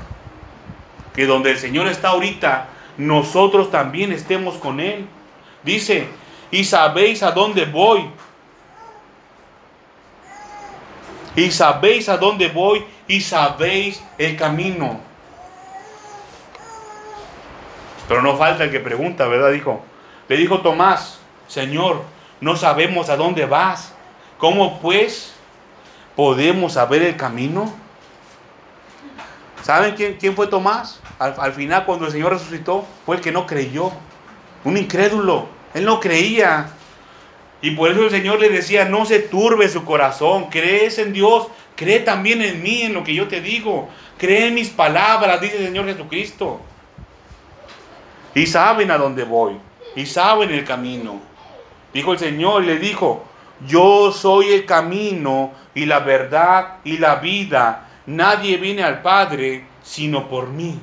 Que 1.14 1.26
donde 1.26 1.52
el 1.52 1.58
Señor 1.58 1.88
está 1.88 2.10
ahorita, 2.10 2.68
nosotros 2.98 3.72
también 3.72 4.12
estemos 4.12 4.56
con 4.56 4.80
Él. 4.80 5.06
Dice, 5.64 6.08
y 6.52 6.64
sabéis 6.64 7.24
a 7.24 7.32
dónde 7.32 7.66
voy. 7.66 8.06
Y 11.36 11.52
sabéis 11.52 12.10
a 12.10 12.18
dónde 12.18 12.50
voy 12.50 12.86
y 13.08 13.22
sabéis 13.22 14.04
el 14.18 14.38
camino. 14.38 15.00
Pero 18.08 18.22
no 18.22 18.38
falta 18.38 18.66
el 18.66 18.72
que 18.72 18.80
pregunta, 18.80 19.28
¿verdad? 19.28 19.52
Dijo, 19.52 19.82
le 20.28 20.38
dijo 20.38 20.62
Tomás, 20.62 21.20
Señor, 21.48 22.04
no 22.42 22.56
sabemos 22.56 23.10
a 23.10 23.18
dónde 23.18 23.46
vas. 23.46 23.94
¿Cómo 24.38 24.80
pues 24.80 25.34
podemos 26.16 26.74
saber 26.74 27.02
el 27.02 27.18
camino? 27.18 27.74
¿Saben 29.64 29.96
quién, 29.96 30.36
fue 30.36 30.48
Tomás? 30.48 31.00
Al, 31.20 31.54
final, 31.54 31.86
cuando 31.86 32.06
el 32.06 32.12
Señor 32.12 32.34
resucitó, 32.34 32.86
fue 33.06 33.16
el 33.16 33.22
que 33.22 33.32
no 33.32 33.48
creyó. 33.48 33.92
Un 34.66 34.78
incrédulo. 34.78 35.48
Él 35.74 35.86
no 35.86 36.02
creía. 36.02 36.68
Y 37.64 37.72
por 37.72 37.90
eso 37.90 38.04
el 38.04 38.12
Señor 38.12 38.42
le 38.42 38.50
decía, 38.50 38.84
no 38.86 39.06
se 39.06 39.20
turbe 39.20 39.70
su 39.70 39.86
corazón, 39.86 40.50
crees 40.50 41.00
en 41.00 41.14
Dios, 41.14 41.48
cree 41.78 42.02
también 42.02 42.42
en 42.42 42.62
mí, 42.62 42.82
en 42.82 42.94
lo 42.94 43.06
que 43.06 43.16
yo 43.16 43.30
te 43.30 43.40
digo, 43.40 43.88
cree 44.18 44.48
en 44.48 44.54
mis 44.54 44.70
palabras, 44.70 45.40
dice 45.40 45.58
el 45.58 45.68
Señor 45.68 45.86
Jesucristo. 45.86 46.60
Y 48.36 48.48
saben 48.48 48.92
a 48.92 48.98
dónde 48.98 49.24
voy, 49.24 49.54
y 49.96 50.06
saben 50.06 50.52
el 50.52 50.66
camino. 50.66 51.22
Dijo 51.94 52.12
el 52.12 52.20
Señor 52.20 52.66
le 52.66 52.80
dijo, 52.80 53.24
yo 53.66 54.12
soy 54.12 54.50
el 54.50 54.66
camino 54.66 55.54
y 55.74 55.86
la 55.86 56.00
verdad 56.00 56.80
y 56.84 56.98
la 56.98 57.16
vida. 57.16 57.88
Nadie 58.06 58.58
viene 58.58 58.84
al 58.84 59.02
Padre 59.02 59.64
sino 59.82 60.28
por 60.28 60.50
mí 60.50 60.78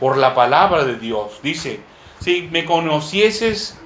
por 0.00 0.16
la 0.16 0.34
palabra 0.34 0.84
de 0.84 0.96
Dios. 0.96 1.40
Dice, 1.42 1.80
si 2.20 2.48
me 2.50 2.64
conocieses 2.64 3.78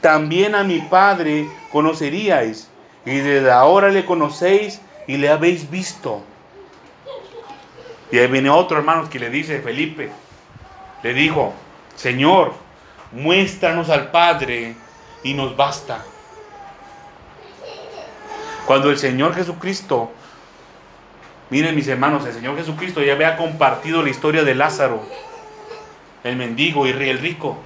también 0.00 0.54
a 0.54 0.64
mi 0.64 0.80
Padre 0.80 1.48
conoceríais, 1.72 2.68
y 3.04 3.16
desde 3.16 3.50
ahora 3.50 3.88
le 3.88 4.04
conocéis 4.04 4.80
y 5.06 5.16
le 5.16 5.28
habéis 5.28 5.70
visto. 5.70 6.22
Y 8.10 8.18
ahí 8.18 8.26
viene 8.26 8.50
otro 8.50 8.78
hermano 8.78 9.08
que 9.08 9.18
le 9.18 9.30
dice, 9.30 9.60
Felipe, 9.60 10.10
le 11.02 11.14
dijo, 11.14 11.52
Señor, 11.96 12.54
muéstranos 13.12 13.90
al 13.90 14.10
Padre 14.10 14.74
y 15.22 15.34
nos 15.34 15.56
basta. 15.56 16.04
Cuando 18.66 18.90
el 18.90 18.98
Señor 18.98 19.34
Jesucristo, 19.34 20.10
miren 21.50 21.74
mis 21.74 21.88
hermanos, 21.88 22.26
el 22.26 22.34
Señor 22.34 22.56
Jesucristo 22.56 23.02
ya 23.02 23.14
había 23.14 23.36
compartido 23.36 24.02
la 24.02 24.10
historia 24.10 24.44
de 24.44 24.54
Lázaro, 24.54 25.02
el 26.24 26.36
mendigo 26.36 26.86
y 26.86 26.90
el 26.90 27.18
rico. 27.18 27.56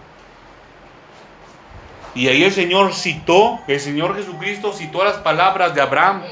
Y 2.15 2.29
ahí 2.29 2.45
el 2.45 2.53
Señor 2.53 2.93
citó, 2.93 3.61
el 3.67 3.81
Señor 3.81 4.15
Jesucristo 4.15 4.73
citó 4.73 5.03
las 5.03 5.17
palabras 5.17 5.75
de 5.75 5.81
Abraham. 5.81 6.23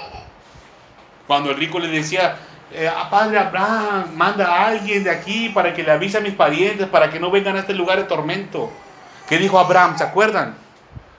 Cuando 1.26 1.50
el 1.50 1.56
rico 1.56 1.78
le 1.78 1.88
decía, 1.88 2.36
eh, 2.72 2.90
Padre 3.10 3.38
Abraham, 3.38 4.10
manda 4.14 4.46
a 4.46 4.68
alguien 4.68 5.02
de 5.04 5.10
aquí 5.10 5.48
para 5.48 5.72
que 5.72 5.82
le 5.82 5.90
avise 5.90 6.18
a 6.18 6.20
mis 6.20 6.34
parientes, 6.34 6.86
para 6.86 7.10
que 7.10 7.18
no 7.18 7.30
vengan 7.30 7.56
a 7.56 7.60
este 7.60 7.72
lugar 7.72 7.98
de 7.98 8.04
tormento. 8.04 8.70
¿Qué 9.28 9.38
dijo 9.38 9.58
Abraham? 9.58 9.96
¿Se 9.96 10.04
acuerdan? 10.04 10.54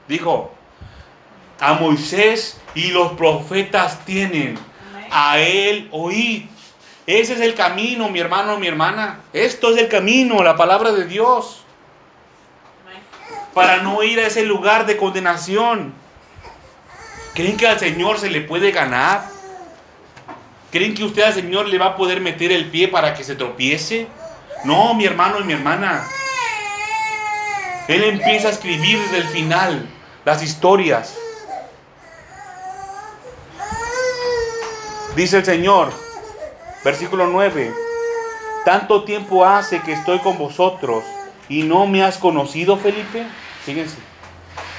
Dijo, 0.08 0.52
a 1.60 1.74
Moisés 1.74 2.62
y 2.76 2.92
los 2.92 3.14
profetas 3.14 4.06
tienen, 4.06 4.60
a 5.10 5.40
él 5.40 5.90
oíd. 5.92 6.46
Ese 7.08 7.34
es 7.34 7.42
el 7.42 7.56
camino, 7.56 8.10
mi 8.10 8.20
hermano, 8.20 8.60
mi 8.60 8.68
hermana. 8.68 9.22
Esto 9.34 9.72
es 9.72 9.78
el 9.78 9.88
camino, 9.88 10.44
la 10.44 10.56
palabra 10.56 10.92
de 10.92 11.06
Dios 11.06 11.62
para 13.54 13.78
no 13.78 14.04
ir 14.04 14.20
a 14.20 14.28
ese 14.28 14.44
lugar 14.44 14.86
de 14.86 14.98
condenación. 14.98 15.94
¿Creen 17.34 17.58
que 17.58 17.68
al 17.68 17.80
Señor 17.80 18.20
se 18.20 18.30
le 18.30 18.42
puede 18.42 18.72
ganar? 18.72 19.26
¿Creen 20.72 20.94
que 20.94 21.04
usted 21.04 21.24
al 21.24 21.34
Señor 21.34 21.68
le 21.68 21.78
va 21.78 21.88
a 21.88 21.96
poder 21.96 22.22
meter 22.22 22.52
el 22.52 22.70
pie 22.70 22.88
para 22.88 23.14
que 23.14 23.24
se 23.24 23.36
tropiece? 23.36 24.08
No, 24.64 24.94
mi 24.94 25.06
hermano 25.06 25.40
y 25.40 25.44
mi 25.44 25.54
hermana. 25.54 26.08
Él 27.88 28.04
empieza 28.04 28.48
a 28.48 28.52
escribir 28.52 29.00
desde 29.00 29.18
el 29.18 29.28
final 29.28 29.90
las 30.24 30.44
historias. 30.44 31.18
Dice 35.16 35.38
el 35.38 35.46
Señor, 35.46 35.92
versículo 36.86 37.28
9, 37.28 37.74
tanto 38.64 39.04
tiempo 39.04 39.46
hace 39.46 39.82
que 39.82 39.92
estoy 39.92 40.20
con 40.20 40.38
vosotros 40.38 41.04
y 41.52 41.64
no 41.64 41.86
me 41.86 42.02
has 42.02 42.18
conocido, 42.18 42.78
Felipe. 42.78 43.26
Fíjense, 43.66 43.98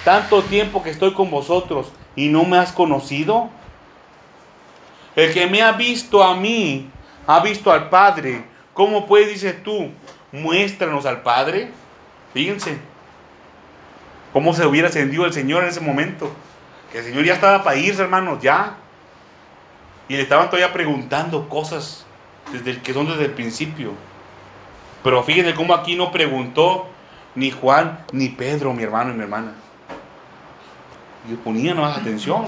tanto 0.06 0.42
tiempo 0.42 0.82
que 0.82 0.88
estoy 0.88 1.12
con 1.12 1.30
vosotros 1.30 1.92
y 2.16 2.30
no 2.30 2.44
me 2.44 2.56
has 2.56 2.72
conocido. 2.72 3.50
El 5.14 5.34
que 5.34 5.46
me 5.46 5.60
ha 5.60 5.72
visto 5.72 6.24
a 6.24 6.34
mí, 6.34 6.88
ha 7.26 7.40
visto 7.40 7.70
al 7.70 7.90
Padre. 7.90 8.46
¿Cómo 8.72 9.06
pues 9.06 9.28
dices 9.28 9.62
tú? 9.62 9.90
Muéstranos 10.32 11.04
al 11.04 11.20
Padre. 11.20 11.70
Fíjense, 12.32 12.78
cómo 14.32 14.54
se 14.54 14.64
hubiera 14.64 14.88
ascendido 14.88 15.26
el 15.26 15.34
Señor 15.34 15.64
en 15.64 15.68
ese 15.68 15.80
momento. 15.80 16.32
Que 16.90 17.00
el 17.00 17.04
Señor 17.04 17.22
ya 17.26 17.34
estaba 17.34 17.62
para 17.62 17.76
irse, 17.76 18.00
hermanos, 18.00 18.40
ya. 18.40 18.76
Y 20.08 20.16
le 20.16 20.22
estaban 20.22 20.46
todavía 20.46 20.72
preguntando 20.72 21.50
cosas 21.50 22.06
desde 22.50 22.70
el, 22.70 22.80
que 22.80 22.94
son 22.94 23.08
desde 23.08 23.26
el 23.26 23.32
principio. 23.32 23.92
Pero 25.02 25.22
fíjense 25.22 25.54
cómo 25.54 25.74
aquí 25.74 25.96
no 25.96 26.12
preguntó 26.12 26.86
ni 27.34 27.50
Juan, 27.50 28.04
ni 28.12 28.28
Pedro, 28.28 28.72
mi 28.72 28.82
hermano 28.82 29.12
y 29.12 29.14
mi 29.14 29.22
hermana. 29.22 29.52
Y 31.30 31.34
ponían 31.34 31.78
más 31.78 31.98
atención. 31.98 32.46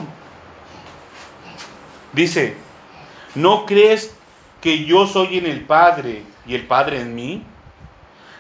Dice, 2.13 2.57
¿no 3.35 3.67
crees 3.67 4.17
que 4.61 4.85
yo 4.85 5.07
soy 5.07 5.39
en 5.39 5.47
el 5.47 5.63
Padre 5.63 6.23
y 6.47 6.55
el 6.55 6.67
Padre 6.67 7.01
en 7.01 7.15
mí? 7.15 7.43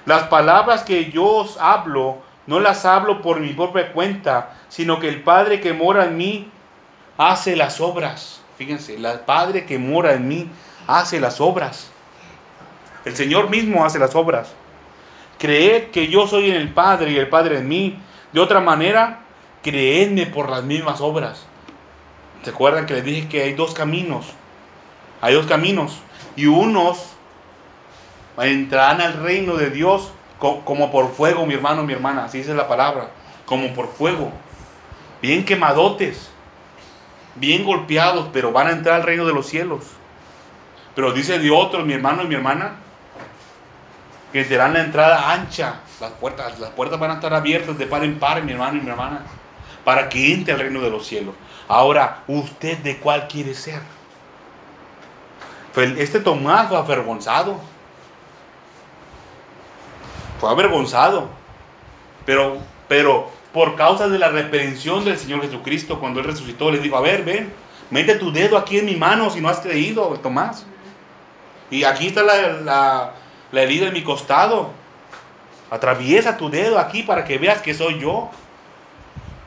Las 0.06 0.24
palabras 0.24 0.82
que 0.82 1.10
yo 1.10 1.24
os 1.24 1.56
hablo, 1.56 2.18
no 2.46 2.60
las 2.60 2.84
hablo 2.84 3.22
por 3.22 3.40
mi 3.40 3.52
propia 3.52 3.92
cuenta, 3.92 4.54
sino 4.68 5.00
que 5.00 5.08
el 5.08 5.22
Padre 5.22 5.60
que 5.60 5.72
mora 5.72 6.04
en 6.04 6.16
mí 6.16 6.50
hace 7.16 7.56
las 7.56 7.80
obras. 7.80 8.42
Fíjense, 8.58 8.94
el 8.94 9.06
Padre 9.20 9.64
que 9.64 9.78
mora 9.78 10.12
en 10.12 10.28
mí 10.28 10.48
hace 10.86 11.20
las 11.20 11.40
obras. 11.40 11.90
El 13.04 13.16
Señor 13.16 13.50
mismo 13.50 13.84
hace 13.84 13.98
las 13.98 14.14
obras. 14.14 14.52
Creed 15.38 15.90
que 15.90 16.08
yo 16.08 16.26
soy 16.26 16.50
en 16.50 16.56
el 16.56 16.70
Padre 16.70 17.10
y 17.10 17.18
el 17.18 17.28
Padre 17.28 17.58
en 17.58 17.68
mí. 17.68 17.98
De 18.32 18.40
otra 18.40 18.60
manera, 18.60 19.20
creedme 19.62 20.26
por 20.26 20.48
las 20.48 20.64
mismas 20.64 21.00
obras. 21.00 21.46
¿Se 22.42 22.50
acuerdan 22.50 22.86
que 22.86 22.94
les 22.94 23.04
dije 23.04 23.28
que 23.28 23.42
hay 23.42 23.52
dos 23.54 23.74
caminos? 23.74 24.26
Hay 25.20 25.34
dos 25.34 25.46
caminos. 25.46 25.98
Y 26.36 26.46
unos 26.46 27.10
entrarán 28.38 29.00
al 29.00 29.22
reino 29.22 29.56
de 29.56 29.70
Dios 29.70 30.10
como 30.38 30.90
por 30.90 31.12
fuego, 31.12 31.46
mi 31.46 31.54
hermano, 31.54 31.84
mi 31.84 31.92
hermana. 31.92 32.24
Así 32.24 32.38
dice 32.38 32.54
la 32.54 32.68
palabra. 32.68 33.10
Como 33.46 33.72
por 33.74 33.88
fuego. 33.88 34.32
Bien 35.22 35.44
quemadotes. 35.44 36.30
Bien 37.36 37.64
golpeados, 37.64 38.28
pero 38.32 38.52
van 38.52 38.68
a 38.68 38.72
entrar 38.72 38.96
al 38.96 39.02
reino 39.02 39.24
de 39.26 39.32
los 39.32 39.46
cielos. 39.46 39.84
Pero 40.94 41.12
dice 41.12 41.38
de 41.38 41.50
otros, 41.50 41.84
mi 41.84 41.92
hermano 41.92 42.22
y 42.22 42.28
mi 42.28 42.34
hermana, 42.34 42.76
que 44.34 44.44
serán 44.44 44.74
la 44.74 44.80
entrada 44.80 45.30
ancha. 45.30 45.76
Las 46.00 46.10
puertas, 46.10 46.58
las 46.58 46.70
puertas 46.70 46.98
van 46.98 47.12
a 47.12 47.14
estar 47.14 47.32
abiertas 47.32 47.78
de 47.78 47.86
par 47.86 48.02
en 48.02 48.18
par, 48.18 48.42
mi 48.42 48.50
hermano 48.50 48.78
y 48.78 48.80
mi 48.80 48.90
hermana, 48.90 49.20
para 49.84 50.08
que 50.08 50.34
entre 50.34 50.52
al 50.52 50.58
reino 50.58 50.80
de 50.80 50.90
los 50.90 51.06
cielos. 51.06 51.36
Ahora, 51.68 52.24
¿usted 52.26 52.78
de 52.78 52.96
cuál 52.96 53.28
quiere 53.28 53.54
ser? 53.54 53.80
Este 55.76 56.18
Tomás 56.18 56.66
fue 56.66 56.76
avergonzado. 56.76 57.60
Fue 60.40 60.50
avergonzado. 60.50 61.28
Pero, 62.26 62.58
pero 62.88 63.30
por 63.52 63.76
causa 63.76 64.08
de 64.08 64.18
la 64.18 64.30
reprensión 64.30 65.04
del 65.04 65.16
Señor 65.16 65.42
Jesucristo, 65.42 66.00
cuando 66.00 66.18
Él 66.18 66.26
resucitó, 66.26 66.72
le 66.72 66.78
dijo, 66.80 66.96
a 66.96 67.00
ver, 67.00 67.22
ven, 67.22 67.52
mete 67.88 68.16
tu 68.16 68.32
dedo 68.32 68.58
aquí 68.58 68.80
en 68.80 68.86
mi 68.86 68.96
mano 68.96 69.30
si 69.30 69.40
no 69.40 69.48
has 69.48 69.60
creído, 69.60 70.08
Tomás. 70.20 70.66
Y 71.70 71.84
aquí 71.84 72.08
está 72.08 72.24
la 72.24 73.12
herida 73.62 73.88
en 73.88 73.92
mi 73.92 74.02
costado. 74.02 74.70
Atraviesa 75.70 76.36
tu 76.36 76.50
dedo 76.50 76.78
aquí 76.78 77.02
para 77.02 77.24
que 77.24 77.38
veas 77.38 77.60
que 77.60 77.74
soy 77.74 78.00
yo. 78.00 78.30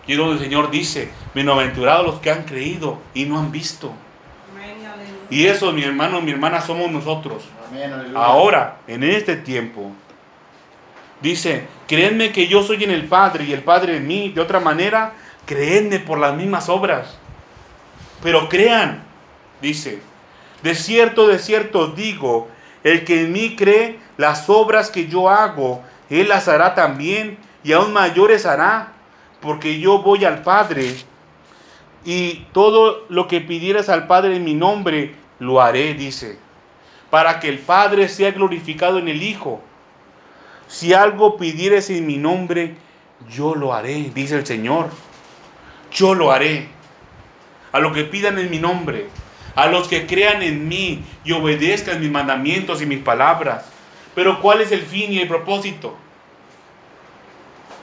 Y 0.05 0.13
es 0.13 0.17
donde 0.17 0.35
el 0.35 0.39
Señor 0.39 0.71
dice, 0.71 1.09
bienaventurados 1.33 2.05
los 2.05 2.19
que 2.19 2.31
han 2.31 2.43
creído 2.43 2.99
y 3.13 3.25
no 3.25 3.37
han 3.37 3.51
visto. 3.51 3.91
Y 5.29 5.45
eso, 5.45 5.71
mi 5.73 5.83
hermano, 5.83 6.21
mi 6.21 6.31
hermana, 6.31 6.61
somos 6.61 6.89
nosotros. 6.89 7.43
Ahora, 8.15 8.77
en 8.87 9.03
este 9.03 9.35
tiempo, 9.35 9.91
dice, 11.21 11.67
créenme 11.87 12.31
que 12.31 12.47
yo 12.47 12.63
soy 12.63 12.83
en 12.85 12.91
el 12.91 13.05
Padre 13.05 13.43
y 13.43 13.51
el 13.51 13.61
Padre 13.61 13.97
en 13.97 14.07
mí. 14.07 14.29
De 14.29 14.39
otra 14.39 14.61
manera, 14.61 15.13
créenme 15.45 15.99
por 15.99 16.17
las 16.17 16.35
mismas 16.35 16.69
obras. 16.69 17.17
Pero 18.23 18.47
crean, 18.47 19.03
dice, 19.61 19.99
de 20.63 20.75
cierto, 20.75 21.27
de 21.27 21.39
cierto 21.39 21.79
os 21.79 21.95
digo, 21.95 22.47
el 22.87 23.03
que 23.03 23.23
en 23.23 23.33
mí 23.33 23.55
cree, 23.55 23.99
las 24.17 24.49
obras 24.49 24.89
que 24.89 25.07
yo 25.07 25.29
hago, 25.29 25.83
él 26.09 26.29
las 26.29 26.47
hará 26.47 26.73
también 26.73 27.37
y 27.63 27.73
aún 27.73 27.93
mayores 27.93 28.45
hará, 28.45 28.93
porque 29.41 29.79
yo 29.79 30.01
voy 30.01 30.25
al 30.25 30.41
Padre. 30.41 30.95
Y 32.05 32.45
todo 32.53 33.05
lo 33.09 33.27
que 33.27 33.41
pidieras 33.41 33.89
al 33.89 34.07
Padre 34.07 34.35
en 34.35 34.43
mi 34.43 34.53
nombre, 34.53 35.15
lo 35.39 35.61
haré, 35.61 35.93
dice, 35.93 36.39
para 37.09 37.39
que 37.39 37.49
el 37.49 37.59
Padre 37.59 38.07
sea 38.07 38.31
glorificado 38.31 38.99
en 38.99 39.07
el 39.07 39.21
Hijo. 39.21 39.61
Si 40.67 40.93
algo 40.93 41.37
pidieres 41.37 41.89
en 41.89 42.07
mi 42.07 42.17
nombre, 42.17 42.75
yo 43.29 43.55
lo 43.55 43.73
haré, 43.73 44.11
dice 44.13 44.35
el 44.35 44.45
Señor. 44.45 44.89
Yo 45.91 46.15
lo 46.15 46.31
haré. 46.31 46.69
A 47.71 47.79
lo 47.79 47.91
que 47.91 48.03
pidan 48.05 48.37
en 48.39 48.49
mi 48.49 48.59
nombre 48.59 49.07
a 49.57 49.65
los 49.65 49.87
que 49.87 50.05
crean 50.05 50.43
en 50.43 50.67
mí 50.67 51.03
y 51.25 51.31
obedezcan 51.31 51.99
mis 51.99 52.11
mandamientos 52.11 52.79
y 52.79 52.85
mis 52.85 52.99
palabras. 52.99 53.65
Pero 54.13 54.39
¿cuál 54.39 54.61
es 54.61 54.71
el 54.71 54.83
fin 54.83 55.11
y 55.11 55.19
el 55.19 55.27
propósito? 55.27 55.97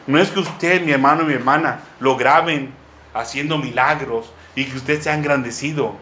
No 0.07 0.21
es 0.21 0.31
que 0.31 0.39
usted, 0.39 0.83
mi 0.83 0.93
hermano 0.93 1.23
y 1.23 1.27
mi 1.27 1.33
hermana, 1.33 1.81
lo 1.99 2.17
graben 2.17 2.73
haciendo 3.13 3.59
milagros 3.59 4.33
y 4.55 4.67
que 4.67 4.77
usted 4.77 5.03
sea 5.03 5.15
engrandecido. 5.15 5.97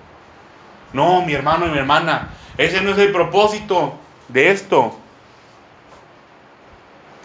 No, 0.92 1.22
mi 1.22 1.32
hermano 1.32 1.66
y 1.66 1.70
mi 1.70 1.78
hermana, 1.78 2.28
ese 2.58 2.82
no 2.82 2.90
es 2.90 2.98
el 2.98 3.10
propósito 3.10 3.94
de 4.28 4.50
esto. 4.50 4.98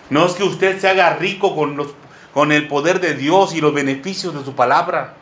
No 0.10 0.26
es 0.26 0.36
que 0.36 0.44
usted 0.44 0.80
se 0.80 0.88
haga 0.88 1.16
rico 1.16 1.54
con, 1.54 1.76
los, 1.76 1.88
con 2.34 2.54
el 2.54 2.70
poder 2.70 3.02
de 3.02 3.14
Dios 3.14 3.54
y 3.54 3.60
los 3.60 3.74
beneficios 3.74 4.34
de 4.34 4.46
su 4.46 4.56
palabra. 4.56 5.16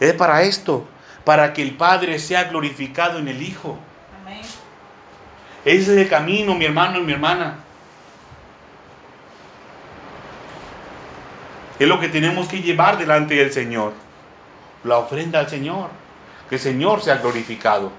Es 0.00 0.12
para 0.12 0.42
esto, 0.42 0.86
para 1.24 1.52
que 1.52 1.62
el 1.62 1.72
Padre 1.72 2.18
sea 2.18 2.44
glorificado 2.44 3.18
en 3.18 3.28
el 3.28 3.42
Hijo. 3.42 3.78
Ese 5.64 5.92
es 5.92 5.98
el 5.98 6.08
camino, 6.08 6.54
mi 6.54 6.64
hermano 6.64 6.98
y 6.98 7.02
mi 7.02 7.12
hermana. 7.12 7.58
Es 11.78 11.88
lo 11.88 12.00
que 12.00 12.08
tenemos 12.08 12.48
que 12.48 12.60
llevar 12.60 12.98
delante 12.98 13.34
del 13.34 13.52
Señor. 13.52 13.92
La 14.84 14.98
ofrenda 14.98 15.40
al 15.40 15.48
Señor. 15.48 15.88
Que 16.48 16.56
el 16.56 16.60
Señor 16.60 17.02
sea 17.02 17.16
glorificado. 17.16 17.92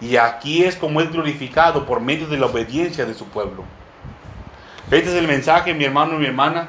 Y 0.00 0.16
aquí 0.16 0.64
es 0.64 0.76
como 0.76 1.00
es 1.00 1.10
glorificado 1.10 1.86
por 1.86 2.00
medio 2.00 2.26
de 2.26 2.38
la 2.38 2.46
obediencia 2.46 3.04
de 3.04 3.14
su 3.14 3.26
pueblo. 3.26 3.64
Este 4.90 5.10
es 5.10 5.14
el 5.14 5.26
mensaje, 5.26 5.74
mi 5.74 5.84
hermano 5.84 6.14
y 6.14 6.18
mi 6.18 6.26
hermana, 6.26 6.68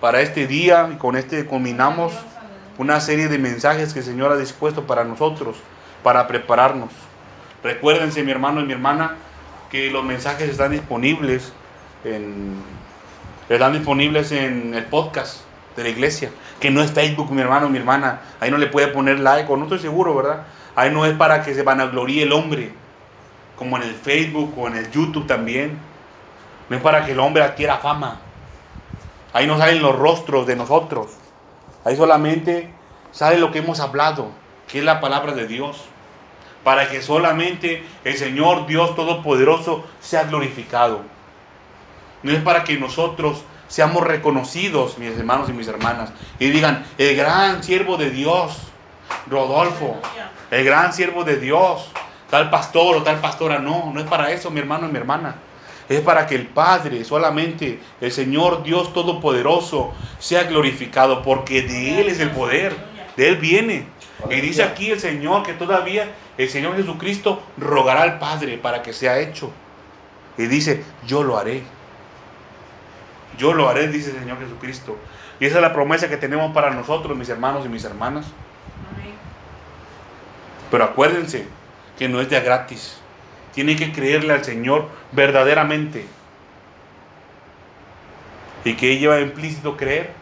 para 0.00 0.20
este 0.20 0.46
día. 0.46 0.88
Y 0.92 0.96
con 0.96 1.16
este 1.16 1.46
culminamos 1.46 2.12
una 2.80 2.98
serie 2.98 3.28
de 3.28 3.36
mensajes 3.36 3.92
que 3.92 3.98
el 3.98 4.06
Señor 4.06 4.32
ha 4.32 4.38
dispuesto 4.38 4.86
para 4.86 5.04
nosotros, 5.04 5.58
para 6.02 6.26
prepararnos. 6.26 6.88
Recuérdense, 7.62 8.22
mi 8.22 8.30
hermano 8.30 8.62
y 8.62 8.64
mi 8.64 8.72
hermana, 8.72 9.16
que 9.70 9.90
los 9.90 10.02
mensajes 10.02 10.48
están 10.48 10.70
disponibles 10.70 11.52
en, 12.04 12.54
están 13.50 13.74
disponibles 13.74 14.32
en 14.32 14.72
el 14.72 14.84
podcast 14.84 15.42
de 15.76 15.82
la 15.82 15.88
iglesia, 15.90 16.30
que 16.58 16.70
no 16.70 16.80
es 16.80 16.90
Facebook, 16.90 17.30
mi 17.30 17.42
hermano, 17.42 17.68
mi 17.68 17.76
hermana. 17.76 18.22
Ahí 18.40 18.50
no 18.50 18.56
le 18.56 18.68
puede 18.68 18.88
poner 18.88 19.20
like, 19.20 19.52
o 19.52 19.58
no 19.58 19.64
estoy 19.64 19.80
seguro, 19.80 20.14
¿verdad? 20.14 20.46
Ahí 20.74 20.90
no 20.90 21.04
es 21.04 21.14
para 21.18 21.42
que 21.42 21.54
se 21.54 21.62
vanagloríe 21.62 22.22
el 22.22 22.32
hombre, 22.32 22.72
como 23.56 23.76
en 23.76 23.82
el 23.82 23.94
Facebook 23.94 24.54
o 24.56 24.68
en 24.68 24.78
el 24.78 24.90
YouTube 24.90 25.26
también. 25.26 25.78
No 26.70 26.76
es 26.78 26.82
para 26.82 27.04
que 27.04 27.12
el 27.12 27.20
hombre 27.20 27.42
adquiera 27.42 27.76
fama. 27.76 28.20
Ahí 29.34 29.46
no 29.46 29.58
salen 29.58 29.82
los 29.82 29.94
rostros 29.98 30.46
de 30.46 30.56
nosotros. 30.56 31.19
Ahí 31.84 31.96
solamente 31.96 32.70
sale 33.12 33.38
lo 33.38 33.52
que 33.52 33.58
hemos 33.58 33.80
hablado, 33.80 34.30
que 34.68 34.78
es 34.78 34.84
la 34.84 35.00
palabra 35.00 35.32
de 35.32 35.46
Dios. 35.46 35.84
Para 36.64 36.90
que 36.90 37.00
solamente 37.00 37.86
el 38.04 38.16
Señor 38.18 38.66
Dios 38.66 38.94
Todopoderoso 38.94 39.84
sea 40.00 40.24
glorificado. 40.24 41.00
No 42.22 42.32
es 42.32 42.42
para 42.42 42.64
que 42.64 42.78
nosotros 42.78 43.44
seamos 43.66 44.04
reconocidos, 44.04 44.98
mis 44.98 45.16
hermanos 45.16 45.48
y 45.48 45.52
mis 45.52 45.68
hermanas, 45.68 46.12
y 46.38 46.50
digan, 46.50 46.84
el 46.98 47.16
gran 47.16 47.62
siervo 47.62 47.96
de 47.96 48.10
Dios, 48.10 48.58
Rodolfo, 49.28 49.96
el 50.50 50.64
gran 50.64 50.92
siervo 50.92 51.24
de 51.24 51.36
Dios, 51.36 51.88
tal 52.28 52.50
pastor 52.50 52.96
o 52.96 53.02
tal 53.02 53.20
pastora. 53.20 53.58
No, 53.58 53.90
no 53.94 54.00
es 54.00 54.06
para 54.06 54.30
eso, 54.32 54.50
mi 54.50 54.60
hermano 54.60 54.88
y 54.88 54.92
mi 54.92 54.98
hermana. 54.98 55.36
Es 55.90 56.00
para 56.02 56.28
que 56.28 56.36
el 56.36 56.46
Padre, 56.46 57.04
solamente 57.04 57.80
el 58.00 58.12
Señor 58.12 58.62
Dios 58.62 58.94
Todopoderoso, 58.94 59.92
sea 60.20 60.44
glorificado, 60.44 61.22
porque 61.24 61.62
de 61.62 62.00
Él 62.00 62.08
es 62.08 62.20
el 62.20 62.30
poder, 62.30 62.76
de 63.16 63.28
Él 63.28 63.36
viene. 63.38 63.86
Y 64.30 64.40
dice 64.40 64.62
aquí 64.62 64.92
el 64.92 65.00
Señor 65.00 65.42
que 65.42 65.52
todavía 65.52 66.08
el 66.38 66.48
Señor 66.48 66.76
Jesucristo 66.76 67.42
rogará 67.58 68.02
al 68.02 68.20
Padre 68.20 68.56
para 68.56 68.82
que 68.82 68.92
sea 68.92 69.18
hecho. 69.18 69.50
Y 70.38 70.46
dice, 70.46 70.84
yo 71.08 71.24
lo 71.24 71.36
haré. 71.36 71.64
Yo 73.36 73.52
lo 73.52 73.68
haré, 73.68 73.88
dice 73.88 74.12
el 74.12 74.20
Señor 74.20 74.38
Jesucristo. 74.38 74.96
Y 75.40 75.46
esa 75.46 75.56
es 75.56 75.62
la 75.62 75.72
promesa 75.72 76.08
que 76.08 76.16
tenemos 76.16 76.52
para 76.52 76.70
nosotros, 76.70 77.18
mis 77.18 77.30
hermanos 77.30 77.66
y 77.66 77.68
mis 77.68 77.84
hermanas. 77.84 78.26
Pero 80.70 80.84
acuérdense 80.84 81.48
que 81.98 82.08
no 82.08 82.20
es 82.20 82.30
de 82.30 82.40
gratis. 82.40 82.99
Tienen 83.54 83.76
que 83.76 83.92
creerle 83.92 84.32
al 84.32 84.44
Señor 84.44 84.88
verdaderamente. 85.12 86.06
¿Y 88.64 88.74
que 88.74 88.98
lleva 88.98 89.20
implícito 89.20 89.76
creer? 89.76 90.12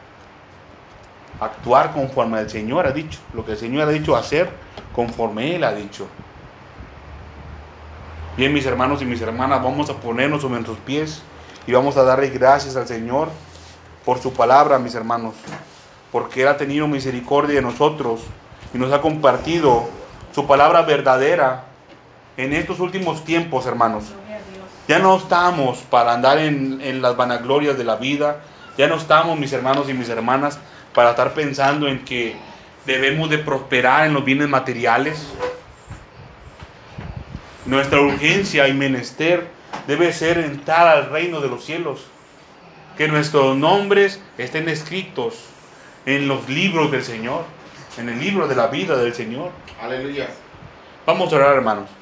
Actuar 1.41 1.93
conforme 1.93 2.41
el 2.41 2.49
Señor 2.49 2.87
ha 2.87 2.93
dicho. 2.93 3.19
Lo 3.35 3.45
que 3.45 3.53
el 3.53 3.59
Señor 3.59 3.89
ha 3.89 3.91
dicho 3.91 4.17
hacer 4.17 4.51
conforme 4.95 5.55
Él 5.55 5.65
ha 5.65 5.73
dicho. 5.73 6.09
Bien, 8.37 8.53
mis 8.53 8.67
hermanos 8.67 9.03
y 9.03 9.05
mis 9.05 9.21
hermanas, 9.21 9.63
vamos 9.63 9.91
a 9.91 9.95
ponernos 9.95 10.43
sobre 10.43 10.55
nuestros 10.55 10.79
pies 10.79 11.23
y 11.67 11.73
vamos 11.73 11.97
a 11.97 12.05
darle 12.05 12.31
gracias 12.31 12.77
al 12.77 12.87
Señor 12.87 13.29
por 14.05 14.21
su 14.21 14.33
palabra, 14.33 14.79
mis 14.79 14.95
hermanos. 14.95 15.35
Porque 16.13 16.43
Él 16.43 16.49
ha 16.49 16.57
tenido 16.57 16.87
misericordia 16.87 17.57
de 17.57 17.63
nosotros 17.63 18.21
y 18.73 18.79
nos 18.79 18.93
ha 18.93 19.01
compartido 19.01 19.89
su 20.35 20.47
palabra 20.47 20.83
verdadera 20.83 21.68
en 22.39 22.52
estos 22.55 22.81
últimos 22.81 23.24
tiempos, 23.24 23.66
hermanos. 23.66 24.05
Ya 24.86 25.01
no 25.01 25.16
estamos 25.16 25.81
para 25.81 26.15
andar 26.15 26.39
en, 26.39 26.81
en, 26.81 27.02
las 27.02 27.16
vanaglorias 27.16 27.77
de 27.77 27.85
la 27.85 27.97
vida. 27.97 28.40
Ya 28.78 28.86
no 28.86 28.94
estamos, 28.94 29.39
mis 29.39 29.52
hermanos 29.52 29.90
y 29.90 29.93
mis 29.93 30.09
hermanas, 30.09 30.59
para 30.94 31.10
estar 31.10 31.35
pensando 31.35 31.89
en 31.89 32.05
que 32.05 32.36
debemos 32.86 33.28
de 33.28 33.39
prosperar 33.39 34.06
en 34.06 34.15
los 34.15 34.24
bienes 34.24 34.48
materiales. 34.48 35.27
Nuestra 37.66 38.01
urgencia 38.01 38.69
y 38.69 38.73
menester 38.73 39.48
debe 39.89 40.12
ser 40.12 40.39
entrar 40.39 40.86
al 40.86 41.10
reino 41.10 41.40
de 41.40 41.48
los 41.48 41.65
cielos. 41.65 42.06
Que 42.97 43.09
nuestros 43.09 43.56
nombres 43.56 44.23
estén 44.39 44.69
escritos 44.69 45.44
en 46.06 46.28
los 46.28 46.48
libros 46.48 46.90
del 46.90 47.02
Señor, 47.02 47.44
en 47.98 48.09
el 48.09 48.20
libro 48.20 48.47
de 48.47 48.55
la 48.55 48.69
vida 48.69 48.97
del 48.97 49.12
Señor. 49.12 49.51
Aleluya. 49.82 50.28
Vamos 51.05 51.32
a 51.32 51.36
orar, 51.36 51.56
hermanos. 51.56 51.98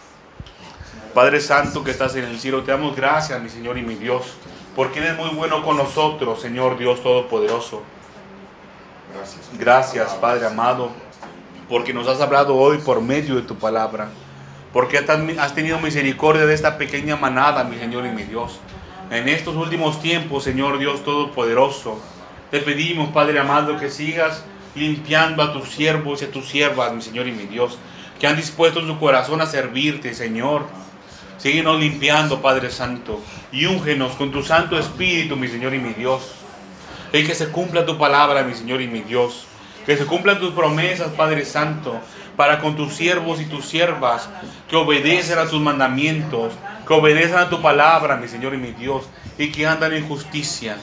Padre 1.16 1.40
Santo 1.40 1.82
que 1.82 1.92
estás 1.92 2.14
en 2.16 2.24
el 2.24 2.38
cielo, 2.38 2.62
te 2.62 2.72
damos 2.72 2.94
gracias, 2.94 3.40
mi 3.40 3.48
Señor 3.48 3.78
y 3.78 3.82
mi 3.82 3.94
Dios, 3.94 4.34
porque 4.74 4.98
eres 4.98 5.16
muy 5.16 5.30
bueno 5.30 5.64
con 5.64 5.78
nosotros, 5.78 6.42
Señor 6.42 6.76
Dios 6.76 7.02
Todopoderoso. 7.02 7.82
Gracias. 9.14 9.48
Gracias, 9.58 10.12
Padre 10.20 10.44
amado, 10.44 10.90
porque 11.70 11.94
nos 11.94 12.06
has 12.06 12.20
hablado 12.20 12.54
hoy 12.54 12.76
por 12.76 13.00
medio 13.00 13.36
de 13.36 13.40
tu 13.40 13.56
palabra, 13.56 14.10
porque 14.74 14.98
has 15.38 15.54
tenido 15.54 15.78
misericordia 15.78 16.44
de 16.44 16.52
esta 16.52 16.76
pequeña 16.76 17.16
manada, 17.16 17.64
mi 17.64 17.78
Señor 17.78 18.04
y 18.04 18.10
mi 18.10 18.24
Dios. 18.24 18.60
En 19.10 19.26
estos 19.30 19.56
últimos 19.56 20.02
tiempos, 20.02 20.44
Señor 20.44 20.78
Dios 20.78 21.02
Todopoderoso, 21.02 21.98
te 22.50 22.60
pedimos, 22.60 23.08
Padre 23.08 23.38
amado, 23.38 23.78
que 23.78 23.88
sigas 23.88 24.44
limpiando 24.74 25.42
a 25.42 25.54
tus 25.54 25.70
siervos 25.70 26.20
y 26.20 26.26
a 26.26 26.30
tus 26.30 26.46
siervas, 26.46 26.92
mi 26.92 27.00
Señor 27.00 27.26
y 27.26 27.32
mi 27.32 27.46
Dios, 27.46 27.78
que 28.20 28.26
han 28.26 28.36
dispuesto 28.36 28.82
su 28.86 28.98
corazón 28.98 29.40
a 29.40 29.46
servirte, 29.46 30.12
Señor. 30.12 30.85
Síguenos 31.46 31.78
limpiando, 31.78 32.42
Padre 32.42 32.72
Santo, 32.72 33.22
y 33.52 33.66
úngenos 33.66 34.16
con 34.16 34.32
tu 34.32 34.42
Santo 34.42 34.76
Espíritu, 34.76 35.36
mi 35.36 35.46
Señor 35.46 35.74
y 35.74 35.78
mi 35.78 35.92
Dios. 35.92 36.32
Y 37.12 37.22
que 37.24 37.36
se 37.36 37.50
cumpla 37.50 37.86
tu 37.86 37.96
palabra, 37.96 38.42
mi 38.42 38.52
Señor 38.52 38.82
y 38.82 38.88
mi 38.88 39.02
Dios. 39.02 39.46
Que 39.86 39.96
se 39.96 40.06
cumplan 40.06 40.40
tus 40.40 40.54
promesas, 40.54 41.12
Padre 41.12 41.44
Santo, 41.44 42.00
para 42.36 42.58
con 42.58 42.74
tus 42.74 42.94
siervos 42.94 43.40
y 43.40 43.44
tus 43.44 43.64
siervas, 43.64 44.28
que 44.68 44.74
obedecen 44.74 45.38
a 45.38 45.46
tus 45.46 45.60
mandamientos, 45.60 46.52
que 46.84 46.94
obedecen 46.94 47.36
a 47.36 47.48
tu 47.48 47.62
palabra, 47.62 48.16
mi 48.16 48.26
Señor 48.26 48.52
y 48.52 48.58
mi 48.58 48.72
Dios, 48.72 49.04
y 49.38 49.52
que 49.52 49.68
andan 49.68 49.92
en 49.92 50.08
justicia. 50.08 50.76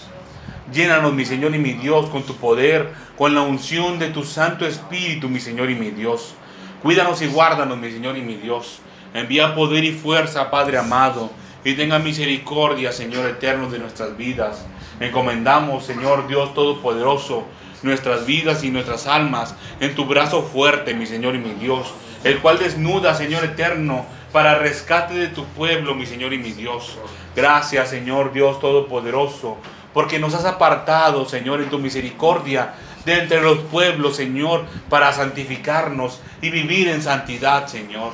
Llénanos, 0.71 1.11
mi 1.11 1.25
Señor 1.25 1.53
y 1.53 1.59
mi 1.59 1.73
Dios, 1.73 2.09
con 2.09 2.23
tu 2.23 2.37
poder, 2.37 2.93
con 3.17 3.35
la 3.35 3.41
unción 3.41 3.99
de 3.99 4.11
tu 4.11 4.23
Santo 4.23 4.65
Espíritu, 4.65 5.27
mi 5.27 5.41
Señor 5.41 5.69
y 5.69 5.75
mi 5.75 5.91
Dios. 5.91 6.35
Cuídanos 6.81 7.21
y 7.21 7.27
guárdanos, 7.27 7.77
mi 7.77 7.91
Señor 7.91 8.17
y 8.17 8.21
mi 8.21 8.35
Dios. 8.35 8.79
Envía 9.13 9.53
poder 9.53 9.83
y 9.83 9.91
fuerza, 9.91 10.49
Padre 10.49 10.77
amado, 10.77 11.29
y 11.63 11.75
tenga 11.75 11.99
misericordia, 11.99 12.91
Señor 12.91 13.27
eterno, 13.27 13.69
de 13.69 13.79
nuestras 13.79 14.17
vidas. 14.17 14.65
Encomendamos, 14.99 15.85
Señor 15.85 16.27
Dios 16.27 16.53
Todopoderoso, 16.53 17.45
nuestras 17.83 18.25
vidas 18.25 18.63
y 18.63 18.71
nuestras 18.71 19.07
almas 19.07 19.55
en 19.79 19.93
tu 19.95 20.05
brazo 20.05 20.41
fuerte, 20.41 20.93
mi 20.93 21.05
Señor 21.05 21.35
y 21.35 21.39
mi 21.39 21.53
Dios, 21.53 21.93
el 22.23 22.39
cual 22.39 22.57
desnuda, 22.57 23.13
Señor 23.13 23.43
eterno, 23.43 24.05
para 24.31 24.55
rescate 24.55 25.13
de 25.13 25.27
tu 25.27 25.45
pueblo, 25.45 25.93
mi 25.93 26.05
Señor 26.05 26.33
y 26.33 26.39
mi 26.39 26.51
Dios. 26.51 26.97
Gracias, 27.35 27.89
Señor 27.89 28.33
Dios 28.33 28.59
Todopoderoso, 28.59 29.57
porque 29.93 30.17
nos 30.17 30.33
has 30.33 30.45
apartado, 30.45 31.27
Señor, 31.29 31.61
en 31.61 31.69
tu 31.69 31.77
misericordia 31.77 32.73
de 33.05 33.19
entre 33.19 33.41
los 33.41 33.59
pueblos, 33.59 34.15
Señor, 34.15 34.65
para 34.89 35.13
santificarnos 35.13 36.21
y 36.41 36.49
vivir 36.49 36.87
en 36.87 37.01
santidad, 37.01 37.67
Señor. 37.67 38.11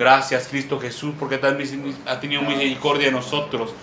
Gracias, 0.00 0.48
Cristo 0.48 0.80
Jesús, 0.80 1.12
porque 1.18 1.34
has 1.34 2.20
tenido 2.22 2.40
misericordia 2.40 3.08
de 3.08 3.12
nosotros. 3.12 3.74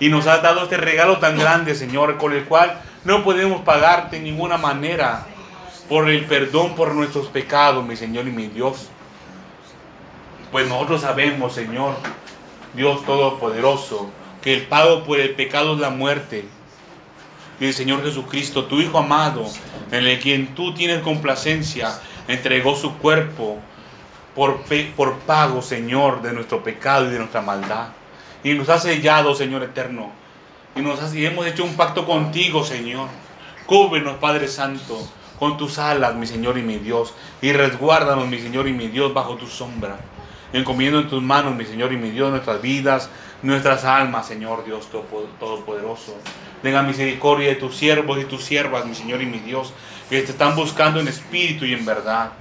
Y 0.00 0.08
nos 0.08 0.26
has 0.26 0.42
dado 0.42 0.64
este 0.64 0.76
regalo 0.76 1.18
tan 1.18 1.38
grande, 1.38 1.76
Señor, 1.76 2.18
con 2.18 2.32
el 2.32 2.46
cual 2.46 2.80
no 3.04 3.22
podemos 3.22 3.60
pagarte 3.62 4.16
de 4.16 4.22
ninguna 4.22 4.56
manera 4.56 5.24
por 5.88 6.10
el 6.10 6.24
perdón 6.24 6.74
por 6.74 6.92
nuestros 6.96 7.28
pecados, 7.28 7.86
mi 7.86 7.94
Señor 7.94 8.26
y 8.26 8.32
mi 8.32 8.48
Dios. 8.48 8.88
Pues 10.50 10.66
nosotros 10.66 11.02
sabemos, 11.02 11.52
Señor, 11.52 11.94
Dios 12.74 13.06
Todopoderoso, 13.06 14.10
que 14.42 14.54
el 14.54 14.62
pago 14.62 15.04
por 15.04 15.20
el 15.20 15.36
pecado 15.36 15.74
es 15.74 15.78
la 15.80 15.90
muerte. 15.90 16.44
Y 17.60 17.66
el 17.66 17.72
Señor 17.72 18.02
Jesucristo, 18.02 18.64
tu 18.64 18.80
Hijo 18.80 18.98
amado, 18.98 19.46
en 19.92 20.08
el 20.08 20.18
quien 20.18 20.56
tú 20.56 20.74
tienes 20.74 21.02
complacencia, 21.02 22.00
entregó 22.26 22.74
su 22.74 22.98
cuerpo 22.98 23.60
por, 24.34 24.62
por 24.96 25.18
pago, 25.20 25.62
Señor, 25.62 26.22
de 26.22 26.32
nuestro 26.32 26.62
pecado 26.62 27.06
y 27.06 27.10
de 27.10 27.18
nuestra 27.18 27.42
maldad. 27.42 27.88
Y 28.44 28.54
nos 28.54 28.68
ha 28.68 28.78
sellado, 28.78 29.34
Señor 29.34 29.62
eterno. 29.62 30.10
Y, 30.74 30.80
nos 30.80 31.14
y 31.14 31.26
hemos 31.26 31.46
hecho 31.46 31.64
un 31.64 31.76
pacto 31.76 32.06
contigo, 32.06 32.64
Señor. 32.64 33.08
Cúbrenos, 33.66 34.16
Padre 34.16 34.48
Santo, 34.48 34.98
con 35.38 35.56
tus 35.56 35.78
alas, 35.78 36.14
mi 36.14 36.26
Señor 36.26 36.58
y 36.58 36.62
mi 36.62 36.78
Dios. 36.78 37.14
Y 37.40 37.52
resguárdanos, 37.52 38.26
mi 38.26 38.38
Señor 38.38 38.66
y 38.68 38.72
mi 38.72 38.88
Dios, 38.88 39.14
bajo 39.14 39.36
tu 39.36 39.46
sombra. 39.46 39.98
Encomiendo 40.52 40.98
en 40.98 41.08
tus 41.08 41.22
manos, 41.22 41.54
mi 41.54 41.64
Señor 41.64 41.92
y 41.92 41.96
mi 41.96 42.10
Dios, 42.10 42.30
nuestras 42.30 42.60
vidas, 42.60 43.08
nuestras 43.42 43.84
almas, 43.84 44.26
Señor 44.26 44.64
Dios 44.64 44.88
Todopoderoso. 44.90 46.14
Tenga 46.62 46.82
misericordia 46.82 47.48
de 47.48 47.56
tus 47.56 47.76
siervos 47.76 48.20
y 48.20 48.24
tus 48.24 48.44
siervas, 48.44 48.84
mi 48.86 48.94
Señor 48.94 49.22
y 49.22 49.26
mi 49.26 49.38
Dios, 49.38 49.72
que 50.08 50.20
te 50.20 50.32
están 50.32 50.54
buscando 50.54 51.00
en 51.00 51.08
espíritu 51.08 51.64
y 51.64 51.74
en 51.74 51.84
verdad. 51.84 52.32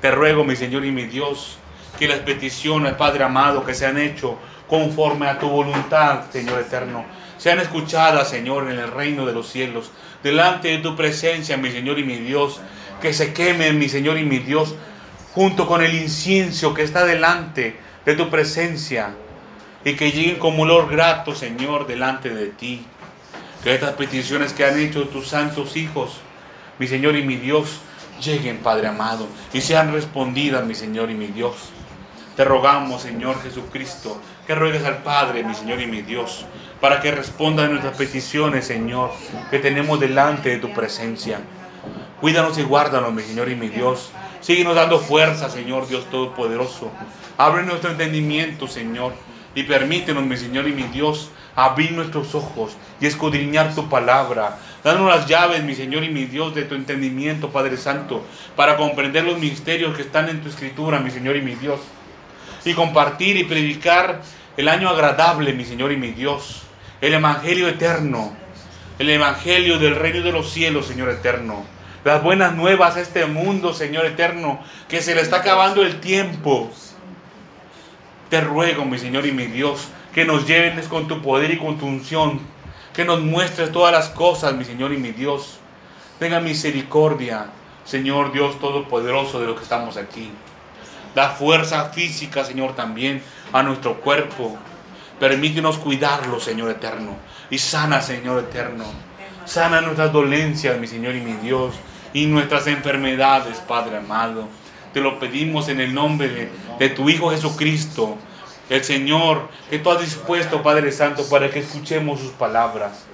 Te 0.00 0.10
ruego, 0.10 0.44
mi 0.44 0.56
Señor 0.56 0.84
y 0.84 0.90
mi 0.90 1.04
Dios, 1.04 1.58
que 1.98 2.06
las 2.06 2.20
peticiones, 2.20 2.94
Padre 2.94 3.24
amado, 3.24 3.64
que 3.64 3.74
se 3.74 3.86
han 3.86 3.98
hecho 3.98 4.38
conforme 4.68 5.26
a 5.26 5.38
tu 5.38 5.48
voluntad, 5.48 6.30
Señor 6.30 6.60
eterno, 6.60 7.04
sean 7.36 7.58
escuchadas, 7.58 8.28
Señor, 8.28 8.70
en 8.70 8.78
el 8.78 8.90
reino 8.90 9.26
de 9.26 9.32
los 9.32 9.48
cielos, 9.48 9.90
delante 10.22 10.68
de 10.68 10.78
tu 10.78 10.94
presencia, 10.94 11.56
mi 11.56 11.70
Señor 11.70 11.98
y 11.98 12.04
mi 12.04 12.18
Dios, 12.18 12.60
que 13.00 13.12
se 13.12 13.32
quemen, 13.32 13.78
mi 13.78 13.88
Señor 13.88 14.18
y 14.18 14.24
mi 14.24 14.38
Dios, 14.38 14.74
junto 15.34 15.66
con 15.66 15.82
el 15.82 15.94
incienso 15.94 16.74
que 16.74 16.82
está 16.82 17.04
delante 17.04 17.76
de 18.04 18.14
tu 18.14 18.30
presencia, 18.30 19.14
y 19.84 19.94
que 19.94 20.10
lleguen 20.10 20.36
como 20.36 20.62
olor 20.62 20.90
grato, 20.90 21.34
Señor, 21.34 21.86
delante 21.86 22.30
de 22.30 22.46
ti. 22.46 22.84
Que 23.62 23.74
estas 23.74 23.92
peticiones 23.92 24.52
que 24.52 24.64
han 24.64 24.78
hecho 24.78 25.08
tus 25.08 25.28
santos 25.28 25.76
hijos, 25.76 26.20
mi 26.78 26.86
Señor 26.86 27.16
y 27.16 27.22
mi 27.22 27.36
Dios, 27.36 27.80
lleguen, 28.20 28.58
Padre 28.58 28.88
amado, 28.88 29.26
y 29.52 29.60
sean 29.60 29.92
respondidas, 29.92 30.64
mi 30.64 30.74
Señor 30.74 31.10
y 31.10 31.14
mi 31.14 31.26
Dios. 31.28 31.70
Te 32.36 32.44
rogamos, 32.44 33.02
Señor 33.02 33.42
Jesucristo, 33.42 34.20
que 34.46 34.54
ruegues 34.54 34.84
al 34.84 34.98
Padre, 34.98 35.42
mi 35.42 35.54
Señor 35.54 35.80
y 35.80 35.86
mi 35.86 36.02
Dios, 36.02 36.46
para 36.80 37.00
que 37.00 37.10
responda 37.10 37.64
a 37.64 37.68
nuestras 37.68 37.96
peticiones, 37.96 38.66
Señor, 38.66 39.10
que 39.50 39.58
tenemos 39.58 39.98
delante 39.98 40.50
de 40.50 40.58
tu 40.58 40.72
presencia. 40.72 41.40
Cuídanos 42.20 42.56
y 42.58 42.62
guárdanos, 42.62 43.12
mi 43.12 43.22
Señor 43.22 43.48
y 43.48 43.56
mi 43.56 43.68
Dios. 43.68 44.10
Síguenos 44.40 44.76
dando 44.76 45.00
fuerza, 45.00 45.50
Señor 45.50 45.88
Dios 45.88 46.08
Todopoderoso. 46.10 46.90
Abre 47.36 47.64
nuestro 47.64 47.90
entendimiento, 47.90 48.68
Señor, 48.68 49.12
y 49.54 49.64
permítenos, 49.64 50.24
mi 50.24 50.36
Señor 50.36 50.68
y 50.68 50.72
mi 50.72 50.84
Dios, 50.84 51.30
abrir 51.56 51.92
nuestros 51.92 52.34
ojos 52.36 52.76
y 53.00 53.06
escudriñar 53.06 53.74
tu 53.74 53.88
palabra. 53.88 54.58
Danos 54.88 55.14
las 55.14 55.26
llaves, 55.26 55.62
mi 55.64 55.74
Señor 55.74 56.02
y 56.02 56.08
mi 56.08 56.24
Dios, 56.24 56.54
de 56.54 56.62
tu 56.62 56.74
entendimiento, 56.74 57.50
Padre 57.50 57.76
Santo, 57.76 58.24
para 58.56 58.78
comprender 58.78 59.22
los 59.22 59.38
misterios 59.38 59.94
que 59.94 60.00
están 60.00 60.30
en 60.30 60.40
tu 60.40 60.48
escritura, 60.48 60.98
mi 60.98 61.10
Señor 61.10 61.36
y 61.36 61.42
mi 61.42 61.56
Dios. 61.56 61.78
Y 62.64 62.72
compartir 62.72 63.36
y 63.36 63.44
predicar 63.44 64.22
el 64.56 64.66
año 64.66 64.88
agradable, 64.88 65.52
mi 65.52 65.66
Señor 65.66 65.92
y 65.92 65.98
mi 65.98 66.12
Dios. 66.12 66.62
El 67.02 67.12
Evangelio 67.12 67.68
eterno. 67.68 68.34
El 68.98 69.10
Evangelio 69.10 69.78
del 69.78 69.94
reino 69.94 70.22
de 70.22 70.32
los 70.32 70.50
cielos, 70.50 70.86
Señor 70.86 71.10
eterno. 71.10 71.66
Las 72.02 72.22
buenas 72.22 72.54
nuevas 72.54 72.96
a 72.96 73.02
este 73.02 73.26
mundo, 73.26 73.74
Señor 73.74 74.06
eterno, 74.06 74.58
que 74.88 75.02
se 75.02 75.14
le 75.14 75.20
está 75.20 75.40
acabando 75.40 75.82
el 75.82 76.00
tiempo. 76.00 76.70
Te 78.30 78.40
ruego, 78.40 78.86
mi 78.86 78.98
Señor 78.98 79.26
y 79.26 79.32
mi 79.32 79.48
Dios, 79.48 79.88
que 80.14 80.24
nos 80.24 80.46
llenes 80.46 80.88
con 80.88 81.08
tu 81.08 81.20
poder 81.20 81.50
y 81.50 81.58
con 81.58 81.76
tu 81.76 81.84
unción, 81.84 82.40
que 82.92 83.04
nos 83.04 83.20
muestres 83.20 83.72
todas 83.72 83.92
las 83.92 84.08
cosas, 84.08 84.54
mi 84.54 84.64
Señor 84.64 84.92
y 84.92 84.98
mi 84.98 85.12
Dios. 85.12 85.58
Tenga 86.18 86.40
misericordia, 86.40 87.46
Señor 87.84 88.32
Dios 88.32 88.58
Todopoderoso, 88.58 89.40
de 89.40 89.46
lo 89.46 89.56
que 89.56 89.62
estamos 89.62 89.96
aquí. 89.96 90.30
Da 91.14 91.30
fuerza 91.30 91.86
física, 91.86 92.44
Señor, 92.44 92.74
también 92.74 93.22
a 93.52 93.62
nuestro 93.62 94.00
cuerpo. 94.00 94.56
Permítenos 95.18 95.78
cuidarlo, 95.78 96.38
Señor 96.38 96.70
eterno. 96.70 97.16
Y 97.50 97.58
sana, 97.58 98.00
Señor 98.00 98.44
eterno. 98.44 98.84
Sana 99.44 99.80
nuestras 99.80 100.12
dolencias, 100.12 100.78
mi 100.78 100.86
Señor 100.86 101.16
y 101.16 101.20
mi 101.20 101.32
Dios. 101.34 101.74
Y 102.12 102.26
nuestras 102.26 102.66
enfermedades, 102.66 103.58
Padre 103.58 103.98
amado. 103.98 104.48
Te 104.92 105.00
lo 105.00 105.18
pedimos 105.18 105.68
en 105.68 105.80
el 105.80 105.94
nombre 105.94 106.50
de, 106.78 106.88
tu 106.90 107.08
Hijo 107.08 107.30
Jesucristo, 107.30 108.16
el 108.68 108.84
Señor, 108.84 109.48
que 109.70 109.78
tú 109.78 109.90
has 109.90 110.00
dispuesto, 110.00 110.62
Padre 110.62 110.92
Santo, 110.92 111.28
para 111.28 111.50
que 111.50 111.60
escuchemos 111.60 112.20
sus 112.20 112.32
palabras. 112.32 113.06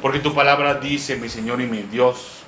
Porque 0.00 0.18
tu 0.18 0.34
palabra 0.34 0.74
dice, 0.74 1.16
mi 1.16 1.28
Señor 1.28 1.60
y 1.60 1.66
mi 1.66 1.82
Dios, 1.82 2.42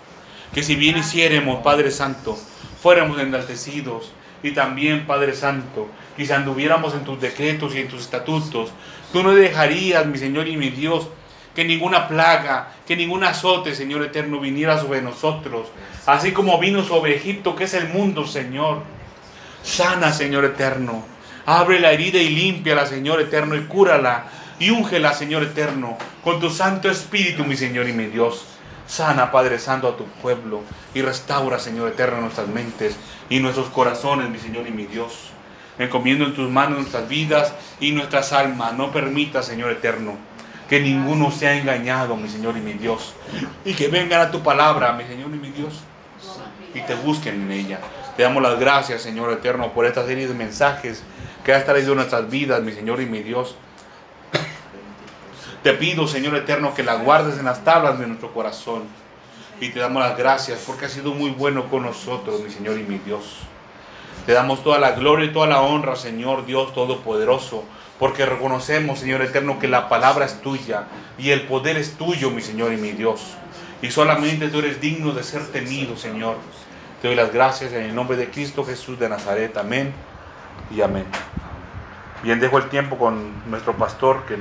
que 0.54 0.62
si 0.62 0.76
bien 0.76 0.96
hiciéramos, 0.96 1.62
Padre 1.62 1.90
Santo, 1.90 2.38
fuéramos 2.80 3.18
enaltecidos, 3.20 4.12
y 4.42 4.52
también, 4.52 5.06
Padre 5.06 5.34
Santo, 5.34 5.88
que 6.16 6.24
si 6.24 6.32
anduviéramos 6.32 6.94
en 6.94 7.04
tus 7.04 7.20
decretos 7.20 7.74
y 7.74 7.80
en 7.80 7.88
tus 7.88 8.02
estatutos, 8.02 8.70
tú 9.12 9.22
no 9.22 9.34
dejarías, 9.34 10.06
mi 10.06 10.16
Señor 10.18 10.48
y 10.48 10.56
mi 10.56 10.70
Dios, 10.70 11.08
que 11.54 11.64
ninguna 11.64 12.06
plaga, 12.06 12.72
que 12.86 12.94
ningún 12.94 13.24
azote, 13.24 13.74
Señor 13.74 14.02
eterno, 14.04 14.38
viniera 14.38 14.78
sobre 14.78 15.02
nosotros, 15.02 15.68
así 16.06 16.32
como 16.32 16.58
vino 16.58 16.84
sobre 16.84 17.16
Egipto, 17.16 17.56
que 17.56 17.64
es 17.64 17.74
el 17.74 17.88
mundo, 17.88 18.26
Señor. 18.26 18.82
Sana, 19.64 20.12
Señor 20.12 20.44
eterno. 20.44 21.04
Abre 21.50 21.80
la 21.80 21.92
herida 21.92 22.18
y 22.18 22.28
límpiala, 22.28 22.84
Señor 22.84 23.22
eterno, 23.22 23.56
y 23.56 23.64
cúrala. 23.64 24.24
Y 24.58 24.68
úngela, 24.68 25.14
Señor 25.14 25.42
eterno, 25.42 25.96
con 26.22 26.40
tu 26.40 26.50
Santo 26.50 26.90
Espíritu, 26.90 27.42
mi 27.42 27.56
Señor 27.56 27.88
y 27.88 27.94
mi 27.94 28.04
Dios. 28.04 28.44
Sana, 28.86 29.32
Padre 29.32 29.58
Santo, 29.58 29.88
a 29.88 29.96
tu 29.96 30.04
pueblo 30.20 30.60
y 30.92 31.00
restaura, 31.00 31.58
Señor 31.58 31.88
eterno, 31.88 32.20
nuestras 32.20 32.48
mentes 32.48 32.98
y 33.30 33.40
nuestros 33.40 33.68
corazones, 33.70 34.28
mi 34.28 34.38
Señor 34.38 34.66
y 34.66 34.72
mi 34.72 34.84
Dios. 34.84 35.30
Encomiendo 35.78 36.26
en 36.26 36.34
tus 36.34 36.50
manos 36.50 36.80
nuestras 36.80 37.08
vidas 37.08 37.54
y 37.80 37.92
nuestras 37.92 38.34
almas. 38.34 38.74
No 38.74 38.92
permita, 38.92 39.42
Señor 39.42 39.70
eterno, 39.70 40.18
que 40.68 40.80
ninguno 40.80 41.30
sea 41.30 41.56
engañado, 41.56 42.14
mi 42.14 42.28
Señor 42.28 42.58
y 42.58 42.60
mi 42.60 42.74
Dios. 42.74 43.14
Y 43.64 43.72
que 43.72 43.88
vengan 43.88 44.20
a 44.20 44.30
tu 44.30 44.42
palabra, 44.42 44.92
mi 44.92 45.04
Señor 45.04 45.30
y 45.32 45.38
mi 45.38 45.50
Dios, 45.50 45.80
y 46.74 46.82
te 46.82 46.94
busquen 46.94 47.40
en 47.40 47.52
ella. 47.52 47.80
Te 48.18 48.24
damos 48.24 48.42
las 48.42 48.60
gracias, 48.60 49.00
Señor 49.00 49.32
eterno, 49.32 49.72
por 49.72 49.86
esta 49.86 50.04
serie 50.04 50.28
de 50.28 50.34
mensajes 50.34 51.04
que 51.48 51.54
has 51.54 51.64
traído 51.64 51.94
nuestras 51.94 52.28
vidas, 52.28 52.62
mi 52.62 52.72
Señor 52.72 53.00
y 53.00 53.06
mi 53.06 53.22
Dios. 53.22 53.54
Te 55.62 55.72
pido, 55.72 56.06
Señor 56.06 56.36
eterno, 56.36 56.74
que 56.74 56.82
la 56.82 56.96
guardes 56.96 57.38
en 57.38 57.46
las 57.46 57.64
tablas 57.64 57.98
de 57.98 58.06
nuestro 58.06 58.34
corazón. 58.34 58.82
Y 59.58 59.70
te 59.70 59.78
damos 59.78 60.02
las 60.02 60.18
gracias 60.18 60.62
porque 60.66 60.84
has 60.84 60.92
sido 60.92 61.14
muy 61.14 61.30
bueno 61.30 61.70
con 61.70 61.84
nosotros, 61.84 62.42
mi 62.42 62.50
Señor 62.50 62.76
y 62.78 62.82
mi 62.82 62.98
Dios. 62.98 63.38
Te 64.26 64.34
damos 64.34 64.62
toda 64.62 64.78
la 64.78 64.90
gloria 64.90 65.24
y 65.24 65.32
toda 65.32 65.46
la 65.46 65.62
honra, 65.62 65.96
Señor 65.96 66.44
Dios 66.44 66.74
Todopoderoso 66.74 67.64
porque 67.98 68.26
reconocemos, 68.26 68.98
Señor 68.98 69.22
eterno, 69.22 69.58
que 69.58 69.68
la 69.68 69.88
palabra 69.88 70.26
es 70.26 70.42
tuya 70.42 70.84
y 71.16 71.30
el 71.30 71.46
poder 71.46 71.78
es 71.78 71.96
tuyo, 71.96 72.30
mi 72.30 72.42
Señor 72.42 72.74
y 72.74 72.76
mi 72.76 72.92
Dios. 72.92 73.22
Y 73.80 73.90
solamente 73.90 74.48
tú 74.48 74.58
eres 74.58 74.82
digno 74.82 75.12
de 75.12 75.22
ser 75.22 75.46
temido, 75.46 75.96
Señor. 75.96 76.36
Te 77.00 77.08
doy 77.08 77.16
las 77.16 77.32
gracias 77.32 77.72
en 77.72 77.84
el 77.84 77.94
nombre 77.94 78.18
de 78.18 78.28
Cristo 78.28 78.66
Jesús 78.66 78.98
de 78.98 79.08
Nazaret. 79.08 79.56
Amén 79.56 79.94
y 80.70 80.80
amén. 80.80 81.06
Bien, 82.22 82.40
dejo 82.40 82.58
el 82.58 82.68
tiempo 82.68 82.98
con 82.98 83.32
nuestro 83.48 83.74
pastor 83.74 84.24
que 84.26 84.36